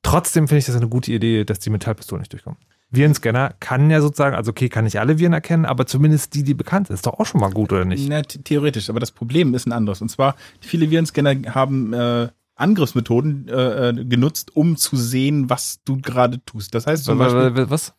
Trotzdem 0.02 0.48
finde 0.48 0.58
ich 0.60 0.64
das 0.66 0.74
eine 0.76 0.88
gute 0.88 1.12
Idee, 1.12 1.44
dass 1.44 1.58
die 1.60 1.70
Metallpistolen 1.70 2.20
nicht 2.20 2.32
durchkommen. 2.32 2.58
Virenscanner 2.90 3.54
kann 3.60 3.88
ja 3.90 4.00
sozusagen, 4.00 4.34
also 4.34 4.50
okay, 4.50 4.68
kann 4.68 4.84
nicht 4.84 4.98
alle 4.98 5.18
Viren 5.18 5.32
erkennen, 5.32 5.64
aber 5.64 5.86
zumindest 5.86 6.34
die, 6.34 6.42
die 6.42 6.54
bekannt 6.54 6.88
sind. 6.88 6.94
Ist 6.94 7.06
doch 7.06 7.20
auch 7.20 7.26
schon 7.26 7.40
mal 7.40 7.50
gut, 7.52 7.72
oder 7.72 7.84
nicht? 7.84 8.08
Na, 8.08 8.22
the- 8.28 8.42
theoretisch, 8.42 8.90
aber 8.90 8.98
das 8.98 9.12
Problem 9.12 9.54
ist 9.54 9.66
ein 9.66 9.72
anderes. 9.72 10.00
Und 10.02 10.08
zwar, 10.08 10.34
viele 10.60 10.90
Virenscanner 10.90 11.54
haben 11.54 11.92
äh, 11.92 12.28
Angriffsmethoden 12.56 13.46
äh, 13.48 13.88
äh, 13.90 14.04
genutzt, 14.04 14.56
um 14.56 14.76
zu 14.76 14.96
sehen, 14.96 15.48
was 15.48 15.80
du 15.84 15.98
gerade 16.00 16.44
tust. 16.44 16.74
Das 16.74 16.86
heißt 16.86 17.04
zum 17.04 17.18
Beispiel, 17.18 17.70
Was? 17.70 17.94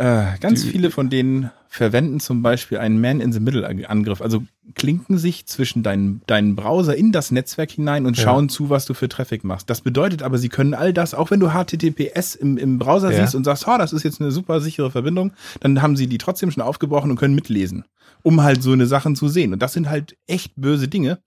Äh, 0.00 0.38
ganz 0.40 0.64
viele 0.64 0.90
von 0.90 1.10
denen 1.10 1.50
verwenden 1.68 2.18
zum 2.20 2.42
Beispiel 2.42 2.78
einen 2.78 3.00
Man-in-the-Middle-Angriff. 3.00 4.20
Also 4.22 4.42
klinken 4.74 5.18
sich 5.18 5.46
zwischen 5.46 5.82
deinen, 5.82 6.22
deinen 6.26 6.56
Browser 6.56 6.96
in 6.96 7.12
das 7.12 7.30
Netzwerk 7.30 7.70
hinein 7.70 8.06
und 8.06 8.16
Ja. 8.16 8.24
schauen 8.24 8.48
zu, 8.48 8.70
was 8.70 8.86
du 8.86 8.94
für 8.94 9.08
Traffic 9.08 9.44
machst. 9.44 9.68
Das 9.70 9.80
bedeutet 9.82 10.22
aber, 10.22 10.38
sie 10.38 10.48
können 10.48 10.74
all 10.74 10.92
das, 10.92 11.14
auch 11.14 11.30
wenn 11.30 11.38
du 11.38 11.50
HTTPS 11.50 12.34
im, 12.34 12.56
im 12.56 12.78
Browser 12.78 13.12
Ja. 13.12 13.20
siehst 13.20 13.34
und 13.34 13.44
sagst, 13.44 13.68
oh, 13.68 13.76
das 13.78 13.92
ist 13.92 14.02
jetzt 14.02 14.20
eine 14.20 14.30
super 14.32 14.60
sichere 14.60 14.90
Verbindung, 14.90 15.32
dann 15.60 15.80
haben 15.82 15.96
sie 15.96 16.06
die 16.08 16.18
trotzdem 16.18 16.50
schon 16.50 16.62
aufgebrochen 16.62 17.10
und 17.10 17.16
können 17.18 17.34
mitlesen, 17.34 17.84
um 18.22 18.42
halt 18.42 18.62
so 18.62 18.72
eine 18.72 18.86
Sachen 18.86 19.14
zu 19.14 19.28
sehen. 19.28 19.52
Und 19.52 19.60
das 19.60 19.72
sind 19.74 19.88
halt 19.90 20.16
echt 20.26 20.54
böse 20.56 20.88
Dinge, 20.88 21.18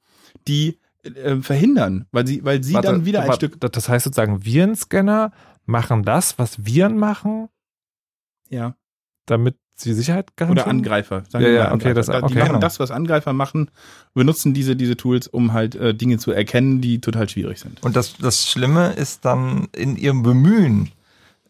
die 0.47 0.79
äh, 1.03 1.37
verhindern, 1.37 2.05
weil 2.11 2.25
sie, 2.27 2.43
weil 2.43 2.63
sie 2.63 2.73
Warte, 2.73 2.87
dann 2.87 3.05
wieder 3.05 3.21
ein 3.21 3.27
warte, 3.29 3.47
Stück, 3.47 3.61
Das 3.71 3.87
heißt 3.87 4.03
sozusagen, 4.05 4.43
Virenscanner 4.43 5.31
machen 5.65 6.03
das, 6.03 6.37
was 6.39 6.65
Viren 6.65 6.97
machen, 6.97 7.47
ja, 8.53 8.75
damit 9.25 9.57
sie 9.75 9.93
Sicherheit 9.93 10.35
garantieren? 10.37 10.67
oder 10.67 10.69
Angreifer. 10.69 11.23
Ja, 11.33 11.39
ja, 11.39 11.63
mal 11.65 11.73
okay, 11.73 11.93
das- 11.93 12.09
Angreifer. 12.09 12.27
Die 12.27 12.39
okay. 12.39 12.49
machen 12.49 12.61
das, 12.61 12.79
was 12.79 12.91
Angreifer 12.91 13.33
machen, 13.33 13.71
benutzen 14.13 14.53
diese, 14.53 14.75
diese 14.75 14.95
Tools, 14.97 15.27
um 15.27 15.53
halt 15.53 15.75
äh, 15.75 15.93
Dinge 15.93 16.17
zu 16.17 16.31
erkennen, 16.31 16.81
die 16.81 17.01
total 17.01 17.27
schwierig 17.29 17.59
sind. 17.59 17.81
Und 17.83 17.95
das, 17.95 18.17
das 18.17 18.49
Schlimme 18.49 18.93
ist 18.93 19.25
dann 19.25 19.67
in 19.75 19.95
ihrem 19.97 20.23
Bemühen, 20.23 20.91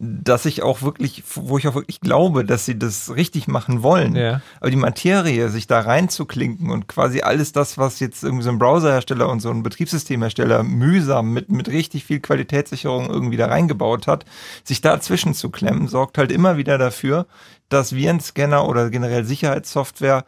dass 0.03 0.45
ich 0.45 0.61
auch 0.63 0.81
wirklich, 0.81 1.23
wo 1.35 1.57
ich 1.57 1.67
auch 1.67 1.75
wirklich 1.75 2.01
glaube, 2.01 2.45
dass 2.45 2.65
sie 2.65 2.77
das 2.77 3.15
richtig 3.15 3.47
machen 3.47 3.83
wollen. 3.83 4.15
Ja. 4.15 4.41
Aber 4.59 4.69
die 4.69 4.75
Materie, 4.75 5.49
sich 5.49 5.67
da 5.67 5.79
reinzuklinken 5.79 6.69
und 6.69 6.87
quasi 6.87 7.21
alles 7.21 7.51
das, 7.51 7.77
was 7.77 7.99
jetzt 7.99 8.23
irgendwie 8.23 8.43
so 8.43 8.49
ein 8.49 8.59
Browserhersteller 8.59 9.29
und 9.29 9.39
so 9.39 9.49
ein 9.49 9.63
Betriebssystemhersteller 9.63 10.63
mühsam 10.63 11.31
mit, 11.31 11.51
mit 11.51 11.69
richtig 11.69 12.03
viel 12.03 12.19
Qualitätssicherung 12.19 13.09
irgendwie 13.09 13.37
da 13.37 13.47
reingebaut 13.47 14.07
hat, 14.07 14.25
sich 14.63 14.81
dazwischen 14.81 15.33
zu 15.33 15.49
klemmen, 15.49 15.87
sorgt 15.87 16.17
halt 16.17 16.31
immer 16.31 16.57
wieder 16.57 16.77
dafür, 16.77 17.25
dass 17.69 17.95
Virenscanner 17.95 18.67
oder 18.67 18.89
generell 18.89 19.25
Sicherheitssoftware 19.25 20.25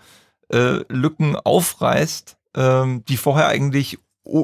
äh, 0.49 0.80
Lücken 0.89 1.35
aufreißt, 1.35 2.38
ähm, 2.56 3.03
die 3.06 3.18
vorher 3.18 3.47
eigentlich 3.47 3.99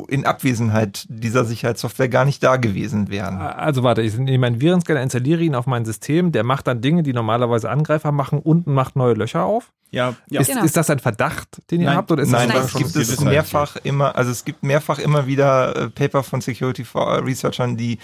in 0.10 0.26
Abwesenheit 0.26 1.06
dieser 1.10 1.44
Sicherheitssoftware 1.44 2.08
gar 2.08 2.24
nicht 2.24 2.44
da 2.44 2.58
gewesen 2.58 3.10
wären. 3.10 3.38
Also 3.42 3.82
warte, 3.82 4.02
ich 4.04 4.16
nehme 4.18 4.46
einen 4.46 4.62
Virenscanner, 4.62 5.02
installiere 5.02 5.42
ihn 5.42 5.56
auf 5.56 5.66
mein 5.66 5.86
System, 5.86 6.32
der 6.32 6.44
macht 6.44 6.68
dann 6.68 6.82
Dinge, 6.82 7.02
die 7.02 7.14
normalerweise 7.14 7.70
Angreifer 7.70 8.12
machen 8.12 8.40
und 8.40 8.68
macht 8.68 8.96
neue 8.96 9.16
Löcher 9.16 9.44
auf. 9.44 9.72
Ja, 9.90 10.16
ja. 10.30 10.42
Ist, 10.42 10.48
Genau. 10.50 10.64
ist 10.64 10.78
das 10.78 10.90
ein 10.90 11.00
Verdacht, 11.00 11.62
den 11.72 11.82
ihr 11.82 11.88
Nein. 11.88 11.98
habt? 11.98 12.12
Oder 12.12 12.24
ist 12.24 12.30
Nein, 12.30 12.48
das 12.48 12.56
Nein. 12.58 12.64
das 12.64 12.74
gibt 12.76 12.96
es 12.96 13.20
mehrfach 13.22 13.76
immer, 13.84 14.16
also 14.16 14.32
es 14.32 14.46
gibt 14.46 14.64
mehrfach 14.64 15.00
immer 15.00 15.26
wieder 15.26 15.76
äh, 15.76 15.90
Paper 15.90 16.24
von 16.24 16.42
Security 16.42 16.86
for 16.86 17.26
Researchern, 17.26 17.76
die 17.76 17.94
äh, 17.94 17.98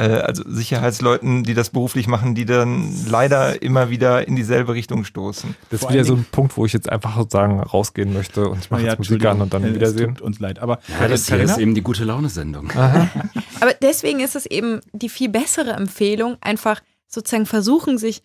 also 0.00 0.42
Sicherheitsleuten, 0.46 1.44
die 1.44 1.52
das 1.54 1.70
beruflich 1.70 2.06
machen, 2.06 2.34
die 2.34 2.46
dann 2.46 2.94
leider 3.06 3.60
immer 3.60 3.90
wieder 3.90 4.26
in 4.26 4.36
dieselbe 4.36 4.72
Richtung 4.72 5.04
stoßen. 5.04 5.54
Das 5.70 5.82
ist 5.82 5.90
wieder 5.90 6.04
so 6.04 6.14
ein 6.14 6.24
Punkt, 6.30 6.56
wo 6.56 6.64
ich 6.64 6.72
jetzt 6.72 6.88
einfach 6.88 7.14
sozusagen 7.16 7.60
rausgehen 7.60 8.12
möchte 8.12 8.48
und 8.48 8.60
ich 8.64 8.70
mache 8.70 8.82
jetzt 8.82 8.98
Musik 8.98 9.24
an 9.26 9.40
und 9.42 9.52
dann 9.52 9.64
äh, 9.64 9.74
wiedersehen. 9.74 10.14
Tut 10.14 10.22
uns 10.22 10.38
leid, 10.40 10.60
aber 10.60 10.78
Ja, 11.00 11.08
das 11.08 11.26
hier 11.26 11.36
Katharina? 11.36 11.52
ist 11.52 11.58
eben 11.58 11.74
die 11.74 11.82
gute 11.82 12.04
Laune-Sendung. 12.04 12.70
Aber 13.60 13.74
deswegen 13.80 14.20
ist 14.20 14.34
es 14.34 14.46
eben 14.46 14.80
die 14.92 15.08
viel 15.08 15.28
bessere 15.28 15.72
Empfehlung, 15.72 16.36
einfach 16.40 16.80
sozusagen 17.06 17.46
versuchen, 17.46 17.98
sich 17.98 18.22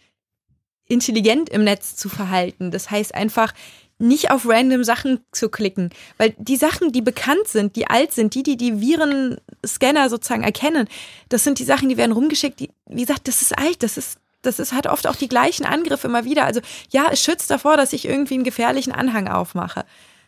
intelligent 0.87 1.49
im 1.49 1.63
Netz 1.63 1.95
zu 1.95 2.09
verhalten. 2.09 2.71
Das 2.71 2.89
heißt 2.89 3.13
einfach 3.13 3.53
nicht 3.99 4.31
auf 4.31 4.47
random 4.47 4.83
Sachen 4.83 5.19
zu 5.31 5.49
klicken, 5.49 5.89
weil 6.17 6.35
die 6.37 6.55
Sachen, 6.55 6.91
die 6.91 7.01
bekannt 7.01 7.47
sind, 7.47 7.75
die 7.75 7.87
alt 7.87 8.11
sind, 8.11 8.35
die, 8.35 8.43
die 8.43 8.57
die 8.57 8.79
Virenscanner 8.79 10.09
sozusagen 10.09 10.43
erkennen, 10.43 10.87
das 11.29 11.43
sind 11.43 11.59
die 11.59 11.63
Sachen, 11.63 11.89
die 11.89 11.97
werden 11.97 12.11
rumgeschickt. 12.11 12.59
Die, 12.59 12.69
wie 12.85 13.01
gesagt, 13.01 13.27
das 13.27 13.41
ist 13.41 13.57
alt, 13.57 13.81
das 13.83 13.97
ist 13.97 14.19
das 14.43 14.59
ist, 14.59 14.71
hat 14.71 14.87
oft 14.87 15.07
auch 15.07 15.15
die 15.15 15.27
gleichen 15.27 15.65
Angriffe 15.65 16.07
immer 16.07 16.23
wieder. 16.23 16.45
Also 16.45 16.61
ja, 16.89 17.07
es 17.11 17.21
schützt 17.21 17.49
davor, 17.49 17.75
dass 17.75 17.91
ich 17.91 18.05
irgendwie 18.05 18.35
einen 18.35 18.43
gefährlichen 18.43 18.93
Anhang 18.93 19.27
aufmache. 19.27 19.83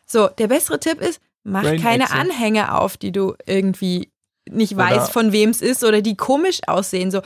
So, 0.06 0.28
der 0.28 0.48
bessere 0.48 0.80
Tipp 0.80 1.00
ist, 1.00 1.22
mach 1.44 1.62
Brain 1.62 1.82
keine 1.82 2.04
Exit. 2.06 2.18
Anhänge 2.18 2.76
auf, 2.76 2.98
die 2.98 3.12
du 3.12 3.36
irgendwie 3.46 4.09
nicht 4.52 4.74
Oder- 4.76 4.84
weißt, 4.86 5.12
von 5.12 5.32
wem 5.32 5.50
es 5.50 5.62
ist 5.62 5.84
oder 5.84 6.02
die 6.02 6.16
komisch 6.16 6.60
aussehen. 6.68 7.12
So, 7.12 7.22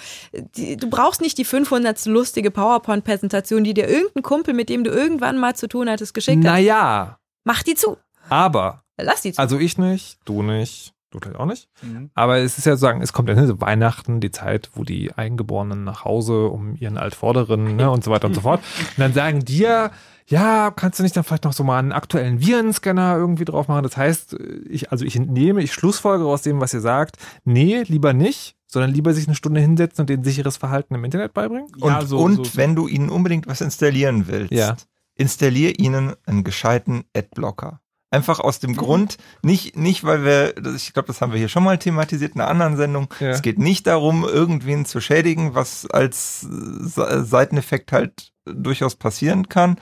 die, 0.56 0.78
du 0.78 0.90
brauchst 0.90 1.22
nicht 1.22 1.38
die 1.38 1.46
500. 1.46 2.06
lustige 2.06 2.52
PowerPoint-Präsentation, 2.52 3.64
die 3.64 3.74
dir 3.74 3.88
irgendein 3.88 4.24
Kumpel, 4.24 4.54
mit 4.54 4.70
dem 4.70 4.84
du 4.84 4.92
irgendwann 4.92 5.38
mal 5.38 5.56
zu 5.56 5.68
tun 5.68 5.90
hattest, 5.90 6.14
geschickt 6.14 6.38
hat. 6.46 6.54
Naja, 6.54 7.18
Mach 7.46 7.64
die 7.64 7.76
zu. 7.76 7.98
aber, 8.30 8.84
Lass 8.98 9.22
die 9.22 9.34
zu. 9.34 9.40
also 9.42 9.58
ich 9.60 9.78
nicht, 9.78 10.20
du 10.26 10.44
nicht, 10.44 10.94
du 11.12 11.20
vielleicht 11.20 11.38
auch 11.40 11.46
nicht. 11.46 11.68
Mhm. 11.82 12.10
Aber 12.14 12.38
es 12.38 12.58
ist 12.58 12.66
ja 12.66 12.74
sozusagen, 12.74 13.02
es 13.02 13.12
kommt 13.14 13.28
ja 13.30 13.36
ne, 13.36 13.48
so 13.48 13.60
Weihnachten, 13.60 14.20
die 14.22 14.32
Zeit, 14.32 14.70
wo 14.76 14.84
die 14.84 15.12
Eingeborenen 15.14 15.84
nach 15.84 16.06
Hause 16.06 16.48
um 16.48 16.76
ihren 16.76 16.98
Altvorderen 16.98 17.76
ne, 17.76 17.90
und 17.92 18.04
so 18.04 18.12
weiter 18.12 18.28
und 18.28 18.34
so 18.34 18.42
fort. 18.42 18.62
Und 18.80 19.00
dann 19.00 19.14
sagen 19.14 19.44
dir, 19.44 19.92
ja, 20.28 20.72
kannst 20.72 21.00
du 21.00 21.04
nicht 21.04 21.16
dann 21.18 21.24
vielleicht 21.24 21.44
noch 21.44 21.54
so 21.54 21.64
mal 21.64 21.80
einen 21.80 21.92
aktuellen 21.92 22.40
Virenscanner 22.40 23.16
irgendwie 23.18 23.46
drauf 23.46 23.68
machen? 23.68 23.84
Das 23.84 23.98
heißt, 23.98 24.36
ich, 24.70 24.92
also 24.92 25.06
ich 25.06 25.16
entnehme, 25.16 25.62
ich 25.62 25.74
schlussfolgere 25.74 26.28
aus 26.30 26.42
dem, 26.42 26.60
was 26.62 26.74
ihr 26.74 26.82
sagt, 26.82 27.18
nee, 27.44 27.84
lieber 27.88 28.14
nicht, 28.14 28.56
sondern 28.68 28.92
lieber 28.92 29.14
sich 29.14 29.28
eine 29.28 29.36
Stunde 29.36 29.62
hinsetzen 29.62 30.04
und 30.04 30.10
denen 30.10 30.24
sicheres 30.24 30.58
Verhalten 30.58 30.96
im 30.96 31.04
Internet 31.06 31.34
beibringen? 31.34 31.68
Und, 31.80 31.90
Ja, 31.92 32.06
so- 32.06 32.20
und 32.20 32.36
so- 32.38 32.44
so. 32.46 32.58
wenn 32.58 32.76
du 32.76 32.88
ihnen 32.88 33.10
unbedingt 33.10 33.48
was 33.48 33.62
installieren 33.62 34.28
willst, 34.28 34.52
Ja. 34.54 34.76
installier 35.16 35.78
ihnen 35.80 36.14
einen 36.26 36.44
gescheiten 36.44 37.04
Adblocker. 37.16 37.80
Einfach 38.10 38.40
aus 38.40 38.60
dem 38.60 38.76
Grund, 38.76 39.18
nicht, 39.42 39.76
nicht 39.76 40.04
weil 40.04 40.24
wir, 40.24 40.54
ich 40.76 40.94
glaube, 40.94 41.08
das 41.08 41.20
haben 41.20 41.32
wir 41.32 41.40
hier 41.40 41.50
schon 41.50 41.64
mal 41.64 41.80
thematisiert 41.80 42.36
in 42.36 42.42
einer 42.42 42.50
anderen 42.50 42.78
Sendung. 42.78 43.08
Ja. 43.20 43.30
Es 43.30 43.42
geht 43.42 43.58
nicht 43.58 43.88
darum, 43.88 44.24
irgendwen 44.24 44.86
zu 44.86 45.02
schädigen, 45.02 45.56
was 45.56 45.88
als 45.90 46.46
Seiteneffekt 46.48 47.92
halt 47.92 48.32
durchaus 48.46 48.96
passieren 48.96 49.50
kann. 49.50 49.78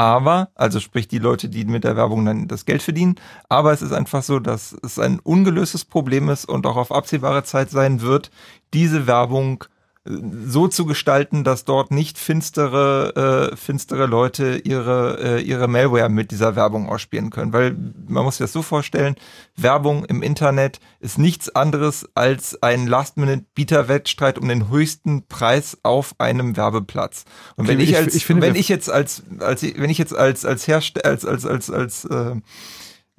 Aber, 0.00 0.48
also 0.54 0.80
sprich 0.80 1.08
die 1.08 1.18
Leute, 1.18 1.50
die 1.50 1.66
mit 1.66 1.84
der 1.84 1.94
Werbung 1.94 2.24
dann 2.24 2.48
das 2.48 2.64
Geld 2.64 2.80
verdienen. 2.80 3.16
Aber 3.50 3.70
es 3.70 3.82
ist 3.82 3.92
einfach 3.92 4.22
so, 4.22 4.38
dass 4.38 4.74
es 4.82 4.98
ein 4.98 5.20
ungelöstes 5.20 5.84
Problem 5.84 6.30
ist 6.30 6.46
und 6.46 6.64
auch 6.64 6.76
auf 6.76 6.90
absehbare 6.90 7.44
Zeit 7.44 7.68
sein 7.68 8.00
wird, 8.00 8.30
diese 8.72 9.06
Werbung 9.06 9.62
so 10.04 10.66
zu 10.66 10.86
gestalten, 10.86 11.44
dass 11.44 11.66
dort 11.66 11.90
nicht 11.90 12.16
finstere, 12.16 13.50
äh, 13.52 13.56
finstere 13.56 14.06
Leute 14.06 14.56
ihre, 14.64 15.18
äh, 15.20 15.42
ihre 15.42 15.68
Malware 15.68 16.08
mit 16.08 16.30
dieser 16.30 16.56
Werbung 16.56 16.88
ausspielen 16.88 17.28
können. 17.28 17.52
Weil 17.52 17.76
man 18.08 18.24
muss 18.24 18.38
sich 18.38 18.44
das 18.44 18.52
so 18.52 18.62
vorstellen, 18.62 19.16
Werbung 19.56 20.06
im 20.06 20.22
Internet 20.22 20.80
ist 21.00 21.18
nichts 21.18 21.54
anderes 21.54 22.08
als 22.14 22.62
ein 22.62 22.86
Last-Minute-Bieter-Wettstreit 22.86 24.38
um 24.38 24.48
den 24.48 24.70
höchsten 24.70 25.26
Preis 25.26 25.76
auf 25.82 26.14
einem 26.18 26.56
Werbeplatz. 26.56 27.24
Und 27.56 27.66
okay, 27.66 27.74
wenn 27.74 27.80
ich, 27.80 27.90
ich 27.90 27.96
als, 27.98 28.14
ich 28.14 28.24
finde, 28.24 28.46
wenn 28.46 28.54
ich 28.54 28.70
jetzt 28.70 28.88
als, 28.88 29.22
als, 29.38 29.62
wenn 29.62 29.90
ich 29.90 29.98
jetzt 29.98 30.14
als, 30.14 30.46
als 30.46 30.66
Hersteller, 30.66 31.04
als, 31.04 31.26
als, 31.26 31.44
als, 31.44 31.70
als, 31.70 32.04
äh, 32.06 32.36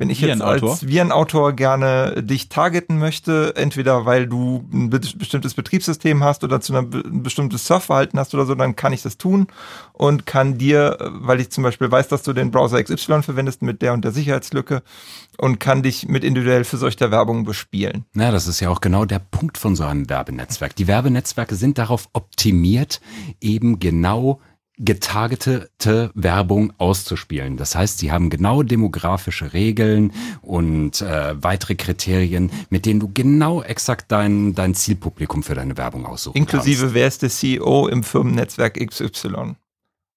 wenn 0.02 0.10
ich 0.10 0.19
jetzt 0.19 0.41
als 0.41 0.88
Virenautor 0.88 1.53
gerne 1.53 2.23
dich 2.23 2.49
targeten 2.49 2.98
möchte, 2.98 3.53
entweder 3.56 4.03
weil 4.07 4.26
du 4.26 4.68
ein 4.73 4.90
bestimmtes 4.90 5.53
Betriebssystem 5.53 6.23
hast 6.23 6.44
oder 6.44 6.60
zu 6.60 6.76
einem 6.76 6.90
ein 6.91 7.22
bestimmtes 7.22 7.68
Surfverhalten 7.68 8.19
hast 8.19 8.34
oder 8.34 8.48
so, 8.48 8.56
dann 8.56 8.76
kann 8.76 8.94
ich 8.94 9.03
das 9.03 9.19
tun 9.19 9.45
und 9.94 10.26
kann 10.26 10.57
dir, 10.57 10.98
weil 10.99 11.40
ich 11.40 11.52
zum 11.52 11.64
Beispiel 11.64 11.91
weiß, 11.91 12.07
dass 12.07 12.23
du 12.23 12.34
den 12.34 12.49
Browser 12.49 12.84
XY 12.84 13.22
verwendest 13.22 13.61
mit 13.61 13.84
der 13.84 13.94
und 13.94 14.03
der 14.03 14.11
Sicherheitslücke 14.11 14.82
und 15.38 15.60
kann 15.60 15.84
dich 15.84 16.07
mit 16.07 16.23
individuell 16.23 16.64
für 16.64 16.78
solche 16.78 17.11
Werbung 17.11 17.44
bespielen. 17.44 18.06
Na, 18.15 18.32
das 18.32 18.48
ist 18.48 18.60
ja 18.60 18.69
auch 18.69 18.82
genau 18.82 19.06
der 19.06 19.19
Punkt 19.19 19.60
von 19.60 19.76
so 19.76 19.84
einem 19.84 20.10
Werbenetzwerk. 20.10 20.76
Die 20.76 20.88
Werbenetzwerke 20.88 21.53
sind 21.53 21.78
darauf 21.78 22.10
optimiert, 22.14 23.02
eben 23.40 23.78
genau 23.78 24.40
getargetete 24.84 26.12
Werbung 26.16 26.74
auszuspielen. 26.78 27.56
Das 27.56 27.76
heißt, 27.76 27.99
sie 27.99 28.12
haben 28.12 28.30
genau 28.30 28.64
demografische 28.64 29.53
Regeln 29.53 30.12
und 30.41 31.02
äh, 31.02 31.36
weitere 31.41 31.76
Kriterien, 31.76 32.52
mit 32.70 32.86
denen 32.86 32.99
du 32.99 33.12
genau 33.14 33.62
exakt 33.62 34.12
dein, 34.12 34.56
dein 34.56 34.74
Zielpublikum 34.74 35.44
für 35.44 35.53
deine 35.53 35.78
Werbung 35.78 36.06
aussuchen 36.06 36.36
Inklusive, 36.38 36.82
kannst. 36.82 36.95
wer 36.95 37.08
ist 37.08 37.22
der 37.22 37.30
CEO 37.30 37.88
im 37.88 38.03
Firmennetzwerk 38.03 38.76
XY? 38.86 39.56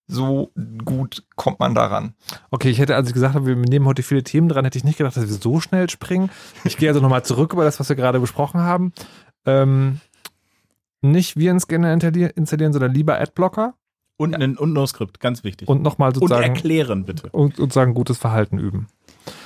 So 0.06 0.50
gut 0.84 1.24
kommt 1.36 1.60
man 1.60 1.74
daran. 1.74 2.14
Okay, 2.50 2.68
ich 2.68 2.78
hätte, 2.78 2.94
als 2.94 3.08
ich 3.08 3.14
gesagt 3.14 3.34
habe, 3.34 3.46
wir 3.46 3.56
nehmen 3.56 3.86
heute 3.86 4.02
viele 4.02 4.22
Themen 4.22 4.48
dran, 4.48 4.64
hätte 4.64 4.78
ich 4.78 4.84
nicht 4.84 4.98
gedacht, 4.98 5.16
dass 5.16 5.26
wir 5.26 5.34
so 5.34 5.60
schnell 5.60 5.88
springen. 5.88 6.30
Ich 6.64 6.76
gehe 6.76 6.88
also 6.88 7.00
nochmal 7.00 7.24
zurück 7.24 7.52
über 7.52 7.64
das, 7.64 7.80
was 7.80 7.88
wir 7.88 7.96
gerade 7.96 8.20
besprochen 8.20 8.60
haben. 8.60 8.92
Ähm, 9.46 10.00
nicht 11.00 11.36
Virenscanner 11.36 11.92
installieren, 11.92 12.72
sondern 12.72 12.92
lieber 12.92 13.18
Adblocker. 13.20 13.74
Und, 14.16 14.32
ja. 14.32 14.38
ein, 14.38 14.56
und 14.56 14.72
NoScript, 14.72 15.20
ganz 15.20 15.42
wichtig. 15.44 15.68
Und 15.68 15.82
nochmal 15.82 16.14
sozusagen. 16.14 16.42
Und 16.42 16.48
erklären, 16.56 17.04
bitte. 17.04 17.28
Und 17.30 17.56
sozusagen 17.56 17.94
gutes 17.94 18.18
Verhalten 18.18 18.58
üben. 18.58 18.86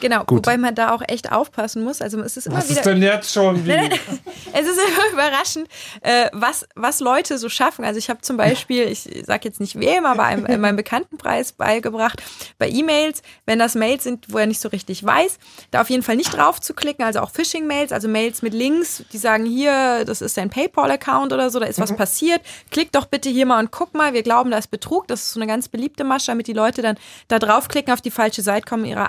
Genau, 0.00 0.24
Gut. 0.24 0.38
wobei 0.38 0.56
man 0.58 0.74
da 0.74 0.92
auch 0.92 1.02
echt 1.06 1.32
aufpassen 1.32 1.82
muss. 1.82 2.00
Also 2.00 2.20
es 2.20 2.36
ist 2.36 2.46
immer 2.46 2.58
was 2.58 2.68
wieder. 2.68 2.80
Was 2.80 2.86
ist 2.86 2.92
denn 2.92 3.02
jetzt 3.02 3.32
schon? 3.32 3.64
Wie? 3.66 3.70
es 3.70 4.66
ist 4.66 4.78
immer 4.78 5.12
überraschend, 5.12 5.68
äh, 6.02 6.28
was, 6.32 6.66
was 6.74 7.00
Leute 7.00 7.38
so 7.38 7.48
schaffen. 7.48 7.84
Also 7.84 7.98
ich 7.98 8.10
habe 8.10 8.20
zum 8.20 8.36
Beispiel, 8.36 8.84
ich 8.84 9.08
sage 9.24 9.48
jetzt 9.48 9.60
nicht 9.60 9.78
wem, 9.78 10.06
aber 10.06 10.24
einem, 10.24 10.46
in 10.46 10.60
meinem 10.60 10.76
Bekanntenpreis 10.76 11.52
beigebracht, 11.52 12.22
bei 12.58 12.68
E-Mails, 12.68 13.22
wenn 13.46 13.58
das 13.58 13.74
Mails 13.74 14.04
sind, 14.04 14.32
wo 14.32 14.38
er 14.38 14.46
nicht 14.46 14.60
so 14.60 14.68
richtig 14.68 15.04
weiß, 15.04 15.38
da 15.70 15.80
auf 15.80 15.90
jeden 15.90 16.02
Fall 16.02 16.16
nicht 16.16 16.36
drauf 16.36 16.60
zu 16.60 16.74
klicken. 16.74 17.04
Also 17.04 17.20
auch 17.20 17.30
Phishing-Mails, 17.30 17.92
also 17.92 18.08
Mails 18.08 18.42
mit 18.42 18.54
Links, 18.54 19.04
die 19.12 19.18
sagen 19.18 19.44
hier, 19.44 20.04
das 20.04 20.20
ist 20.20 20.36
dein 20.36 20.50
PayPal-Account 20.50 21.32
oder 21.32 21.50
so, 21.50 21.60
da 21.60 21.66
ist 21.66 21.80
was 21.80 21.92
mhm. 21.92 21.96
passiert. 21.96 22.40
Klick 22.70 22.92
doch 22.92 23.06
bitte 23.06 23.28
hier 23.28 23.46
mal 23.46 23.58
und 23.58 23.70
guck 23.70 23.94
mal, 23.94 24.12
wir 24.12 24.22
glauben, 24.22 24.50
da 24.50 24.58
ist 24.58 24.70
Betrug. 24.70 25.08
Das 25.08 25.22
ist 25.22 25.32
so 25.32 25.40
eine 25.40 25.46
ganz 25.46 25.68
beliebte 25.68 26.04
Masche, 26.04 26.26
damit 26.28 26.46
die 26.46 26.52
Leute 26.52 26.82
dann 26.82 26.96
da 27.28 27.38
draufklicken, 27.38 27.92
auf 27.92 28.00
die 28.00 28.10
falsche 28.10 28.42
Seite 28.42 28.66
kommen, 28.66 28.84
ihre 28.84 29.08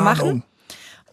Eingaben 0.00 0.26
machen 0.28 0.44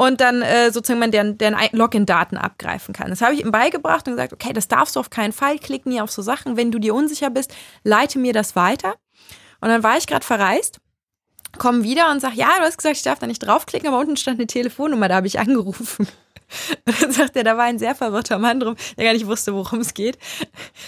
und 0.02 0.20
dann 0.20 0.42
äh, 0.42 0.72
sozusagen 0.72 1.00
man 1.00 1.12
deren, 1.12 1.38
deren 1.38 1.56
Login-Daten 1.74 2.38
abgreifen 2.38 2.94
kann. 2.94 3.10
Das 3.10 3.22
habe 3.22 3.36
ich 3.36 3.42
ihm 3.42 3.52
beigebracht 3.52 4.08
und 4.08 4.16
gesagt, 4.16 4.34
okay, 4.34 4.52
das 4.52 4.68
darfst 4.68 4.96
du 4.96 5.00
auf 5.00 5.12
keinen 5.12 5.32
Fall, 5.32 5.60
klick 5.60 5.86
nie 5.86 6.02
auf 6.02 6.12
so 6.12 6.22
Sachen. 6.22 6.58
Wenn 6.58 6.72
du 6.72 6.80
dir 6.80 6.96
unsicher 6.96 7.30
bist, 7.30 7.54
leite 7.84 8.18
mir 8.18 8.34
das 8.34 8.56
weiter. 8.56 8.96
Und 9.60 9.70
dann 9.70 9.84
war 9.84 9.98
ich 9.98 10.08
gerade 10.08 10.26
verreist, 10.26 10.80
komme 11.60 11.84
wieder 11.84 12.10
und 12.10 12.20
sage, 12.20 12.36
ja, 12.36 12.50
du 12.58 12.64
hast 12.64 12.78
gesagt, 12.78 12.96
ich 12.96 13.04
darf 13.04 13.20
da 13.20 13.28
nicht 13.28 13.46
draufklicken, 13.46 13.90
aber 13.90 14.00
unten 14.00 14.18
stand 14.18 14.40
eine 14.40 14.48
Telefonnummer, 14.48 15.08
da 15.08 15.16
habe 15.16 15.28
ich 15.28 15.40
angerufen. 15.40 16.08
Und 16.88 17.02
dann 17.02 17.12
sagt 17.12 17.36
er, 17.36 17.44
da 17.44 17.58
war 17.58 17.66
ein 17.66 17.80
sehr 17.80 17.96
verwirrter 17.96 18.38
Mann 18.38 18.60
drum, 18.60 18.76
der 18.98 19.06
gar 19.06 19.14
nicht 19.14 19.28
wusste, 19.28 19.54
worum 19.54 19.80
es 19.80 19.94
geht. 19.94 20.18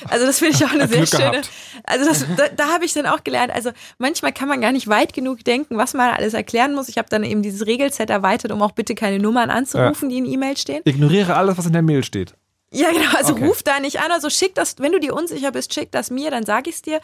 Also 0.09 0.25
das 0.25 0.39
finde 0.39 0.55
ich 0.55 0.65
auch 0.65 0.71
eine 0.71 0.87
sehr 0.87 1.05
schöne. 1.05 1.31
Gehabt. 1.31 1.49
Also 1.83 2.05
das, 2.05 2.25
da, 2.37 2.47
da 2.49 2.67
habe 2.69 2.85
ich 2.85 2.93
dann 2.93 3.05
auch 3.05 3.23
gelernt. 3.23 3.53
Also 3.53 3.71
manchmal 3.97 4.33
kann 4.33 4.47
man 4.47 4.61
gar 4.61 4.71
nicht 4.71 4.87
weit 4.87 5.13
genug 5.13 5.43
denken, 5.43 5.77
was 5.77 5.93
man 5.93 6.13
alles 6.13 6.33
erklären 6.33 6.73
muss. 6.73 6.89
Ich 6.89 6.97
habe 6.97 7.09
dann 7.09 7.23
eben 7.23 7.41
dieses 7.41 7.65
Regelset 7.65 8.09
erweitert, 8.09 8.51
um 8.51 8.61
auch 8.61 8.71
bitte 8.71 8.95
keine 8.95 9.19
Nummern 9.19 9.49
anzurufen, 9.49 10.09
ja. 10.09 10.15
die 10.15 10.17
in 10.19 10.33
E-Mail 10.33 10.57
stehen. 10.57 10.81
Ignoriere 10.85 11.35
alles, 11.35 11.57
was 11.57 11.65
in 11.65 11.73
der 11.73 11.81
Mail 11.81 12.03
steht. 12.03 12.35
Ja, 12.71 12.91
genau. 12.91 13.15
Also 13.15 13.33
okay. 13.33 13.45
ruf 13.45 13.63
da 13.63 13.79
nicht 13.79 13.99
an. 13.99 14.11
Also 14.11 14.29
schick 14.29 14.55
das, 14.55 14.75
wenn 14.79 14.91
du 14.91 14.99
dir 14.99 15.13
unsicher 15.13 15.51
bist, 15.51 15.73
schick 15.73 15.91
das 15.91 16.09
mir, 16.09 16.31
dann 16.31 16.45
sage 16.45 16.69
ich 16.69 16.77
es 16.77 16.81
dir. 16.81 16.99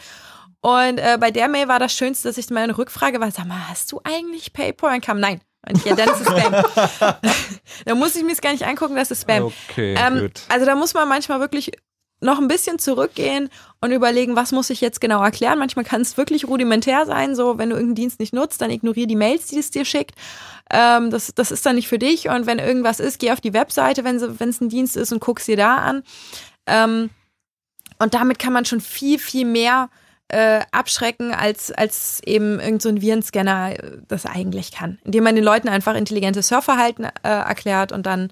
Und 0.62 0.98
äh, 0.98 1.18
bei 1.20 1.32
der 1.32 1.48
Mail 1.48 1.68
war 1.68 1.80
das 1.80 1.94
Schönste, 1.94 2.28
dass 2.28 2.38
ich 2.38 2.50
meine 2.50 2.78
Rückfrage 2.78 3.22
war, 3.22 3.32
sag 3.32 3.46
mal, 3.46 3.70
hast 3.70 3.92
du 3.92 4.02
eigentlich 4.04 4.52
PayPal? 4.52 4.96
Und 4.96 5.06
kam, 5.06 5.20
nein. 5.20 5.42
Ja, 5.86 5.96
dann 5.96 6.10
ist 6.10 6.22
es 6.22 6.28
Spam. 6.28 7.16
da 7.86 7.96
muss 7.96 8.16
ich 8.16 8.24
mir 8.24 8.32
es 8.32 8.42
gar 8.42 8.52
nicht 8.52 8.66
angucken, 8.66 8.96
das 8.96 9.12
ist 9.12 9.22
Spam. 9.22 9.44
Okay, 9.70 9.96
ähm, 9.98 10.20
gut. 10.22 10.42
Also 10.50 10.66
da 10.66 10.76
muss 10.76 10.94
man 10.94 11.08
manchmal 11.08 11.40
wirklich 11.40 11.72
noch 12.22 12.40
ein 12.40 12.48
bisschen 12.48 12.80
zurückgehen 12.80 13.50
und 13.82 13.92
überlegen, 13.92 14.36
was 14.36 14.52
muss 14.52 14.70
ich 14.70 14.82
jetzt 14.82 15.00
genau 15.00 15.24
erklären. 15.24 15.58
Manchmal 15.58 15.86
kann 15.86 16.02
es 16.02 16.18
wirklich 16.18 16.48
rudimentär 16.48 17.06
sein, 17.06 17.36
so 17.36 17.58
wenn 17.58 17.70
du 17.70 17.76
irgendeinen 17.76 17.96
Dienst 17.96 18.20
nicht 18.20 18.34
nutzt, 18.34 18.62
dann 18.62 18.72
ignoriere 18.72 19.08
die 19.08 19.16
Mails, 19.16 19.48
die 19.48 19.60
es 19.60 19.72
dir 19.72 19.86
schickt. 19.86 20.16
Ähm, 20.70 21.12
das, 21.12 21.34
das 21.34 21.52
ist 21.52 21.66
dann 21.66 21.76
nicht 21.76 21.88
für 21.88 22.00
dich. 22.00 22.28
Und 22.28 22.46
wenn 22.46 22.60
irgendwas 22.60 23.00
ist, 23.00 23.20
geh 23.20 23.32
auf 23.32 23.42
die 23.42 23.54
Webseite, 23.54 24.04
wenn 24.04 24.18
es 24.18 24.62
ein 24.62 24.70
Dienst 24.70 24.98
ist 24.98 25.14
und 25.14 25.20
guck 25.20 25.44
dir 25.44 25.58
da 25.58 25.78
an. 25.78 26.04
Ähm, 26.68 27.10
und 28.00 28.14
damit 28.14 28.40
kann 28.40 28.54
man 28.54 28.66
schon 28.66 28.82
viel, 28.82 29.20
viel 29.20 29.46
mehr 29.46 29.90
äh, 30.30 30.62
abschrecken, 30.72 31.34
als, 31.34 31.72
als 31.72 32.22
eben 32.26 32.60
irgendein 32.60 32.98
so 32.98 33.02
Virenscanner 33.02 33.72
äh, 33.72 33.98
das 34.08 34.26
eigentlich 34.26 34.72
kann. 34.72 35.00
Indem 35.04 35.24
man 35.24 35.36
den 35.36 35.44
Leuten 35.44 35.70
einfach 35.70 35.96
intelligentes 35.96 36.48
Surfverhalten 36.48 37.06
äh, 37.06 37.10
erklärt 37.24 37.92
und 37.92 38.06
dann 38.06 38.32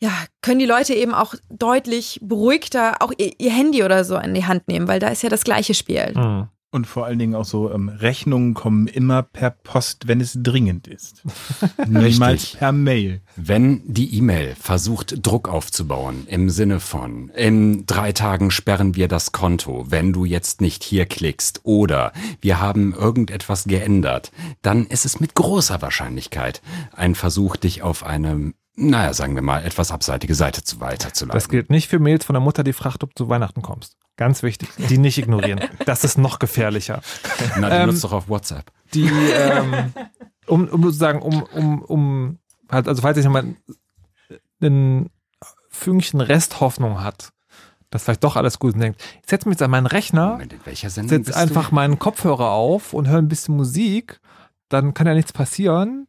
ja, 0.00 0.10
können 0.42 0.58
die 0.58 0.66
Leute 0.66 0.94
eben 0.94 1.14
auch 1.14 1.34
deutlich 1.48 2.20
beruhigter 2.22 3.00
auch 3.00 3.12
ihr, 3.16 3.32
ihr, 3.38 3.50
Handy 3.50 3.84
oder 3.84 4.04
so 4.04 4.18
in 4.18 4.34
die 4.34 4.44
Hand 4.44 4.68
nehmen, 4.68 4.86
weil 4.86 5.00
da 5.00 5.08
ist 5.08 5.22
ja 5.22 5.28
das 5.28 5.44
gleiche 5.44 5.74
Spiel. 5.74 6.12
Mhm. 6.14 6.48
Und 6.74 6.88
vor 6.88 7.06
allen 7.06 7.20
Dingen 7.20 7.36
auch 7.36 7.44
so, 7.44 7.72
ähm, 7.72 7.88
Rechnungen 7.88 8.52
kommen 8.52 8.88
immer 8.88 9.22
per 9.22 9.50
Post, 9.50 10.08
wenn 10.08 10.20
es 10.20 10.36
dringend 10.42 10.88
ist. 10.88 11.22
Niemals 11.86 12.56
per 12.56 12.72
Mail. 12.72 13.20
Wenn 13.36 13.82
die 13.84 14.18
E-Mail 14.18 14.56
versucht, 14.56 15.24
Druck 15.24 15.48
aufzubauen, 15.48 16.26
im 16.26 16.50
Sinne 16.50 16.80
von, 16.80 17.28
in 17.28 17.86
drei 17.86 18.10
Tagen 18.10 18.50
sperren 18.50 18.96
wir 18.96 19.06
das 19.06 19.30
Konto, 19.30 19.86
wenn 19.88 20.12
du 20.12 20.24
jetzt 20.24 20.60
nicht 20.60 20.82
hier 20.82 21.06
klickst, 21.06 21.60
oder 21.62 22.12
wir 22.40 22.60
haben 22.60 22.92
irgendetwas 22.92 23.66
geändert, 23.66 24.32
dann 24.62 24.84
ist 24.88 25.04
es 25.04 25.20
mit 25.20 25.36
großer 25.36 25.80
Wahrscheinlichkeit 25.80 26.60
ein 26.90 27.14
Versuch, 27.14 27.54
dich 27.54 27.82
auf 27.82 28.04
eine 28.04 28.52
naja, 28.76 29.12
sagen 29.14 29.34
wir 29.34 29.42
mal, 29.42 29.64
etwas 29.64 29.92
abseitige 29.92 30.34
Seite 30.34 30.64
zu 30.64 30.80
weiterzuleiten. 30.80 31.38
Das 31.38 31.48
gilt 31.48 31.70
nicht 31.70 31.88
für 31.88 31.98
Mails 32.00 32.24
von 32.24 32.34
der 32.34 32.40
Mutter, 32.40 32.64
die 32.64 32.72
fragt, 32.72 33.04
ob 33.04 33.14
du 33.14 33.24
zu 33.24 33.28
Weihnachten 33.28 33.62
kommst. 33.62 33.96
Ganz 34.16 34.42
wichtig. 34.42 34.68
Die 34.88 34.98
nicht 34.98 35.18
ignorieren. 35.18 35.60
Das 35.86 36.02
ist 36.02 36.18
noch 36.18 36.38
gefährlicher. 36.38 37.02
Na, 37.58 37.68
die 37.68 37.76
ähm, 37.76 37.86
nutzt 37.86 38.04
doch 38.04 38.12
auf 38.12 38.28
WhatsApp. 38.28 38.70
Die, 38.94 39.06
ähm, 39.06 39.92
um, 40.46 40.68
um 40.68 40.82
sozusagen, 40.82 41.20
um, 41.20 41.42
um, 41.42 41.82
um, 41.82 42.38
halt, 42.70 42.88
also 42.88 43.02
falls 43.02 43.18
ich 43.18 43.24
nochmal 43.24 43.54
ein 44.62 45.10
Fünkchen 45.68 46.20
Resthoffnung 46.20 47.02
hat, 47.02 47.32
dass 47.90 48.04
vielleicht 48.04 48.24
doch 48.24 48.36
alles 48.36 48.58
gut 48.58 48.74
ist, 48.74 48.80
denkt, 48.80 49.02
ich 49.22 49.30
setze 49.30 49.48
mich 49.48 49.54
jetzt 49.54 49.62
an 49.62 49.70
meinen 49.70 49.86
Rechner, 49.86 50.32
Moment, 50.32 51.26
setze 51.26 51.36
einfach 51.36 51.68
du? 51.68 51.74
meinen 51.74 51.98
Kopfhörer 51.98 52.50
auf 52.50 52.92
und 52.92 53.08
höre 53.08 53.18
ein 53.18 53.28
bisschen 53.28 53.56
Musik, 53.56 54.20
dann 54.68 54.94
kann 54.94 55.06
ja 55.06 55.14
nichts 55.14 55.32
passieren. 55.32 56.06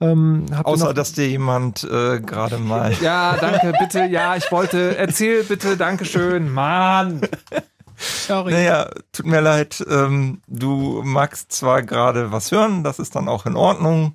Ähm, 0.00 0.46
Außer, 0.62 0.94
dass 0.94 1.12
dir 1.12 1.28
jemand 1.28 1.82
äh, 1.84 2.20
gerade 2.20 2.58
mal. 2.58 2.92
Ja, 3.00 3.36
danke, 3.40 3.72
bitte. 3.78 4.04
Ja, 4.04 4.36
ich 4.36 4.50
wollte. 4.52 4.96
Erzähl 4.96 5.42
bitte, 5.42 5.76
Dankeschön. 5.76 6.52
Mann. 6.52 7.20
Sorry. 7.96 8.52
Naja, 8.52 8.90
tut 9.12 9.26
mir 9.26 9.40
leid. 9.40 9.84
Ähm, 9.90 10.40
du 10.46 11.02
magst 11.04 11.50
zwar 11.50 11.82
gerade 11.82 12.30
was 12.30 12.52
hören, 12.52 12.84
das 12.84 13.00
ist 13.00 13.16
dann 13.16 13.28
auch 13.28 13.44
in 13.44 13.56
Ordnung. 13.56 14.14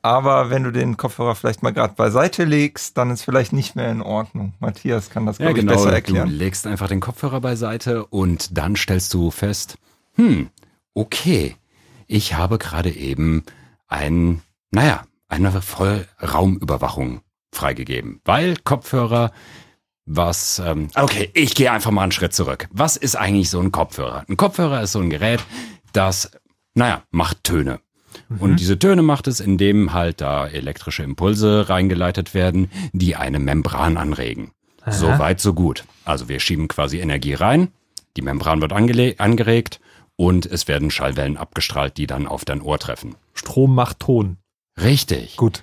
Aber 0.00 0.50
wenn 0.50 0.62
du 0.62 0.70
den 0.70 0.96
Kopfhörer 0.96 1.34
vielleicht 1.34 1.64
mal 1.64 1.72
gerade 1.72 1.94
beiseite 1.94 2.44
legst, 2.44 2.96
dann 2.96 3.10
ist 3.10 3.22
vielleicht 3.22 3.52
nicht 3.52 3.74
mehr 3.74 3.90
in 3.90 4.02
Ordnung. 4.02 4.54
Matthias 4.60 5.10
kann 5.10 5.26
das, 5.26 5.38
ja, 5.38 5.50
genau, 5.50 5.72
ich, 5.72 5.78
besser 5.78 5.92
erklären. 5.92 6.28
Du 6.28 6.34
legst 6.36 6.68
einfach 6.68 6.86
den 6.86 7.00
Kopfhörer 7.00 7.40
beiseite 7.40 8.06
und 8.06 8.56
dann 8.56 8.76
stellst 8.76 9.12
du 9.12 9.32
fest, 9.32 9.78
hm, 10.14 10.50
okay, 10.94 11.56
ich 12.06 12.34
habe 12.34 12.58
gerade 12.58 12.92
eben 12.92 13.42
ein 13.88 14.42
naja, 14.76 15.04
eine 15.28 15.60
Vollraumüberwachung 15.60 17.22
freigegeben, 17.52 18.20
weil 18.24 18.56
Kopfhörer 18.56 19.32
was, 20.06 20.62
ähm, 20.64 20.88
okay, 20.94 21.30
ich 21.34 21.54
gehe 21.54 21.72
einfach 21.72 21.90
mal 21.90 22.04
einen 22.04 22.12
Schritt 22.12 22.32
zurück. 22.32 22.68
Was 22.70 22.96
ist 22.96 23.16
eigentlich 23.16 23.50
so 23.50 23.60
ein 23.60 23.72
Kopfhörer? 23.72 24.24
Ein 24.28 24.36
Kopfhörer 24.36 24.82
ist 24.82 24.92
so 24.92 25.00
ein 25.00 25.10
Gerät, 25.10 25.40
das, 25.92 26.30
naja, 26.74 27.02
macht 27.10 27.42
Töne. 27.42 27.80
Mhm. 28.28 28.38
Und 28.38 28.60
diese 28.60 28.78
Töne 28.78 29.02
macht 29.02 29.26
es, 29.26 29.40
indem 29.40 29.92
halt 29.92 30.20
da 30.20 30.46
elektrische 30.46 31.02
Impulse 31.02 31.68
reingeleitet 31.68 32.34
werden, 32.34 32.70
die 32.92 33.16
eine 33.16 33.40
Membran 33.40 33.96
anregen. 33.96 34.52
Aha. 34.82 34.92
So 34.92 35.06
weit, 35.18 35.40
so 35.40 35.54
gut. 35.54 35.84
Also 36.04 36.28
wir 36.28 36.38
schieben 36.38 36.68
quasi 36.68 37.00
Energie 37.00 37.34
rein, 37.34 37.72
die 38.16 38.22
Membran 38.22 38.60
wird 38.60 38.72
angeregt 38.72 39.80
und 40.14 40.46
es 40.46 40.68
werden 40.68 40.90
Schallwellen 40.90 41.36
abgestrahlt, 41.36 41.96
die 41.96 42.06
dann 42.06 42.28
auf 42.28 42.44
dein 42.44 42.62
Ohr 42.62 42.78
treffen. 42.78 43.16
Strom 43.34 43.74
macht 43.74 44.00
Ton. 44.00 44.38
Richtig. 44.80 45.36
Gut. 45.36 45.62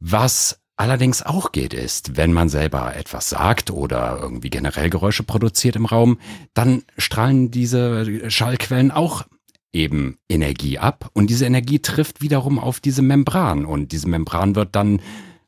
Was 0.00 0.60
allerdings 0.76 1.22
auch 1.22 1.52
geht, 1.52 1.74
ist, 1.74 2.16
wenn 2.16 2.32
man 2.32 2.48
selber 2.48 2.96
etwas 2.96 3.28
sagt 3.30 3.70
oder 3.70 4.18
irgendwie 4.20 4.50
generell 4.50 4.90
Geräusche 4.90 5.22
produziert 5.22 5.76
im 5.76 5.86
Raum, 5.86 6.18
dann 6.54 6.82
strahlen 6.98 7.50
diese 7.50 8.30
Schallquellen 8.30 8.90
auch 8.90 9.24
eben 9.72 10.18
Energie 10.28 10.78
ab 10.78 11.10
und 11.12 11.30
diese 11.30 11.46
Energie 11.46 11.78
trifft 11.78 12.20
wiederum 12.20 12.58
auf 12.58 12.80
diese 12.80 13.02
Membran 13.02 13.64
und 13.64 13.92
diese 13.92 14.08
Membran 14.08 14.54
wird 14.54 14.74
dann 14.74 15.00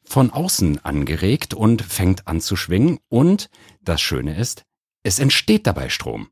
von 0.05 0.31
außen 0.31 0.85
angeregt 0.85 1.55
und 1.55 1.83
fängt 1.83 2.27
an 2.29 2.41
zu 2.41 2.57
schwingen 2.57 2.99
und 3.09 3.51
das 3.83 4.01
Schöne 4.01 4.37
ist, 4.37 4.62
es 5.03 5.19
entsteht 5.19 5.66
dabei 5.66 5.89
Strom. 5.89 6.29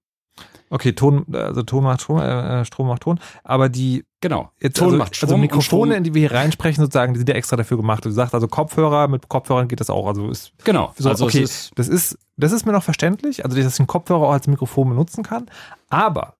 Okay, 0.70 0.92
Ton, 0.92 1.26
also 1.34 1.62
Ton 1.62 1.84
macht 1.84 2.02
Strom, 2.02 2.18
äh, 2.18 2.64
Strom 2.64 2.88
macht 2.88 3.02
Ton, 3.02 3.20
aber 3.44 3.68
die 3.68 4.04
genau 4.22 4.50
jetzt 4.60 4.78
Ton 4.78 4.86
also, 4.86 4.96
macht 4.96 5.16
Strom 5.16 5.28
also 5.28 5.36
Mikrofone, 5.36 5.96
in 5.96 6.04
die 6.04 6.14
wir 6.14 6.20
hier 6.20 6.32
reinsprechen, 6.32 6.82
sozusagen, 6.82 7.12
die 7.12 7.18
sind 7.18 7.28
ja 7.28 7.34
extra 7.34 7.56
dafür 7.56 7.76
gemacht. 7.76 8.04
Du 8.06 8.10
sagst 8.10 8.34
also 8.34 8.48
Kopfhörer, 8.48 9.08
mit 9.08 9.28
Kopfhörern 9.28 9.68
geht 9.68 9.80
das 9.80 9.90
auch. 9.90 10.06
Also 10.06 10.30
ist 10.30 10.52
genau. 10.64 10.94
So, 10.96 11.10
also 11.10 11.26
okay, 11.26 11.42
ist 11.42 11.72
das 11.74 11.88
ist 11.88 12.16
das 12.38 12.52
ist 12.52 12.64
mir 12.64 12.72
noch 12.72 12.82
verständlich, 12.82 13.44
also 13.44 13.54
dass 13.54 13.66
ich 13.66 13.76
den 13.76 13.86
Kopfhörer 13.86 14.22
auch 14.22 14.32
als 14.32 14.46
Mikrofon 14.46 14.88
benutzen 14.88 15.22
kann. 15.22 15.50
Aber 15.90 16.36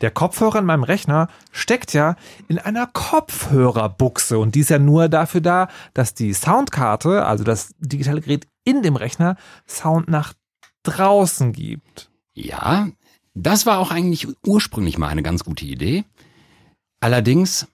der 0.00 0.10
Kopfhörer 0.10 0.60
in 0.60 0.64
meinem 0.64 0.84
Rechner 0.84 1.28
steckt 1.50 1.92
ja 1.92 2.16
in 2.48 2.58
einer 2.58 2.86
Kopfhörerbuchse 2.86 4.38
und 4.38 4.54
die 4.54 4.60
ist 4.60 4.70
ja 4.70 4.78
nur 4.78 5.08
dafür 5.08 5.40
da, 5.40 5.68
dass 5.92 6.14
die 6.14 6.32
Soundkarte, 6.32 7.26
also 7.26 7.44
das 7.44 7.74
digitale 7.80 8.20
Gerät 8.20 8.46
in 8.64 8.82
dem 8.82 8.96
Rechner, 8.96 9.36
Sound 9.66 10.08
nach 10.08 10.32
draußen 10.82 11.52
gibt. 11.52 12.10
Ja, 12.34 12.88
das 13.34 13.66
war 13.66 13.78
auch 13.78 13.90
eigentlich 13.90 14.28
ursprünglich 14.46 14.98
mal 14.98 15.08
eine 15.08 15.22
ganz 15.22 15.44
gute 15.44 15.64
Idee. 15.64 16.04
Allerdings 17.00 17.66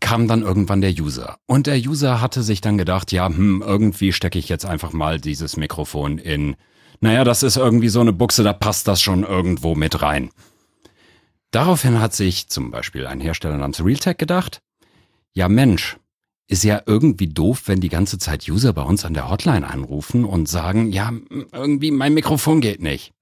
kam 0.00 0.28
dann 0.28 0.42
irgendwann 0.42 0.80
der 0.80 0.92
User. 0.92 1.38
Und 1.46 1.66
der 1.66 1.78
User 1.78 2.20
hatte 2.20 2.42
sich 2.42 2.60
dann 2.60 2.78
gedacht, 2.78 3.12
ja, 3.12 3.28
hm, 3.28 3.62
irgendwie 3.64 4.12
stecke 4.12 4.38
ich 4.38 4.48
jetzt 4.48 4.66
einfach 4.66 4.92
mal 4.92 5.20
dieses 5.20 5.56
Mikrofon 5.56 6.18
in, 6.18 6.56
naja, 7.00 7.24
das 7.24 7.42
ist 7.42 7.56
irgendwie 7.56 7.88
so 7.88 8.00
eine 8.00 8.12
Buchse, 8.12 8.42
da 8.42 8.52
passt 8.52 8.88
das 8.88 9.00
schon 9.00 9.24
irgendwo 9.24 9.74
mit 9.74 10.02
rein. 10.02 10.30
Daraufhin 11.50 12.00
hat 12.00 12.14
sich 12.14 12.48
zum 12.48 12.70
Beispiel 12.70 13.06
ein 13.06 13.20
Hersteller 13.20 13.56
namens 13.56 13.82
Realtek 13.82 14.18
gedacht, 14.18 14.60
ja 15.32 15.48
Mensch, 15.48 15.96
ist 16.48 16.64
ja 16.64 16.82
irgendwie 16.86 17.28
doof, 17.28 17.62
wenn 17.66 17.80
die 17.80 17.88
ganze 17.88 18.18
Zeit 18.18 18.48
User 18.48 18.72
bei 18.72 18.82
uns 18.82 19.04
an 19.04 19.14
der 19.14 19.30
Hotline 19.30 19.66
anrufen 19.66 20.24
und 20.24 20.48
sagen, 20.48 20.92
ja, 20.92 21.12
irgendwie 21.52 21.90
mein 21.90 22.14
Mikrofon 22.14 22.60
geht 22.60 22.80
nicht. 22.80 23.12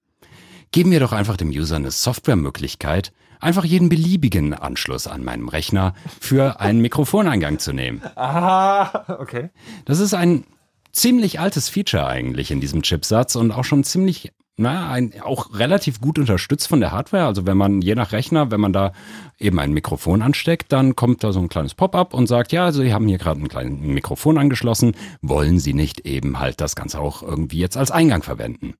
Geben 0.71 0.91
wir 0.91 0.99
doch 0.99 1.11
einfach 1.11 1.37
dem 1.37 1.49
User 1.49 1.77
eine 1.77 1.91
Softwaremöglichkeit, 1.91 3.13
einfach 3.39 3.65
jeden 3.65 3.89
beliebigen 3.89 4.53
Anschluss 4.53 5.07
an 5.07 5.23
meinem 5.23 5.47
Rechner 5.47 5.93
für 6.19 6.59
einen 6.59 6.81
Mikrofoneingang 6.81 7.59
zu 7.59 7.73
nehmen. 7.73 8.01
Ah, 8.15 9.17
okay. 9.19 9.49
Das 9.85 9.99
ist 9.99 10.13
ein 10.13 10.45
ziemlich 10.91 11.39
altes 11.39 11.69
Feature 11.69 12.07
eigentlich 12.07 12.51
in 12.51 12.61
diesem 12.61 12.81
Chipsatz 12.81 13.35
und 13.35 13.51
auch 13.51 13.65
schon 13.65 13.83
ziemlich 13.83 14.31
na, 14.57 14.89
ein, 14.89 15.13
auch 15.21 15.59
relativ 15.59 15.99
gut 15.99 16.17
unterstützt 16.17 16.67
von 16.67 16.79
der 16.79 16.91
Hardware. 16.91 17.25
Also 17.25 17.45
wenn 17.45 17.57
man 17.57 17.81
je 17.81 17.95
nach 17.95 18.13
Rechner, 18.13 18.51
wenn 18.51 18.61
man 18.61 18.71
da 18.71 18.93
eben 19.37 19.59
ein 19.59 19.73
Mikrofon 19.73 20.21
ansteckt, 20.21 20.71
dann 20.71 20.95
kommt 20.95 21.23
da 21.23 21.33
so 21.33 21.41
ein 21.41 21.49
kleines 21.49 21.75
Pop-up 21.75 22.13
und 22.13 22.27
sagt, 22.27 22.53
ja, 22.53 22.63
also 22.63 22.81
Sie 22.81 22.93
haben 22.93 23.07
hier 23.07 23.17
gerade 23.17 23.41
ein 23.41 23.49
kleines 23.49 23.77
Mikrofon 23.81 24.37
angeschlossen, 24.37 24.95
wollen 25.21 25.59
Sie 25.59 25.73
nicht 25.73 26.01
eben 26.01 26.39
halt 26.39 26.61
das 26.61 26.75
Ganze 26.75 26.99
auch 26.99 27.21
irgendwie 27.21 27.59
jetzt 27.59 27.75
als 27.75 27.91
Eingang 27.91 28.23
verwenden? 28.23 28.75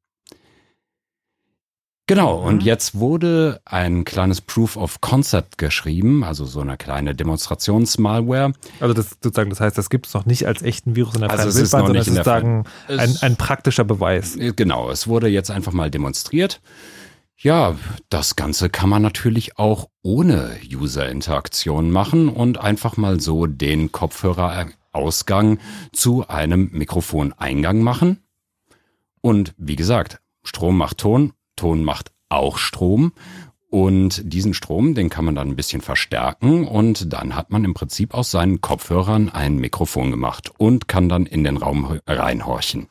Genau, 2.07 2.35
und 2.35 2.57
mhm. 2.57 2.61
jetzt 2.61 2.93
wurde 2.99 3.61
ein 3.65 4.05
kleines 4.05 4.39
Proof 4.39 4.77
of 4.77 5.01
Concept 5.01 5.57
geschrieben, 5.57 6.23
also 6.23 6.45
so 6.45 6.61
eine 6.61 6.77
kleine 6.77 7.15
Demonstrationsmalware. 7.15 8.53
Also 8.79 8.93
das 8.93 9.17
sozusagen, 9.21 9.49
das 9.49 9.59
heißt, 9.59 9.75
das 9.75 9.89
gibt 9.89 10.05
es 10.05 10.13
noch 10.13 10.27
nicht 10.27 10.45
als 10.45 10.61
echten 10.61 10.95
Virus 10.95 11.15
in 11.15 11.21
der 11.21 11.31
also 11.31 11.43
freien 11.43 11.55
Wildbahn, 11.55 11.81
sondern 11.81 11.95
es 11.95 12.07
ist 12.07 12.13
sozusagen 12.13 12.63
ein, 12.87 13.17
ein 13.21 13.35
praktischer 13.37 13.85
Beweis. 13.85 14.35
Äh, 14.35 14.53
genau, 14.55 14.91
es 14.91 15.07
wurde 15.07 15.29
jetzt 15.29 15.49
einfach 15.49 15.71
mal 15.71 15.89
demonstriert. 15.89 16.61
Ja, 17.37 17.75
das 18.09 18.35
Ganze 18.35 18.69
kann 18.69 18.89
man 18.89 19.01
natürlich 19.01 19.57
auch 19.57 19.89
ohne 20.03 20.57
User-Interaktion 20.71 21.89
machen 21.89 22.29
und 22.29 22.59
einfach 22.59 22.97
mal 22.97 23.19
so 23.19 23.47
den 23.47 23.91
Kopfhörerausgang 23.91 25.57
zu 25.91 26.27
einem 26.27 26.69
Mikrofoneingang 26.71 27.81
machen. 27.81 28.23
Und 29.21 29.55
wie 29.57 29.75
gesagt, 29.75 30.21
Strom 30.43 30.77
macht 30.77 30.99
Ton, 30.99 31.33
Ton 31.55 31.83
macht 31.83 32.11
auch 32.29 32.57
Strom. 32.57 33.13
Und 33.69 34.21
diesen 34.33 34.53
Strom, 34.53 34.95
den 34.95 35.09
kann 35.09 35.25
man 35.25 35.35
dann 35.35 35.49
ein 35.49 35.55
bisschen 35.55 35.81
verstärken 35.81 36.65
und 36.65 37.11
dann 37.11 37.35
hat 37.35 37.49
man 37.49 37.65
im 37.65 37.73
Prinzip 37.73 38.13
aus 38.13 38.31
seinen 38.31 38.61
Kopfhörern 38.61 39.29
ein 39.29 39.57
Mikrofon 39.57 40.11
gemacht 40.11 40.49
und 40.57 40.87
kann 40.87 41.09
dann 41.09 41.25
in 41.25 41.43
den 41.43 41.57
Raum 41.57 41.99
reinhorchen. 42.07 42.87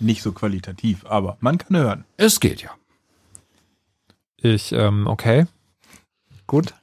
Nicht 0.00 0.22
so 0.22 0.32
qualitativ, 0.32 1.06
aber 1.06 1.36
man 1.40 1.58
kann 1.58 1.76
hören. 1.76 2.04
Es 2.16 2.40
geht 2.40 2.62
ja. 2.62 2.70
Ich, 4.38 4.72
ähm, 4.72 5.06
okay. 5.06 5.46
Gut. 6.46 6.74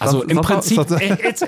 Also 0.00 0.22
im 0.22 0.40
Prinzip, 0.40 0.78
it's, 1.00 1.44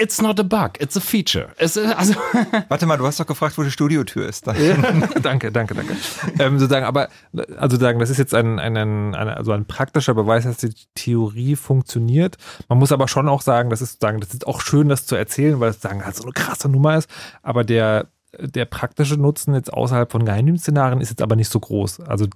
it's 0.00 0.20
not 0.20 0.38
a 0.40 0.42
bug, 0.42 0.72
it's 0.80 0.96
a 0.96 1.00
feature. 1.00 1.48
Es, 1.56 1.78
also 1.78 2.14
Warte 2.68 2.86
mal, 2.86 2.96
du 2.96 3.06
hast 3.06 3.20
doch 3.20 3.26
gefragt, 3.26 3.56
wo 3.56 3.62
die 3.62 3.70
Studiotür 3.70 4.28
ist. 4.28 4.46
danke, 5.22 5.52
danke, 5.52 5.74
danke. 5.74 5.96
Ähm, 6.38 6.58
sozusagen, 6.58 6.84
aber 6.84 7.08
also 7.56 7.76
sagen, 7.78 8.00
das 8.00 8.10
ist 8.10 8.18
jetzt 8.18 8.34
ein, 8.34 8.58
ein, 8.58 8.76
ein, 8.76 9.14
also 9.14 9.52
ein 9.52 9.66
praktischer 9.66 10.14
Beweis, 10.14 10.44
dass 10.44 10.58
die 10.58 10.74
Theorie 10.94 11.56
funktioniert. 11.56 12.36
Man 12.68 12.78
muss 12.78 12.92
aber 12.92 13.08
schon 13.08 13.28
auch 13.28 13.42
sagen, 13.42 13.70
das 13.70 13.80
ist 13.80 14.00
sagen, 14.00 14.20
das 14.20 14.34
ist 14.34 14.46
auch 14.46 14.60
schön, 14.60 14.88
das 14.88 15.06
zu 15.06 15.14
erzählen, 15.14 15.60
weil 15.60 15.70
es 15.70 15.80
sagen 15.80 16.04
halt 16.04 16.16
so 16.16 16.24
eine 16.24 16.32
krasse 16.32 16.68
Nummer 16.68 16.98
ist. 16.98 17.08
Aber 17.42 17.64
der 17.64 18.08
der 18.38 18.66
praktische 18.66 19.16
Nutzen 19.16 19.54
jetzt 19.54 19.72
außerhalb 19.72 20.10
von 20.10 20.24
Geheimdienstszenarien 20.24 21.00
ist 21.00 21.10
jetzt 21.10 21.22
aber 21.22 21.36
nicht 21.36 21.50
so 21.50 21.58
groß. 21.58 22.00
Also 22.00 22.26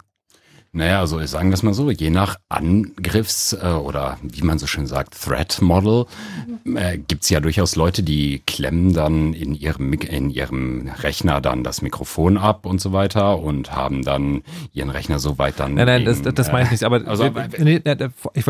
naja, 0.73 1.01
also 1.01 1.25
sagen 1.27 1.51
wir 1.51 1.55
es 1.55 1.63
mal 1.63 1.75
so, 1.75 1.91
je 1.91 2.11
nach 2.11 2.37
Angriffs- 2.49 3.53
äh, 3.53 3.67
oder 3.67 4.19
wie 4.23 4.43
man 4.43 4.59
so 4.59 4.67
schön 4.67 4.87
sagt, 4.87 5.21
Threat 5.21 5.61
Model, 5.61 6.07
äh, 6.65 6.99
gibt 6.99 7.29
ja 7.29 7.41
durchaus 7.41 7.75
Leute, 7.75 8.03
die 8.03 8.43
klemmen 8.47 8.93
dann 8.93 9.35
in 9.35 9.55
ihrem, 9.55 9.93
in 9.93 10.31
ihrem 10.31 10.89
Rechner 11.03 11.41
dann 11.41 11.65
das 11.65 11.83
Mikrofon 11.83 12.39
ab 12.39 12.67
und 12.67 12.81
so 12.81 12.93
weiter 12.93 13.39
und 13.39 13.73
haben 13.73 14.03
dann 14.03 14.43
ihren 14.73 14.91
Rechner 14.91 15.19
so 15.19 15.39
weit 15.39 15.59
dann. 15.59 15.75
Nein, 15.75 15.87
nein, 15.87 16.05
gegen, 16.05 16.23
das, 16.23 16.35
das 16.35 16.53
meine 16.53 16.67
ich 16.67 16.71
nicht, 16.71 16.85
aber 16.85 17.07
also, 17.07 17.25
nee, 17.59 17.81
nee, 17.85 18.09
ich, 18.35 18.45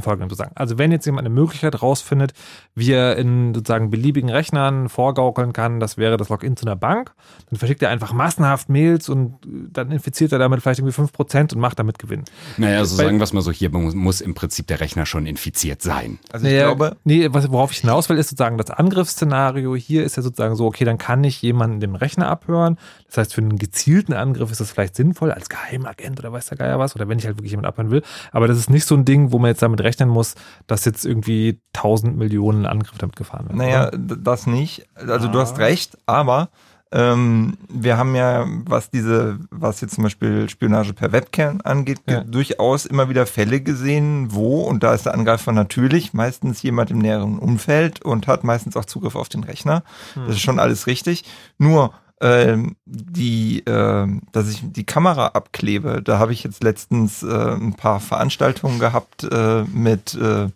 Folgendes 0.00 0.30
zu 0.30 0.36
sagen. 0.36 0.52
Also 0.54 0.78
wenn 0.78 0.90
jetzt 0.92 1.04
jemand 1.06 1.26
eine 1.26 1.34
Möglichkeit 1.34 1.82
rausfindet, 1.82 2.32
wie 2.74 2.92
er 2.92 3.16
in 3.16 3.54
sozusagen 3.54 3.90
beliebigen 3.90 4.30
Rechnern 4.30 4.88
vorgaukeln 4.88 5.52
kann, 5.52 5.80
das 5.80 5.98
wäre 5.98 6.16
das 6.16 6.28
Login 6.28 6.56
zu 6.56 6.64
einer 6.64 6.76
Bank, 6.76 7.12
dann 7.50 7.58
verschickt 7.58 7.82
er 7.82 7.90
einfach 7.90 8.12
massenhaft 8.12 8.68
Mails 8.68 9.08
und 9.08 9.34
dann 9.44 9.90
infiziert 9.90 10.32
er 10.32 10.38
damit 10.38 10.62
vielleicht 10.62 10.80
irgendwie 10.80 10.98
5% 10.98 11.52
und 11.54 11.60
macht 11.60 11.78
damit 11.78 11.98
Gewinn. 11.98 12.24
Naja, 12.56 12.78
also 12.78 12.96
Bei, 12.96 13.04
sagen 13.04 13.18
wir 13.18 13.24
es 13.24 13.32
mal 13.32 13.42
so, 13.42 13.50
hier 13.50 13.70
muss 13.70 14.20
im 14.20 14.34
Prinzip 14.34 14.66
der 14.68 14.80
Rechner 14.80 15.04
schon 15.04 15.26
infiziert 15.26 15.82
sein. 15.82 16.18
Also 16.32 16.46
ich 16.46 16.52
naja, 16.52 16.66
glaube... 16.72 16.96
Nee, 17.04 17.28
worauf 17.30 17.72
ich 17.72 17.78
hinaus 17.78 18.08
will, 18.08 18.16
ist 18.16 18.30
sozusagen 18.30 18.56
das 18.56 18.70
Angriffsszenario 18.70 19.76
hier 19.76 20.04
ist 20.04 20.16
ja 20.16 20.22
sozusagen 20.22 20.56
so, 20.56 20.66
okay, 20.66 20.84
dann 20.84 20.98
kann 20.98 21.24
ich 21.24 21.42
jemanden 21.42 21.80
den 21.80 21.96
Rechner 21.96 22.28
abhören. 22.28 22.78
Das 23.08 23.18
heißt, 23.18 23.34
für 23.34 23.40
einen 23.40 23.58
gezielten 23.58 24.12
Angriff 24.12 24.50
ist 24.50 24.60
das 24.60 24.70
vielleicht 24.70 24.94
sinnvoll, 24.94 25.32
als 25.32 25.48
Geheimagent 25.48 26.18
oder 26.20 26.32
weiß 26.32 26.46
der 26.46 26.58
Geier 26.58 26.78
was, 26.78 26.94
oder 26.96 27.08
wenn 27.08 27.18
ich 27.18 27.26
halt 27.26 27.36
wirklich 27.36 27.50
jemanden 27.50 27.68
abhören 27.68 27.90
will. 27.90 28.02
Aber 28.30 28.48
das 28.48 28.56
ist 28.58 28.70
nicht 28.70 28.86
so 28.86 28.94
ein 28.94 29.04
Ding, 29.04 29.32
wo 29.32 29.38
man 29.38 29.48
jetzt 29.48 29.62
damit 29.62 29.81
rechnen 29.82 30.08
muss, 30.08 30.34
dass 30.66 30.84
jetzt 30.84 31.04
irgendwie 31.04 31.60
tausend 31.72 32.16
Millionen 32.16 32.66
Angriffe 32.66 32.98
damit 32.98 33.16
gefahren 33.16 33.46
werden. 33.46 33.58
Naja, 33.58 33.88
oder? 33.88 34.16
das 34.16 34.46
nicht. 34.46 34.86
Also 34.94 35.28
ah. 35.28 35.30
du 35.30 35.38
hast 35.38 35.58
recht, 35.58 35.98
aber 36.06 36.48
ähm, 36.92 37.56
wir 37.70 37.96
haben 37.96 38.14
ja, 38.14 38.44
was 38.66 38.90
diese, 38.90 39.38
was 39.50 39.80
jetzt 39.80 39.94
zum 39.94 40.04
Beispiel 40.04 40.48
Spionage 40.50 40.92
per 40.92 41.10
Webcam 41.10 41.60
angeht, 41.64 42.00
ja. 42.06 42.22
durchaus 42.22 42.84
immer 42.84 43.08
wieder 43.08 43.24
Fälle 43.24 43.62
gesehen, 43.62 44.28
wo, 44.30 44.62
und 44.62 44.82
da 44.82 44.92
ist 44.92 45.06
der 45.06 45.14
Angreifer 45.14 45.52
natürlich 45.52 46.12
meistens 46.12 46.62
jemand 46.62 46.90
im 46.90 46.98
näheren 46.98 47.38
Umfeld 47.38 48.04
und 48.04 48.26
hat 48.26 48.44
meistens 48.44 48.76
auch 48.76 48.84
Zugriff 48.84 49.16
auf 49.16 49.30
den 49.30 49.42
Rechner. 49.42 49.84
Hm. 50.14 50.26
Das 50.26 50.36
ist 50.36 50.42
schon 50.42 50.58
alles 50.58 50.86
richtig. 50.86 51.24
Nur 51.56 51.94
ähm, 52.22 52.76
die, 52.86 53.66
äh, 53.66 54.06
dass 54.30 54.48
ich 54.48 54.62
die 54.62 54.86
Kamera 54.86 55.28
abklebe. 55.28 56.02
Da 56.02 56.18
habe 56.18 56.32
ich 56.32 56.44
jetzt 56.44 56.62
letztens 56.62 57.22
äh, 57.22 57.26
ein 57.26 57.74
paar 57.74 58.00
Veranstaltungen 58.00 58.78
gehabt 58.78 59.24
äh, 59.24 59.64
mit 59.64 60.14
äh, 60.14 60.48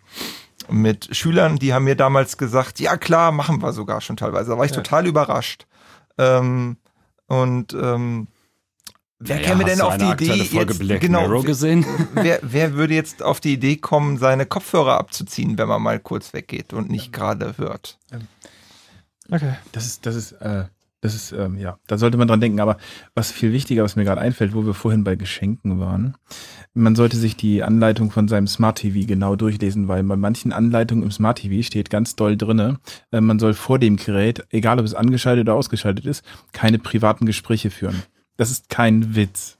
mit 0.69 1.15
Schülern, 1.15 1.57
die 1.57 1.73
haben 1.73 1.85
mir 1.85 1.95
damals 1.95 2.37
gesagt, 2.37 2.81
ja 2.81 2.97
klar, 2.97 3.31
machen 3.31 3.61
wir 3.61 3.71
sogar 3.71 4.01
schon 4.01 4.17
teilweise. 4.17 4.51
Da 4.51 4.57
war 4.57 4.65
ich 4.65 4.71
ja. 4.71 4.77
total 4.77 5.07
überrascht. 5.07 5.65
Ähm, 6.17 6.75
und 7.27 7.73
ähm, 7.73 8.27
Wer 9.19 9.41
ja, 9.41 9.47
käme 9.47 9.63
denn 9.63 9.81
auf 9.81 9.97
die 9.97 10.05
Idee, 10.05 10.33
jetzt, 10.33 10.79
Black 10.79 11.01
genau, 11.01 11.41
gesehen? 11.41 11.85
Wer, 12.13 12.39
wer 12.43 12.73
würde 12.73 12.93
jetzt 12.93 13.23
auf 13.23 13.39
die 13.39 13.53
Idee 13.53 13.77
kommen, 13.77 14.17
seine 14.17 14.45
Kopfhörer 14.45 14.97
abzuziehen, 14.97 15.57
wenn 15.57 15.67
man 15.67 15.81
mal 15.81 15.99
kurz 15.99 16.33
weggeht 16.33 16.73
und 16.73 16.89
nicht 16.89 17.11
gerade 17.13 17.57
hört? 17.57 17.97
Okay. 19.31 19.55
Das 19.71 19.85
ist, 19.87 20.05
das 20.05 20.15
ist, 20.15 20.33
äh, 20.33 20.65
das 21.07 21.15
ist, 21.15 21.31
ähm, 21.31 21.57
ja, 21.57 21.77
da 21.87 21.97
sollte 21.97 22.17
man 22.17 22.27
dran 22.27 22.41
denken. 22.41 22.59
Aber 22.59 22.77
was 23.15 23.31
viel 23.31 23.53
wichtiger, 23.53 23.83
was 23.83 23.95
mir 23.95 24.03
gerade 24.03 24.21
einfällt, 24.21 24.53
wo 24.53 24.65
wir 24.65 24.73
vorhin 24.73 25.03
bei 25.03 25.15
Geschenken 25.15 25.79
waren, 25.79 26.15
man 26.73 26.95
sollte 26.95 27.17
sich 27.17 27.35
die 27.35 27.63
Anleitung 27.63 28.11
von 28.11 28.27
seinem 28.27 28.47
Smart 28.47 28.79
TV 28.79 29.07
genau 29.07 29.35
durchlesen, 29.35 29.87
weil 29.87 30.03
bei 30.03 30.15
manchen 30.15 30.51
Anleitungen 30.51 31.03
im 31.03 31.11
Smart 31.11 31.39
TV 31.39 31.65
steht 31.65 31.89
ganz 31.89 32.15
doll 32.15 32.37
drinne, 32.37 32.79
äh, 33.11 33.21
man 33.21 33.39
soll 33.39 33.53
vor 33.53 33.79
dem 33.79 33.95
Gerät, 33.95 34.45
egal 34.49 34.79
ob 34.79 34.85
es 34.85 34.93
angeschaltet 34.93 35.45
oder 35.45 35.55
ausgeschaltet 35.55 36.05
ist, 36.05 36.23
keine 36.51 36.79
privaten 36.79 37.25
Gespräche 37.25 37.69
führen. 37.69 38.03
Das 38.35 38.51
ist 38.51 38.69
kein 38.69 39.15
Witz. 39.15 39.57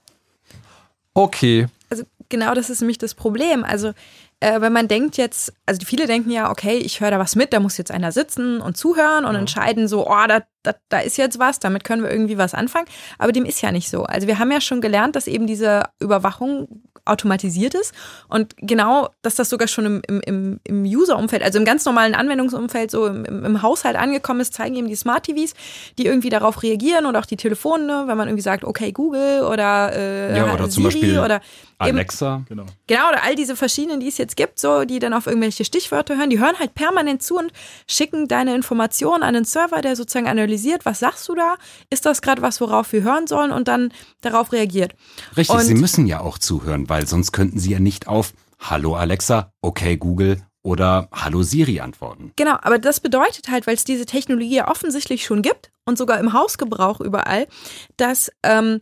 Okay. 1.14 1.68
Also 1.90 2.04
genau 2.30 2.54
das 2.54 2.70
ist 2.70 2.82
nämlich 2.82 2.98
das 2.98 3.16
Problem. 3.16 3.64
Also 3.64 3.94
äh, 4.40 4.62
wenn 4.62 4.74
man 4.74 4.88
denkt 4.88 5.18
jetzt, 5.18 5.54
also 5.66 5.82
viele 5.86 6.06
denken 6.06 6.30
ja, 6.30 6.52
okay, 6.52 6.78
ich 6.78 7.02
höre 7.02 7.12
da 7.12 7.20
was 7.20 7.36
mit, 7.36 7.54
da 7.54 7.60
muss 7.60 7.78
jetzt 7.78 7.92
einer 7.92 8.12
sitzen 8.12 8.62
und 8.62 8.78
zuhören 8.78 9.26
und 9.26 9.34
ja. 9.34 9.40
entscheiden 9.40 9.88
so, 9.88 10.08
oh, 10.08 10.28
da, 10.28 10.44
da, 10.64 10.74
da 10.90 11.00
ist 11.00 11.18
jetzt 11.18 11.40
was, 11.40 11.60
damit 11.60 11.84
können 11.84 12.04
wir 12.04 12.12
irgendwie 12.12 12.38
was 12.38 12.54
anfangen. 12.54 12.88
Aber 13.18 13.32
dem 13.32 13.46
ist 13.46 13.62
ja 13.62 13.72
nicht 13.72 13.90
so. 13.90 14.04
Also 14.04 14.28
wir 14.28 14.38
haben 14.38 14.52
ja 14.52 14.62
schon 14.62 14.82
gelernt, 14.82 15.16
dass 15.16 15.28
eben 15.28 15.48
diese 15.48 15.86
Überwachung 16.00 16.84
automatisiert 17.08 17.74
ist. 17.74 17.94
Und 18.28 18.54
genau, 18.58 19.10
dass 19.22 19.36
das 19.36 19.50
sogar 19.50 19.68
schon 19.68 20.02
im, 20.08 20.22
im, 20.26 20.60
im 20.64 20.84
User-Umfeld, 20.84 21.42
also 21.42 21.58
im 21.58 21.66
ganz 21.66 21.86
normalen 21.86 22.14
Anwendungsumfeld, 22.14 22.92
so 22.92 23.08
im, 23.08 23.26
im, 23.26 23.62
Haushalt 23.62 23.96
angekommen 23.96 24.42
ist, 24.42 24.54
zeigen 24.54 24.76
eben 24.76 24.88
die 24.88 24.96
Smart 24.96 25.24
TVs, 25.24 25.54
die 25.98 26.06
irgendwie 26.06 26.30
darauf 26.30 26.62
reagieren 26.64 27.06
oder 27.06 27.20
auch 27.20 27.26
die 27.26 27.38
Telefone, 27.38 28.04
wenn 28.08 28.18
man 28.18 28.28
irgendwie 28.28 28.44
sagt, 28.44 28.64
okay, 28.64 28.92
Google 28.92 29.44
oder, 29.44 29.94
äh, 29.94 30.38
ja, 30.38 30.54
oder 30.54 30.70
Siri 30.70 30.70
zum 30.70 30.84
Beispiel 30.84 31.20
oder 31.20 31.42
Alexa. 31.80 32.44
genau. 32.48 32.66
genau, 32.88 33.10
oder 33.10 33.24
all 33.24 33.36
diese 33.36 33.56
verschiedenen, 33.56 34.00
die 34.00 34.08
es 34.08 34.18
jetzt 34.18 34.36
gibt, 34.36 34.60
so, 34.60 34.84
die 34.86 35.00
dann 35.00 35.14
auf 35.14 35.28
irgendwelche 35.28 35.64
Stichwörter 35.64 36.18
hören, 36.18 36.30
die 36.30 36.40
hören 36.40 36.58
halt 36.58 36.74
permanent 36.74 37.22
zu 37.22 37.38
und 37.38 37.52
schicken 37.88 38.28
deine 38.28 38.56
Informationen 38.56 39.24
an 39.24 39.36
den 39.36 39.46
Server, 39.46 39.82
der 39.82 39.96
sozusagen 39.96 40.28
analysiert, 40.28 40.86
was 40.86 41.00
sagst 41.00 41.30
du 41.30 41.36
da? 41.36 41.56
Ist 41.90 42.06
das 42.06 42.22
gerade 42.22 42.42
was, 42.42 42.60
worauf 42.62 42.92
wir 42.94 43.04
hören 43.04 43.28
sollen 43.28 43.52
und 43.52 43.68
dann 43.68 43.94
darauf 44.22 44.52
reagiert. 44.52 44.96
Richtig, 45.36 45.56
und, 45.56 45.66
sie 45.66 45.76
müssen 45.76 46.08
ja 46.08 46.22
auch 46.22 46.38
zuhören, 46.38 46.90
weil 46.90 47.08
sonst 47.08 47.32
könnten 47.32 47.60
sie 47.60 47.72
ja 47.72 47.80
nicht 47.80 48.08
auf 48.08 48.34
Hallo 48.60 48.96
Alexa, 48.96 49.52
okay 49.62 49.98
Google 49.98 50.42
oder 50.64 51.08
Hallo 51.14 51.44
Siri 51.44 51.80
antworten. 51.80 52.34
Genau, 52.36 52.58
aber 52.62 52.80
das 52.80 53.00
bedeutet 53.00 53.50
halt, 53.50 53.68
weil 53.68 53.76
es 53.76 53.84
diese 53.84 54.06
Technologie 54.06 54.56
ja 54.56 54.68
offensichtlich 54.68 55.24
schon 55.24 55.42
gibt 55.42 55.72
und 55.86 55.98
sogar 55.98 56.20
im 56.20 56.34
Hausgebrauch 56.34 57.00
überall, 57.00 57.48
dass 57.96 58.32
ähm, 58.44 58.82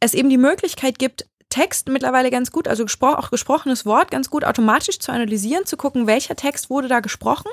es 0.00 0.14
eben 0.14 0.30
die 0.30 0.38
Möglichkeit 0.38 0.98
gibt, 0.98 1.26
Text 1.48 1.88
mittlerweile 1.88 2.30
ganz 2.30 2.50
gut, 2.50 2.68
also 2.68 2.84
gespro 2.84 3.08
auch 3.08 3.30
gesprochenes 3.30 3.86
Wort 3.86 4.10
ganz 4.10 4.30
gut 4.30 4.44
automatisch 4.44 4.98
zu 4.98 5.12
analysieren, 5.12 5.66
zu 5.66 5.76
gucken, 5.76 6.06
welcher 6.06 6.36
Text 6.36 6.70
wurde 6.70 6.88
da 6.88 7.00
gesprochen. 7.00 7.50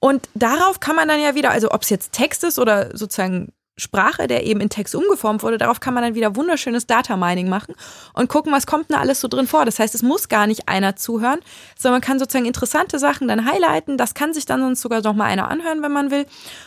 Und 0.00 0.28
darauf 0.34 0.80
kann 0.80 0.96
man 0.96 1.08
dann 1.08 1.20
ja 1.20 1.34
wieder, 1.34 1.50
also 1.50 1.70
ob 1.70 1.82
es 1.82 1.90
jetzt 1.90 2.12
Text 2.12 2.44
ist 2.44 2.58
oder 2.58 2.96
sozusagen 2.96 3.52
Sprache, 3.78 4.26
der 4.26 4.44
eben 4.44 4.60
in 4.60 4.68
Text 4.68 4.94
umgeformt 4.94 5.42
wurde, 5.42 5.56
darauf 5.56 5.80
kann 5.80 5.94
man 5.94 6.02
dann 6.02 6.14
wieder 6.14 6.36
wunderschönes 6.36 6.86
Data 6.86 7.16
Mining 7.16 7.48
machen 7.48 7.74
und 8.12 8.28
gucken, 8.28 8.52
was 8.52 8.66
kommt 8.66 8.90
denn 8.90 8.96
alles 8.96 9.20
so 9.20 9.28
drin 9.28 9.46
vor. 9.46 9.64
Das 9.64 9.78
heißt, 9.78 9.94
es 9.94 10.02
muss 10.02 10.28
gar 10.28 10.46
nicht 10.46 10.68
einer 10.68 10.96
zuhören, 10.96 11.40
sondern 11.78 12.00
man 12.00 12.00
kann 12.00 12.18
sozusagen 12.18 12.44
interessante 12.44 12.98
Sachen 12.98 13.28
dann 13.28 13.46
highlighten. 13.46 13.96
Das 13.96 14.14
kann 14.14 14.34
sich 14.34 14.46
dann 14.46 14.60
sonst 14.60 14.80
sogar 14.80 15.00
noch 15.00 15.14
mal 15.14 15.26
einer 15.26 15.48
anhören, 15.48 15.82
wenn 15.82 15.92
man 15.92 16.10
will 16.10 16.26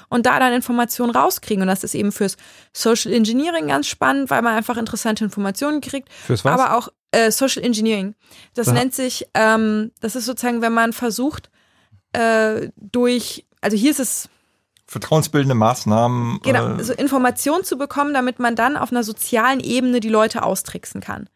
und 0.09 0.25
da 0.25 0.39
dann 0.39 0.53
Informationen 0.53 1.11
rauskriegen. 1.11 1.61
Und 1.61 1.67
das 1.67 1.83
ist 1.83 1.95
eben 1.95 2.11
fürs 2.11 2.37
Social 2.73 3.11
Engineering 3.13 3.67
ganz 3.67 3.87
spannend, 3.87 4.29
weil 4.29 4.41
man 4.41 4.55
einfach 4.55 4.77
interessante 4.77 5.23
Informationen 5.23 5.81
kriegt. 5.81 6.11
Fürs 6.11 6.45
was? 6.45 6.59
Aber 6.59 6.77
auch 6.77 6.89
äh, 7.11 7.29
Social 7.29 7.63
Engineering. 7.63 8.15
Das 8.53 8.69
Aha. 8.69 8.75
nennt 8.75 8.95
sich, 8.95 9.27
ähm, 9.33 9.91
das 9.99 10.15
ist 10.15 10.25
sozusagen, 10.25 10.61
wenn 10.61 10.73
man 10.73 10.93
versucht, 10.93 11.49
äh, 12.13 12.69
durch, 12.77 13.45
also 13.61 13.75
hier 13.75 13.91
ist 13.91 13.99
es 13.99 14.29
vertrauensbildende 14.91 15.55
Maßnahmen. 15.55 16.39
Genau, 16.43 16.75
äh, 16.75 16.83
so 16.83 16.91
Informationen 16.91 17.63
zu 17.63 17.77
bekommen, 17.77 18.13
damit 18.13 18.39
man 18.39 18.57
dann 18.57 18.75
auf 18.75 18.91
einer 18.91 19.03
sozialen 19.03 19.61
Ebene 19.61 20.01
die 20.01 20.09
Leute 20.09 20.43
austricksen 20.43 20.99
kann. 20.99 21.29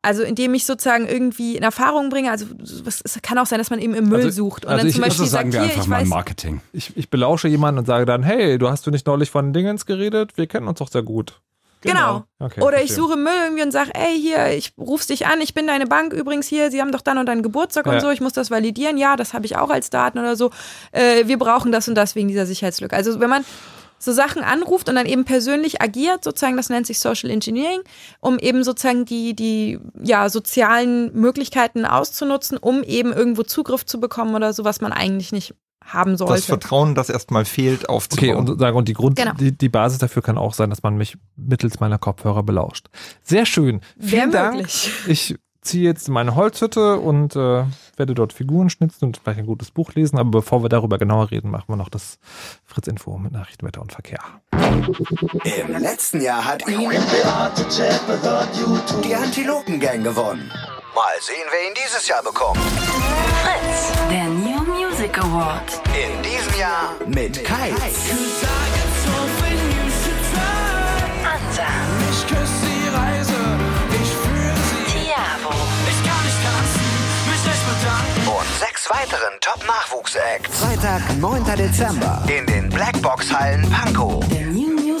Also 0.00 0.22
indem 0.22 0.54
ich 0.54 0.64
sozusagen 0.64 1.06
irgendwie 1.06 1.58
in 1.58 1.62
Erfahrung 1.62 2.08
bringe, 2.08 2.30
also 2.30 2.46
es 2.62 3.18
kann 3.20 3.36
auch 3.36 3.44
sein, 3.44 3.58
dass 3.58 3.68
man 3.68 3.80
eben 3.80 3.92
im 3.92 4.08
Müll 4.08 4.24
also, 4.24 4.30
sucht 4.30 4.64
und 4.64 4.70
also 4.70 4.78
dann 4.78 4.86
ich, 4.88 4.94
zum 4.94 5.02
Beispiel 5.02 5.24
also 5.24 5.30
sagen 5.30 5.52
sagt, 5.52 5.62
wir 5.62 5.68
hier, 5.68 5.76
einfach 5.76 5.88
mal 5.88 6.00
weiß, 6.00 6.08
Marketing. 6.08 6.62
Ich, 6.72 6.96
ich 6.96 7.10
belausche 7.10 7.48
jemanden 7.48 7.80
und 7.80 7.84
sage 7.84 8.06
dann, 8.06 8.22
hey, 8.22 8.56
du 8.56 8.70
hast 8.70 8.86
du 8.86 8.90
nicht 8.90 9.06
neulich 9.06 9.30
von 9.30 9.52
Dingens 9.52 9.84
geredet? 9.84 10.38
Wir 10.38 10.46
kennen 10.46 10.66
uns 10.66 10.78
doch 10.78 10.88
sehr 10.88 11.02
gut. 11.02 11.42
Genau. 11.80 11.94
genau. 11.94 12.24
Okay, 12.38 12.60
Oder 12.60 12.82
ich 12.82 12.94
suche 12.94 13.16
Müll 13.16 13.32
irgendwie 13.44 13.62
und 13.62 13.70
sage, 13.72 13.90
ey, 13.94 14.20
hier, 14.20 14.48
ich 14.48 14.72
ruf's 14.78 15.06
dich 15.06 15.26
an, 15.26 15.40
ich 15.40 15.54
bin 15.54 15.66
deine 15.66 15.86
Bank 15.86 16.12
übrigens 16.12 16.46
hier, 16.46 16.70
sie 16.70 16.80
haben 16.80 16.92
doch 16.92 17.00
dann 17.00 17.18
und 17.18 17.26
dann 17.26 17.42
Geburtstag 17.42 17.86
ja. 17.86 17.92
und 17.92 18.00
so, 18.00 18.10
ich 18.10 18.20
muss 18.20 18.32
das 18.32 18.50
validieren. 18.50 18.98
Ja, 18.98 19.16
das 19.16 19.32
habe 19.32 19.46
ich 19.46 19.56
auch 19.56 19.70
als 19.70 19.90
Daten 19.90 20.18
oder 20.18 20.36
so. 20.36 20.50
Äh, 20.92 21.26
wir 21.26 21.38
brauchen 21.38 21.72
das 21.72 21.88
und 21.88 21.94
das 21.94 22.14
wegen 22.14 22.28
dieser 22.28 22.46
Sicherheitslücke. 22.46 22.94
Also 22.94 23.20
wenn 23.20 23.30
man 23.30 23.44
so 24.00 24.12
Sachen 24.12 24.42
anruft 24.42 24.88
und 24.88 24.94
dann 24.94 25.06
eben 25.06 25.24
persönlich 25.24 25.82
agiert, 25.82 26.24
sozusagen, 26.24 26.56
das 26.56 26.70
nennt 26.70 26.86
sich 26.86 26.98
Social 26.98 27.30
Engineering, 27.30 27.82
um 28.20 28.38
eben 28.38 28.64
sozusagen 28.64 29.04
die, 29.04 29.34
die 29.34 29.78
ja, 30.02 30.28
sozialen 30.30 31.14
Möglichkeiten 31.14 31.84
auszunutzen, 31.84 32.56
um 32.56 32.82
eben 32.82 33.12
irgendwo 33.12 33.42
Zugriff 33.42 33.84
zu 33.84 34.00
bekommen 34.00 34.34
oder 34.34 34.52
so, 34.52 34.64
was 34.64 34.80
man 34.80 34.92
eigentlich 34.92 35.32
nicht 35.32 35.54
haben 35.92 36.16
sollte. 36.16 36.34
Das 36.34 36.44
Vertrauen, 36.46 36.94
das 36.94 37.10
erstmal 37.10 37.44
fehlt, 37.44 37.88
aufzubauen. 37.88 38.48
Okay, 38.48 38.64
und, 38.64 38.76
und 38.76 38.88
die 38.88 38.94
Grund, 38.94 39.16
genau. 39.16 39.32
die, 39.34 39.56
die 39.56 39.68
Basis 39.68 39.98
dafür 39.98 40.22
kann 40.22 40.38
auch 40.38 40.54
sein, 40.54 40.70
dass 40.70 40.82
man 40.82 40.96
mich 40.96 41.16
mittels 41.36 41.80
meiner 41.80 41.98
Kopfhörer 41.98 42.42
belauscht. 42.42 42.88
Sehr 43.22 43.46
schön. 43.46 43.80
Vielen 43.98 44.30
Dank. 44.30 44.56
Möglich. 44.56 44.90
Ich 45.06 45.36
ziehe 45.62 45.84
jetzt 45.84 46.08
meine 46.08 46.36
Holzhütte 46.36 46.98
und 46.98 47.36
äh, 47.36 47.64
werde 47.96 48.14
dort 48.14 48.32
Figuren 48.32 48.70
schnitzen 48.70 49.06
und 49.06 49.18
vielleicht 49.18 49.40
ein 49.40 49.46
gutes 49.46 49.70
Buch 49.70 49.92
lesen. 49.94 50.18
Aber 50.18 50.30
bevor 50.30 50.62
wir 50.62 50.68
darüber 50.68 50.98
genauer 50.98 51.30
reden, 51.30 51.50
machen 51.50 51.66
wir 51.68 51.76
noch 51.76 51.88
das 51.88 52.18
Fritz-Info 52.64 53.18
mit 53.18 53.32
Nachrichten, 53.32 53.66
Wetter 53.66 53.82
und 53.82 53.92
Verkehr. 53.92 54.20
Im 54.52 55.76
letzten 55.78 56.20
Jahr 56.20 56.44
hat 56.44 56.66
ihn 56.66 56.90
die 59.04 59.14
Antilopen-Gang 59.14 60.02
gewonnen. 60.02 60.50
Mal 60.94 61.20
sehen, 61.20 61.46
wer 61.50 61.68
ihn 61.68 61.74
dieses 61.74 62.08
Jahr 62.08 62.22
bekommt. 62.22 62.58
Fritz, 62.58 63.92
der 64.10 64.24
New 64.24 64.62
Music 64.64 65.16
Award. 65.18 65.80
In 65.94 66.22
diesem 66.22 66.58
Jahr 66.58 66.94
mit 67.06 67.44
Kai. 67.44 67.72
Hansa. 71.22 71.66
Ich 72.10 72.26
küsse 72.26 72.66
die 72.66 72.88
Reise, 72.88 73.34
ich 73.92 74.10
fühle 74.10 74.54
sie. 74.70 74.84
Tiavo. 74.92 75.54
Ich 75.88 76.00
kann 76.04 76.22
nicht 76.24 76.40
tanzen, 76.44 76.86
mich 77.30 77.44
nicht 77.44 77.64
bedanken. 77.68 78.28
Und 78.28 78.48
sechs 78.58 78.90
weiteren 78.90 79.38
Top-Nachwuchs-Acts. 79.40 80.58
Freitag, 80.58 81.02
9. 81.18 81.44
Dezember. 81.56 82.22
In 82.26 82.46
den 82.46 82.68
Blackbox-Hallen 82.68 83.70
Pankow. 83.70 84.24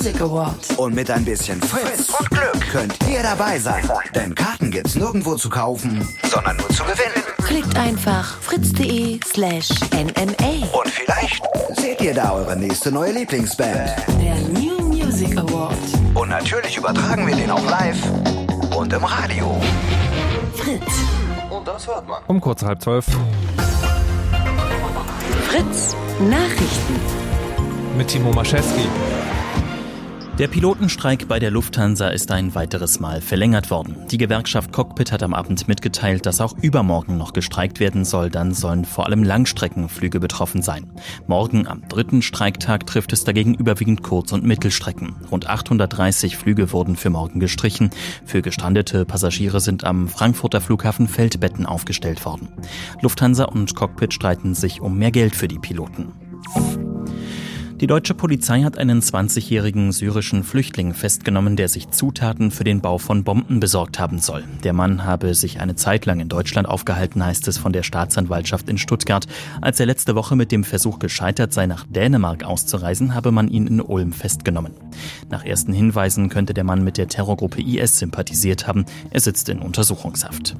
Music 0.00 0.22
Award. 0.22 0.78
Und 0.78 0.94
mit 0.94 1.10
ein 1.10 1.26
bisschen 1.26 1.60
Fritz 1.60 2.08
und 2.18 2.30
Glück 2.30 2.58
könnt 2.72 2.96
ihr 3.06 3.22
dabei 3.22 3.58
sein. 3.58 3.86
Denn 4.14 4.34
Karten 4.34 4.70
gibt's 4.70 4.94
nirgendwo 4.94 5.34
zu 5.34 5.50
kaufen, 5.50 6.08
sondern 6.26 6.56
nur 6.56 6.70
zu 6.70 6.84
gewinnen. 6.84 7.22
Klickt 7.44 7.76
einfach 7.76 8.40
fritz.de 8.40 9.20
slash 9.26 9.68
nma. 9.92 10.66
Und 10.72 10.88
vielleicht 10.88 11.42
seht 11.76 12.00
ihr 12.00 12.14
da 12.14 12.32
eure 12.32 12.56
nächste 12.56 12.90
neue 12.90 13.12
Lieblingsband. 13.12 13.90
Der 14.22 14.36
New 14.58 14.78
Music 14.86 15.36
Award. 15.36 15.76
Und 16.14 16.30
natürlich 16.30 16.78
übertragen 16.78 17.26
wir 17.26 17.36
den 17.36 17.50
auch 17.50 17.68
live 17.68 18.02
und 18.74 18.90
im 18.94 19.04
Radio. 19.04 19.60
Fritz. 20.54 20.94
Und 21.50 21.68
das 21.68 21.86
hört 21.86 22.08
man. 22.08 22.22
Um 22.26 22.40
kurz 22.40 22.62
halb 22.62 22.80
zwölf. 22.80 23.04
Fritz 25.46 25.94
Nachrichten. 26.20 26.98
Mit 27.98 28.08
Timo 28.08 28.32
Maschewski. 28.32 28.88
Der 30.40 30.48
Pilotenstreik 30.48 31.28
bei 31.28 31.38
der 31.38 31.50
Lufthansa 31.50 32.08
ist 32.08 32.30
ein 32.30 32.54
weiteres 32.54 32.98
Mal 32.98 33.20
verlängert 33.20 33.70
worden. 33.70 34.06
Die 34.10 34.16
Gewerkschaft 34.16 34.72
Cockpit 34.72 35.12
hat 35.12 35.22
am 35.22 35.34
Abend 35.34 35.68
mitgeteilt, 35.68 36.24
dass 36.24 36.40
auch 36.40 36.56
übermorgen 36.62 37.18
noch 37.18 37.34
gestreikt 37.34 37.78
werden 37.78 38.06
soll. 38.06 38.30
Dann 38.30 38.54
sollen 38.54 38.86
vor 38.86 39.04
allem 39.04 39.22
Langstreckenflüge 39.22 40.18
betroffen 40.18 40.62
sein. 40.62 40.90
Morgen 41.26 41.66
am 41.66 41.86
dritten 41.86 42.22
Streiktag 42.22 42.86
trifft 42.86 43.12
es 43.12 43.24
dagegen 43.24 43.52
überwiegend 43.52 44.02
Kurz- 44.02 44.32
und 44.32 44.42
Mittelstrecken. 44.42 45.14
Rund 45.30 45.46
830 45.46 46.38
Flüge 46.38 46.72
wurden 46.72 46.96
für 46.96 47.10
morgen 47.10 47.38
gestrichen. 47.38 47.90
Für 48.24 48.40
gestrandete 48.40 49.04
Passagiere 49.04 49.60
sind 49.60 49.84
am 49.84 50.08
Frankfurter 50.08 50.62
Flughafen 50.62 51.06
Feldbetten 51.06 51.66
aufgestellt 51.66 52.24
worden. 52.24 52.48
Lufthansa 53.02 53.44
und 53.44 53.74
Cockpit 53.74 54.14
streiten 54.14 54.54
sich 54.54 54.80
um 54.80 54.96
mehr 54.96 55.10
Geld 55.10 55.36
für 55.36 55.48
die 55.48 55.58
Piloten. 55.58 56.14
Die 57.80 57.86
deutsche 57.86 58.12
Polizei 58.12 58.60
hat 58.60 58.76
einen 58.76 59.00
20-jährigen 59.00 59.90
syrischen 59.92 60.44
Flüchtling 60.44 60.92
festgenommen, 60.92 61.56
der 61.56 61.70
sich 61.70 61.88
Zutaten 61.88 62.50
für 62.50 62.62
den 62.62 62.82
Bau 62.82 62.98
von 62.98 63.24
Bomben 63.24 63.58
besorgt 63.58 63.98
haben 63.98 64.18
soll. 64.18 64.44
Der 64.64 64.74
Mann 64.74 65.04
habe 65.04 65.34
sich 65.34 65.60
eine 65.60 65.76
Zeit 65.76 66.04
lang 66.04 66.20
in 66.20 66.28
Deutschland 66.28 66.68
aufgehalten, 66.68 67.24
heißt 67.24 67.48
es 67.48 67.56
von 67.56 67.72
der 67.72 67.82
Staatsanwaltschaft 67.82 68.68
in 68.68 68.76
Stuttgart. 68.76 69.26
Als 69.62 69.80
er 69.80 69.86
letzte 69.86 70.14
Woche 70.14 70.36
mit 70.36 70.52
dem 70.52 70.62
Versuch 70.62 70.98
gescheitert 70.98 71.54
sei, 71.54 71.64
nach 71.66 71.86
Dänemark 71.88 72.44
auszureisen, 72.44 73.14
habe 73.14 73.32
man 73.32 73.48
ihn 73.48 73.66
in 73.66 73.80
Ulm 73.80 74.12
festgenommen. 74.12 74.74
Nach 75.30 75.42
ersten 75.42 75.72
Hinweisen 75.72 76.28
könnte 76.28 76.52
der 76.52 76.64
Mann 76.64 76.84
mit 76.84 76.98
der 76.98 77.08
Terrorgruppe 77.08 77.62
IS 77.62 77.98
sympathisiert 77.98 78.66
haben. 78.66 78.84
Er 79.10 79.20
sitzt 79.20 79.48
in 79.48 79.58
Untersuchungshaft. 79.58 80.54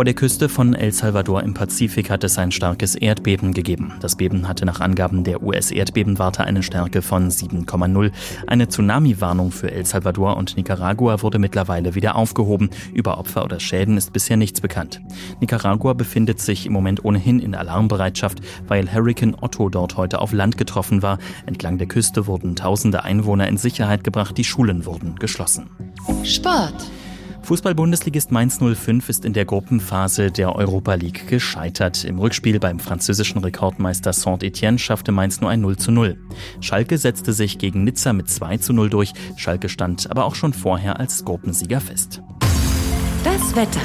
Vor 0.00 0.06
der 0.06 0.14
Küste 0.14 0.48
von 0.48 0.72
El 0.72 0.92
Salvador 0.92 1.42
im 1.42 1.52
Pazifik 1.52 2.08
hat 2.08 2.24
es 2.24 2.38
ein 2.38 2.52
starkes 2.52 2.94
Erdbeben 2.94 3.52
gegeben. 3.52 3.92
Das 4.00 4.16
Beben 4.16 4.48
hatte 4.48 4.64
nach 4.64 4.80
Angaben 4.80 5.24
der 5.24 5.42
US-Erdbebenwarte 5.42 6.42
eine 6.42 6.62
Stärke 6.62 7.02
von 7.02 7.28
7,0. 7.28 8.10
Eine 8.46 8.66
Tsunami-Warnung 8.66 9.52
für 9.52 9.70
El 9.70 9.84
Salvador 9.84 10.38
und 10.38 10.56
Nicaragua 10.56 11.20
wurde 11.20 11.38
mittlerweile 11.38 11.94
wieder 11.94 12.16
aufgehoben. 12.16 12.70
Über 12.94 13.18
Opfer 13.18 13.44
oder 13.44 13.60
Schäden 13.60 13.98
ist 13.98 14.14
bisher 14.14 14.38
nichts 14.38 14.62
bekannt. 14.62 15.02
Nicaragua 15.38 15.92
befindet 15.92 16.40
sich 16.40 16.64
im 16.64 16.72
Moment 16.72 17.04
ohnehin 17.04 17.38
in 17.38 17.54
Alarmbereitschaft, 17.54 18.40
weil 18.68 18.90
Hurricane 18.90 19.36
Otto 19.38 19.68
dort 19.68 19.98
heute 19.98 20.22
auf 20.22 20.32
Land 20.32 20.56
getroffen 20.56 21.02
war. 21.02 21.18
Entlang 21.44 21.76
der 21.76 21.88
Küste 21.88 22.26
wurden 22.26 22.56
tausende 22.56 23.04
Einwohner 23.04 23.48
in 23.48 23.58
Sicherheit 23.58 24.02
gebracht, 24.02 24.38
die 24.38 24.44
Schulen 24.44 24.86
wurden 24.86 25.16
geschlossen. 25.16 25.68
Sport. 26.24 26.90
Fußball-Bundesligist 27.42 28.30
Mainz 28.30 28.58
05 28.58 29.08
ist 29.08 29.24
in 29.24 29.32
der 29.32 29.44
Gruppenphase 29.44 30.30
der 30.30 30.54
Europa 30.54 30.94
League 30.94 31.26
gescheitert. 31.26 32.04
Im 32.04 32.18
Rückspiel 32.18 32.60
beim 32.60 32.78
französischen 32.78 33.38
Rekordmeister 33.38 34.12
Saint-Etienne 34.12 34.78
schaffte 34.78 35.12
Mainz 35.12 35.40
nur 35.40 35.50
ein 35.50 35.60
0 35.60 35.76
zu 35.76 35.90
0. 35.90 36.18
Schalke 36.60 36.98
setzte 36.98 37.32
sich 37.32 37.58
gegen 37.58 37.84
Nizza 37.84 38.12
mit 38.12 38.30
2 38.30 38.58
zu 38.58 38.72
0 38.72 38.90
durch. 38.90 39.12
Schalke 39.36 39.68
stand 39.68 40.10
aber 40.10 40.24
auch 40.24 40.34
schon 40.34 40.52
vorher 40.52 41.00
als 41.00 41.24
Gruppensieger 41.24 41.80
fest. 41.80 42.22
Das 43.24 43.54
Wetter. 43.56 43.80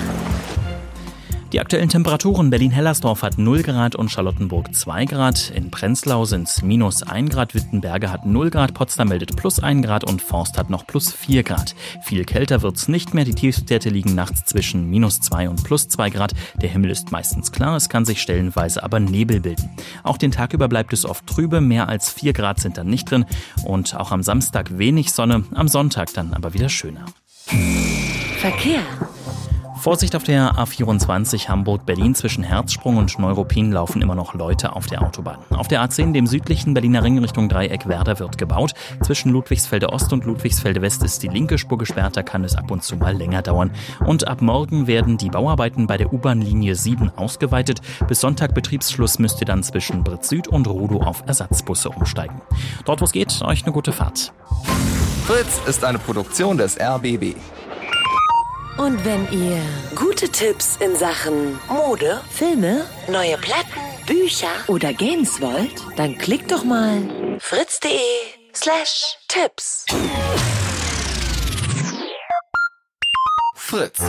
Die 1.55 1.61
aktuellen 1.61 1.87
Temperaturen 1.87 2.49
Berlin-Hellersdorf 2.49 3.21
hat 3.21 3.37
0 3.37 3.63
Grad 3.63 3.95
und 3.95 4.11
Charlottenburg 4.11 4.75
2 4.75 5.05
Grad. 5.05 5.53
In 5.55 5.71
Prenzlau 5.71 6.25
sind 6.25 6.49
es 6.49 6.61
minus 6.61 7.01
1 7.01 7.29
Grad, 7.29 7.55
Wittenberge 7.55 8.11
hat 8.11 8.25
0 8.25 8.49
Grad, 8.49 8.73
Potsdam 8.73 9.07
meldet 9.07 9.37
plus 9.37 9.61
1 9.61 9.85
Grad 9.85 10.03
und 10.03 10.21
Forst 10.21 10.57
hat 10.57 10.69
noch 10.69 10.85
plus 10.85 11.13
4 11.13 11.43
Grad. 11.43 11.73
Viel 12.03 12.25
kälter 12.25 12.61
wird's 12.61 12.89
nicht 12.89 13.13
mehr, 13.13 13.23
die 13.23 13.35
Tiefstwerte 13.35 13.89
liegen 13.89 14.15
nachts 14.15 14.43
zwischen 14.43 14.89
minus 14.89 15.21
2 15.21 15.47
und 15.47 15.63
plus 15.63 15.87
2 15.87 16.09
Grad. 16.09 16.33
Der 16.61 16.67
Himmel 16.67 16.91
ist 16.91 17.13
meistens 17.13 17.53
klar, 17.53 17.77
es 17.77 17.87
kann 17.87 18.03
sich 18.03 18.21
stellenweise 18.21 18.83
aber 18.83 18.99
Nebel 18.99 19.39
bilden. 19.39 19.69
Auch 20.03 20.17
den 20.17 20.31
Tag 20.31 20.51
über 20.51 20.67
bleibt 20.67 20.91
es 20.91 21.05
oft 21.05 21.25
trübe, 21.25 21.61
mehr 21.61 21.87
als 21.87 22.11
4 22.11 22.33
Grad 22.33 22.59
sind 22.59 22.77
dann 22.77 22.87
nicht 22.87 23.09
drin 23.09 23.23
und 23.63 23.95
auch 23.95 24.11
am 24.11 24.23
Samstag 24.23 24.77
wenig 24.77 25.13
Sonne, 25.13 25.45
am 25.53 25.69
Sonntag 25.69 26.13
dann 26.15 26.33
aber 26.33 26.53
wieder 26.53 26.67
schöner. 26.67 27.05
Verkehr. 28.39 28.81
Vorsicht 29.85 30.15
auf 30.15 30.23
der 30.23 30.55
A24 30.55 31.47
Hamburg-Berlin 31.47 32.15
zwischen 32.15 32.43
Herzsprung 32.43 32.97
und 32.97 33.19
Neuruppin 33.19 33.71
laufen 33.71 34.01
immer 34.01 34.15
noch 34.15 34.33
Leute 34.33 34.75
auf 34.75 34.87
der 34.87 35.03
Autobahn. 35.03 35.37
Auf 35.51 35.67
der 35.67 35.85
A10, 35.85 36.11
dem 36.11 36.25
südlichen 36.25 36.73
Berliner 36.73 37.03
Ring 37.03 37.19
Richtung 37.19 37.49
Dreieck 37.49 37.87
Werder, 37.87 38.17
wird 38.17 38.39
gebaut. 38.39 38.73
Zwischen 39.03 39.31
Ludwigsfelde 39.31 39.89
Ost 39.89 40.11
und 40.11 40.25
Ludwigsfelde 40.25 40.81
West 40.81 41.03
ist 41.03 41.21
die 41.21 41.27
linke 41.27 41.59
Spur 41.59 41.77
gesperrt, 41.77 42.17
da 42.17 42.23
kann 42.23 42.43
es 42.43 42.55
ab 42.55 42.71
und 42.71 42.81
zu 42.81 42.95
mal 42.95 43.15
länger 43.15 43.43
dauern. 43.43 43.69
Und 44.03 44.27
ab 44.27 44.41
morgen 44.41 44.87
werden 44.87 45.19
die 45.19 45.29
Bauarbeiten 45.29 45.85
bei 45.85 45.97
der 45.97 46.11
U-Bahn-Linie 46.11 46.73
7 46.73 47.11
ausgeweitet. 47.15 47.79
Bis 48.07 48.21
Sonntag 48.21 48.55
Betriebsschluss 48.55 49.19
müsst 49.19 49.39
ihr 49.39 49.45
dann 49.45 49.61
zwischen 49.61 50.03
Britz 50.03 50.29
Süd 50.29 50.47
und 50.47 50.67
Rudow 50.67 51.03
auf 51.05 51.21
Ersatzbusse 51.27 51.89
umsteigen. 51.89 52.41
Dort, 52.85 53.01
wo 53.01 53.05
es 53.05 53.11
geht, 53.11 53.39
euch 53.43 53.61
eine 53.61 53.71
gute 53.71 53.91
Fahrt. 53.91 54.33
Fritz 55.27 55.61
ist 55.67 55.83
eine 55.83 55.99
Produktion 55.99 56.57
des 56.57 56.75
RBB. 56.81 57.35
Und 58.77 59.05
wenn 59.05 59.31
ihr 59.31 59.61
gute 59.95 60.27
Tipps 60.27 60.75
in 60.81 60.97
Sachen 60.97 61.57
Mode, 61.69 62.19
Filme, 62.29 62.85
neue 63.07 63.37
Platten, 63.37 63.79
Bücher 64.05 64.49
oder 64.67 64.91
Games 64.91 65.39
wollt, 65.39 65.81
dann 65.95 66.17
klickt 66.17 66.51
doch 66.51 66.65
mal 66.65 67.37
fritz.de 67.39 67.89
slash 68.53 69.17
Tipps. 69.29 69.85
Fritz. 73.55 73.99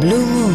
Blue 0.00 0.26
Moon. 0.26 0.47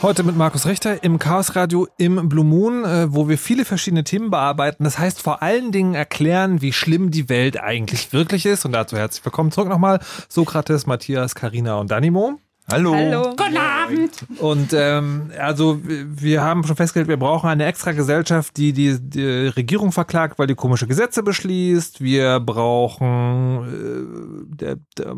Heute 0.00 0.22
mit 0.22 0.36
Markus 0.36 0.66
Richter 0.66 1.02
im 1.02 1.18
Chaos 1.18 1.56
Radio 1.56 1.88
im 1.96 2.28
Blue 2.28 2.44
Moon, 2.44 2.84
äh, 2.84 3.12
wo 3.12 3.28
wir 3.28 3.36
viele 3.36 3.64
verschiedene 3.64 4.04
Themen 4.04 4.30
bearbeiten. 4.30 4.84
Das 4.84 4.96
heißt 4.96 5.20
vor 5.20 5.42
allen 5.42 5.72
Dingen 5.72 5.94
erklären, 5.94 6.62
wie 6.62 6.72
schlimm 6.72 7.10
die 7.10 7.28
Welt 7.28 7.60
eigentlich 7.60 8.12
wirklich 8.12 8.46
ist. 8.46 8.64
Und 8.64 8.70
dazu 8.70 8.96
herzlich 8.96 9.24
willkommen 9.24 9.50
zurück 9.50 9.68
nochmal 9.68 9.98
Sokrates, 10.28 10.86
Matthias, 10.86 11.34
Karina 11.34 11.80
und 11.80 11.90
Danimo. 11.90 12.38
Hallo. 12.70 12.94
Hallo. 12.94 13.30
Guten 13.30 13.56
Abend. 13.56 14.24
Und 14.38 14.72
ähm, 14.72 15.32
also 15.36 15.80
wir 15.82 16.42
haben 16.42 16.62
schon 16.62 16.76
festgestellt, 16.76 17.08
wir 17.08 17.16
brauchen 17.16 17.50
eine 17.50 17.66
extra 17.66 17.90
Gesellschaft, 17.90 18.56
die, 18.56 18.72
die 18.72 19.00
die 19.00 19.48
Regierung 19.48 19.90
verklagt, 19.90 20.38
weil 20.38 20.46
die 20.46 20.54
komische 20.54 20.86
Gesetze 20.86 21.24
beschließt. 21.24 22.00
Wir 22.00 22.38
brauchen 22.38 24.46
äh, 24.52 24.54
der, 24.54 24.76
der, 24.96 25.16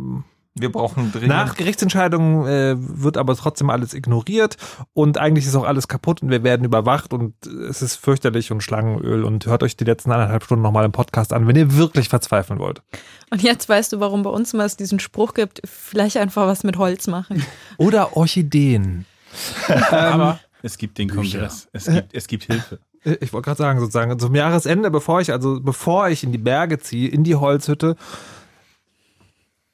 Wir 0.54 0.72
brauchen 0.72 1.12
dringend. 1.12 1.28
nach 1.28 1.54
Gerichtsentscheidungen 1.56 2.46
äh, 2.46 2.74
wird 2.76 3.16
aber 3.16 3.36
trotzdem 3.36 3.70
alles 3.70 3.94
ignoriert 3.94 4.56
und 4.92 5.16
eigentlich 5.16 5.46
ist 5.46 5.54
auch 5.54 5.64
alles 5.64 5.86
kaputt 5.86 6.22
und 6.22 6.30
wir 6.30 6.42
werden 6.42 6.64
überwacht 6.64 7.12
und 7.12 7.34
es 7.46 7.82
ist 7.82 7.94
fürchterlich 7.96 8.50
und 8.50 8.60
Schlangenöl 8.60 9.22
und 9.24 9.46
hört 9.46 9.62
euch 9.62 9.76
die 9.76 9.84
letzten 9.84 10.10
anderthalb 10.10 10.42
Stunden 10.42 10.62
nochmal 10.62 10.84
im 10.84 10.92
Podcast 10.92 11.32
an, 11.32 11.46
wenn 11.46 11.54
ihr 11.54 11.76
wirklich 11.76 12.08
verzweifeln 12.08 12.58
wollt. 12.58 12.82
Und 13.30 13.42
jetzt 13.42 13.68
weißt 13.68 13.92
du, 13.92 14.00
warum 14.00 14.24
bei 14.24 14.30
uns 14.30 14.52
immer 14.52 14.64
es 14.64 14.76
diesen 14.76 14.98
Spruch 14.98 15.34
gibt, 15.34 15.62
vielleicht 15.64 16.16
einfach 16.16 16.46
was 16.48 16.64
mit 16.64 16.78
Holz 16.78 17.06
machen. 17.06 17.44
Oder 17.76 18.16
Orchideen. 18.16 19.06
Aber 19.90 20.40
es 20.62 20.78
gibt 20.78 20.98
den 20.98 21.08
Kongress. 21.10 21.68
Es 21.72 21.84
gibt, 21.86 22.12
es 22.12 22.26
gibt 22.26 22.44
Hilfe. 22.44 22.80
Äh, 23.04 23.16
Ich 23.20 23.32
wollte 23.32 23.46
gerade 23.46 23.58
sagen, 23.58 23.78
sozusagen 23.78 24.18
zum 24.18 24.34
Jahresende, 24.34 24.90
bevor 24.90 25.20
ich, 25.20 25.30
also 25.32 25.60
bevor 25.60 26.08
ich 26.08 26.24
in 26.24 26.32
die 26.32 26.38
Berge 26.38 26.80
ziehe, 26.80 27.08
in 27.08 27.22
die 27.22 27.36
Holzhütte, 27.36 27.94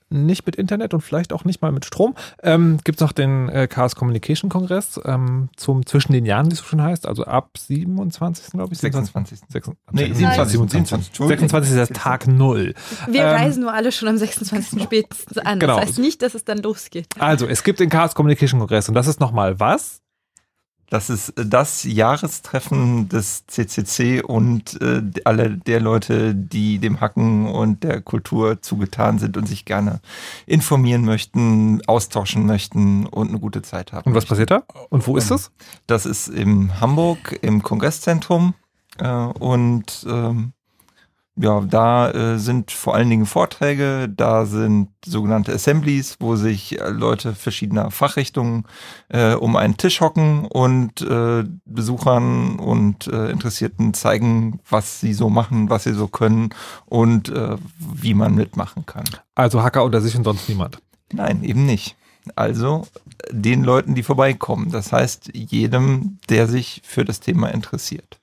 nicht 0.08 0.46
mit 0.46 0.56
Internet 0.56 0.94
und 0.94 1.00
vielleicht 1.00 1.32
auch 1.32 1.44
nicht 1.44 1.62
mal 1.62 1.72
mit 1.72 1.84
Strom, 1.84 2.14
ähm, 2.42 2.78
gibt 2.84 2.98
es 2.98 3.00
noch 3.00 3.12
den 3.12 3.48
äh, 3.48 3.66
Chaos 3.66 3.96
Communication 3.96 4.50
Kongress 4.50 5.00
ähm, 5.04 5.48
zum 5.56 5.84
zwischen 5.86 6.12
den 6.12 6.24
Jahren, 6.26 6.46
wie 6.46 6.52
es 6.54 6.58
so 6.60 6.64
schön 6.64 6.82
heißt, 6.82 7.06
also 7.06 7.24
ab 7.24 7.50
27. 7.58 8.52
glaube 8.52 8.72
ich. 8.72 8.78
26. 8.80 9.40
26. 9.48 9.76
Nee, 9.92 10.12
27. 10.14 10.52
27. 10.52 11.10
26 11.28 11.74
ist 11.76 11.88
der 11.90 11.96
Tag 11.96 12.26
Null. 12.28 12.74
Wir 13.08 13.22
Ähm, 13.22 13.28
reisen 13.34 13.62
nur 13.62 13.72
alle 13.72 13.90
schon 13.92 14.08
am 14.08 14.16
26. 14.16 14.82
spätestens 14.82 15.38
an. 15.38 15.58
Genau. 15.58 15.76
Das 15.78 15.88
heißt 15.88 15.98
nicht, 15.98 16.22
dass 16.22 16.34
es 16.34 16.44
dann 16.44 16.58
losgeht. 16.58 17.06
Also, 17.18 17.46
es 17.46 17.64
gibt 17.64 17.80
den 17.80 17.88
Chaos 17.90 18.14
Communication 18.14 18.60
Kongress 18.60 18.88
und 18.88 18.94
das 18.94 19.06
ist 19.06 19.20
nochmal 19.20 19.58
was? 19.60 20.00
Das 20.88 21.10
ist 21.10 21.30
äh, 21.30 21.46
das 21.46 21.84
Jahrestreffen 21.84 23.08
des 23.08 23.46
CCC 23.46 24.22
und 24.22 24.80
äh, 24.80 25.02
alle 25.24 25.56
der 25.56 25.80
Leute, 25.80 26.34
die 26.34 26.78
dem 26.78 27.00
Hacken 27.00 27.46
und 27.46 27.82
der 27.82 28.00
Kultur 28.00 28.62
zugetan 28.62 29.18
sind 29.18 29.36
und 29.36 29.46
sich 29.46 29.64
gerne 29.64 30.00
informieren 30.46 31.04
möchten, 31.04 31.82
austauschen 31.86 32.46
möchten 32.46 33.06
und 33.06 33.28
eine 33.28 33.40
gute 33.40 33.62
Zeit 33.62 33.92
haben. 33.92 34.10
Und 34.10 34.14
was 34.14 34.26
passiert 34.26 34.50
da? 34.50 34.64
Und 34.90 35.06
wo 35.06 35.16
ist 35.16 35.30
das? 35.30 35.50
Das 35.86 36.06
ist 36.06 36.28
in 36.28 36.80
Hamburg 36.80 37.38
im 37.42 37.62
Kongresszentrum 37.62 38.54
äh, 38.98 39.08
und 39.08 40.06
ähm, 40.08 40.52
ja, 41.38 41.60
da 41.60 42.10
äh, 42.10 42.38
sind 42.38 42.70
vor 42.70 42.94
allen 42.94 43.10
Dingen 43.10 43.26
Vorträge, 43.26 44.08
da 44.08 44.46
sind 44.46 44.88
sogenannte 45.04 45.52
Assemblies, 45.52 46.16
wo 46.18 46.34
sich 46.34 46.80
äh, 46.80 46.88
Leute 46.88 47.34
verschiedener 47.34 47.90
Fachrichtungen 47.90 48.64
äh, 49.08 49.34
um 49.34 49.56
einen 49.56 49.76
Tisch 49.76 50.00
hocken 50.00 50.46
und 50.46 51.02
äh, 51.02 51.44
Besuchern 51.66 52.58
und 52.58 53.06
äh, 53.08 53.30
Interessierten 53.30 53.92
zeigen, 53.92 54.60
was 54.68 55.00
sie 55.00 55.12
so 55.12 55.28
machen, 55.28 55.68
was 55.68 55.84
sie 55.84 55.92
so 55.92 56.08
können 56.08 56.50
und 56.86 57.28
äh, 57.28 57.56
wie 57.78 58.14
man 58.14 58.34
mitmachen 58.34 58.86
kann. 58.86 59.04
Also 59.34 59.62
Hacker 59.62 59.84
unter 59.84 60.00
sich 60.00 60.16
und 60.16 60.24
sonst 60.24 60.48
niemand. 60.48 60.78
Nein, 61.12 61.44
eben 61.44 61.66
nicht. 61.66 61.96
Also 62.34 62.86
den 63.30 63.62
Leuten, 63.62 63.94
die 63.94 64.02
vorbeikommen. 64.02 64.70
Das 64.72 64.90
heißt, 64.90 65.30
jedem, 65.34 66.18
der 66.30 66.48
sich 66.48 66.80
für 66.84 67.04
das 67.04 67.20
Thema 67.20 67.48
interessiert. 67.48 68.18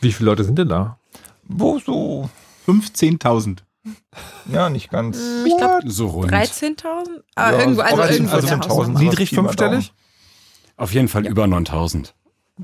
Wie 0.00 0.12
viele 0.12 0.30
Leute 0.30 0.44
sind 0.44 0.58
denn 0.58 0.68
da? 0.68 0.98
Wo 1.46 1.78
so? 1.78 2.30
15.000. 2.66 3.58
Ja, 4.50 4.70
nicht 4.70 4.90
ganz. 4.90 5.18
Ich 5.44 5.56
glaube 5.56 5.82
So 5.90 6.06
rund. 6.06 6.32
13.000? 6.32 6.82
Ah, 7.34 7.52
Ja, 7.52 7.58
irgendwo, 7.60 7.82
also 7.82 8.02
aber 8.02 8.10
irgendwo. 8.10 8.34
also 8.34 8.46
in 8.48 8.60
der 8.60 8.68
10.000. 8.68 8.70
Hausnummer. 8.70 8.98
Niedrig 9.00 9.30
fünfstellig? 9.30 9.92
Auf 10.76 10.92
jeden 10.92 11.08
Fall 11.08 11.26
über 11.26 11.46
9000. 11.46 12.14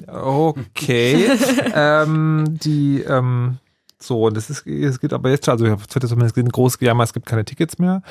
Okay. 0.06 1.28
ähm, 1.74 2.44
die, 2.62 3.00
ähm, 3.02 3.58
So, 3.98 4.24
und 4.26 4.36
es 4.36 4.48
ist, 4.48 4.66
es 4.66 5.00
gibt 5.00 5.12
aber 5.12 5.28
jetzt 5.30 5.44
schon, 5.44 5.52
also 5.52 5.66
ich 5.66 5.70
habe 5.72 5.82
zumindest 5.88 6.36
ein 6.38 6.48
großes 6.48 6.78
Gejammer, 6.78 7.04
es 7.04 7.12
gibt 7.12 7.26
keine 7.26 7.44
Tickets 7.44 7.78
mehr. 7.78 8.02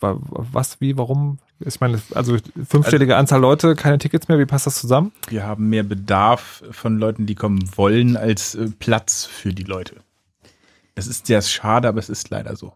Was, 0.00 0.80
wie, 0.80 0.96
warum? 0.98 1.38
Ich 1.60 1.80
meine, 1.80 2.00
also 2.14 2.36
fünfstellige 2.68 3.16
Anzahl 3.16 3.40
Leute, 3.40 3.74
keine 3.74 3.98
Tickets 3.98 4.28
mehr, 4.28 4.38
wie 4.38 4.44
passt 4.46 4.66
das 4.66 4.78
zusammen? 4.78 5.12
Wir 5.28 5.44
haben 5.44 5.68
mehr 5.70 5.82
Bedarf 5.84 6.62
von 6.70 6.98
Leuten, 6.98 7.24
die 7.26 7.34
kommen 7.34 7.70
wollen, 7.76 8.16
als 8.16 8.54
äh, 8.54 8.68
Platz 8.78 9.24
für 9.24 9.54
die 9.54 9.62
Leute. 9.64 9.96
Es 10.96 11.06
ist 11.06 11.26
sehr 11.26 11.42
schade, 11.42 11.86
aber 11.86 12.00
es 12.00 12.08
ist 12.08 12.30
leider 12.30 12.56
so. 12.56 12.72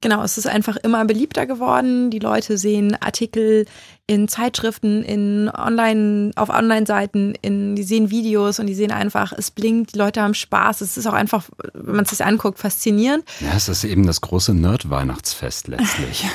Genau, 0.00 0.22
es 0.22 0.36
ist 0.36 0.46
einfach 0.46 0.76
immer 0.76 1.02
beliebter 1.06 1.46
geworden. 1.46 2.10
Die 2.10 2.18
Leute 2.18 2.58
sehen 2.58 2.94
Artikel 3.00 3.64
in 4.06 4.28
Zeitschriften, 4.28 5.02
in 5.02 5.50
Online, 5.56 6.32
auf 6.36 6.50
Online-Seiten, 6.50 7.34
in, 7.40 7.74
die 7.74 7.84
sehen 7.84 8.10
Videos 8.10 8.58
und 8.58 8.66
die 8.66 8.74
sehen 8.74 8.92
einfach, 8.92 9.32
es 9.32 9.50
blinkt, 9.50 9.94
die 9.94 9.98
Leute 9.98 10.20
haben 10.20 10.34
Spaß. 10.34 10.82
Es 10.82 10.98
ist 10.98 11.06
auch 11.06 11.14
einfach, 11.14 11.48
wenn 11.72 11.94
man 11.94 12.04
es 12.04 12.10
sich 12.10 12.22
anguckt, 12.22 12.58
faszinierend. 12.58 13.24
Ja, 13.40 13.56
es 13.56 13.70
ist 13.70 13.84
eben 13.84 14.06
das 14.06 14.20
große 14.20 14.52
Nerd-Weihnachtsfest 14.52 15.68
letztlich. 15.68 16.26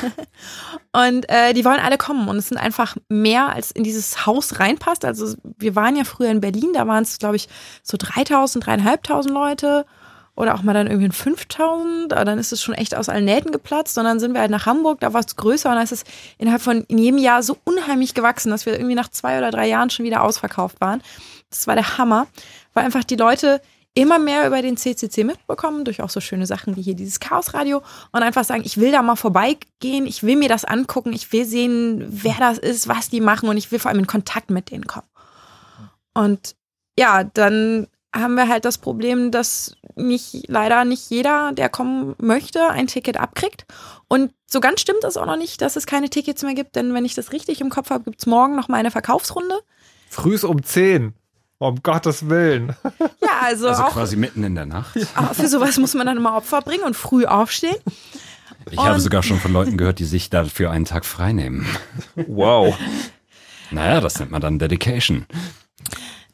und 0.93 1.29
äh, 1.29 1.53
die 1.53 1.63
wollen 1.63 1.79
alle 1.79 1.99
kommen 1.99 2.27
und 2.27 2.37
es 2.37 2.47
sind 2.47 2.57
einfach 2.57 2.97
mehr, 3.07 3.53
als 3.53 3.69
in 3.69 3.83
dieses 3.83 4.25
Haus 4.25 4.59
reinpasst. 4.59 5.05
Also 5.05 5.35
wir 5.59 5.75
waren 5.75 5.95
ja 5.95 6.05
früher 6.05 6.31
in 6.31 6.41
Berlin, 6.41 6.71
da 6.73 6.87
waren 6.87 7.03
es, 7.03 7.19
glaube 7.19 7.35
ich, 7.35 7.47
so 7.83 7.97
3000, 7.99 8.65
3500 8.65 9.29
Leute 9.29 9.85
oder 10.39 10.55
auch 10.55 10.61
mal 10.61 10.73
dann 10.73 10.87
irgendwie 10.87 11.09
ein 11.09 11.11
5000, 11.11 12.13
dann 12.13 12.39
ist 12.39 12.53
es 12.53 12.63
schon 12.63 12.73
echt 12.73 12.95
aus 12.95 13.09
allen 13.09 13.25
Nähten 13.25 13.51
geplatzt 13.51 13.97
und 13.97 14.05
dann 14.05 14.21
sind 14.21 14.33
wir 14.33 14.39
halt 14.39 14.51
nach 14.51 14.65
Hamburg, 14.65 15.01
da 15.01 15.11
war 15.11 15.19
es 15.19 15.35
größer 15.35 15.67
und 15.67 15.75
dann 15.75 15.83
ist 15.83 15.91
es 15.91 16.05
innerhalb 16.37 16.61
von 16.61 16.85
in 16.87 16.97
jedem 16.97 17.17
Jahr 17.17 17.43
so 17.43 17.57
unheimlich 17.65 18.13
gewachsen, 18.13 18.49
dass 18.49 18.65
wir 18.65 18.73
irgendwie 18.73 18.95
nach 18.95 19.09
zwei 19.09 19.37
oder 19.37 19.51
drei 19.51 19.67
Jahren 19.67 19.89
schon 19.89 20.05
wieder 20.05 20.23
ausverkauft 20.23 20.79
waren. 20.79 21.03
Das 21.49 21.67
war 21.67 21.75
der 21.75 21.97
Hammer, 21.97 22.27
weil 22.73 22.85
einfach 22.85 23.03
die 23.03 23.17
Leute 23.17 23.61
immer 23.95 24.17
mehr 24.17 24.47
über 24.47 24.61
den 24.61 24.77
CCC 24.77 25.25
mitbekommen, 25.25 25.83
durch 25.83 26.01
auch 26.01 26.09
so 26.09 26.21
schöne 26.21 26.45
Sachen 26.45 26.77
wie 26.77 26.81
hier 26.83 26.95
dieses 26.95 27.19
Chaosradio 27.19 27.81
und 28.13 28.23
einfach 28.23 28.45
sagen, 28.45 28.61
ich 28.63 28.77
will 28.77 28.93
da 28.93 29.01
mal 29.01 29.17
vorbeigehen, 29.17 30.05
ich 30.05 30.23
will 30.23 30.37
mir 30.37 30.47
das 30.47 30.63
angucken, 30.63 31.11
ich 31.11 31.33
will 31.33 31.43
sehen, 31.43 32.05
wer 32.07 32.35
das 32.39 32.59
ist, 32.59 32.87
was 32.87 33.09
die 33.09 33.19
machen 33.19 33.49
und 33.49 33.57
ich 33.57 33.73
will 33.73 33.79
vor 33.79 33.91
allem 33.91 33.99
in 33.99 34.07
Kontakt 34.07 34.51
mit 34.51 34.71
denen 34.71 34.87
kommen. 34.87 35.07
Und 36.13 36.55
ja, 36.97 37.25
dann 37.25 37.87
haben 38.13 38.35
wir 38.35 38.47
halt 38.47 38.65
das 38.65 38.77
Problem, 38.77 39.31
dass 39.31 39.75
nicht 39.95 40.45
leider 40.47 40.83
nicht 40.83 41.09
jeder, 41.09 41.51
der 41.53 41.69
kommen 41.69 42.15
möchte, 42.17 42.69
ein 42.69 42.87
Ticket 42.87 43.17
abkriegt. 43.17 43.65
Und 44.07 44.31
so 44.47 44.59
ganz 44.59 44.81
stimmt 44.81 45.03
es 45.03 45.17
auch 45.17 45.25
noch 45.25 45.37
nicht, 45.37 45.61
dass 45.61 45.75
es 45.75 45.85
keine 45.85 46.09
Tickets 46.09 46.41
mehr 46.43 46.55
gibt, 46.55 46.75
denn 46.75 46.93
wenn 46.93 47.05
ich 47.05 47.13
das 47.13 47.31
richtig 47.31 47.61
im 47.61 47.69
Kopf 47.69 47.91
habe, 47.91 48.05
gibt 48.05 48.19
es 48.19 48.25
morgen 48.25 48.55
noch 48.55 48.67
mal 48.67 48.77
eine 48.77 48.91
Verkaufsrunde. 48.91 49.59
Frühs 50.09 50.43
um 50.43 50.63
10. 50.63 51.13
Um 51.59 51.83
Gottes 51.83 52.29
Willen. 52.29 52.75
Ja, 53.21 53.45
also, 53.45 53.67
also 53.67 53.83
auch, 53.83 53.93
quasi 53.93 54.15
mitten 54.15 54.43
in 54.43 54.55
der 54.55 54.65
Nacht. 54.65 54.97
Für 55.33 55.47
sowas 55.47 55.77
muss 55.77 55.93
man 55.93 56.07
dann 56.07 56.17
immer 56.17 56.35
Opfer 56.35 56.61
bringen 56.61 56.83
und 56.83 56.95
früh 56.95 57.25
aufstehen. 57.25 57.75
Ich 58.71 58.77
und 58.77 58.85
habe 58.85 58.99
sogar 58.99 59.23
schon 59.23 59.39
von 59.39 59.53
Leuten 59.53 59.77
gehört, 59.77 59.99
die 59.99 60.05
sich 60.05 60.29
dafür 60.29 60.71
einen 60.71 60.85
Tag 60.85 61.05
frei 61.05 61.31
nehmen. 61.31 61.67
Wow. 62.15 62.75
Naja, 63.71 64.01
das 64.01 64.19
nennt 64.19 64.31
man 64.31 64.41
dann 64.41 64.57
Dedication. 64.57 65.25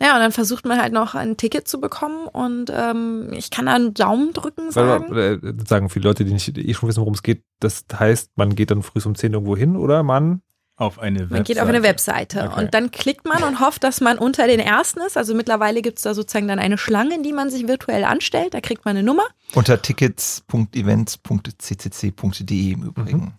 Ja, 0.05 0.13
und 0.13 0.19
dann 0.19 0.31
versucht 0.31 0.67
man 0.67 0.79
halt 0.79 0.93
noch 0.93 1.15
ein 1.15 1.35
Ticket 1.35 1.67
zu 1.67 1.81
bekommen 1.81 2.27
und 2.27 2.71
ähm, 2.71 3.33
ich 3.33 3.49
kann 3.49 3.65
da 3.65 3.73
einen 3.73 3.95
Daumen 3.95 4.33
drücken 4.33 4.69
sagen. 4.69 5.07
Weil, 5.09 5.43
äh, 5.43 5.53
sagen 5.67 5.89
viele 5.89 6.07
Leute, 6.07 6.23
die 6.25 6.31
nicht 6.31 6.55
eh 6.55 6.73
schon 6.75 6.87
wissen, 6.87 6.99
worum 6.99 7.15
es 7.15 7.23
geht, 7.23 7.43
das 7.59 7.85
heißt, 7.91 8.29
man 8.35 8.53
geht 8.53 8.69
dann 8.69 8.83
früh 8.83 8.99
um 9.03 9.15
10 9.15 9.33
irgendwo 9.33 9.57
hin 9.57 9.75
oder 9.75 10.03
man 10.03 10.43
auf 10.75 10.99
eine 10.99 11.21
Webseite. 11.21 11.33
Man 11.33 11.43
geht 11.43 11.59
auf 11.59 11.67
eine 11.67 11.81
Webseite 11.81 12.43
okay. 12.43 12.61
und 12.61 12.75
dann 12.75 12.91
klickt 12.91 13.25
man 13.25 13.41
und 13.41 13.61
hofft, 13.61 13.83
dass 13.83 13.99
man 13.99 14.19
unter 14.19 14.45
den 14.45 14.59
Ersten 14.59 15.01
ist. 15.01 15.17
Also 15.17 15.33
mittlerweile 15.33 15.81
gibt 15.81 15.97
es 15.97 16.03
da 16.03 16.13
sozusagen 16.13 16.47
dann 16.47 16.59
eine 16.59 16.77
Schlange, 16.77 17.15
in 17.15 17.23
die 17.23 17.33
man 17.33 17.49
sich 17.49 17.67
virtuell 17.67 18.03
anstellt. 18.03 18.53
Da 18.53 18.61
kriegt 18.61 18.85
man 18.85 18.95
eine 18.95 19.03
Nummer. 19.03 19.23
Unter 19.55 19.81
tickets.events.ccc.de 19.81 22.73
im 22.73 22.83
Übrigen. 22.83 23.17
Mhm. 23.17 23.31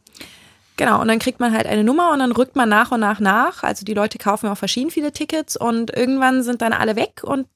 Genau, 0.76 1.00
und 1.00 1.08
dann 1.08 1.18
kriegt 1.18 1.40
man 1.40 1.52
halt 1.52 1.66
eine 1.66 1.84
Nummer 1.84 2.12
und 2.12 2.18
dann 2.18 2.32
rückt 2.32 2.54
man 2.54 2.68
nach 2.68 2.92
und 2.92 3.00
nach 3.00 3.20
nach. 3.20 3.62
Also 3.62 3.84
die 3.84 3.94
Leute 3.94 4.18
kaufen 4.18 4.48
auch 4.48 4.58
verschieden 4.58 4.90
viele 4.90 5.12
Tickets 5.12 5.56
und 5.56 5.94
irgendwann 5.94 6.42
sind 6.42 6.62
dann 6.62 6.72
alle 6.72 6.96
weg 6.96 7.22
und 7.22 7.46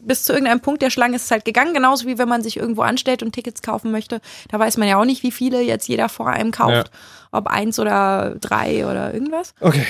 bis 0.00 0.24
zu 0.24 0.32
irgendeinem 0.32 0.60
Punkt 0.60 0.80
der 0.80 0.90
Schlange 0.90 1.16
ist 1.16 1.24
es 1.24 1.30
halt 1.30 1.44
gegangen, 1.44 1.74
genauso 1.74 2.06
wie 2.06 2.18
wenn 2.18 2.28
man 2.28 2.42
sich 2.42 2.56
irgendwo 2.56 2.82
anstellt 2.82 3.22
und 3.22 3.32
Tickets 3.32 3.60
kaufen 3.62 3.90
möchte. 3.90 4.20
Da 4.48 4.58
weiß 4.58 4.78
man 4.78 4.88
ja 4.88 4.98
auch 4.98 5.04
nicht, 5.04 5.22
wie 5.22 5.30
viele 5.30 5.60
jetzt 5.60 5.86
jeder 5.88 6.08
vor 6.08 6.28
einem 6.28 6.50
kauft. 6.50 6.90
Ja. 6.92 6.98
Ob 7.32 7.46
eins 7.48 7.78
oder 7.78 8.36
drei 8.40 8.86
oder 8.86 9.12
irgendwas. 9.12 9.54
Okay. 9.60 9.84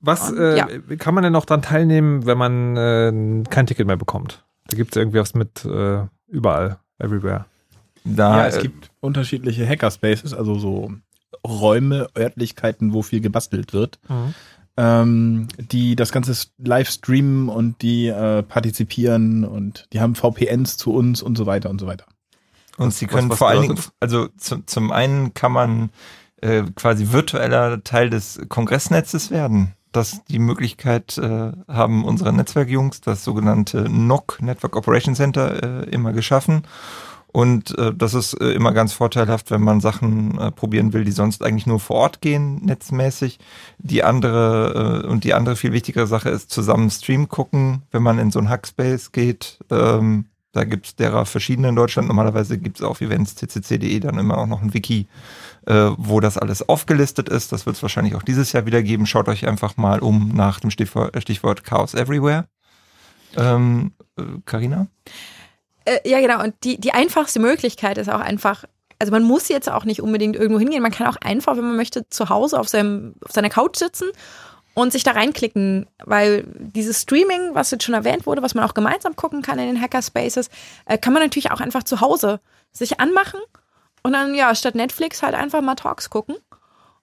Was 0.00 0.30
und, 0.30 0.38
äh, 0.38 0.56
ja. 0.56 0.66
kann 0.98 1.14
man 1.14 1.24
denn 1.24 1.32
noch 1.32 1.44
dran 1.44 1.60
teilnehmen, 1.60 2.24
wenn 2.24 2.38
man 2.38 2.76
äh, 2.76 3.44
kein 3.50 3.66
Ticket 3.66 3.86
mehr 3.86 3.96
bekommt? 3.96 4.44
Da 4.68 4.76
gibt 4.76 4.94
es 4.94 5.00
irgendwie 5.00 5.18
was 5.18 5.34
mit 5.34 5.64
äh, 5.64 6.04
überall, 6.28 6.78
everywhere. 6.98 7.46
Da, 8.04 8.38
ja, 8.38 8.46
es 8.46 8.60
gibt 8.60 8.90
unterschiedliche 9.00 9.68
Hackerspaces, 9.68 10.32
also 10.32 10.54
so 10.54 10.92
Räume, 11.48 12.08
Örtlichkeiten, 12.16 12.92
wo 12.92 13.02
viel 13.02 13.20
gebastelt 13.20 13.72
wird, 13.72 13.98
mhm. 14.08 14.34
ähm, 14.76 15.48
die 15.58 15.96
das 15.96 16.12
Ganze 16.12 16.36
live 16.58 16.90
streamen 16.90 17.48
und 17.48 17.82
die 17.82 18.08
äh, 18.08 18.42
partizipieren 18.42 19.44
und 19.44 19.86
die 19.92 20.00
haben 20.00 20.14
VPNs 20.14 20.76
zu 20.76 20.92
uns 20.92 21.22
und 21.22 21.36
so 21.36 21.46
weiter 21.46 21.70
und 21.70 21.80
so 21.80 21.86
weiter. 21.86 22.04
Und 22.76 22.94
sie 22.94 23.06
können 23.06 23.28
was, 23.28 23.32
was 23.32 23.38
vor 23.38 23.48
allen 23.48 23.62
Dingen, 23.62 23.78
also 24.00 24.28
zu, 24.36 24.64
zum 24.64 24.92
einen 24.92 25.34
kann 25.34 25.52
man 25.52 25.90
äh, 26.40 26.62
quasi 26.76 27.12
virtueller 27.12 27.82
Teil 27.82 28.10
des 28.10 28.40
Kongressnetzes 28.48 29.30
werden 29.30 29.74
dass 29.92 30.24
die 30.24 30.38
Möglichkeit 30.38 31.18
äh, 31.18 31.52
haben 31.66 32.04
unsere 32.04 32.32
Netzwerkjungs, 32.32 33.00
das 33.00 33.24
sogenannte 33.24 33.88
NOC, 33.88 34.38
Network 34.42 34.76
Operation 34.76 35.14
Center, 35.14 35.62
äh, 35.62 35.90
immer 35.90 36.12
geschaffen. 36.12 36.62
Und 37.30 37.76
äh, 37.78 37.92
das 37.94 38.14
ist 38.14 38.34
äh, 38.40 38.52
immer 38.52 38.72
ganz 38.72 38.94
vorteilhaft, 38.94 39.50
wenn 39.50 39.60
man 39.60 39.80
Sachen 39.80 40.38
äh, 40.38 40.50
probieren 40.50 40.92
will, 40.92 41.04
die 41.04 41.12
sonst 41.12 41.42
eigentlich 41.42 41.66
nur 41.66 41.78
vor 41.78 41.96
Ort 41.96 42.20
gehen, 42.20 42.56
netzmäßig. 42.64 43.38
Die 43.78 44.02
andere 44.02 45.02
äh, 45.04 45.06
und 45.06 45.24
die 45.24 45.34
andere 45.34 45.56
viel 45.56 45.72
wichtigere 45.72 46.06
Sache 46.06 46.30
ist 46.30 46.50
zusammen 46.50 46.90
Stream 46.90 47.28
gucken, 47.28 47.82
wenn 47.90 48.02
man 48.02 48.18
in 48.18 48.30
so 48.30 48.38
ein 48.38 48.48
Hackspace 48.48 49.12
geht. 49.12 49.58
Ähm, 49.70 50.24
da 50.52 50.64
gibt's 50.64 50.96
derer 50.96 51.26
verschiedene 51.26 51.68
in 51.68 51.76
Deutschland. 51.76 52.08
Normalerweise 52.08 52.56
gibt's 52.56 52.82
auf 52.82 53.02
events 53.02 53.34
ccc.de 53.34 54.00
dann 54.00 54.18
immer 54.18 54.38
auch 54.38 54.46
noch 54.46 54.62
ein 54.62 54.72
Wiki, 54.72 55.06
äh, 55.66 55.90
wo 55.98 56.20
das 56.20 56.38
alles 56.38 56.66
aufgelistet 56.66 57.28
ist. 57.28 57.52
Das 57.52 57.66
wird 57.66 57.76
es 57.76 57.82
wahrscheinlich 57.82 58.14
auch 58.14 58.22
dieses 58.22 58.52
Jahr 58.52 58.64
wieder 58.64 58.82
geben. 58.82 59.04
Schaut 59.04 59.28
euch 59.28 59.46
einfach 59.46 59.76
mal 59.76 60.00
um 60.00 60.30
nach 60.34 60.60
dem 60.60 60.70
Stichwort, 60.70 61.20
Stichwort 61.22 61.62
Chaos 61.62 61.92
Everywhere. 61.92 62.46
Ähm, 63.36 63.92
Carina? 64.46 64.86
Äh, 65.88 66.08
ja, 66.08 66.20
genau. 66.20 66.42
Und 66.42 66.54
die, 66.64 66.78
die 66.78 66.92
einfachste 66.92 67.40
Möglichkeit 67.40 67.98
ist 67.98 68.10
auch 68.10 68.20
einfach, 68.20 68.64
also 68.98 69.10
man 69.10 69.22
muss 69.22 69.48
jetzt 69.48 69.70
auch 69.70 69.84
nicht 69.84 70.02
unbedingt 70.02 70.36
irgendwo 70.36 70.58
hingehen. 70.58 70.82
Man 70.82 70.92
kann 70.92 71.06
auch 71.06 71.16
einfach, 71.20 71.56
wenn 71.56 71.64
man 71.64 71.76
möchte, 71.76 72.08
zu 72.10 72.28
Hause 72.28 72.58
auf, 72.60 72.68
seinem, 72.68 73.14
auf 73.24 73.32
seiner 73.32 73.48
Couch 73.48 73.76
sitzen 73.76 74.08
und 74.74 74.92
sich 74.92 75.02
da 75.02 75.12
reinklicken, 75.12 75.86
weil 76.04 76.44
dieses 76.58 77.02
Streaming, 77.02 77.54
was 77.54 77.70
jetzt 77.70 77.84
schon 77.84 77.94
erwähnt 77.94 78.26
wurde, 78.26 78.42
was 78.42 78.54
man 78.54 78.64
auch 78.64 78.74
gemeinsam 78.74 79.16
gucken 79.16 79.42
kann 79.42 79.58
in 79.58 79.66
den 79.66 79.80
Hackerspaces, 79.80 80.50
äh, 80.86 80.98
kann 80.98 81.12
man 81.12 81.22
natürlich 81.22 81.50
auch 81.50 81.60
einfach 81.60 81.84
zu 81.84 82.00
Hause 82.00 82.40
sich 82.72 83.00
anmachen 83.00 83.40
und 84.02 84.12
dann 84.12 84.34
ja 84.34 84.54
statt 84.54 84.74
Netflix 84.74 85.22
halt 85.22 85.34
einfach 85.34 85.62
mal 85.62 85.74
Talks 85.74 86.10
gucken. 86.10 86.36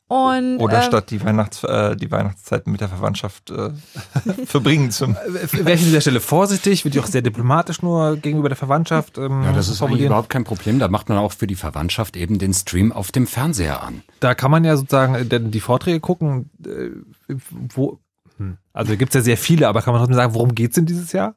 Und, 0.07 0.59
Oder 0.59 0.77
ähm, 0.77 0.83
statt 0.83 1.09
die, 1.09 1.19
Weihnachts-, 1.23 1.63
äh, 1.63 1.95
die 1.95 2.11
Weihnachtszeit 2.11 2.67
mit 2.67 2.79
der 2.79 2.89
Verwandtschaft 2.89 3.49
äh, 3.49 3.71
verbringen 4.45 4.91
zum. 4.91 5.15
Wäre 5.15 5.73
ich 5.73 5.81
an 5.81 5.85
dieser 5.87 6.01
Stelle 6.01 6.19
vorsichtig, 6.19 6.85
wird 6.85 6.93
ja 6.93 7.01
auch 7.01 7.07
sehr 7.07 7.23
diplomatisch 7.23 7.81
nur 7.81 8.15
gegenüber 8.17 8.49
der 8.49 8.55
Verwandtschaft. 8.55 9.17
Ähm, 9.17 9.41
ja, 9.43 9.51
das 9.53 9.67
ist 9.67 9.81
eigentlich 9.81 10.05
überhaupt 10.05 10.29
kein 10.29 10.43
Problem. 10.43 10.77
Da 10.77 10.89
macht 10.89 11.09
man 11.09 11.17
auch 11.17 11.31
für 11.31 11.47
die 11.47 11.55
Verwandtschaft 11.55 12.17
eben 12.17 12.37
den 12.37 12.53
Stream 12.53 12.91
auf 12.91 13.11
dem 13.11 13.25
Fernseher 13.25 13.81
an. 13.81 14.03
Da 14.19 14.35
kann 14.35 14.51
man 14.51 14.63
ja 14.63 14.77
sozusagen 14.77 15.15
äh, 15.15 15.39
die 15.41 15.59
Vorträge 15.59 15.99
gucken, 15.99 16.51
äh, 16.63 17.33
wo. 17.73 17.99
Hm. 18.37 18.57
Also 18.73 18.97
gibt 18.97 19.15
es 19.15 19.15
ja 19.15 19.21
sehr 19.21 19.37
viele, 19.37 19.67
aber 19.67 19.81
kann 19.81 19.93
man 19.93 20.01
trotzdem 20.01 20.17
sagen, 20.17 20.35
worum 20.35 20.53
geht 20.53 20.69
es 20.69 20.75
denn 20.75 20.85
dieses 20.85 21.13
Jahr? 21.13 21.35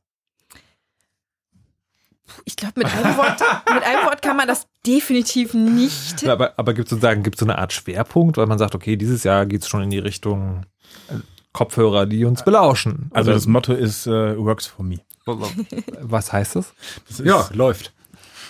Ich 2.44 2.56
glaube, 2.56 2.74
mit, 2.76 2.86
einem 2.86 3.16
Wort, 3.16 3.40
mit 3.72 3.82
einem 3.82 4.06
Wort 4.06 4.22
kann 4.22 4.36
man 4.36 4.48
das 4.48 4.66
definitiv 4.86 5.54
nicht. 5.54 6.26
Aber 6.28 6.54
aber 6.56 6.74
gibt 6.74 6.88
es 6.88 6.90
sozusagen 6.90 7.22
gibt's 7.22 7.40
so 7.40 7.46
eine 7.46 7.58
Art 7.58 7.72
Schwerpunkt, 7.72 8.36
weil 8.36 8.46
man 8.46 8.58
sagt, 8.58 8.74
okay, 8.74 8.96
dieses 8.96 9.24
Jahr 9.24 9.46
geht 9.46 9.62
es 9.62 9.68
schon 9.68 9.82
in 9.82 9.90
die 9.90 9.98
Richtung 9.98 10.66
äh, 11.08 11.14
Kopfhörer, 11.52 12.06
die 12.06 12.24
uns 12.24 12.44
belauschen. 12.44 13.10
Also 13.12 13.32
das 13.32 13.46
Motto 13.46 13.72
ist 13.72 14.06
uh, 14.06 14.36
Works 14.36 14.66
for 14.66 14.84
me. 14.84 15.00
Was 16.00 16.32
heißt 16.32 16.56
das? 16.56 16.72
das 17.08 17.20
ist, 17.20 17.26
ja, 17.26 17.48
läuft. 17.52 17.92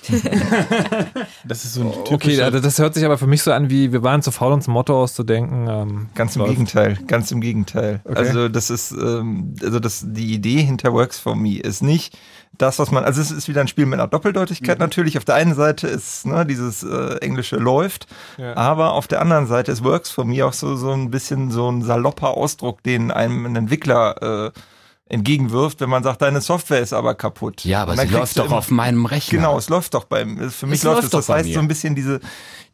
das 1.44 1.64
ist 1.64 1.74
so 1.74 1.82
ein 1.82 1.92
Okay, 2.10 2.40
also 2.40 2.60
das 2.60 2.78
hört 2.78 2.94
sich 2.94 3.04
aber 3.04 3.18
für 3.18 3.26
mich 3.26 3.42
so 3.42 3.52
an, 3.52 3.70
wie 3.70 3.92
wir 3.92 4.02
waren 4.02 4.22
zu 4.22 4.30
faul, 4.30 4.52
uns 4.52 4.68
ein 4.68 4.72
Motto 4.72 5.00
auszudenken. 5.00 5.66
Ähm, 5.68 6.08
ganz 6.14 6.36
im 6.36 6.40
läuft. 6.40 6.52
Gegenteil, 6.52 6.98
ganz 7.06 7.30
im 7.30 7.40
Gegenteil. 7.40 8.00
Okay. 8.04 8.18
Also 8.18 8.48
das 8.48 8.70
ist, 8.70 8.92
ähm, 8.92 9.54
also 9.62 9.80
das, 9.80 10.04
die 10.06 10.32
Idee 10.32 10.62
hinter 10.62 10.92
Works 10.92 11.18
for 11.18 11.36
Me 11.36 11.58
ist 11.58 11.82
nicht, 11.82 12.16
das, 12.56 12.78
was 12.78 12.90
man, 12.90 13.04
also 13.04 13.20
es 13.20 13.30
ist 13.30 13.48
wieder 13.48 13.60
ein 13.60 13.68
Spiel 13.68 13.86
mit 13.86 13.98
einer 13.98 14.08
Doppeldeutigkeit 14.08 14.78
mhm. 14.78 14.84
natürlich. 14.84 15.16
Auf 15.18 15.24
der 15.24 15.36
einen 15.36 15.54
Seite 15.54 15.86
ist 15.86 16.26
ne, 16.26 16.44
dieses 16.44 16.82
äh, 16.82 17.16
Englische 17.20 17.56
läuft, 17.56 18.06
ja. 18.36 18.56
aber 18.56 18.92
auf 18.92 19.06
der 19.06 19.20
anderen 19.20 19.46
Seite 19.46 19.72
ist 19.72 19.84
Works 19.84 20.10
for 20.10 20.24
Me 20.24 20.44
auch 20.44 20.52
so, 20.52 20.76
so 20.76 20.90
ein 20.90 21.10
bisschen 21.10 21.50
so 21.50 21.70
ein 21.70 21.82
salopper 21.82 22.30
Ausdruck, 22.36 22.82
den 22.82 23.10
einem 23.10 23.46
ein 23.46 23.56
Entwickler 23.56 24.46
äh, 24.46 24.60
entgegenwirft, 25.08 25.80
wenn 25.80 25.90
man 25.90 26.02
sagt, 26.02 26.22
deine 26.22 26.40
Software 26.40 26.80
ist 26.80 26.92
aber 26.92 27.14
kaputt. 27.14 27.64
Ja, 27.64 27.82
aber 27.82 27.96
sie 27.96 28.08
läuft 28.08 28.38
doch 28.38 28.46
immer, 28.46 28.58
auf 28.58 28.70
meinem 28.70 29.06
Rechner. 29.06 29.38
Genau, 29.38 29.58
es 29.58 29.68
läuft 29.68 29.94
doch 29.94 30.04
beim, 30.04 30.50
für 30.50 30.66
mich 30.66 30.80
es 30.80 30.84
läuft 30.84 31.04
es. 31.04 31.10
Das 31.10 31.28
heißt 31.28 31.48
mir. 31.48 31.54
so 31.54 31.60
ein 31.60 31.68
bisschen 31.68 31.94
diese, 31.94 32.20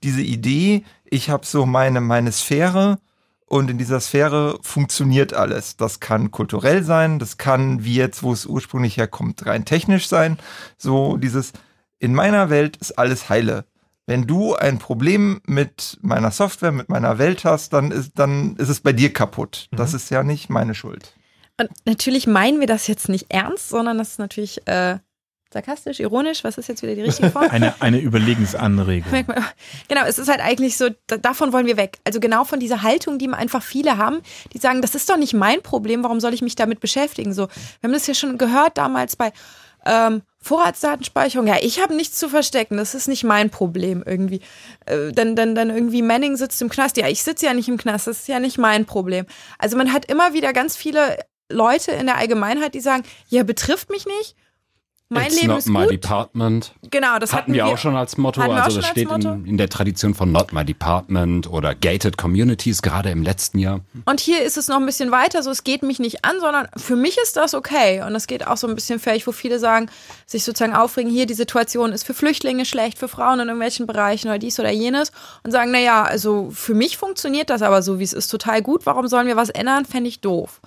diese 0.02 0.22
Idee, 0.22 0.84
ich 1.04 1.30
habe 1.30 1.46
so 1.46 1.64
meine, 1.66 2.00
meine 2.00 2.32
Sphäre 2.32 2.98
und 3.46 3.70
in 3.70 3.78
dieser 3.78 4.00
Sphäre 4.00 4.58
funktioniert 4.62 5.32
alles. 5.32 5.76
Das 5.76 6.00
kann 6.00 6.30
kulturell 6.30 6.82
sein, 6.82 7.18
das 7.18 7.36
kann, 7.36 7.84
wie 7.84 7.94
jetzt, 7.94 8.22
wo 8.22 8.32
es 8.32 8.46
ursprünglich 8.46 8.96
herkommt, 8.96 9.46
rein 9.46 9.64
technisch 9.64 10.08
sein. 10.08 10.38
So 10.76 11.16
dieses, 11.16 11.52
in 11.98 12.14
meiner 12.14 12.50
Welt 12.50 12.76
ist 12.78 12.98
alles 12.98 13.28
heile. 13.28 13.64
Wenn 14.06 14.26
du 14.26 14.54
ein 14.54 14.78
Problem 14.78 15.40
mit 15.46 15.98
meiner 16.02 16.30
Software, 16.30 16.72
mit 16.72 16.88
meiner 16.88 17.18
Welt 17.18 17.44
hast, 17.44 17.72
dann 17.72 17.90
ist, 17.90 18.18
dann 18.18 18.56
ist 18.56 18.68
es 18.68 18.80
bei 18.80 18.92
dir 18.92 19.12
kaputt. 19.12 19.68
Das 19.70 19.92
mhm. 19.92 19.96
ist 19.96 20.10
ja 20.10 20.22
nicht 20.22 20.50
meine 20.50 20.74
Schuld. 20.74 21.14
Und 21.60 21.70
natürlich 21.84 22.26
meinen 22.26 22.60
wir 22.60 22.66
das 22.66 22.86
jetzt 22.86 23.08
nicht 23.08 23.26
ernst, 23.28 23.68
sondern 23.68 23.98
das 23.98 24.10
ist 24.10 24.18
natürlich 24.18 24.66
äh, 24.66 24.98
sarkastisch, 25.52 26.00
ironisch. 26.00 26.44
Was 26.44 26.58
ist 26.58 26.68
jetzt 26.68 26.82
wieder 26.82 26.94
die 26.94 27.02
richtige 27.02 27.30
Form? 27.30 27.44
eine, 27.50 27.80
eine 27.80 28.00
Überlegensanregung. 28.00 29.24
Genau, 29.88 30.04
es 30.06 30.18
ist 30.18 30.28
halt 30.28 30.40
eigentlich 30.40 30.76
so, 30.76 30.90
davon 31.06 31.52
wollen 31.52 31.66
wir 31.66 31.76
weg. 31.76 31.98
Also 32.04 32.20
genau 32.20 32.44
von 32.44 32.60
dieser 32.60 32.82
Haltung, 32.82 33.18
die 33.18 33.28
einfach 33.28 33.62
viele 33.62 33.96
haben, 33.96 34.20
die 34.52 34.58
sagen, 34.58 34.82
das 34.82 34.94
ist 34.94 35.08
doch 35.08 35.16
nicht 35.16 35.32
mein 35.32 35.62
Problem, 35.62 36.02
warum 36.02 36.20
soll 36.20 36.34
ich 36.34 36.42
mich 36.42 36.56
damit 36.56 36.80
beschäftigen? 36.80 37.32
So, 37.32 37.48
wir 37.80 37.88
haben 37.88 37.92
das 37.92 38.06
ja 38.06 38.14
schon 38.14 38.36
gehört 38.36 38.76
damals 38.76 39.16
bei 39.16 39.32
ähm, 39.86 40.22
Vorratsdatenspeicherung, 40.40 41.46
ja, 41.46 41.56
ich 41.60 41.80
habe 41.80 41.94
nichts 41.94 42.18
zu 42.18 42.28
verstecken, 42.28 42.76
das 42.76 42.94
ist 42.94 43.06
nicht 43.06 43.24
mein 43.24 43.50
Problem 43.50 44.02
irgendwie. 44.04 44.40
Äh, 44.86 45.12
dann, 45.12 45.36
dann, 45.36 45.54
dann 45.54 45.70
irgendwie 45.70 46.02
Manning 46.02 46.36
sitzt 46.36 46.60
im 46.62 46.68
Knast, 46.68 46.96
ja, 46.96 47.08
ich 47.08 47.22
sitze 47.22 47.46
ja 47.46 47.54
nicht 47.54 47.68
im 47.68 47.76
Knast, 47.76 48.06
das 48.06 48.20
ist 48.20 48.28
ja 48.28 48.40
nicht 48.40 48.58
mein 48.58 48.86
Problem. 48.86 49.26
Also 49.58 49.76
man 49.76 49.92
hat 49.92 50.06
immer 50.06 50.32
wieder 50.32 50.52
ganz 50.52 50.76
viele 50.76 51.18
Leute 51.48 51.92
in 51.92 52.06
der 52.06 52.16
Allgemeinheit, 52.16 52.74
die 52.74 52.80
sagen, 52.80 53.04
ja, 53.28 53.42
betrifft 53.42 53.90
mich 53.90 54.06
nicht. 54.06 54.36
Mein 55.10 55.26
It's 55.26 55.36
Leben 55.36 55.48
not 55.48 55.58
ist 55.58 55.68
my 55.68 55.82
gut. 55.82 55.92
department. 55.92 56.72
Genau, 56.90 57.18
das 57.18 57.32
hatten, 57.32 57.42
hatten 57.42 57.52
wir 57.52 57.66
auch 57.66 57.76
schon 57.76 57.94
als 57.94 58.16
Motto. 58.16 58.40
Also 58.40 58.80
das 58.80 58.88
steht 58.88 59.10
in, 59.10 59.44
in, 59.44 59.58
der 59.58 59.68
Tradition 59.68 60.14
von 60.14 60.32
Not 60.32 60.54
My 60.54 60.64
Department 60.64 61.48
oder 61.48 61.74
Gated 61.74 62.16
Communities, 62.16 62.80
gerade 62.80 63.10
im 63.10 63.22
letzten 63.22 63.58
Jahr. 63.58 63.80
Und 64.06 64.20
hier 64.20 64.42
ist 64.42 64.56
es 64.56 64.68
noch 64.68 64.76
ein 64.76 64.86
bisschen 64.86 65.10
weiter, 65.10 65.42
so 65.42 65.50
es 65.50 65.62
geht 65.62 65.82
mich 65.82 66.00
nicht 66.00 66.24
an, 66.24 66.40
sondern 66.40 66.68
für 66.76 66.96
mich 66.96 67.18
ist 67.22 67.36
das 67.36 67.54
okay. 67.54 68.02
Und 68.02 68.14
es 68.14 68.26
geht 68.26 68.46
auch 68.46 68.56
so 68.56 68.66
ein 68.66 68.74
bisschen 68.74 68.98
fähig, 68.98 69.26
wo 69.26 69.32
viele 69.32 69.58
sagen, 69.58 69.90
sich 70.26 70.42
sozusagen 70.42 70.74
aufregen, 70.74 71.10
hier 71.10 71.26
die 71.26 71.34
Situation 71.34 71.92
ist 71.92 72.04
für 72.04 72.14
Flüchtlinge 72.14 72.64
schlecht, 72.64 72.98
für 72.98 73.08
Frauen 73.08 73.40
in 73.40 73.48
irgendwelchen 73.48 73.86
Bereichen 73.86 74.28
oder 74.28 74.38
dies 74.38 74.58
oder 74.58 74.70
jenes. 74.70 75.12
Und 75.42 75.50
sagen, 75.50 75.70
naja, 75.70 76.02
also 76.02 76.50
für 76.50 76.74
mich 76.74 76.96
funktioniert 76.96 77.50
das 77.50 77.60
aber 77.60 77.82
so, 77.82 77.98
wie 77.98 78.04
es 78.04 78.14
ist, 78.14 78.28
total 78.28 78.62
gut. 78.62 78.86
Warum 78.86 79.06
sollen 79.06 79.26
wir 79.26 79.36
was 79.36 79.50
ändern? 79.50 79.84
Fände 79.84 80.08
ich 80.08 80.20
doof 80.20 80.60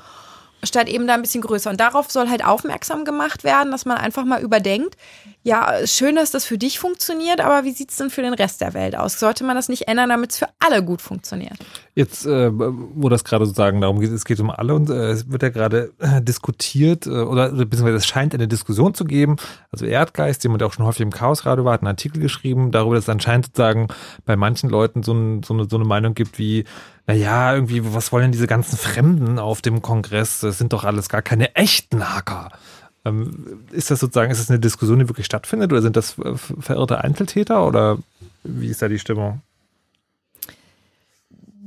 statt 0.64 0.88
eben 0.88 1.08
da 1.08 1.14
ein 1.14 1.22
bisschen 1.22 1.42
größer. 1.42 1.70
Und 1.70 1.80
darauf 1.80 2.12
soll 2.12 2.30
halt 2.30 2.44
aufmerksam 2.44 3.06
gemacht 3.06 3.44
werden, 3.44 3.72
dass 3.72 3.86
man 3.86 3.98
einfach 3.98 4.26
mal 4.26 4.42
überdenkt, 4.42 4.96
ja, 5.44 5.86
schön, 5.86 6.16
dass 6.16 6.32
das 6.32 6.44
für 6.44 6.58
dich 6.58 6.78
funktioniert, 6.78 7.40
aber 7.40 7.64
wie 7.64 7.72
sieht 7.72 7.92
es 7.92 7.98
denn 7.98 8.10
für 8.10 8.22
den 8.22 8.34
Rest 8.34 8.60
der 8.60 8.74
Welt 8.74 8.98
aus? 8.98 9.18
Sollte 9.18 9.46
man 9.46 9.56
das 9.56 9.70
nicht 9.70 9.88
ändern, 9.88 10.10
damit 10.10 10.32
es 10.32 10.40
für 10.40 10.48
alle 10.60 10.84
gut 10.84 11.02
funktioniert? 11.02 11.54
Jetzt, 11.96 12.26
äh, 12.26 12.52
wo 12.52 13.08
das 13.08 13.24
gerade 13.24 13.46
sozusagen 13.46 13.80
darum 13.80 14.02
geht, 14.02 14.12
es 14.12 14.26
geht 14.26 14.42
um 14.42 14.50
alle 14.50 14.74
und 14.74 14.90
äh, 14.90 15.12
es 15.12 15.32
wird 15.32 15.44
ja 15.44 15.50
gerade 15.50 15.94
äh, 16.00 16.22
diskutiert 16.22 17.08
äh, 17.08 17.12
oder 17.12 17.50
beziehungsweise 17.50 17.96
es 17.96 18.06
scheint 18.06 18.34
eine 18.34 18.50
Diskussion 18.50 18.94
zu 18.94 19.06
geben. 19.06 19.38
Also 19.72 19.86
Erdgeist, 19.86 20.44
jemand, 20.44 20.62
der 20.62 20.68
auch 20.68 20.74
schon 20.74 20.86
häufig 20.86 21.02
im 21.02 21.12
Chaosradio 21.12 21.64
war, 21.64 21.74
hat 21.74 21.82
einen 21.82 21.88
Artikel 21.88 22.20
geschrieben 22.22 22.72
darüber, 22.72 22.96
dass 22.96 23.06
es 23.06 23.10
anscheinend 23.10 23.46
sozusagen 23.46 23.88
bei 24.26 24.36
manchen 24.36 24.70
Leuten 24.70 25.02
so, 25.02 25.14
ein, 25.14 25.44
so, 25.44 25.54
eine, 25.54 25.70
so 25.70 25.78
eine 25.78 25.86
Meinung 25.86 26.14
gibt 26.14 26.40
wie, 26.40 26.66
naja, 27.08 27.56
irgendwie, 27.56 27.94
was 27.94 28.12
wollen 28.12 28.24
denn 28.24 28.32
diese 28.34 28.48
ganzen 28.48 28.78
Fremden 28.78 29.40
auf 29.40 29.62
dem 29.62 29.82
Kongress? 29.82 30.42
Das 30.42 30.58
sind 30.58 30.74
doch 30.74 30.84
alles 30.84 31.08
gar 31.08 31.22
keine 31.22 31.56
echten 31.56 32.14
Hacker. 32.14 32.52
Ähm, 33.06 33.64
ist 33.72 33.90
das 33.90 34.02
sozusagen, 34.02 34.30
ist 34.30 34.42
das 34.42 34.50
eine 34.50 34.60
Diskussion, 34.60 35.00
die 35.00 35.08
wirklich 35.08 35.26
stattfindet 35.26 35.72
oder 35.72 35.82
sind 35.82 35.96
das 35.96 36.20
äh, 36.20 36.36
verirrte 36.36 37.02
Einzeltäter 37.02 37.66
oder 37.66 37.98
wie 38.44 38.68
ist 38.68 38.82
da 38.82 38.90
die 38.90 39.00
Stimmung? 39.00 39.42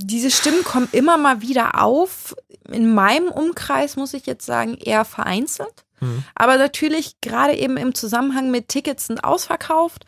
Diese 0.03 0.31
Stimmen 0.31 0.63
kommen 0.63 0.89
immer 0.93 1.17
mal 1.17 1.41
wieder 1.41 1.83
auf. 1.83 2.37
In 2.71 2.95
meinem 2.95 3.29
Umkreis 3.29 3.97
muss 3.97 4.13
ich 4.13 4.27
jetzt 4.27 4.45
sagen, 4.45 4.75
eher 4.75 5.07
vereinzelt. 5.07 5.85
Mhm. 6.01 6.25
Aber 6.35 6.59
natürlich 6.59 7.17
gerade 7.23 7.55
eben 7.55 7.79
im 7.79 7.95
Zusammenhang 7.95 8.51
mit 8.51 8.69
Tickets 8.69 9.07
sind 9.07 9.25
ausverkauft 9.25 10.05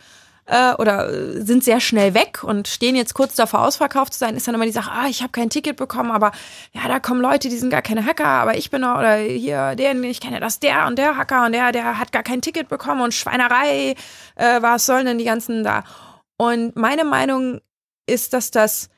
äh, 0.47 0.75
oder 0.75 1.09
äh, 1.09 1.41
sind 1.43 1.65
sehr 1.65 1.81
schnell 1.81 2.15
weg 2.15 2.43
und 2.43 2.69
stehen 2.69 2.97
jetzt 2.97 3.15
kurz 3.15 3.35
davor 3.35 3.67
ausverkauft 3.67 4.13
zu 4.13 4.19
sein, 4.19 4.37
ist 4.37 4.47
dann 4.49 4.55
immer 4.55 4.67
die 4.67 4.73
Sache, 4.73 4.91
ah, 4.91 5.07
ich 5.09 5.23
habe 5.23 5.33
kein 5.33 5.51
Ticket 5.51 5.77
bekommen, 5.77 6.11
aber 6.11 6.33
ja, 6.73 6.89
da 6.89 7.01
kommen 7.01 7.21
Leute, 7.21 7.49
die 7.49 7.59
sind 7.59 7.71
gar 7.71 7.83
keine 7.83 8.05
Hacker, 8.05 8.27
aber 8.27 8.57
ich 8.57 8.71
bin 8.71 8.85
oder 8.85 9.17
hier, 9.17 9.77
der, 9.77 9.95
ich 10.03 10.21
kenne 10.21 10.41
das, 10.41 10.61
der 10.61 10.87
und 10.87 10.99
der 10.99 11.17
Hacker 11.17 11.47
und 11.47 11.53
der, 11.53 11.73
der 11.73 11.99
hat 11.99 12.13
gar 12.13 12.23
kein 12.23 12.43
Ticket 12.43 12.69
bekommen 12.69 13.01
und 13.01 13.15
Schweinerei, 13.15 13.95
äh, 14.37 14.63
was 14.63 14.87
sollen 14.87 15.07
denn 15.07 15.19
die 15.19 15.25
ganzen 15.25 15.65
da? 15.65 15.85
Und 16.37 16.77
meine 16.77 17.05
Meinung 17.05 17.61
ist, 18.07 18.33
dass 18.33 18.51
das 18.51 18.89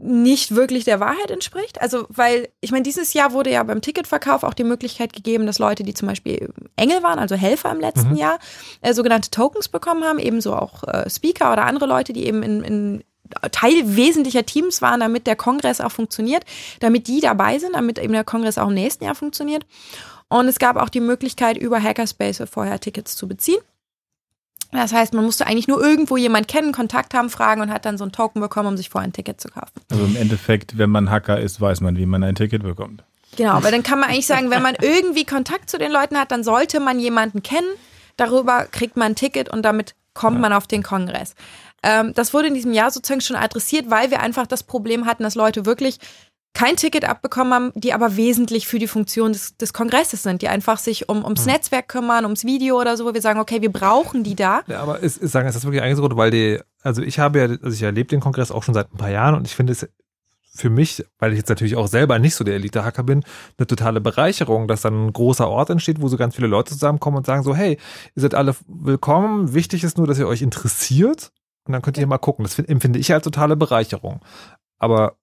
nicht 0.00 0.54
wirklich 0.54 0.84
der 0.84 1.00
Wahrheit 1.00 1.30
entspricht. 1.30 1.80
Also, 1.80 2.06
weil, 2.08 2.48
ich 2.60 2.70
meine, 2.70 2.84
dieses 2.84 3.12
Jahr 3.12 3.32
wurde 3.32 3.50
ja 3.50 3.62
beim 3.62 3.82
Ticketverkauf 3.82 4.44
auch 4.44 4.54
die 4.54 4.64
Möglichkeit 4.64 5.12
gegeben, 5.12 5.46
dass 5.46 5.58
Leute, 5.58 5.82
die 5.82 5.94
zum 5.94 6.08
Beispiel 6.08 6.52
Engel 6.76 7.02
waren, 7.02 7.18
also 7.18 7.34
Helfer 7.34 7.70
im 7.70 7.80
letzten 7.80 8.10
mhm. 8.10 8.16
Jahr, 8.16 8.38
äh, 8.80 8.94
sogenannte 8.94 9.30
Tokens 9.30 9.68
bekommen 9.68 10.04
haben, 10.04 10.18
ebenso 10.18 10.54
auch 10.54 10.84
äh, 10.84 11.10
Speaker 11.10 11.52
oder 11.52 11.64
andere 11.64 11.86
Leute, 11.86 12.12
die 12.12 12.26
eben 12.26 12.42
in, 12.42 12.62
in 12.62 13.04
Teil 13.50 13.96
wesentlicher 13.96 14.46
Teams 14.46 14.80
waren, 14.82 15.00
damit 15.00 15.26
der 15.26 15.36
Kongress 15.36 15.80
auch 15.80 15.90
funktioniert, 15.90 16.44
damit 16.80 17.08
die 17.08 17.20
dabei 17.20 17.58
sind, 17.58 17.74
damit 17.74 17.98
eben 17.98 18.12
der 18.12 18.24
Kongress 18.24 18.58
auch 18.58 18.68
im 18.68 18.74
nächsten 18.74 19.04
Jahr 19.04 19.16
funktioniert. 19.16 19.66
Und 20.28 20.46
es 20.48 20.58
gab 20.58 20.76
auch 20.76 20.88
die 20.88 21.00
Möglichkeit, 21.00 21.56
über 21.56 21.82
Hackerspace 21.82 22.44
vorher 22.50 22.80
Tickets 22.80 23.16
zu 23.16 23.28
beziehen. 23.28 23.60
Das 24.76 24.92
heißt, 24.92 25.14
man 25.14 25.24
musste 25.24 25.46
eigentlich 25.46 25.68
nur 25.68 25.82
irgendwo 25.82 26.16
jemand 26.16 26.48
kennen, 26.48 26.72
Kontakt 26.72 27.14
haben, 27.14 27.30
fragen 27.30 27.60
und 27.60 27.70
hat 27.70 27.84
dann 27.84 27.98
so 27.98 28.04
ein 28.04 28.12
Token 28.12 28.40
bekommen, 28.40 28.68
um 28.68 28.76
sich 28.76 28.90
vorher 28.90 29.08
ein 29.08 29.12
Ticket 29.12 29.40
zu 29.40 29.48
kaufen. 29.48 29.72
Also 29.90 30.04
im 30.04 30.16
Endeffekt, 30.16 30.78
wenn 30.78 30.90
man 30.90 31.10
Hacker 31.10 31.40
ist, 31.40 31.60
weiß 31.60 31.80
man, 31.80 31.96
wie 31.96 32.06
man 32.06 32.22
ein 32.22 32.34
Ticket 32.34 32.62
bekommt. 32.62 33.02
Genau, 33.36 33.62
weil 33.62 33.72
dann 33.72 33.82
kann 33.82 34.00
man 34.00 34.10
eigentlich 34.10 34.26
sagen, 34.26 34.50
wenn 34.50 34.62
man 34.62 34.76
irgendwie 34.80 35.24
Kontakt 35.24 35.68
zu 35.68 35.78
den 35.78 35.92
Leuten 35.92 36.18
hat, 36.18 36.32
dann 36.32 36.42
sollte 36.42 36.80
man 36.80 36.98
jemanden 36.98 37.42
kennen. 37.42 37.68
Darüber 38.16 38.64
kriegt 38.64 38.96
man 38.96 39.12
ein 39.12 39.16
Ticket 39.16 39.48
und 39.48 39.62
damit 39.62 39.94
kommt 40.14 40.36
ja. 40.36 40.40
man 40.40 40.52
auf 40.52 40.66
den 40.66 40.82
Kongress. 40.82 41.34
Ähm, 41.82 42.12
das 42.14 42.32
wurde 42.32 42.48
in 42.48 42.54
diesem 42.54 42.72
Jahr 42.72 42.90
sozusagen 42.90 43.20
schon 43.20 43.36
adressiert, 43.36 43.90
weil 43.90 44.10
wir 44.10 44.20
einfach 44.20 44.46
das 44.46 44.62
Problem 44.62 45.06
hatten, 45.06 45.22
dass 45.22 45.34
Leute 45.34 45.66
wirklich 45.66 45.98
kein 46.56 46.76
Ticket 46.76 47.06
abbekommen 47.06 47.52
haben, 47.52 47.72
die 47.74 47.92
aber 47.92 48.16
wesentlich 48.16 48.66
für 48.66 48.78
die 48.78 48.86
Funktion 48.86 49.34
des, 49.34 49.58
des 49.58 49.74
Kongresses 49.74 50.22
sind, 50.22 50.40
die 50.40 50.48
einfach 50.48 50.78
sich 50.78 51.06
um, 51.08 51.22
ums 51.22 51.44
hm. 51.44 51.52
Netzwerk 51.52 51.86
kümmern, 51.86 52.24
ums 52.24 52.46
Video 52.46 52.80
oder 52.80 52.96
so, 52.96 53.04
wo 53.04 53.12
wir 53.12 53.20
sagen, 53.20 53.38
okay, 53.38 53.60
wir 53.60 53.70
brauchen 53.70 54.24
die 54.24 54.34
da. 54.34 54.62
Ja, 54.66 54.80
aber 54.80 55.00
ist, 55.00 55.18
ist 55.18 55.32
sagen, 55.32 55.46
ist 55.46 55.54
das 55.54 55.64
wirklich 55.64 55.82
eingesucht, 55.82 56.16
weil 56.16 56.30
die, 56.30 56.58
also 56.82 57.02
ich 57.02 57.18
habe 57.18 57.38
ja, 57.38 57.44
also 57.44 57.68
ich 57.68 57.82
erlebe 57.82 58.08
den 58.08 58.20
Kongress 58.20 58.50
auch 58.50 58.62
schon 58.62 58.72
seit 58.72 58.90
ein 58.90 58.96
paar 58.96 59.10
Jahren 59.10 59.34
und 59.34 59.46
ich 59.46 59.54
finde 59.54 59.74
es 59.74 59.86
für 60.54 60.70
mich, 60.70 61.04
weil 61.18 61.32
ich 61.32 61.36
jetzt 61.36 61.50
natürlich 61.50 61.76
auch 61.76 61.88
selber 61.88 62.18
nicht 62.18 62.34
so 62.34 62.42
der 62.42 62.54
Elite-Hacker 62.54 63.02
bin, 63.02 63.22
eine 63.58 63.66
totale 63.66 64.00
Bereicherung, 64.00 64.66
dass 64.66 64.80
dann 64.80 65.08
ein 65.08 65.12
großer 65.12 65.46
Ort 65.46 65.68
entsteht, 65.68 66.00
wo 66.00 66.08
so 66.08 66.16
ganz 66.16 66.34
viele 66.34 66.46
Leute 66.46 66.72
zusammenkommen 66.72 67.18
und 67.18 67.26
sagen 67.26 67.42
so, 67.42 67.54
hey, 67.54 67.78
ihr 68.14 68.22
seid 68.22 68.34
alle 68.34 68.56
willkommen, 68.66 69.52
wichtig 69.52 69.84
ist 69.84 69.98
nur, 69.98 70.06
dass 70.06 70.18
ihr 70.18 70.26
euch 70.26 70.40
interessiert 70.40 71.32
und 71.66 71.74
dann 71.74 71.82
könnt 71.82 71.98
ihr 71.98 72.06
mal 72.06 72.16
gucken. 72.16 72.44
Das 72.44 72.58
empfinde 72.58 72.98
ich 72.98 73.12
als 73.12 73.24
totale 73.24 73.56
Bereicherung. 73.56 74.20
Aber 74.78 75.16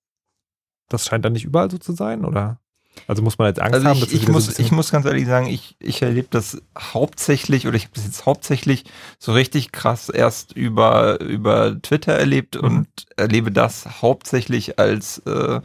das 0.90 1.06
scheint 1.06 1.26
dann 1.26 1.34
nicht 1.34 1.46
überall 1.46 1.72
so 1.72 1.78
zu 1.78 1.94
sein, 1.94 2.26
oder? 2.26 2.60
Also 3.08 3.22
muss 3.22 3.38
man 3.38 3.48
jetzt 3.48 3.60
Angst 3.60 3.74
also 3.74 3.88
haben, 3.88 3.98
ich, 3.98 4.04
dass 4.04 4.14
ich 4.14 4.28
muss, 4.28 4.46
so 4.46 4.62
ich 4.62 4.72
muss 4.72 4.92
ganz 4.92 5.06
ehrlich 5.06 5.26
sagen, 5.26 5.48
ich, 5.48 5.76
ich 5.80 6.02
erlebe 6.02 6.28
das 6.30 6.62
hauptsächlich 6.78 7.68
oder 7.68 7.76
ich 7.76 7.86
habe 7.86 7.96
das 7.96 8.06
jetzt 8.06 8.26
hauptsächlich 8.26 8.86
so 9.20 9.34
richtig 9.34 9.72
krass 9.72 10.10
erst 10.10 10.54
über 10.54 11.20
über 11.20 11.82
Twitter 11.82 12.14
erlebt 12.14 12.56
mhm. 12.56 12.62
und 12.68 12.88
erlebe 13.18 13.52
das 13.52 14.02
hauptsächlich 14.02 14.80
als 14.80 15.20
äh, 15.26 15.62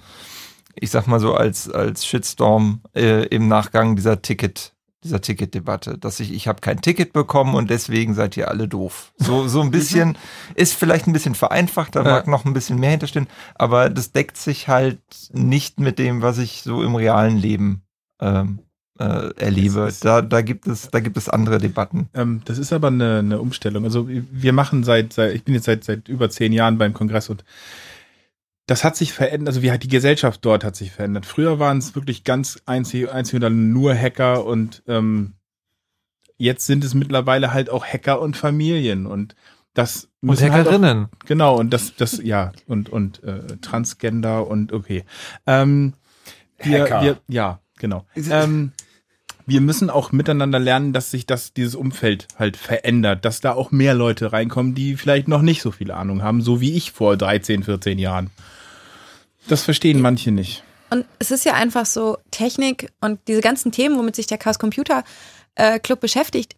ich 0.75 0.91
sag 0.91 1.07
mal 1.07 1.21
so 1.21 1.35
als 1.35 1.71
als 1.71 2.07
Shitstorm 2.07 2.81
äh, 2.95 3.27
im 3.27 3.47
Nachgang 3.47 3.95
dieser 3.95 4.23
Ticket 4.23 4.73
dieser 5.09 5.21
Ticketdebatte, 5.21 5.99
dass 5.99 6.21
ich, 6.21 6.33
ich 6.33 6.47
habe 6.47 6.61
kein 6.61 6.81
Ticket 6.81 7.13
bekommen 7.13 7.55
und 7.55 7.71
deswegen 7.71 8.15
seid 8.15 8.37
ihr 8.37 8.49
alle 8.49 8.69
doof. 8.69 9.13
So, 9.17 9.49
so 9.49 9.61
ein 9.61 9.71
bisschen, 9.71 10.17
ist 10.55 10.75
vielleicht 10.75 11.07
ein 11.07 11.13
bisschen 11.13 11.35
vereinfacht, 11.35 11.97
da 11.97 12.03
mag 12.03 12.29
noch 12.29 12.45
ein 12.45 12.53
bisschen 12.53 12.79
mehr 12.79 12.91
hinterstehen, 12.91 13.27
aber 13.55 13.91
das 13.91 14.13
deckt 14.13 14.37
sich 14.37 14.69
halt 14.69 15.01
nicht 15.33 15.81
mit 15.81 15.99
dem, 15.99 16.23
was 16.23 16.39
ich 16.39 16.63
so 16.63 16.83
im 16.83 16.95
realen 16.95 17.37
Leben 17.37 17.83
ähm, 18.21 18.61
äh, 18.99 19.33
erlebe. 19.37 19.93
Da, 20.01 20.23
da 20.23 20.43
gibt 20.43 20.67
es, 20.67 20.91
da 20.91 21.01
gibt 21.01 21.17
es 21.17 21.29
andere 21.29 21.59
Debatten. 21.59 22.09
Ähm, 22.15 22.43
das 22.45 22.59
ist 22.59 22.73
aber 22.73 22.89
eine, 22.89 23.19
eine 23.21 23.41
Umstellung. 23.41 23.85
Also 23.85 24.09
wir 24.09 24.53
machen 24.53 24.85
seit, 24.85 25.13
seit, 25.13 25.35
ich 25.35 25.45
bin 25.45 25.55
jetzt 25.55 25.65
seit, 25.65 25.85
seit 25.85 26.09
über 26.09 26.31
zehn 26.31 26.53
Jahren 26.53 26.79
beim 26.79 26.95
Kongress 26.95 27.29
und 27.31 27.45
das 28.69 28.85
hat 28.85 28.97
sich 28.97 29.13
verändert, 29.13 29.49
also 29.49 29.63
wie 29.63 29.73
hat 29.73 29.83
die 29.83 29.89
Gesellschaft 29.89 30.45
dort 30.45 30.63
hat 30.63 30.77
sich 30.77 30.93
verändert. 30.93 31.27
Früher 31.27 31.59
waren 31.59 31.79
es 31.79 31.95
wirklich 31.95 32.23
ganz 32.23 32.63
einzig, 32.67 33.11
einzig 33.11 33.35
und 33.35 33.41
dann 33.41 33.73
nur 33.73 33.95
Hacker 33.95 34.45
und 34.45 34.83
ähm, 34.87 35.35
jetzt 36.37 36.67
sind 36.67 36.85
es 36.85 36.95
mittlerweile 36.95 37.53
halt 37.53 37.71
auch 37.71 37.85
Hacker 37.85 38.21
und 38.21 38.37
Familien 38.37 39.07
und 39.07 39.35
das 39.75 40.09
und 40.23 40.41
Hackerinnen. 40.41 40.99
Halt 40.99 41.09
auch, 41.13 41.27
genau 41.27 41.57
und 41.59 41.73
das 41.73 41.97
das 41.97 42.23
ja 42.23 42.53
und 42.67 42.89
und 42.89 43.23
äh, 43.25 43.57
Transgender 43.61 44.47
und 44.47 44.73
okay. 44.73 45.05
Ähm, 45.47 45.95
wir, 46.59 46.83
Hacker. 46.83 47.03
Wir, 47.03 47.19
ja, 47.29 47.61
Genau. 47.79 48.05
Ähm, 48.17 48.73
wir 49.47 49.61
müssen 49.61 49.89
auch 49.89 50.13
miteinander 50.13 50.59
lernen, 50.59 50.93
dass 50.93 51.11
sich 51.11 51.25
das, 51.25 51.55
dieses 51.55 51.75
Umfeld 51.75 52.29
halt 52.39 52.57
verändert, 52.57 53.25
dass 53.25 53.41
da 53.41 53.53
auch 53.53 53.71
mehr 53.71 53.95
Leute 53.95 54.33
reinkommen, 54.33 54.75
die 54.75 54.97
vielleicht 54.97 55.29
noch 55.29 55.43
nicht 55.43 55.63
so 55.63 55.71
viel 55.71 55.91
Ahnung 55.91 56.23
haben, 56.23 56.43
so 56.43 56.61
wie 56.61 56.75
ich 56.75 56.93
vor 56.93 57.17
13, 57.17 57.63
14 57.63 57.99
Jahren. 57.99 58.31
Das 59.49 59.63
verstehen 59.63 60.01
manche 60.01 60.31
nicht. 60.31 60.63
Und 60.91 61.05
es 61.19 61.31
ist 61.31 61.45
ja 61.45 61.55
einfach 61.55 61.87
so, 61.87 62.19
Technik 62.31 62.91
und 63.01 63.21
diese 63.29 63.41
ganzen 63.41 63.73
Themen, 63.73 63.99
womit 63.99 64.17
sich 64.17 64.27
der 64.27 64.39
Chaos 64.39 64.59
Computer 64.59 65.05
äh, 65.55 65.79
Club 65.79 66.01
beschäftigt, 66.01 66.57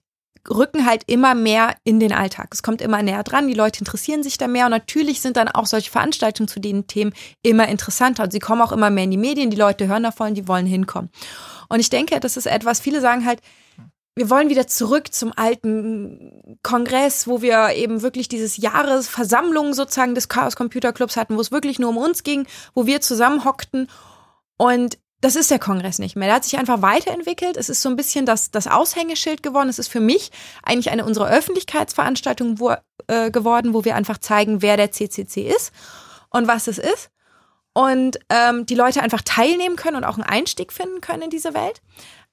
rücken 0.49 0.87
halt 0.87 1.03
immer 1.07 1.35
mehr 1.35 1.75
in 1.85 2.01
den 2.01 2.13
Alltag. 2.13 2.49
Es 2.53 2.63
kommt 2.63 2.81
immer 2.81 3.03
näher 3.03 3.23
dran, 3.23 3.49
die 3.49 3.55
Leute 3.55 3.81
interessieren 3.81 4.23
sich 4.23 4.39
da 4.39 4.49
mehr 4.49 4.67
und 4.67 4.71
natürlich 4.71 5.21
sind 5.21 5.37
dann 5.37 5.49
auch 5.49 5.67
solche 5.67 5.91
Veranstaltungen 5.91 6.49
zu 6.49 6.61
den 6.61 6.87
Themen 6.87 7.13
immer 7.43 7.69
interessanter 7.69 8.25
und 8.25 8.33
sie 8.33 8.39
kommen 8.39 8.63
auch 8.63 8.73
immer 8.73 8.91
mehr 8.91 9.05
in 9.05 9.11
die 9.11 9.17
Medien, 9.17 9.51
die 9.51 9.57
Leute 9.57 9.87
hören 9.87 10.03
davon, 10.03 10.35
die 10.35 10.49
wollen 10.49 10.67
hinkommen. 10.67 11.11
Und 11.69 11.81
ich 11.81 11.91
denke, 11.91 12.19
das 12.21 12.37
ist 12.37 12.47
etwas, 12.47 12.81
viele 12.81 13.01
sagen 13.01 13.27
halt, 13.27 13.41
wir 14.17 14.29
wollen 14.29 14.49
wieder 14.49 14.67
zurück 14.67 15.15
zum 15.15 15.33
alten 15.37 16.59
Kongress, 16.63 17.27
wo 17.27 17.43
wir 17.43 17.71
eben 17.75 18.03
wirklich 18.03 18.29
dieses 18.29 18.57
Jahresversammlung 18.57 19.73
sozusagen 19.73 20.15
des 20.15 20.29
Chaos 20.29 20.57
Computer 20.57 20.93
Clubs 20.93 21.17
hatten, 21.17 21.37
wo 21.37 21.41
es 21.41 21.53
wirklich 21.53 21.79
nur 21.79 21.91
um 21.91 21.97
uns 21.97 22.23
ging, 22.23 22.47
wo 22.75 22.87
wir 22.87 23.01
zusammenhockten 23.01 23.89
und 24.57 24.99
das 25.21 25.37
ist 25.37 25.51
der 25.51 25.59
Kongress 25.59 25.99
nicht 25.99 26.17
mehr. 26.17 26.29
Der 26.29 26.37
hat 26.37 26.45
sich 26.45 26.59
einfach 26.59 26.81
weiterentwickelt. 26.81 27.57
Es 27.57 27.69
ist 27.69 27.83
so 27.83 27.91
ein 27.91 27.97
bisschen 27.97 28.25
das, 28.25 28.51
das 28.51 28.67
Aushängeschild 28.67 29.43
geworden. 29.43 29.69
Es 29.69 29.79
ist 29.79 29.89
für 29.89 30.01
mich 30.01 30.31
eigentlich 30.63 30.91
eine 30.91 31.05
unserer 31.05 31.29
Öffentlichkeitsveranstaltungen 31.29 32.59
wo, 32.59 32.75
äh, 33.07 33.31
geworden, 33.31 33.75
wo 33.75 33.85
wir 33.85 33.97
einfach 33.97 34.19
zeigen, 34.19 34.63
wer 34.63 34.79
der 34.79 34.93
CCC 34.93 35.43
ist 35.43 35.73
und 36.31 36.49
was 36.49 36.69
es 36.69 36.79
ist. 36.79 37.11
Und 37.73 38.19
ähm, 38.31 38.67
die 38.67 38.75
Leute 38.75 39.03
einfach 39.03 39.23
teilnehmen 39.23 39.77
können 39.77 39.97
und 39.97 40.05
auch 40.05 40.15
einen 40.15 40.25
Einstieg 40.25 40.73
finden 40.73 41.01
können 41.01 41.23
in 41.23 41.31
diese 41.31 41.55
Welt. 41.55 41.83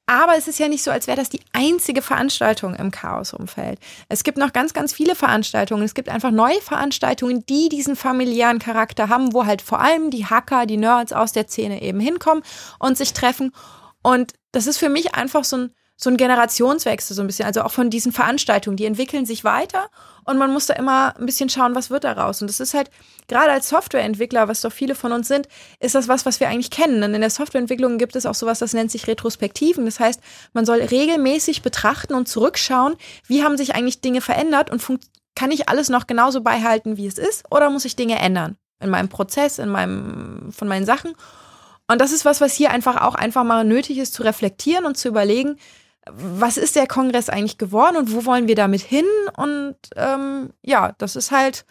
Aber 0.09 0.37
es 0.37 0.47
ist 0.47 0.57
ja 0.57 0.69
nicht 0.69 0.83
so, 0.83 0.89
als 0.89 1.05
wäre 1.05 1.17
das 1.17 1.27
die 1.27 1.41
einzige 1.51 2.01
Veranstaltung 2.01 2.73
im 2.75 2.91
Chaos-Umfeld. 2.91 3.77
Es 4.07 4.23
gibt 4.23 4.37
noch 4.37 4.53
ganz, 4.53 4.73
ganz 4.73 4.93
viele 4.93 5.15
Veranstaltungen. 5.15 5.83
Es 5.83 5.93
gibt 5.93 6.07
einfach 6.07 6.31
neue 6.31 6.61
Veranstaltungen, 6.61 7.45
die 7.45 7.67
diesen 7.67 7.97
familiären 7.97 8.59
Charakter 8.59 9.09
haben, 9.09 9.33
wo 9.33 9.45
halt 9.45 9.61
vor 9.61 9.81
allem 9.81 10.09
die 10.09 10.25
Hacker, 10.25 10.65
die 10.65 10.77
Nerds 10.77 11.11
aus 11.11 11.33
der 11.33 11.49
Szene 11.49 11.81
eben 11.81 11.99
hinkommen 11.99 12.41
und 12.79 12.97
sich 12.97 13.11
treffen. 13.11 13.51
Und 14.01 14.31
das 14.53 14.65
ist 14.65 14.77
für 14.77 14.87
mich 14.87 15.13
einfach 15.13 15.43
so 15.43 15.57
ein, 15.57 15.71
so 15.97 16.09
ein 16.09 16.15
Generationswechsel 16.15 17.13
so 17.13 17.21
ein 17.21 17.27
bisschen. 17.27 17.45
Also 17.45 17.63
auch 17.63 17.71
von 17.71 17.89
diesen 17.89 18.13
Veranstaltungen, 18.13 18.77
die 18.77 18.85
entwickeln 18.85 19.25
sich 19.25 19.43
weiter 19.43 19.89
und 20.27 20.37
man 20.37 20.51
muss 20.51 20.65
da 20.65 20.73
immer 20.73 21.15
ein 21.17 21.25
bisschen 21.25 21.49
schauen, 21.49 21.73
was 21.73 21.89
wird 21.89 22.03
daraus. 22.03 22.41
Und 22.41 22.49
das 22.49 22.59
ist 22.59 22.73
halt, 22.73 22.91
gerade 23.27 23.51
als 23.51 23.69
Softwareentwickler, 23.69 24.47
was 24.47 24.61
doch 24.61 24.71
viele 24.71 24.93
von 24.93 25.13
uns 25.13 25.29
sind, 25.29 25.47
ist 25.79 25.95
das 25.95 26.09
was, 26.09 26.25
was 26.25 26.39
wir 26.39 26.49
eigentlich 26.49 26.69
kennen. 26.69 27.01
Und 27.01 27.13
in 27.13 27.21
der 27.21 27.29
Softwareentwicklung 27.29 27.97
gibt 27.97 28.15
es 28.15 28.25
auch 28.25 28.35
sowas, 28.35 28.59
das 28.59 28.73
nennt 28.73 28.91
sich 28.91 29.07
Retrospektiven. 29.07 29.85
Das 29.85 29.99
heißt, 29.99 30.21
man 30.53 30.65
soll 30.65 30.81
regelmäßig 30.81 31.61
betrachten 31.61 32.13
und 32.13 32.27
zurückschauen, 32.27 32.95
wie 33.27 33.43
haben 33.43 33.57
sich 33.57 33.73
eigentlich 33.73 34.01
Dinge 34.01 34.19
verändert 34.19 34.69
und 34.69 34.83
kann 35.33 35.51
ich 35.51 35.69
alles 35.69 35.87
noch 35.87 36.07
genauso 36.07 36.41
beibehalten, 36.41 36.97
wie 36.97 37.07
es 37.07 37.17
ist, 37.17 37.45
oder 37.49 37.69
muss 37.69 37.85
ich 37.85 37.95
Dinge 37.95 38.19
ändern? 38.19 38.57
In 38.81 38.89
meinem 38.89 39.07
Prozess, 39.07 39.59
in 39.59 39.69
meinem, 39.69 40.51
von 40.51 40.67
meinen 40.67 40.85
Sachen. 40.85 41.13
Und 41.87 42.01
das 42.01 42.11
ist 42.11 42.25
was, 42.25 42.41
was 42.41 42.53
hier 42.53 42.71
einfach 42.71 43.01
auch 43.01 43.15
einfach 43.15 43.45
mal 43.45 43.63
nötig 43.63 43.97
ist, 43.97 44.13
zu 44.13 44.23
reflektieren 44.23 44.85
und 44.85 44.97
zu 44.97 45.07
überlegen, 45.07 45.57
was 46.13 46.57
ist 46.57 46.75
der 46.75 46.87
Kongress 46.87 47.29
eigentlich 47.29 47.57
geworden 47.57 47.97
und 47.97 48.13
wo 48.13 48.25
wollen 48.25 48.47
wir 48.47 48.55
damit 48.55 48.81
hin? 48.81 49.05
Und 49.35 49.75
ähm, 49.95 50.51
ja, 50.61 50.93
das 50.97 51.15
ist 51.15 51.31
halt, 51.31 51.65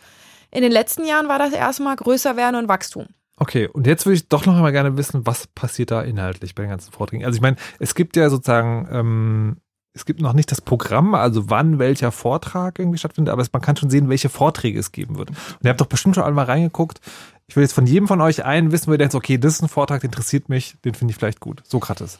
in 0.50 0.62
den 0.62 0.72
letzten 0.72 1.04
Jahren 1.04 1.28
war 1.28 1.38
das 1.38 1.52
erstmal 1.52 1.96
größer 1.96 2.36
werden 2.36 2.56
und 2.56 2.68
Wachstum. 2.68 3.06
Okay, 3.38 3.68
und 3.68 3.86
jetzt 3.86 4.06
würde 4.06 4.16
ich 4.16 4.28
doch 4.28 4.46
noch 4.46 4.56
einmal 4.56 4.72
gerne 4.72 4.96
wissen, 4.96 5.26
was 5.26 5.46
passiert 5.46 5.90
da 5.90 6.00
inhaltlich 6.00 6.54
bei 6.54 6.62
den 6.62 6.70
ganzen 6.70 6.92
Vorträgen? 6.92 7.24
Also 7.24 7.36
ich 7.36 7.42
meine, 7.42 7.56
es 7.78 7.94
gibt 7.94 8.16
ja 8.16 8.30
sozusagen, 8.30 8.88
ähm, 8.90 9.56
es 9.92 10.06
gibt 10.06 10.20
noch 10.20 10.32
nicht 10.32 10.50
das 10.50 10.62
Programm, 10.62 11.14
also 11.14 11.50
wann 11.50 11.78
welcher 11.78 12.12
Vortrag 12.12 12.78
irgendwie 12.78 12.98
stattfindet, 12.98 13.32
aber 13.32 13.44
man 13.52 13.62
kann 13.62 13.76
schon 13.76 13.90
sehen, 13.90 14.08
welche 14.08 14.30
Vorträge 14.30 14.78
es 14.78 14.92
geben 14.92 15.18
wird. 15.18 15.30
Und 15.30 15.38
ihr 15.62 15.70
habt 15.70 15.80
doch 15.80 15.86
bestimmt 15.86 16.14
schon 16.14 16.24
einmal 16.24 16.46
reingeguckt. 16.46 17.00
Ich 17.46 17.56
will 17.56 17.62
jetzt 17.62 17.74
von 17.74 17.86
jedem 17.86 18.08
von 18.08 18.20
euch 18.22 18.44
einen 18.44 18.72
wissen, 18.72 18.88
wo 18.88 18.92
ihr 18.92 18.98
denkt, 18.98 19.14
okay, 19.14 19.36
das 19.36 19.54
ist 19.54 19.62
ein 19.62 19.68
Vortrag, 19.68 20.00
der 20.00 20.08
interessiert 20.08 20.48
mich, 20.48 20.76
den 20.84 20.94
finde 20.94 21.12
ich 21.12 21.18
vielleicht 21.18 21.40
gut. 21.40 21.62
Sokrates. 21.66 22.18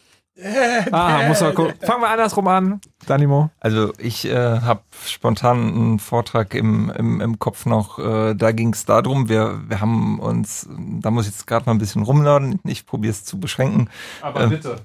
Ah, 0.92 1.22
muss 1.28 1.40
man 1.40 1.54
gucken. 1.54 1.74
Fangen 1.80 2.02
wir 2.02 2.10
andersrum 2.10 2.46
an, 2.48 2.80
Danimo. 3.06 3.50
Also 3.58 3.92
ich 3.98 4.26
äh, 4.26 4.60
habe 4.60 4.82
spontan 5.06 5.68
einen 5.68 5.98
Vortrag 5.98 6.54
im, 6.54 6.90
im, 6.90 7.20
im 7.20 7.38
Kopf 7.38 7.64
noch, 7.64 7.98
äh, 7.98 8.34
da 8.34 8.52
ging 8.52 8.74
es 8.74 8.84
darum, 8.84 9.30
wir, 9.30 9.60
wir 9.66 9.80
haben 9.80 10.18
uns, 10.18 10.68
da 11.00 11.10
muss 11.10 11.26
ich 11.26 11.32
jetzt 11.32 11.46
gerade 11.46 11.66
mal 11.66 11.72
ein 11.72 11.78
bisschen 11.78 12.02
rumladen, 12.02 12.60
ich 12.64 12.84
probiere 12.84 13.12
es 13.12 13.24
zu 13.24 13.40
beschränken. 13.40 13.88
Aber 14.20 14.42
ähm, 14.42 14.50
bitte. 14.50 14.76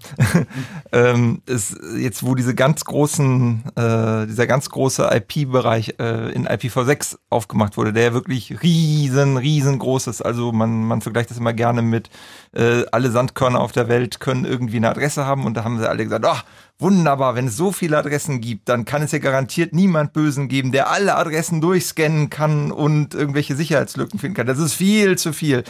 ähm, 0.94 1.42
ist 1.46 1.78
jetzt, 1.98 2.26
wo 2.26 2.36
diese 2.36 2.56
ganz 2.56 2.86
großen, 2.86 3.64
äh, 3.76 4.28
dieser 4.28 4.48
ganz 4.48 4.70
große 4.70 5.10
IP-Bereich 5.12 5.96
äh, 6.00 6.32
in 6.32 6.48
IPv6 6.48 7.18
aufgemacht 7.30 7.76
wurde, 7.76 7.92
der 7.92 8.14
wirklich 8.14 8.62
riesen, 8.64 9.36
riesengroß 9.36 10.08
ist. 10.08 10.22
Also 10.22 10.54
man, 10.54 10.86
man 10.86 11.02
vergleicht 11.02 11.30
das 11.30 11.38
immer 11.38 11.54
gerne 11.54 11.82
mit 11.82 12.10
äh, 12.54 12.84
alle 12.92 13.12
Sandkörner 13.12 13.60
auf 13.60 13.72
der 13.74 13.88
Welt 13.88 14.20
können 14.20 14.46
irgendwie 14.46 14.78
eine 14.78 14.90
Adresse 14.90 15.26
haben 15.26 15.41
und 15.46 15.56
da 15.56 15.64
haben 15.64 15.80
sie 15.80 15.90
alle 15.90 16.04
gesagt, 16.04 16.26
ach, 16.26 16.44
wunderbar, 16.80 17.36
wenn 17.36 17.48
es 17.48 17.58
so 17.58 17.72
viele 17.72 17.98
Adressen 17.98 18.42
gibt, 18.42 18.70
dann 18.70 18.86
kann 18.86 19.02
es 19.02 19.12
ja 19.12 19.20
garantiert 19.20 19.74
niemand 19.74 20.14
Bösen 20.14 20.48
geben, 20.48 20.72
der 20.72 20.90
alle 20.90 21.16
Adressen 21.16 21.62
durchscannen 21.62 22.30
kann 22.30 22.72
und 22.72 23.14
irgendwelche 23.14 23.56
Sicherheitslücken 23.56 24.20
finden 24.20 24.36
kann. 24.36 24.48
Das 24.48 24.60
ist 24.60 24.74
viel 24.74 25.18
zu 25.18 25.34
viel. 25.34 25.64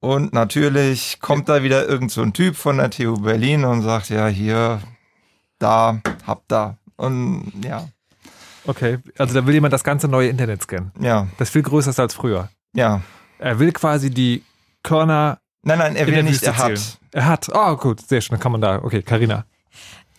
Und 0.00 0.32
natürlich 0.32 1.20
kommt 1.20 1.48
da 1.48 1.62
wieder 1.62 1.88
irgend 1.88 2.10
so 2.10 2.22
ein 2.22 2.32
Typ 2.32 2.56
von 2.56 2.76
der 2.76 2.90
TU 2.90 3.14
Berlin 3.20 3.64
und 3.64 3.82
sagt, 3.82 4.10
ja, 4.10 4.26
hier, 4.26 4.80
da, 5.58 6.00
habt 6.26 6.52
da. 6.52 6.76
Und 6.96 7.52
ja. 7.64 7.88
Okay, 8.66 8.98
also 9.18 9.34
da 9.34 9.46
will 9.46 9.54
jemand 9.54 9.72
das 9.72 9.84
ganze 9.84 10.08
neue 10.08 10.28
Internet 10.28 10.62
scannen. 10.62 10.92
Ja. 11.00 11.28
Das 11.38 11.50
viel 11.50 11.62
größer 11.62 11.90
ist 11.90 12.00
als 12.00 12.14
früher. 12.14 12.50
Ja. 12.74 13.02
Er 13.38 13.58
will 13.58 13.72
quasi 13.72 14.10
die 14.10 14.42
Körner 14.82 15.38
Nein, 15.64 15.78
nein, 15.78 15.96
er 15.96 16.06
will 16.06 16.22
nicht, 16.22 16.42
er 16.42 16.58
hat. 16.58 16.98
Er 17.14 17.26
hat. 17.26 17.48
Oh, 17.54 17.76
gut, 17.76 18.00
sehr 18.00 18.20
schön, 18.20 18.34
dann 18.34 18.40
kann 18.40 18.50
man 18.50 18.60
da. 18.60 18.82
Okay, 18.82 19.00
Karina. 19.00 19.46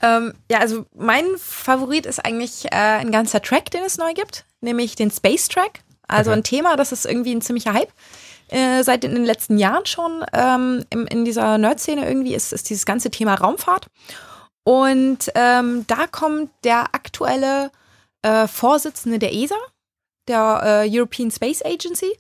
Ähm, 0.02 0.34
ja, 0.50 0.60
also 0.60 0.86
mein 0.96 1.26
Favorit 1.38 2.06
ist 2.06 2.26
eigentlich 2.26 2.66
äh, 2.68 2.70
ein 2.72 3.12
ganzer 3.12 3.42
Track, 3.42 3.70
den 3.72 3.84
es 3.84 3.98
neu 3.98 4.14
gibt, 4.14 4.46
nämlich 4.62 4.96
den 4.96 5.12
Space 5.12 5.50
Track. 5.50 5.82
Also 6.08 6.32
okay. 6.32 6.40
ein 6.40 6.44
Thema, 6.44 6.78
das 6.78 6.94
ist 6.94 7.06
irgendwie 7.06 7.36
ein 7.36 7.42
ziemlicher 7.42 7.74
Hype. 7.74 7.92
Äh, 8.48 8.84
seit 8.84 9.04
in 9.04 9.14
den 9.14 9.26
letzten 9.26 9.58
Jahren 9.58 9.86
schon 9.86 10.24
ähm, 10.32 10.86
in, 10.90 11.06
in 11.08 11.26
dieser 11.26 11.58
Nerd-Szene 11.58 12.08
irgendwie 12.08 12.34
ist, 12.34 12.54
ist 12.54 12.70
dieses 12.70 12.86
ganze 12.86 13.10
Thema 13.10 13.36
Raumfahrt. 13.36 13.88
Und 14.64 15.32
ähm, 15.36 15.86
da 15.88 16.08
kommt 16.08 16.50
der 16.64 16.96
aktuelle 16.96 17.72
äh, 18.22 18.48
Vorsitzende 18.48 19.20
der 19.20 19.34
ESA, 19.34 19.58
der 20.30 20.86
äh, 20.86 20.90
European 20.90 21.30
Space 21.30 21.62
Agency, 21.62 22.18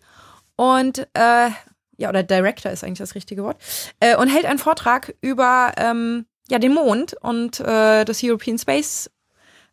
und 0.58 1.08
äh, 1.14 1.50
ja, 1.98 2.10
oder 2.10 2.24
Director 2.24 2.72
ist 2.72 2.84
eigentlich 2.84 3.00
das 3.00 3.16
richtige 3.16 3.44
Wort, 3.44 3.58
äh, 4.00 4.16
und 4.16 4.28
hält 4.28 4.46
einen 4.46 4.60
Vortrag 4.60 5.14
über 5.22 5.74
ähm, 5.78 6.26
ja, 6.50 6.60
den 6.60 6.74
Mond 6.74 7.16
und 7.22 7.60
äh, 7.60 8.06
das 8.06 8.24
European 8.24 8.58
Space 8.58 9.10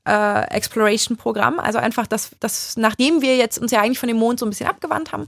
äh, 0.06 0.44
Exploration 0.48 1.16
Programm. 1.16 1.58
Also 1.58 1.78
einfach 1.78 2.06
das, 2.06 2.30
das, 2.40 2.76
nachdem 2.76 3.22
wir 3.22 3.36
jetzt 3.36 3.58
uns 3.58 3.70
ja 3.70 3.80
eigentlich 3.80 3.98
von 3.98 4.08
dem 4.08 4.18
Mond 4.18 4.40
so 4.40 4.46
ein 4.46 4.50
bisschen 4.50 4.68
abgewandt 4.68 5.12
haben, 5.12 5.26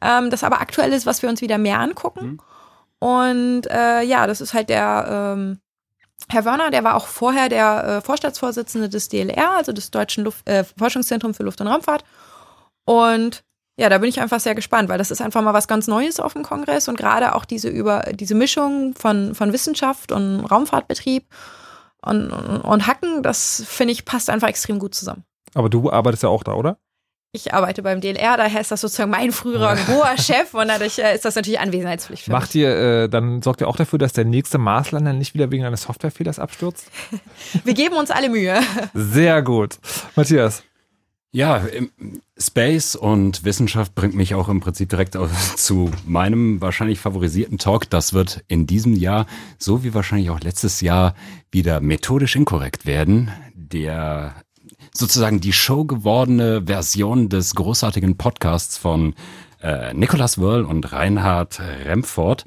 ähm, 0.00 0.30
das 0.30 0.44
aber 0.44 0.60
aktuell 0.60 0.92
ist, 0.92 1.06
was 1.06 1.22
wir 1.22 1.28
uns 1.28 1.40
wieder 1.40 1.58
mehr 1.58 1.80
angucken. 1.80 2.26
Mhm. 2.26 2.40
Und 2.98 3.70
äh, 3.70 4.02
ja, 4.02 4.26
das 4.26 4.40
ist 4.40 4.54
halt 4.54 4.68
der 4.68 5.34
ähm, 5.36 5.60
Herr 6.28 6.44
Wörner, 6.44 6.70
der 6.70 6.84
war 6.84 6.94
auch 6.94 7.06
vorher 7.06 7.48
der 7.48 7.84
äh, 7.84 8.00
Vorstandsvorsitzende 8.00 8.88
des 8.88 9.08
DLR, 9.08 9.56
also 9.56 9.72
des 9.72 9.90
Deutschen 9.90 10.24
Luft, 10.24 10.48
äh, 10.48 10.64
Forschungszentrums 10.64 11.36
für 11.36 11.42
Luft- 11.42 11.60
und 11.60 11.66
Raumfahrt. 11.66 12.04
Und 12.86 13.43
ja, 13.76 13.88
da 13.88 13.98
bin 13.98 14.08
ich 14.08 14.20
einfach 14.20 14.40
sehr 14.40 14.54
gespannt, 14.54 14.88
weil 14.88 14.98
das 14.98 15.10
ist 15.10 15.20
einfach 15.20 15.42
mal 15.42 15.54
was 15.54 15.66
ganz 15.66 15.88
Neues 15.88 16.20
auf 16.20 16.34
dem 16.34 16.42
Kongress 16.42 16.88
und 16.88 16.96
gerade 16.96 17.34
auch 17.34 17.44
diese 17.44 17.68
über 17.68 18.04
diese 18.12 18.34
Mischung 18.34 18.94
von, 18.94 19.34
von 19.34 19.52
Wissenschaft 19.52 20.12
und 20.12 20.44
Raumfahrtbetrieb 20.44 21.24
und, 22.02 22.30
und, 22.30 22.60
und 22.60 22.86
Hacken, 22.86 23.22
das 23.22 23.64
finde 23.66 23.92
ich 23.92 24.04
passt 24.04 24.30
einfach 24.30 24.48
extrem 24.48 24.78
gut 24.78 24.94
zusammen. 24.94 25.24
Aber 25.54 25.68
du 25.68 25.90
arbeitest 25.90 26.22
ja 26.22 26.28
auch 26.28 26.44
da, 26.44 26.52
oder? 26.52 26.78
Ich 27.32 27.52
arbeite 27.52 27.82
beim 27.82 28.00
DLR, 28.00 28.36
daher 28.36 28.60
ist 28.60 28.70
das 28.70 28.80
sozusagen 28.80 29.10
mein 29.10 29.32
früherer 29.32 29.76
hoher 29.88 30.16
Chef 30.18 30.54
und 30.54 30.68
dadurch 30.68 31.00
äh, 31.00 31.16
ist 31.16 31.24
das 31.24 31.34
natürlich 31.34 31.58
Anwesenheitspflicht 31.58 32.22
für 32.22 32.30
Macht 32.30 32.54
ihr, 32.54 32.68
äh, 32.68 33.08
dann 33.08 33.42
sorgt 33.42 33.60
ihr 33.60 33.66
auch 33.66 33.76
dafür, 33.76 33.98
dass 33.98 34.12
der 34.12 34.24
nächste 34.24 34.58
Marslander 34.58 35.12
nicht 35.12 35.34
wieder 35.34 35.50
wegen 35.50 35.64
eines 35.64 35.82
Softwarefehlers 35.82 36.38
abstürzt? 36.38 36.88
Wir 37.64 37.74
geben 37.74 37.96
uns 37.96 38.12
alle 38.12 38.28
Mühe. 38.28 38.60
Sehr 38.94 39.42
gut. 39.42 39.78
Matthias. 40.14 40.62
Ja, 41.34 41.66
Space 42.38 42.94
und 42.94 43.42
Wissenschaft 43.42 43.96
bringt 43.96 44.14
mich 44.14 44.36
auch 44.36 44.48
im 44.48 44.60
Prinzip 44.60 44.88
direkt 44.88 45.18
zu 45.56 45.90
meinem 46.06 46.60
wahrscheinlich 46.60 47.00
favorisierten 47.00 47.58
Talk. 47.58 47.90
Das 47.90 48.12
wird 48.12 48.44
in 48.46 48.68
diesem 48.68 48.94
Jahr, 48.94 49.26
so 49.58 49.82
wie 49.82 49.94
wahrscheinlich 49.94 50.30
auch 50.30 50.38
letztes 50.38 50.80
Jahr, 50.80 51.16
wieder 51.50 51.80
methodisch 51.80 52.36
inkorrekt 52.36 52.86
werden. 52.86 53.32
Der 53.52 54.36
sozusagen 54.92 55.40
die 55.40 55.52
Show 55.52 55.84
gewordene 55.84 56.62
Version 56.66 57.28
des 57.28 57.56
großartigen 57.56 58.16
Podcasts 58.16 58.78
von 58.78 59.14
äh, 59.60 59.92
Nicolas 59.92 60.38
Wörl 60.38 60.64
und 60.64 60.92
Reinhard 60.92 61.58
Remford. 61.84 62.44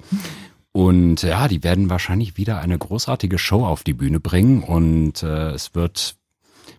Und 0.72 1.24
ja, 1.24 1.50
die 1.50 1.62
werden 1.62 1.90
wahrscheinlich 1.90 2.38
wieder 2.38 2.60
eine 2.60 2.78
großartige 2.78 3.38
Show 3.38 3.66
auf 3.66 3.84
die 3.84 3.94
Bühne 3.94 4.22
bringen 4.22 4.64
und 4.64 5.24
äh, 5.24 5.50
es 5.50 5.76
wird 5.76 6.16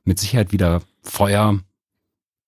mit 0.07 0.19
Sicherheit 0.19 0.53
wieder 0.53 0.81
Feuer, 1.03 1.59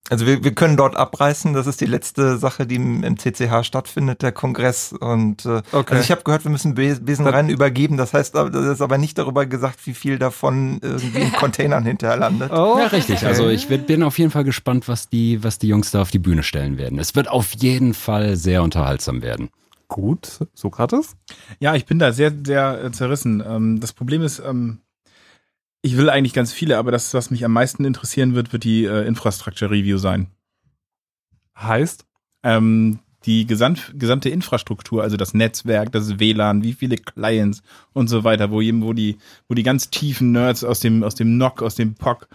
also 0.09 0.25
wir, 0.25 0.43
wir 0.43 0.53
können 0.53 0.77
dort 0.77 0.95
abreißen. 0.95 1.53
Das 1.53 1.67
ist 1.67 1.79
die 1.79 1.85
letzte 1.85 2.37
Sache, 2.37 2.65
die 2.65 2.75
im, 2.75 3.03
im 3.03 3.17
CCH 3.17 3.63
stattfindet, 3.63 4.21
der 4.21 4.31
Kongress. 4.31 4.93
Und 4.93 5.45
äh, 5.45 5.61
okay. 5.71 5.93
also 5.93 6.03
ich 6.03 6.11
habe 6.11 6.23
gehört, 6.23 6.43
wir 6.43 6.51
müssen 6.51 6.73
Besenrennen 6.73 7.49
übergeben. 7.49 7.97
Das 7.97 8.13
heißt, 8.13 8.35
das 8.35 8.53
ist 8.53 8.81
aber 8.81 8.97
nicht 8.97 9.17
darüber 9.17 9.45
gesagt, 9.45 9.85
wie 9.85 9.93
viel 9.93 10.19
davon 10.19 10.79
irgendwie 10.81 11.21
in 11.21 11.31
Containern 11.39 11.85
hinterher 11.85 12.17
landet. 12.17 12.51
Oh, 12.51 12.77
ja, 12.77 12.87
richtig. 12.87 13.17
Okay. 13.17 13.27
Also 13.27 13.47
ich 13.49 13.67
bin 13.67 14.03
auf 14.03 14.17
jeden 14.17 14.31
Fall 14.31 14.43
gespannt, 14.43 14.87
was 14.87 15.07
die, 15.07 15.43
was 15.43 15.59
die 15.59 15.67
Jungs 15.67 15.91
da 15.91 16.01
auf 16.01 16.11
die 16.11 16.19
Bühne 16.19 16.43
stellen 16.43 16.77
werden. 16.77 16.99
Es 16.99 17.15
wird 17.15 17.29
auf 17.29 17.53
jeden 17.53 17.93
Fall 17.93 18.35
sehr 18.35 18.63
unterhaltsam 18.63 19.21
werden. 19.21 19.49
Gut, 19.87 20.39
Sokrates? 20.53 21.17
Ja, 21.59 21.75
ich 21.75 21.85
bin 21.85 21.99
da 21.99 22.13
sehr, 22.13 22.31
sehr 22.45 22.83
äh, 22.83 22.91
zerrissen. 22.91 23.43
Ähm, 23.45 23.79
das 23.81 23.91
Problem 23.91 24.21
ist, 24.21 24.39
ähm, 24.39 24.79
ich 25.81 25.97
will 25.97 26.09
eigentlich 26.09 26.33
ganz 26.33 26.53
viele, 26.53 26.77
aber 26.77 26.91
das, 26.91 27.13
was 27.13 27.31
mich 27.31 27.43
am 27.43 27.53
meisten 27.53 27.85
interessieren 27.85 28.35
wird, 28.35 28.53
wird 28.53 28.63
die 28.63 28.85
äh, 28.85 29.05
Infrastructure 29.07 29.71
Review 29.71 29.97
sein. 29.97 30.27
Heißt? 31.57 32.05
Ähm, 32.43 32.99
die 33.25 33.45
gesamt, 33.45 33.93
gesamte 33.95 34.29
Infrastruktur, 34.29 35.03
also 35.03 35.15
das 35.15 35.33
Netzwerk, 35.33 35.91
das 35.91 36.19
WLAN, 36.19 36.63
wie 36.63 36.73
viele 36.73 36.97
Clients 36.97 37.61
und 37.93 38.07
so 38.07 38.23
weiter, 38.23 38.49
wo, 38.49 38.57
wo 38.57 38.93
die, 38.93 39.17
wo 39.47 39.53
die 39.53 39.63
ganz 39.63 39.89
tiefen 39.91 40.31
Nerds 40.31 40.63
aus 40.63 40.79
dem, 40.79 41.03
aus 41.03 41.13
dem 41.13 41.37
NOC, 41.37 41.61
aus 41.61 41.75
dem 41.75 41.93
POC 41.93 42.27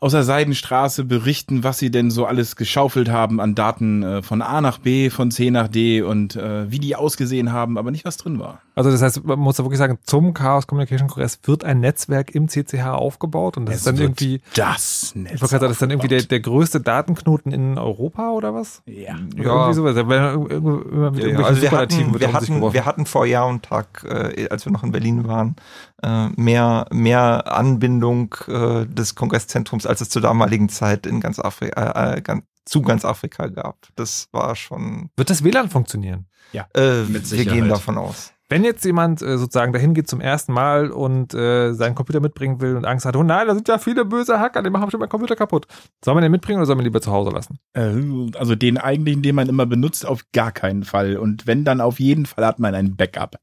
aus 0.00 0.12
der 0.12 0.22
Seidenstraße 0.22 1.04
berichten, 1.04 1.64
was 1.64 1.78
sie 1.78 1.90
denn 1.90 2.10
so 2.10 2.24
alles 2.24 2.54
geschaufelt 2.54 3.08
haben 3.10 3.40
an 3.40 3.54
Daten 3.54 4.02
äh, 4.02 4.22
von 4.22 4.42
A 4.42 4.60
nach 4.60 4.78
B, 4.78 5.10
von 5.10 5.30
C 5.30 5.50
nach 5.50 5.68
D 5.68 6.02
und 6.02 6.36
äh, 6.36 6.70
wie 6.70 6.78
die 6.78 6.94
ausgesehen 6.94 7.52
haben, 7.52 7.76
aber 7.76 7.90
nicht 7.90 8.04
was 8.04 8.16
drin 8.16 8.38
war. 8.38 8.60
Also 8.76 8.92
das 8.92 9.02
heißt, 9.02 9.24
man 9.24 9.40
muss 9.40 9.56
da 9.56 9.64
wirklich 9.64 9.78
sagen, 9.78 9.98
zum 10.04 10.34
Chaos 10.34 10.68
Communication 10.68 11.08
Kongress 11.08 11.40
wird 11.42 11.64
ein 11.64 11.80
Netzwerk 11.80 12.32
im 12.32 12.48
CCH 12.48 12.86
aufgebaut 12.86 13.56
und 13.56 13.66
das 13.66 13.74
es 13.74 13.80
ist 13.80 13.86
dann 13.88 13.96
irgendwie 13.96 14.40
das 14.54 15.14
Netzwerk. 15.16 15.34
Ich 15.34 15.40
wollte 15.42 15.50
gerade 15.50 15.60
sagen, 15.60 15.62
das 15.62 15.72
ist 15.72 15.82
dann 15.82 15.90
irgendwie 15.90 16.08
der, 16.08 16.22
der 16.22 16.40
größte 16.40 16.80
Datenknoten 16.80 17.50
in 17.50 17.76
Europa 17.76 18.30
oder 18.30 18.54
was? 18.54 18.82
Ja. 18.86 19.16
Ja. 19.36 19.68
Irgendwie 19.68 19.74
sowas. 19.74 19.96
Immer 19.96 21.10
mit 21.10 21.24
ja, 21.24 21.38
also 21.40 21.60
wir 21.60 21.72
hatten, 21.72 22.20
wir, 22.20 22.32
hatten, 22.32 22.72
wir 22.72 22.84
hatten 22.84 23.06
vor 23.06 23.26
Jahr 23.26 23.48
und 23.48 23.64
Tag, 23.64 24.06
äh, 24.08 24.48
als 24.48 24.64
wir 24.64 24.72
noch 24.72 24.84
in 24.84 24.92
Berlin 24.92 25.26
waren, 25.26 25.56
äh, 26.02 26.28
mehr, 26.36 26.86
mehr 26.92 27.52
Anbindung 27.52 28.36
äh, 28.46 28.86
des 28.86 29.16
Kongresszentrums, 29.16 29.86
als 29.88 30.00
es 30.00 30.08
zur 30.08 30.22
damaligen 30.22 30.68
Zeit 30.68 31.06
in 31.06 31.20
ganz 31.20 31.38
Afrika, 31.38 32.14
äh, 32.14 32.20
ganz, 32.20 32.44
zu 32.64 32.82
ganz 32.82 33.04
Afrika 33.04 33.48
gab. 33.48 33.76
Das 33.96 34.28
war 34.32 34.54
schon. 34.54 35.10
Wird 35.16 35.30
das 35.30 35.42
WLAN 35.42 35.70
funktionieren? 35.70 36.26
Ja, 36.52 36.66
äh, 36.74 37.04
mit 37.04 37.30
wir 37.30 37.44
gehen 37.44 37.68
davon 37.68 37.98
aus. 37.98 38.32
Wenn 38.50 38.64
jetzt 38.64 38.84
jemand 38.86 39.20
äh, 39.20 39.36
sozusagen 39.36 39.74
dahin 39.74 39.92
geht 39.92 40.08
zum 40.08 40.22
ersten 40.22 40.54
Mal 40.54 40.90
und 40.90 41.34
äh, 41.34 41.74
seinen 41.74 41.94
Computer 41.94 42.20
mitbringen 42.20 42.62
will 42.62 42.76
und 42.76 42.86
Angst 42.86 43.04
hat, 43.04 43.14
oh 43.14 43.22
nein, 43.22 43.46
da 43.46 43.54
sind 43.54 43.68
ja 43.68 43.76
viele 43.76 44.06
böse 44.06 44.40
Hacker, 44.40 44.62
die 44.62 44.70
machen 44.70 44.86
bestimmt 44.86 45.00
meinen 45.00 45.10
Computer 45.10 45.36
kaputt. 45.36 45.66
Soll 46.02 46.14
man 46.14 46.22
den 46.22 46.32
mitbringen 46.32 46.58
oder 46.58 46.66
soll 46.66 46.76
man 46.76 46.84
lieber 46.84 47.02
zu 47.02 47.12
Hause 47.12 47.30
lassen? 47.30 47.58
Äh, 47.74 48.38
also 48.38 48.54
den 48.54 48.78
eigentlichen, 48.78 49.22
den 49.22 49.34
man 49.34 49.50
immer 49.50 49.66
benutzt, 49.66 50.06
auf 50.06 50.22
gar 50.32 50.50
keinen 50.50 50.84
Fall. 50.84 51.18
Und 51.18 51.46
wenn 51.46 51.64
dann 51.64 51.82
auf 51.82 52.00
jeden 52.00 52.24
Fall 52.24 52.46
hat 52.46 52.58
man 52.58 52.74
ein 52.74 52.96
Backup. 52.96 53.36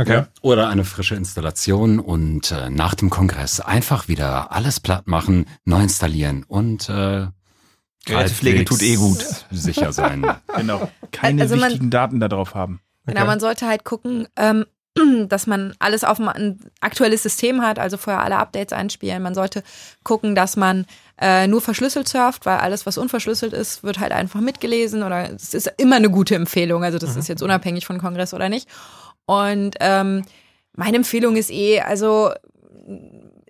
Okay. 0.00 0.12
Ja. 0.14 0.28
Oder 0.40 0.68
eine 0.68 0.84
frische 0.84 1.14
Installation 1.14 2.00
und 2.00 2.52
äh, 2.52 2.70
nach 2.70 2.94
dem 2.94 3.10
Kongress 3.10 3.60
einfach 3.60 4.08
wieder 4.08 4.50
alles 4.50 4.80
platt 4.80 5.06
machen, 5.06 5.44
neu 5.66 5.82
installieren 5.82 6.44
und 6.48 6.88
äh, 6.88 7.26
Gerätepflege 8.06 8.64
tut 8.64 8.80
eh 8.80 8.96
gut. 8.96 9.26
Sicher 9.50 9.92
sein. 9.92 10.24
genau. 10.56 10.90
Keine 11.12 11.42
also 11.42 11.56
wichtigen 11.56 11.84
man, 11.84 11.90
Daten 11.90 12.18
da 12.18 12.28
drauf 12.28 12.54
haben. 12.54 12.80
Okay. 13.04 13.14
Genau, 13.14 13.26
man 13.26 13.40
sollte 13.40 13.66
halt 13.66 13.84
gucken, 13.84 14.26
ähm, 14.36 14.64
dass 15.28 15.46
man 15.46 15.74
alles 15.80 16.02
auf 16.02 16.18
ein 16.18 16.60
aktuelles 16.80 17.22
System 17.22 17.60
hat, 17.60 17.78
also 17.78 17.98
vorher 17.98 18.22
alle 18.22 18.38
Updates 18.38 18.72
einspielen. 18.72 19.22
Man 19.22 19.34
sollte 19.34 19.62
gucken, 20.02 20.34
dass 20.34 20.56
man 20.56 20.86
äh, 21.20 21.46
nur 21.46 21.60
verschlüsselt 21.60 22.08
surft, 22.08 22.46
weil 22.46 22.56
alles, 22.56 22.86
was 22.86 22.96
unverschlüsselt 22.96 23.52
ist, 23.52 23.84
wird 23.84 24.00
halt 24.00 24.12
einfach 24.12 24.40
mitgelesen 24.40 25.02
oder 25.02 25.30
es 25.30 25.52
ist 25.52 25.70
immer 25.76 25.96
eine 25.96 26.08
gute 26.08 26.36
Empfehlung. 26.36 26.84
Also 26.84 26.96
das 26.96 27.12
mhm. 27.12 27.20
ist 27.20 27.28
jetzt 27.28 27.42
unabhängig 27.42 27.84
von 27.84 27.98
Kongress 27.98 28.32
oder 28.32 28.48
nicht. 28.48 28.66
Und 29.26 29.76
ähm, 29.80 30.24
meine 30.74 30.96
Empfehlung 30.96 31.36
ist 31.36 31.50
eh, 31.50 31.80
also 31.80 32.32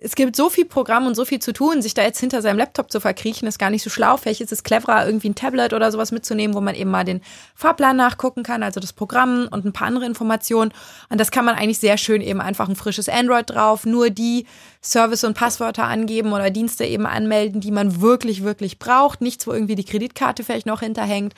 es 0.03 0.15
gibt 0.15 0.35
so 0.35 0.49
viel 0.49 0.65
Programm 0.65 1.05
und 1.05 1.13
so 1.13 1.25
viel 1.25 1.37
zu 1.37 1.53
tun, 1.53 1.83
sich 1.83 1.93
da 1.93 2.01
jetzt 2.01 2.19
hinter 2.19 2.41
seinem 2.41 2.57
Laptop 2.57 2.91
zu 2.91 2.99
verkriechen, 2.99 3.47
ist 3.47 3.59
gar 3.59 3.69
nicht 3.69 3.83
so 3.83 3.91
schlau. 3.91 4.17
Vielleicht 4.17 4.41
ist 4.41 4.51
es 4.51 4.63
cleverer, 4.63 5.05
irgendwie 5.05 5.29
ein 5.29 5.35
Tablet 5.35 5.73
oder 5.73 5.91
sowas 5.91 6.11
mitzunehmen, 6.11 6.55
wo 6.55 6.61
man 6.61 6.73
eben 6.73 6.89
mal 6.89 7.03
den 7.03 7.21
Fahrplan 7.53 7.97
nachgucken 7.97 8.41
kann, 8.41 8.63
also 8.63 8.79
das 8.79 8.93
Programm 8.93 9.47
und 9.51 9.63
ein 9.63 9.73
paar 9.73 9.85
andere 9.85 10.07
Informationen. 10.07 10.73
Und 11.09 11.21
das 11.21 11.29
kann 11.29 11.45
man 11.45 11.53
eigentlich 11.53 11.77
sehr 11.77 11.97
schön 11.97 12.21
eben 12.21 12.41
einfach 12.41 12.67
ein 12.67 12.75
frisches 12.75 13.09
Android 13.09 13.51
drauf, 13.51 13.85
nur 13.85 14.09
die 14.09 14.47
Service 14.81 15.23
und 15.23 15.35
Passwörter 15.35 15.83
angeben 15.83 16.33
oder 16.33 16.49
Dienste 16.49 16.83
eben 16.83 17.05
anmelden, 17.05 17.61
die 17.61 17.71
man 17.71 18.01
wirklich, 18.01 18.43
wirklich 18.43 18.79
braucht. 18.79 19.21
Nichts, 19.21 19.45
wo 19.45 19.53
irgendwie 19.53 19.75
die 19.75 19.85
Kreditkarte 19.85 20.43
vielleicht 20.43 20.65
noch 20.65 20.79
hinterhängt. 20.79 21.35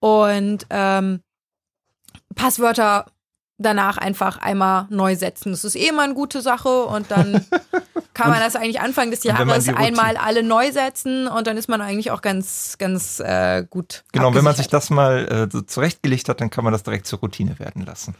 Und 0.00 0.66
ähm, 0.68 1.20
Passwörter 2.34 3.06
danach 3.58 3.98
einfach 3.98 4.38
einmal 4.38 4.86
neu 4.90 5.16
setzen. 5.16 5.52
Das 5.52 5.64
ist 5.64 5.76
eh 5.76 5.88
immer 5.88 6.02
eine 6.02 6.14
gute 6.14 6.42
Sache 6.42 6.84
und 6.84 7.10
dann 7.10 7.46
kann 8.14 8.30
man 8.30 8.40
das 8.40 8.56
eigentlich 8.56 8.80
Anfang 8.80 9.10
des 9.10 9.22
Jahres 9.24 9.68
einmal 9.68 10.16
alle 10.16 10.42
neu 10.42 10.72
setzen 10.72 11.28
und 11.28 11.46
dann 11.46 11.56
ist 11.56 11.68
man 11.68 11.80
eigentlich 11.80 12.10
auch 12.10 12.22
ganz, 12.22 12.76
ganz 12.78 13.20
äh, 13.20 13.64
gut. 13.68 14.04
Genau, 14.12 14.34
wenn 14.34 14.44
man 14.44 14.56
sich 14.56 14.68
das 14.68 14.90
mal 14.90 15.28
äh, 15.28 15.48
so 15.50 15.60
zurechtgelegt 15.60 16.28
hat, 16.28 16.40
dann 16.40 16.50
kann 16.50 16.64
man 16.64 16.72
das 16.72 16.82
direkt 16.82 17.06
zur 17.06 17.20
Routine 17.20 17.58
werden 17.58 17.84
lassen. 17.84 18.14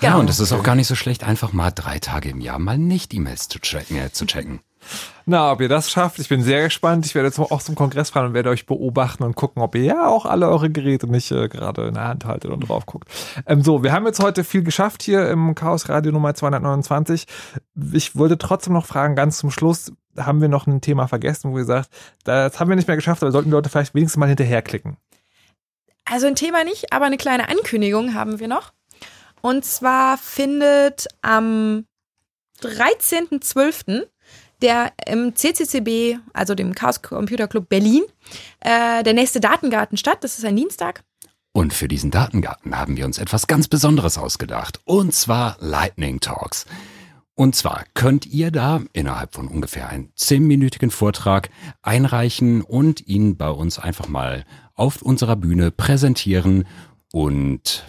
Genau. 0.00 0.14
Ja, 0.14 0.18
und 0.18 0.30
es 0.30 0.40
ist 0.40 0.52
auch 0.52 0.62
gar 0.62 0.74
nicht 0.74 0.88
so 0.88 0.94
schlecht, 0.94 1.24
einfach 1.24 1.52
mal 1.52 1.70
drei 1.70 1.98
Tage 1.98 2.30
im 2.30 2.40
Jahr 2.40 2.58
mal 2.58 2.78
nicht 2.78 3.14
E-Mails 3.14 3.48
zu 3.48 3.58
checken. 3.58 3.96
Äh, 3.96 4.12
zu 4.12 4.26
checken. 4.26 4.60
Na, 5.26 5.52
ob 5.52 5.60
ihr 5.60 5.68
das 5.68 5.90
schafft, 5.90 6.18
ich 6.18 6.28
bin 6.28 6.42
sehr 6.42 6.64
gespannt. 6.64 7.04
Ich 7.04 7.14
werde 7.14 7.28
jetzt 7.28 7.38
auch 7.38 7.62
zum 7.62 7.74
Kongress 7.74 8.10
fahren 8.10 8.28
und 8.28 8.34
werde 8.34 8.50
euch 8.50 8.66
beobachten 8.66 9.24
und 9.24 9.36
gucken, 9.36 9.62
ob 9.62 9.74
ihr 9.74 9.82
ja 9.82 10.06
auch 10.06 10.24
alle 10.24 10.48
eure 10.48 10.70
Geräte 10.70 11.06
nicht 11.06 11.30
äh, 11.30 11.48
gerade 11.48 11.88
in 11.88 11.94
der 11.94 12.08
Hand 12.08 12.24
haltet 12.24 12.50
und 12.50 12.60
drauf 12.60 12.86
guckt. 12.86 13.08
Ähm, 13.46 13.62
so, 13.62 13.82
wir 13.82 13.92
haben 13.92 14.06
jetzt 14.06 14.22
heute 14.22 14.44
viel 14.44 14.62
geschafft 14.62 15.02
hier 15.02 15.28
im 15.28 15.54
Chaos 15.54 15.88
Radio 15.88 16.12
Nummer 16.12 16.34
229. 16.34 17.26
Ich 17.92 18.16
wollte 18.16 18.38
trotzdem 18.38 18.72
noch 18.72 18.86
fragen, 18.86 19.16
ganz 19.16 19.38
zum 19.38 19.50
Schluss, 19.50 19.92
haben 20.16 20.40
wir 20.40 20.48
noch 20.48 20.66
ein 20.66 20.80
Thema 20.80 21.06
vergessen, 21.08 21.52
wo 21.52 21.58
ihr 21.58 21.64
sagt, 21.64 21.90
das 22.24 22.58
haben 22.58 22.68
wir 22.68 22.76
nicht 22.76 22.88
mehr 22.88 22.96
geschafft, 22.96 23.22
aber 23.22 23.30
sollten 23.30 23.50
die 23.50 23.54
Leute 23.54 23.68
vielleicht 23.68 23.94
wenigstens 23.94 24.18
mal 24.18 24.28
hinterherklicken. 24.28 24.96
Also 26.04 26.26
ein 26.26 26.34
Thema 26.36 26.64
nicht, 26.64 26.92
aber 26.92 27.04
eine 27.04 27.18
kleine 27.18 27.48
Ankündigung 27.48 28.14
haben 28.14 28.40
wir 28.40 28.48
noch. 28.48 28.72
Und 29.42 29.64
zwar 29.64 30.16
findet 30.16 31.06
am 31.22 31.84
13.12 32.62 34.06
der 34.62 34.92
im 35.06 35.34
CCCB, 35.34 36.18
also 36.32 36.54
dem 36.54 36.74
Chaos 36.74 37.02
Computer 37.02 37.48
Club 37.48 37.68
Berlin, 37.68 38.02
äh, 38.60 39.02
der 39.02 39.14
nächste 39.14 39.40
Datengarten 39.40 39.96
statt. 39.96 40.18
Das 40.22 40.38
ist 40.38 40.44
ein 40.44 40.56
Dienstag. 40.56 41.04
Und 41.52 41.72
für 41.72 41.88
diesen 41.88 42.10
Datengarten 42.10 42.78
haben 42.78 42.96
wir 42.96 43.04
uns 43.04 43.18
etwas 43.18 43.46
ganz 43.46 43.68
Besonderes 43.68 44.18
ausgedacht. 44.18 44.80
Und 44.84 45.14
zwar 45.14 45.56
Lightning 45.60 46.20
Talks. 46.20 46.66
Und 47.34 47.54
zwar 47.54 47.84
könnt 47.94 48.26
ihr 48.26 48.50
da 48.50 48.82
innerhalb 48.92 49.34
von 49.34 49.46
ungefähr 49.46 49.88
einem 49.88 50.10
zehnminütigen 50.16 50.90
Vortrag 50.90 51.50
einreichen 51.82 52.62
und 52.62 53.06
ihn 53.06 53.36
bei 53.36 53.50
uns 53.50 53.78
einfach 53.78 54.08
mal 54.08 54.44
auf 54.74 55.02
unserer 55.02 55.36
Bühne 55.36 55.70
präsentieren 55.70 56.66
und 57.12 57.84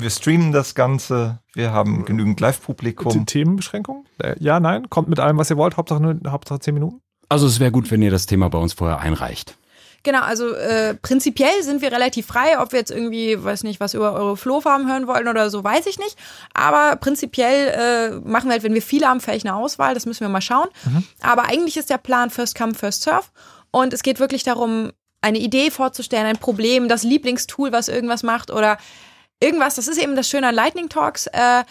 wir 0.00 0.10
streamen 0.10 0.52
das 0.52 0.74
Ganze. 0.74 1.40
Wir 1.54 1.72
haben 1.72 2.04
genügend 2.04 2.40
Live-Publikum. 2.40 3.26
Themenbeschränkung? 3.26 4.04
Äh, 4.22 4.36
ja, 4.38 4.60
nein. 4.60 4.88
Kommt 4.90 5.08
mit 5.08 5.20
allem, 5.20 5.38
was 5.38 5.50
ihr 5.50 5.56
wollt. 5.56 5.76
Hauptsache, 5.76 6.00
nur, 6.02 6.18
Hauptsache 6.26 6.60
10 6.60 6.74
Minuten. 6.74 7.00
Also 7.28 7.46
es 7.46 7.60
wäre 7.60 7.70
gut, 7.70 7.90
wenn 7.90 8.02
ihr 8.02 8.10
das 8.10 8.26
Thema 8.26 8.48
bei 8.48 8.58
uns 8.58 8.72
vorher 8.72 9.00
einreicht. 9.00 9.56
Genau, 10.04 10.20
also 10.20 10.54
äh, 10.54 10.94
prinzipiell 10.94 11.62
sind 11.62 11.82
wir 11.82 11.90
relativ 11.90 12.26
frei, 12.26 12.60
ob 12.60 12.72
wir 12.72 12.78
jetzt 12.78 12.92
irgendwie, 12.92 13.42
weiß 13.42 13.64
nicht, 13.64 13.80
was 13.80 13.94
über 13.94 14.12
eure 14.12 14.36
Flohfarben 14.36 14.88
hören 14.88 15.08
wollen 15.08 15.26
oder 15.26 15.50
so, 15.50 15.64
weiß 15.64 15.86
ich 15.86 15.98
nicht. 15.98 16.16
Aber 16.54 16.96
prinzipiell 16.96 17.68
äh, 17.68 18.28
machen 18.28 18.46
wir 18.46 18.52
halt, 18.52 18.62
wenn 18.62 18.74
wir 18.74 18.82
viele 18.82 19.08
haben, 19.08 19.20
vielleicht 19.20 19.44
eine 19.44 19.56
Auswahl, 19.56 19.94
das 19.94 20.06
müssen 20.06 20.20
wir 20.20 20.28
mal 20.28 20.40
schauen. 20.40 20.68
Mhm. 20.84 21.04
Aber 21.20 21.46
eigentlich 21.46 21.76
ist 21.76 21.90
der 21.90 21.98
Plan 21.98 22.30
First 22.30 22.56
Come, 22.56 22.74
First 22.74 23.02
Serve. 23.02 23.26
Und 23.70 23.92
es 23.92 24.02
geht 24.02 24.20
wirklich 24.20 24.44
darum, 24.44 24.92
eine 25.20 25.38
Idee 25.38 25.70
vorzustellen, 25.70 26.26
ein 26.26 26.38
Problem, 26.38 26.88
das 26.88 27.02
Lieblingstool, 27.02 27.72
was 27.72 27.88
irgendwas 27.88 28.22
macht 28.22 28.50
oder 28.50 28.78
irgendwas, 29.40 29.76
das 29.76 29.88
ist 29.88 29.98
eben 29.98 30.16
das 30.16 30.28
Schöne 30.28 30.48
an 30.48 30.54
Lightning 30.54 30.88
Talks, 30.88 31.26
äh, 31.28 31.64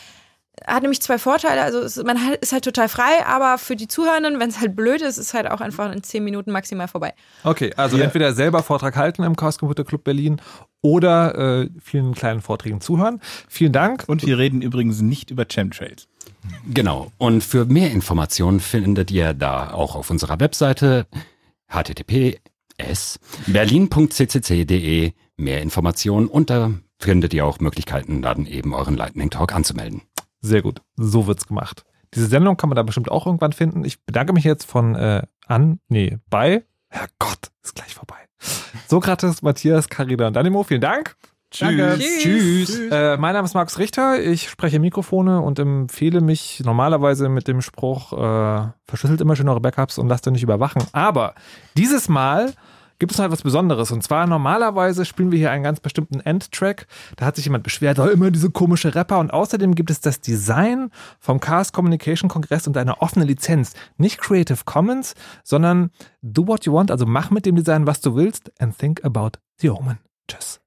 hat 0.66 0.82
nämlich 0.82 1.02
zwei 1.02 1.20
Vorteile. 1.20 1.62
Also 1.62 1.80
es, 1.80 1.98
man 2.04 2.18
ist 2.42 2.52
halt 2.52 2.64
total 2.64 2.90
frei, 2.90 3.26
aber 3.26 3.58
für 3.58 3.76
die 3.76 3.88
Zuhörenden, 3.88 4.40
wenn 4.40 4.50
es 4.50 4.60
halt 4.60 4.76
blöd 4.76 5.02
ist, 5.02 5.18
ist 5.18 5.34
halt 5.34 5.50
auch 5.50 5.62
einfach 5.62 5.92
in 5.92 6.02
zehn 6.02 6.24
Minuten 6.24 6.52
maximal 6.52 6.88
vorbei. 6.88 7.14
Okay, 7.44 7.74
also 7.78 7.98
ja. 7.98 8.06
entweder 8.06 8.34
selber 8.34 8.64
Vortrag 8.64 8.96
halten 8.96 9.24
im 9.24 9.36
Chaos 9.36 9.60
Computer 9.60 9.84
Club 9.84 10.04
Berlin 10.04 10.42
oder 10.82 11.62
äh, 11.62 11.70
vielen 11.82 12.16
kleinen 12.16 12.42
Vorträgen 12.42 12.82
zuhören. 12.82 13.22
Vielen 13.48 13.72
Dank. 13.72 14.06
Und 14.08 14.26
wir 14.26 14.38
reden 14.38 14.62
übrigens 14.62 15.02
nicht 15.02 15.32
über 15.32 15.46
Chemtrails. 15.46 16.08
Genau. 16.74 17.12
Und 17.18 17.44
für 17.44 17.66
mehr 17.66 17.92
Informationen 17.92 18.60
findet 18.60 19.12
ihr 19.12 19.34
da 19.34 19.72
auch 19.72 19.96
auf 19.96 20.10
unserer 20.10 20.40
Webseite 20.40 21.06
https 21.68 23.20
berlin.ccc.de 23.48 25.12
mehr 25.36 25.62
Informationen 25.62 26.28
unter 26.28 26.74
findet 27.00 27.34
ihr 27.34 27.46
auch 27.46 27.60
Möglichkeiten, 27.60 28.22
dann 28.22 28.46
eben 28.46 28.74
euren 28.74 28.96
Lightning 28.96 29.30
Talk 29.30 29.54
anzumelden. 29.54 30.02
Sehr 30.42 30.62
gut, 30.62 30.82
so 30.96 31.28
wird's 31.28 31.48
gemacht. 31.48 31.84
Diese 32.14 32.28
Sendung 32.28 32.58
kann 32.58 32.70
man 32.70 32.76
da 32.76 32.84
bestimmt 32.84 33.12
auch 33.12 33.26
irgendwann 33.26 33.54
finden. 33.54 33.84
Ich 33.84 34.04
bedanke 34.06 34.34
mich 34.34 34.44
jetzt 34.44 34.66
von 34.66 34.96
äh, 34.96 35.24
an, 35.46 35.80
nee, 35.90 36.18
bei, 36.30 36.64
Herrgott, 36.90 37.52
ist 37.64 37.76
gleich 37.76 37.94
vorbei. 37.94 38.16
Sokrates, 38.88 39.42
Matthias, 39.42 39.90
Carina 39.90 40.28
und 40.28 40.34
Danimo, 40.34 40.64
vielen 40.64 40.82
Dank. 40.82 41.16
Tschüss. 41.50 42.00
Tschüss. 42.00 42.68
Tschüss. 42.68 42.80
Äh, 42.92 43.18
mein 43.18 43.34
Name 43.34 43.46
ist 43.46 43.54
Markus 43.54 43.80
Richter. 43.80 44.22
Ich 44.22 44.50
spreche 44.50 44.80
Mikrofone 44.80 45.42
und 45.42 45.60
empfehle 45.60 46.20
mich 46.20 46.62
normalerweise 46.66 47.30
mit 47.30 47.48
dem 47.48 47.62
Spruch, 47.62 48.12
äh, 48.12 48.68
verschlüsselt 48.86 49.22
immer 49.22 49.36
schön 49.36 49.48
eure 49.48 49.62
Backups 49.62 49.98
und 49.98 50.10
lasst 50.10 50.28
euch 50.28 50.34
nicht 50.34 50.44
überwachen. 50.44 50.84
Aber 50.92 51.36
dieses 51.78 52.10
Mal 52.10 52.54
gibt 53.00 53.12
es 53.12 53.18
noch 53.18 53.26
etwas 53.26 53.44
Besonderes. 53.44 53.92
Und 53.92 54.04
zwar 54.04 54.28
normalerweise 54.28 55.06
spielen 55.06 55.32
wir 55.32 55.40
hier 55.40 55.52
einen 55.52 55.64
ganz 55.64 55.80
bestimmten 55.80 56.20
Endtrack. 56.20 56.88
Da 57.16 57.26
hat 57.26 57.36
sich 57.36 57.46
jemand 57.46 57.64
beschwert, 57.64 58.00
oh, 58.00 58.08
immer 58.08 58.32
diese 58.32 58.50
komische 58.50 58.96
Rapper. 58.96 59.20
Und 59.20 59.32
außerdem 59.32 59.76
gibt 59.76 59.90
es 59.90 60.02
das 60.02 60.22
Design 60.22 60.92
vom 61.20 61.40
Chaos 61.40 61.72
Communication 61.72 62.30
Kongress 62.30 62.68
und 62.68 62.78
eine 62.78 63.02
offene 63.02 63.26
Lizenz. 63.26 63.74
Nicht 63.98 64.20
Creative 64.20 64.60
Commons, 64.66 65.16
sondern 65.44 65.92
do 66.22 66.48
what 66.48 66.66
you 66.66 66.74
want. 66.74 66.92
Also 66.92 67.06
mach 67.06 67.32
mit 67.32 67.46
dem 67.46 67.56
Design, 67.56 67.88
was 67.88 68.02
du 68.02 68.16
willst 68.16 68.52
and 68.62 68.78
think 68.78 69.04
about 69.04 69.40
the 69.58 69.70
omen. 69.70 70.00
Tschüss. 70.28 70.60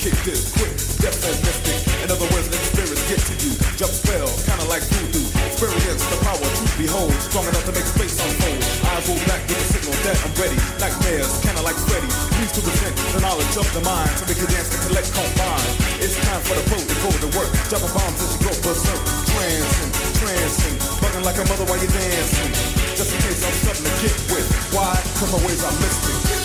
Kick 0.00 0.16
this 0.24 0.48
quick, 0.56 0.72
deaf 1.04 1.12
and 1.28 1.36
mystic. 1.44 1.76
In 2.00 2.08
other 2.08 2.24
words, 2.32 2.48
let 2.48 2.56
the 2.56 2.68
spirits 2.72 3.04
get 3.04 3.20
to 3.20 3.34
you. 3.44 3.52
Jump 3.76 3.92
spell, 3.92 4.32
kinda 4.48 4.64
like 4.72 4.80
voodoo. 4.96 5.20
Experience 5.44 6.00
the 6.08 6.16
power 6.24 6.40
to 6.40 6.64
behold, 6.80 7.12
strong 7.20 7.44
enough 7.44 7.68
to 7.68 7.74
make 7.76 7.84
space 7.84 8.16
unfold. 8.16 8.64
Eyes 8.96 9.04
roll 9.04 9.20
back 9.28 9.44
with 9.44 9.60
a 9.60 9.66
signal 9.68 9.92
that 10.08 10.16
I'm 10.24 10.32
ready. 10.40 10.56
Nightmares, 10.80 11.28
kinda 11.44 11.60
like 11.60 11.76
Freddy. 11.84 12.08
Please 12.32 12.52
to 12.56 12.64
present 12.64 12.96
the 13.12 13.20
knowledge 13.20 13.54
of 13.60 13.68
the 13.76 13.84
mind, 13.84 14.08
so 14.16 14.24
we 14.24 14.32
can 14.40 14.48
dance 14.48 14.72
and 14.72 14.80
collect 14.88 15.08
combine. 15.12 15.68
It's 16.00 16.16
time 16.24 16.40
for 16.48 16.56
the 16.56 16.64
pro 16.72 16.80
to 16.80 16.96
go 17.04 17.10
to 17.20 17.28
work. 17.36 17.52
Dropping 17.68 17.92
bombs 17.92 18.24
as 18.24 18.30
you 18.32 18.40
go 18.48 18.52
berserk. 18.64 19.02
Trancing, 19.28 19.90
trancing, 20.16 20.76
bugging 21.04 21.24
like 21.28 21.36
a 21.36 21.44
mother 21.44 21.68
while 21.68 21.76
you're 21.76 21.92
dancing. 21.92 22.48
Just 22.96 23.12
in 23.12 23.20
case 23.20 23.44
I'm 23.44 23.52
something 23.68 23.84
to 23.84 23.92
get 24.00 24.16
with. 24.32 24.48
Why? 24.72 24.96
Cause 25.20 25.28
my 25.28 25.40
ways 25.44 25.60
are 25.60 25.76
mystic. 25.76 26.40